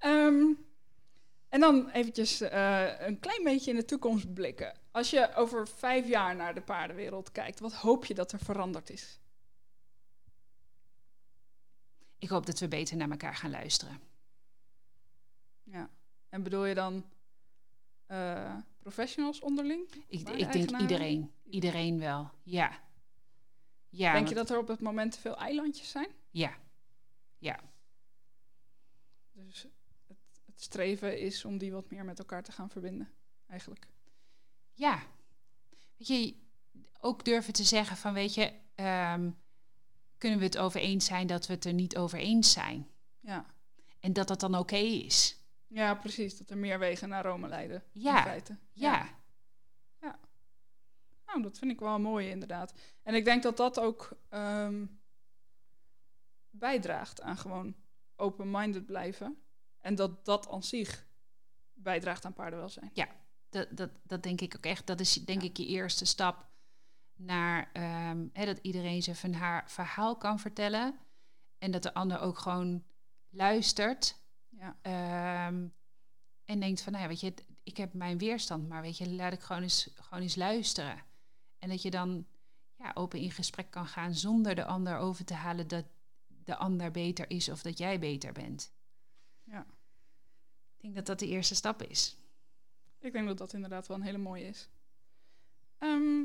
um, 0.26 0.58
en 1.54 1.60
dan 1.60 1.88
eventjes 1.90 2.42
uh, 2.42 3.00
een 3.00 3.18
klein 3.18 3.44
beetje 3.44 3.70
in 3.70 3.76
de 3.76 3.84
toekomst 3.84 4.34
blikken. 4.34 4.78
Als 4.90 5.10
je 5.10 5.34
over 5.34 5.68
vijf 5.68 6.08
jaar 6.08 6.36
naar 6.36 6.54
de 6.54 6.60
paardenwereld 6.60 7.32
kijkt, 7.32 7.60
wat 7.60 7.72
hoop 7.72 8.04
je 8.04 8.14
dat 8.14 8.32
er 8.32 8.38
veranderd 8.38 8.90
is? 8.90 9.20
Ik 12.18 12.28
hoop 12.28 12.46
dat 12.46 12.58
we 12.58 12.68
beter 12.68 12.96
naar 12.96 13.10
elkaar 13.10 13.34
gaan 13.34 13.50
luisteren. 13.50 14.00
Ja. 15.62 15.90
En 16.28 16.42
bedoel 16.42 16.64
je 16.64 16.74
dan 16.74 17.04
uh, 18.08 18.56
professionals 18.78 19.40
onderling? 19.40 20.04
Ik, 20.06 20.28
ik 20.28 20.52
denk 20.52 20.80
iedereen. 20.80 21.32
Iedereen 21.44 21.98
wel, 21.98 22.30
ja. 22.42 22.80
Ja, 23.88 24.12
Denk 24.12 24.28
je 24.28 24.34
dat 24.34 24.50
er 24.50 24.58
op 24.58 24.68
het 24.68 24.80
moment 24.80 25.12
te 25.12 25.20
veel 25.20 25.36
eilandjes 25.36 25.90
zijn? 25.90 26.08
Ja. 26.30 26.56
Ja. 27.38 27.60
Dus 29.32 29.66
streven 30.64 31.18
is 31.18 31.44
om 31.44 31.58
die 31.58 31.72
wat 31.72 31.90
meer 31.90 32.04
met 32.04 32.18
elkaar 32.18 32.42
te 32.42 32.52
gaan 32.52 32.70
verbinden, 32.70 33.10
eigenlijk. 33.48 33.86
Ja. 34.72 35.02
Weet 35.96 36.08
je, 36.08 36.36
ook 37.00 37.24
durven 37.24 37.52
te 37.52 37.64
zeggen 37.64 37.96
van, 37.96 38.12
weet 38.12 38.34
je, 38.34 38.52
um, 38.74 39.36
kunnen 40.18 40.38
we 40.38 40.44
het 40.44 40.58
over 40.58 40.80
eens 40.80 41.04
zijn 41.04 41.26
dat 41.26 41.46
we 41.46 41.52
het 41.52 41.64
er 41.64 41.72
niet 41.72 41.96
over 41.96 42.18
eens 42.18 42.52
zijn? 42.52 42.88
Ja. 43.20 43.46
En 44.00 44.12
dat 44.12 44.28
dat 44.28 44.40
dan 44.40 44.50
oké 44.50 44.60
okay 44.60 44.86
is. 44.86 45.38
Ja, 45.66 45.94
precies. 45.94 46.38
Dat 46.38 46.50
er 46.50 46.58
meer 46.58 46.78
wegen 46.78 47.08
naar 47.08 47.24
Rome 47.24 47.48
leiden. 47.48 47.84
Ja. 47.92 48.16
In 48.16 48.22
feite. 48.22 48.58
Ja. 48.72 48.92
ja. 48.92 49.08
ja. 50.00 50.18
Nou, 51.26 51.42
dat 51.42 51.58
vind 51.58 51.70
ik 51.70 51.80
wel 51.80 52.00
mooi 52.00 52.28
inderdaad. 52.28 52.74
En 53.02 53.14
ik 53.14 53.24
denk 53.24 53.42
dat 53.42 53.56
dat 53.56 53.80
ook 53.80 54.18
um, 54.30 55.00
bijdraagt 56.50 57.20
aan 57.20 57.36
gewoon 57.36 57.74
open-minded 58.16 58.86
blijven. 58.86 59.43
En 59.84 59.94
dat 59.94 60.24
dat 60.24 60.48
aan 60.48 60.62
zich 60.62 61.06
bijdraagt 61.72 62.24
aan 62.24 62.32
paardenwelzijn. 62.32 62.90
Ja, 62.92 63.08
Dat, 63.48 63.76
dat, 63.76 63.90
dat 64.02 64.22
denk 64.22 64.40
ik 64.40 64.54
ook 64.56 64.64
echt. 64.64 64.86
Dat 64.86 65.00
is 65.00 65.12
denk 65.14 65.42
ik 65.42 65.56
je 65.56 65.66
eerste 65.66 66.04
stap 66.04 66.46
naar 67.14 67.70
ehm, 67.72 68.26
hè, 68.32 68.44
dat 68.44 68.58
iedereen 68.62 69.02
zijn 69.02 69.16
van 69.16 69.32
haar 69.32 69.70
verhaal 69.70 70.16
kan 70.16 70.38
vertellen. 70.38 70.98
En 71.58 71.70
dat 71.70 71.82
de 71.82 71.94
ander 71.94 72.20
ook 72.20 72.38
gewoon 72.38 72.84
luistert. 73.30 74.16
Ja. 74.48 74.76
Ehm, 74.82 75.66
en 76.44 76.60
denkt 76.60 76.82
van, 76.82 76.92
nou 76.92 77.04
ja, 77.04 77.10
weet 77.10 77.20
je, 77.20 77.34
ik 77.62 77.76
heb 77.76 77.94
mijn 77.94 78.18
weerstand, 78.18 78.68
maar 78.68 78.82
weet 78.82 78.98
je, 78.98 79.10
laat 79.10 79.32
ik 79.32 79.40
gewoon 79.40 79.62
eens, 79.62 79.90
gewoon 79.94 80.22
eens 80.22 80.36
luisteren. 80.36 81.02
En 81.58 81.68
dat 81.68 81.82
je 81.82 81.90
dan 81.90 82.26
ja, 82.76 82.90
open 82.94 83.18
in 83.18 83.30
gesprek 83.30 83.70
kan 83.70 83.86
gaan 83.86 84.14
zonder 84.14 84.54
de 84.54 84.64
ander 84.64 84.96
over 84.96 85.24
te 85.24 85.34
halen 85.34 85.68
dat 85.68 85.84
de 86.26 86.56
ander 86.56 86.90
beter 86.90 87.30
is 87.30 87.48
of 87.48 87.62
dat 87.62 87.78
jij 87.78 87.98
beter 87.98 88.32
bent. 88.32 88.72
Denk 90.84 90.96
dat 90.96 91.06
dat 91.06 91.18
de 91.18 91.26
eerste 91.26 91.54
stap 91.54 91.82
is. 91.82 92.16
Ik 92.98 93.12
denk 93.12 93.26
dat 93.26 93.38
dat 93.38 93.52
inderdaad 93.52 93.86
wel 93.86 93.96
een 93.96 94.02
hele 94.02 94.18
mooie 94.18 94.46
is. 94.46 94.68
Ehm, 95.78 96.22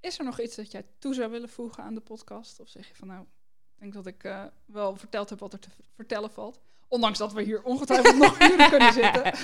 is 0.00 0.18
er 0.18 0.24
nog 0.24 0.40
iets 0.40 0.56
dat 0.56 0.70
jij 0.70 0.84
toe 0.98 1.14
zou 1.14 1.30
willen 1.30 1.48
voegen 1.48 1.82
aan 1.82 1.94
de 1.94 2.00
podcast? 2.00 2.60
Of 2.60 2.68
zeg 2.68 2.88
je 2.88 2.94
van 2.94 3.08
nou, 3.08 3.22
ik 3.22 3.80
denk 3.80 3.92
dat 3.92 4.06
ik 4.06 4.24
uh, 4.24 4.44
wel 4.64 4.96
verteld 4.96 5.30
heb 5.30 5.38
wat 5.38 5.52
er 5.52 5.58
te 5.58 5.68
vertellen 5.94 6.30
valt. 6.30 6.60
Ondanks 6.88 7.18
dat 7.18 7.32
we 7.32 7.42
hier 7.42 7.62
ongetwijfeld 7.62 8.16
nog 8.16 8.40
uren 8.50 8.68
kunnen 8.68 8.92
zitten. 8.92 9.34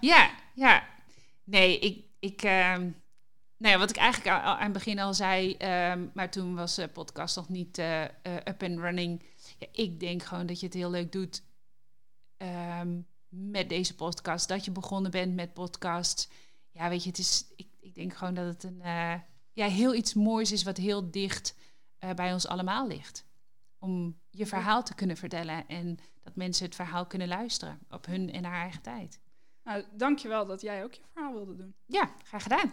ja, 0.00 0.30
ja. 0.54 0.88
Nee, 1.44 1.78
ik, 1.78 2.04
ik 2.18 2.42
um, 2.42 3.02
nou 3.56 3.72
ja, 3.72 3.78
wat 3.78 3.90
ik 3.90 3.96
eigenlijk 3.96 4.36
aan, 4.36 4.42
aan 4.42 4.62
het 4.62 4.72
begin 4.72 4.98
al 4.98 5.14
zei, 5.14 5.56
um, 5.90 6.10
maar 6.14 6.30
toen 6.30 6.54
was 6.54 6.74
de 6.74 6.88
podcast 6.88 7.36
nog 7.36 7.48
niet 7.48 7.78
uh, 7.78 8.02
uh, 8.02 8.08
up 8.44 8.62
and 8.62 8.78
running. 8.78 9.22
Ja, 9.58 9.66
ik 9.72 10.00
denk 10.00 10.22
gewoon 10.22 10.46
dat 10.46 10.60
je 10.60 10.66
het 10.66 10.74
heel 10.74 10.90
leuk 10.90 11.12
doet 11.12 11.42
um, 12.38 13.06
met 13.28 13.68
deze 13.68 13.94
podcast. 13.94 14.48
Dat 14.48 14.64
je 14.64 14.70
begonnen 14.70 15.10
bent 15.10 15.34
met 15.34 15.52
podcast. 15.52 16.32
Ja, 16.70 16.88
weet 16.88 17.02
je, 17.02 17.08
het 17.08 17.18
is, 17.18 17.52
ik, 17.56 17.68
ik 17.80 17.94
denk 17.94 18.14
gewoon 18.14 18.34
dat 18.34 18.46
het 18.46 18.62
een, 18.62 18.78
uh, 18.78 19.14
ja, 19.52 19.66
heel 19.66 19.94
iets 19.94 20.14
moois 20.14 20.52
is 20.52 20.62
wat 20.62 20.76
heel 20.76 21.10
dicht 21.10 21.54
bij 22.16 22.32
ons 22.32 22.46
allemaal 22.46 22.86
ligt. 22.86 23.26
Om 23.78 24.20
je 24.30 24.46
verhaal 24.46 24.82
te 24.82 24.94
kunnen 24.94 25.16
vertellen 25.16 25.68
en 25.68 25.98
dat 26.22 26.36
mensen 26.36 26.66
het 26.66 26.74
verhaal 26.74 27.06
kunnen 27.06 27.28
luisteren 27.28 27.78
op 27.90 28.06
hun 28.06 28.32
en 28.32 28.44
haar 28.44 28.60
eigen 28.60 28.82
tijd. 28.82 29.20
Nou, 29.64 29.84
dankjewel 29.92 30.46
dat 30.46 30.60
jij 30.60 30.84
ook 30.84 30.92
je 30.92 31.02
verhaal 31.12 31.32
wilde 31.32 31.56
doen. 31.56 31.74
Ja, 31.86 32.14
graag 32.22 32.42
gedaan. 32.42 32.72